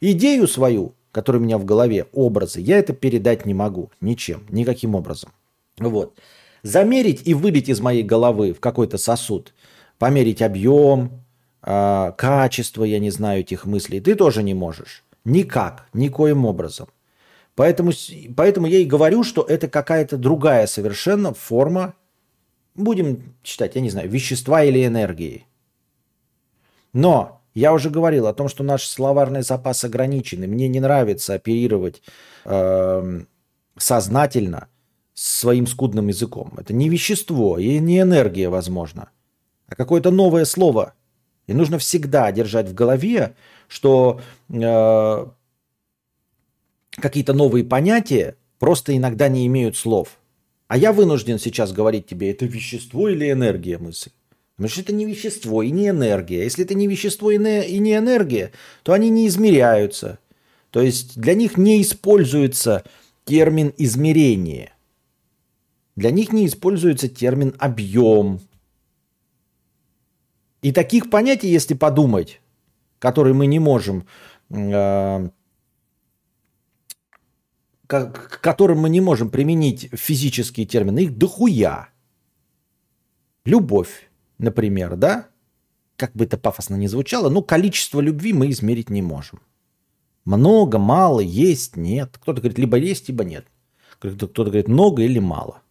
Идею 0.02 0.48
свою, 0.48 0.96
которая 1.12 1.42
у 1.42 1.46
меня 1.46 1.58
в 1.58 1.66
голове, 1.66 2.08
образы, 2.14 2.62
я 2.62 2.80
это 2.80 2.94
передать 2.94 3.46
не 3.46 3.54
могу 3.54 3.92
ничем, 4.00 4.46
никаким 4.50 4.96
образом. 4.96 5.32
Вот 5.78 6.18
замерить 6.64 7.22
и 7.26 7.34
вылить 7.34 7.70
из 7.70 7.80
моей 7.80 8.04
головы 8.04 8.54
в 8.54 8.60
какой-то 8.60 8.98
сосуд, 8.98 9.54
померить 9.98 10.42
объем, 10.42 11.24
э, 11.64 12.12
качество, 12.18 12.84
я 12.84 13.00
не 13.00 13.10
знаю, 13.10 13.42
этих 13.42 13.66
мыслей, 13.66 14.00
ты 14.00 14.16
тоже 14.16 14.44
не 14.44 14.54
можешь. 14.54 15.04
Никак, 15.26 15.88
никоим 15.94 16.46
образом. 16.46 16.88
Поэтому, 17.60 17.92
поэтому 18.38 18.68
я 18.68 18.78
и 18.78 18.86
говорю, 18.86 19.26
что 19.26 19.42
это 19.42 19.68
какая-то 19.68 20.16
другая 20.16 20.66
совершенно 20.66 21.34
форма, 21.34 21.94
будем 22.74 23.36
считать, 23.44 23.76
я 23.76 23.82
не 23.82 23.90
знаю, 23.90 24.10
вещества 24.10 24.64
или 24.64 24.86
энергии. 24.86 25.46
Но 26.94 27.42
я 27.54 27.74
уже 27.74 27.90
говорил 27.90 28.28
о 28.28 28.34
том, 28.34 28.48
что 28.48 28.64
наш 28.64 28.88
словарный 28.88 29.42
запас 29.42 29.84
ограничен, 29.84 30.42
и 30.42 30.48
мне 30.48 30.70
не 30.70 30.80
нравится 30.80 31.34
оперировать 31.34 32.02
э, 32.46 33.24
сознательно– 33.76 34.70
своим 35.14 35.68
скудным 35.68 36.08
языком. 36.08 36.54
Это 36.58 36.72
не 36.72 36.88
вещество 36.88 37.58
и 37.58 37.78
не 37.80 38.00
энергия, 38.00 38.48
возможно, 38.48 39.10
а 39.68 39.76
какое-то 39.76 40.12
новое 40.12 40.46
слово. 40.46 40.94
И 41.46 41.52
нужно 41.52 41.78
всегда 41.78 42.32
держать 42.32 42.70
в 42.70 42.74
голове, 42.74 43.36
что 43.68 44.22
э, 44.48 45.26
какие-то 47.00 47.34
новые 47.34 47.64
понятия 47.64 48.36
просто 48.60 48.96
иногда 48.96 49.28
не 49.28 49.48
имеют 49.48 49.78
слов. 49.78 50.20
А 50.68 50.78
я 50.78 50.94
вынужден 50.94 51.40
сейчас 51.40 51.72
говорить 51.72 52.06
тебе, 52.06 52.32
это 52.32 52.46
вещество 52.46 53.10
или 53.10 53.32
энергия 53.32 53.78
мысль. 53.78 54.12
Потому 54.56 54.70
что 54.70 54.82
это 54.82 54.94
не 54.94 55.06
вещество 55.06 55.64
и 55.64 55.72
не 55.72 55.90
энергия. 55.90 56.44
Если 56.44 56.66
это 56.66 56.76
не 56.76 56.88
вещество 56.88 57.32
и 57.32 57.38
не 57.38 57.96
энергия, 57.96 58.52
то 58.84 58.94
они 58.94 59.10
не 59.10 59.28
измеряются. 59.28 60.20
То 60.70 60.82
есть 60.82 61.20
для 61.20 61.34
них 61.34 61.58
не 61.58 61.82
используется 61.82 62.84
термин 63.26 63.74
измерение– 63.78 64.74
для 66.00 66.12
них 66.12 66.32
не 66.32 66.46
используется 66.46 67.10
термин 67.10 67.54
объем. 67.60 68.40
И 70.62 70.72
таких 70.72 71.10
понятий, 71.10 71.50
если 71.50 71.74
подумать, 71.74 72.40
которые 73.00 73.34
мы 73.34 73.48
не 73.48 73.60
можем, 73.60 74.08
э, 74.50 75.30
к 77.90 78.40
которым 78.42 78.82
мы 78.82 78.90
не 78.90 79.02
можем 79.02 79.32
применить 79.32 79.90
физические 79.94 80.68
термины, 80.68 81.00
их 81.06 81.18
дохуя. 81.18 81.90
Любовь, 83.46 84.12
например, 84.38 84.96
да? 84.96 85.28
Как 85.96 86.12
бы 86.14 86.26
это 86.26 86.38
пафосно 86.38 86.76
не 86.76 86.88
звучало, 86.88 87.30
но 87.30 87.42
количество 87.42 88.00
любви 88.00 88.32
мы 88.32 88.52
измерить 88.52 88.92
не 88.92 89.02
можем. 89.02 89.42
Много, 90.24 90.78
мало, 90.78 91.20
есть, 91.20 91.78
нет. 91.78 92.20
Кто-то 92.22 92.42
говорит, 92.42 92.60
либо 92.60 92.78
есть, 92.78 93.10
либо 93.10 93.24
нет. 93.24 93.48
Кто-то 93.98 94.44
говорит, 94.44 94.68
много 94.68 95.02
или 95.02 95.18
мало. 95.18 95.64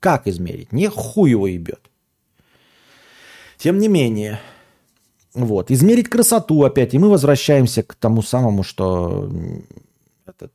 Как 0.00 0.26
измерить? 0.26 0.72
Не 0.72 0.88
хуй 0.88 1.30
его 1.30 1.46
ебет. 1.46 1.90
Тем 3.56 3.78
не 3.78 3.88
менее, 3.88 4.40
вот, 5.32 5.70
измерить 5.70 6.10
красоту 6.10 6.64
опять, 6.64 6.92
и 6.92 6.98
мы 6.98 7.08
возвращаемся 7.08 7.82
к 7.82 7.94
тому 7.94 8.20
самому, 8.20 8.62
что 8.62 9.30
этот, 10.26 10.52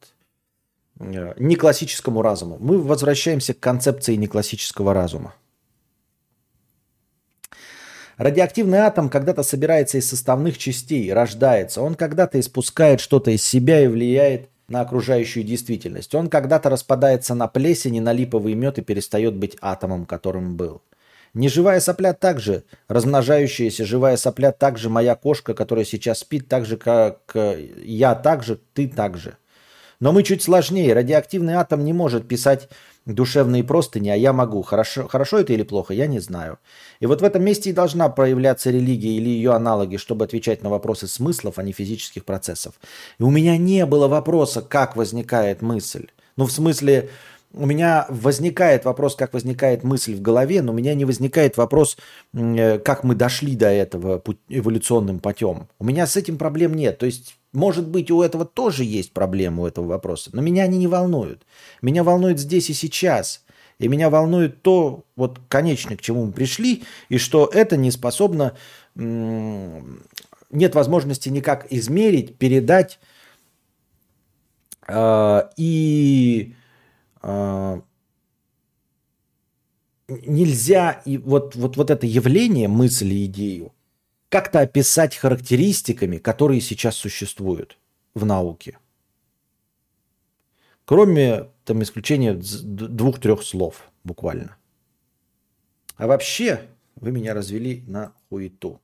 э, 1.00 1.34
не 1.38 1.56
классическому 1.56 2.22
разуму. 2.22 2.58
Мы 2.60 2.80
возвращаемся 2.80 3.54
к 3.54 3.60
концепции 3.60 4.16
неклассического 4.16 4.94
разума. 4.94 5.34
Радиоактивный 8.18 8.80
атом 8.80 9.10
когда-то 9.10 9.44
собирается 9.44 9.98
из 9.98 10.10
составных 10.10 10.58
частей, 10.58 11.14
рождается. 11.14 11.82
Он 11.82 11.96
когда-то 11.96 12.38
испускает 12.38 13.00
что-то 13.00 13.32
из 13.32 13.46
себя 13.46 13.82
и 13.82 13.88
влияет 13.88 14.50
на 14.68 14.82
окружающую 14.82 15.46
действительность. 15.46 16.14
Он 16.14 16.28
когда-то 16.28 16.70
распадается 16.70 17.34
на 17.34 17.48
плесень 17.48 18.02
на 18.02 18.12
липовый 18.12 18.56
мед 18.56 18.78
и 18.78 18.82
перестает 18.82 19.36
быть 19.36 19.58
атомом, 19.62 20.06
которым 20.06 20.58
был. 20.58 20.82
Неживая 21.34 21.80
сопля 21.80 22.14
также, 22.14 22.64
размножающаяся 22.88 23.86
живая 23.86 24.18
сопля 24.18 24.52
также 24.52 24.90
моя 24.90 25.16
кошка, 25.16 25.54
которая 25.54 25.86
сейчас 25.86 26.20
спит, 26.20 26.50
так 26.50 26.66
же, 26.66 26.76
как 26.76 27.22
я 27.84 28.16
также, 28.16 28.60
ты 28.74 28.88
также. 28.88 29.38
Но 30.00 30.14
мы 30.14 30.24
чуть 30.24 30.42
сложнее. 30.42 30.94
Радиоактивный 30.94 31.56
атом 31.56 31.84
не 31.84 31.92
может 31.92 32.28
писать 32.28 32.70
душевные 33.06 33.64
простыни, 33.64 34.10
а 34.10 34.16
я 34.16 34.32
могу. 34.32 34.62
Хорошо, 34.62 35.08
хорошо 35.08 35.40
это 35.40 35.52
или 35.54 35.64
плохо, 35.64 35.94
я 35.94 36.08
не 36.08 36.20
знаю. 36.20 36.60
И 37.00 37.06
вот 37.06 37.22
в 37.22 37.24
этом 37.24 37.44
месте 37.44 37.70
и 37.70 37.74
должна 37.74 38.08
проявляться 38.08 38.70
религия 38.70 39.18
или 39.18 39.30
ее 39.30 39.52
аналоги, 39.52 39.98
чтобы 39.98 40.26
отвечать 40.26 40.64
на 40.64 40.70
вопросы 40.70 41.08
смыслов, 41.08 41.60
а 41.60 41.64
не 41.64 41.74
физических 41.74 42.24
процессов. 42.24 42.76
И 43.20 43.24
у 43.24 43.30
меня 43.30 43.58
не 43.58 43.86
было 43.86 44.08
вопроса, 44.08 44.62
как 44.62 44.96
возникает 44.96 45.62
мысль. 45.62 46.08
Ну, 46.38 46.46
в 46.46 46.52
смысле, 46.52 47.10
у 47.54 47.66
меня 47.66 48.06
возникает 48.10 48.86
вопрос, 48.86 49.16
как 49.16 49.34
возникает 49.34 49.84
мысль 49.84 50.16
в 50.16 50.22
голове, 50.22 50.62
но 50.62 50.72
у 50.72 50.76
меня 50.76 50.94
не 50.94 51.06
возникает 51.06 51.58
вопрос, 51.58 51.98
э, 52.34 52.80
как 52.80 53.04
мы 53.04 53.16
дошли 53.16 53.56
до 53.56 53.70
этого 53.70 54.22
эволюционным 54.50 55.20
путем. 55.20 55.68
У 55.80 55.86
меня 55.86 56.06
с 56.06 56.16
этим 56.16 56.38
проблем 56.38 56.76
нет. 56.76 57.00
То 57.00 57.06
есть 57.06 57.40
может 57.52 57.88
быть, 57.88 58.12
у 58.12 58.22
этого 58.22 58.46
тоже 58.46 58.84
есть 58.84 59.12
проблема 59.12 59.64
у 59.64 59.68
этого 59.68 59.88
вопроса, 59.88 60.30
но 60.34 60.42
меня 60.42 60.64
они 60.64 60.78
не 60.78 60.88
волнуют. 60.88 61.46
Меня 61.82 62.04
волнует 62.04 62.40
здесь 62.40 62.70
и 62.70 62.74
сейчас. 62.74 63.44
И 63.80 63.88
меня 63.88 64.10
волнует 64.10 64.62
то, 64.62 65.04
вот 65.16 65.40
конечно, 65.48 65.96
к 65.96 66.02
чему 66.02 66.26
мы 66.26 66.32
пришли, 66.32 66.84
и 67.08 67.18
что 67.18 67.50
это 67.52 67.78
не 67.78 67.92
способно, 67.92 68.56
нет 68.96 70.76
возможности 70.76 71.30
никак 71.30 71.66
измерить, 71.72 72.36
передать 72.36 73.00
э, 74.88 75.42
и 75.56 76.56
нельзя 80.08 81.02
и 81.06 81.18
вот, 81.18 81.56
вот, 81.56 81.78
вот 81.78 81.90
это 81.92 82.06
явление, 82.06 82.68
мысль 82.68 83.14
и 83.14 83.26
идею 83.26 83.74
как-то 84.30 84.62
описать 84.62 85.16
характеристиками, 85.16 86.18
которые 86.18 86.62
сейчас 86.62 86.96
существуют 86.96 87.78
в 88.14 88.26
науке. 88.26 88.78
Кроме 90.86 91.50
там 91.66 91.84
исключения 91.84 92.34
двух-трех 92.34 93.44
слов 93.44 93.92
буквально. 94.04 94.56
А 95.96 96.08
вообще 96.08 96.68
вы 96.96 97.12
меня 97.12 97.34
развели 97.34 97.84
на 97.88 98.14
хуету. 98.30 98.82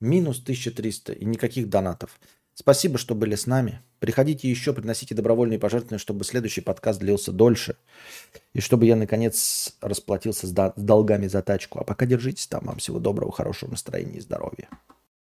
Минус 0.00 0.40
1300 0.40 1.12
и 1.12 1.24
никаких 1.24 1.68
донатов. 1.68 2.20
Спасибо, 2.62 2.96
что 2.96 3.16
были 3.16 3.34
с 3.34 3.48
нами. 3.48 3.80
Приходите 3.98 4.48
еще, 4.48 4.72
приносите 4.72 5.16
добровольные 5.16 5.58
пожертвования, 5.58 5.98
чтобы 5.98 6.22
следующий 6.22 6.60
подкаст 6.60 7.00
длился 7.00 7.32
дольше. 7.32 7.74
И 8.52 8.60
чтобы 8.60 8.86
я, 8.86 8.94
наконец, 8.94 9.74
расплатился 9.80 10.46
с 10.46 10.72
долгами 10.76 11.26
за 11.26 11.42
тачку. 11.42 11.80
А 11.80 11.84
пока 11.84 12.06
держитесь 12.06 12.46
там. 12.46 12.66
Вам 12.66 12.78
всего 12.78 13.00
доброго, 13.00 13.32
хорошего 13.32 13.72
настроения 13.72 14.18
и 14.18 14.20
здоровья. 14.20 14.68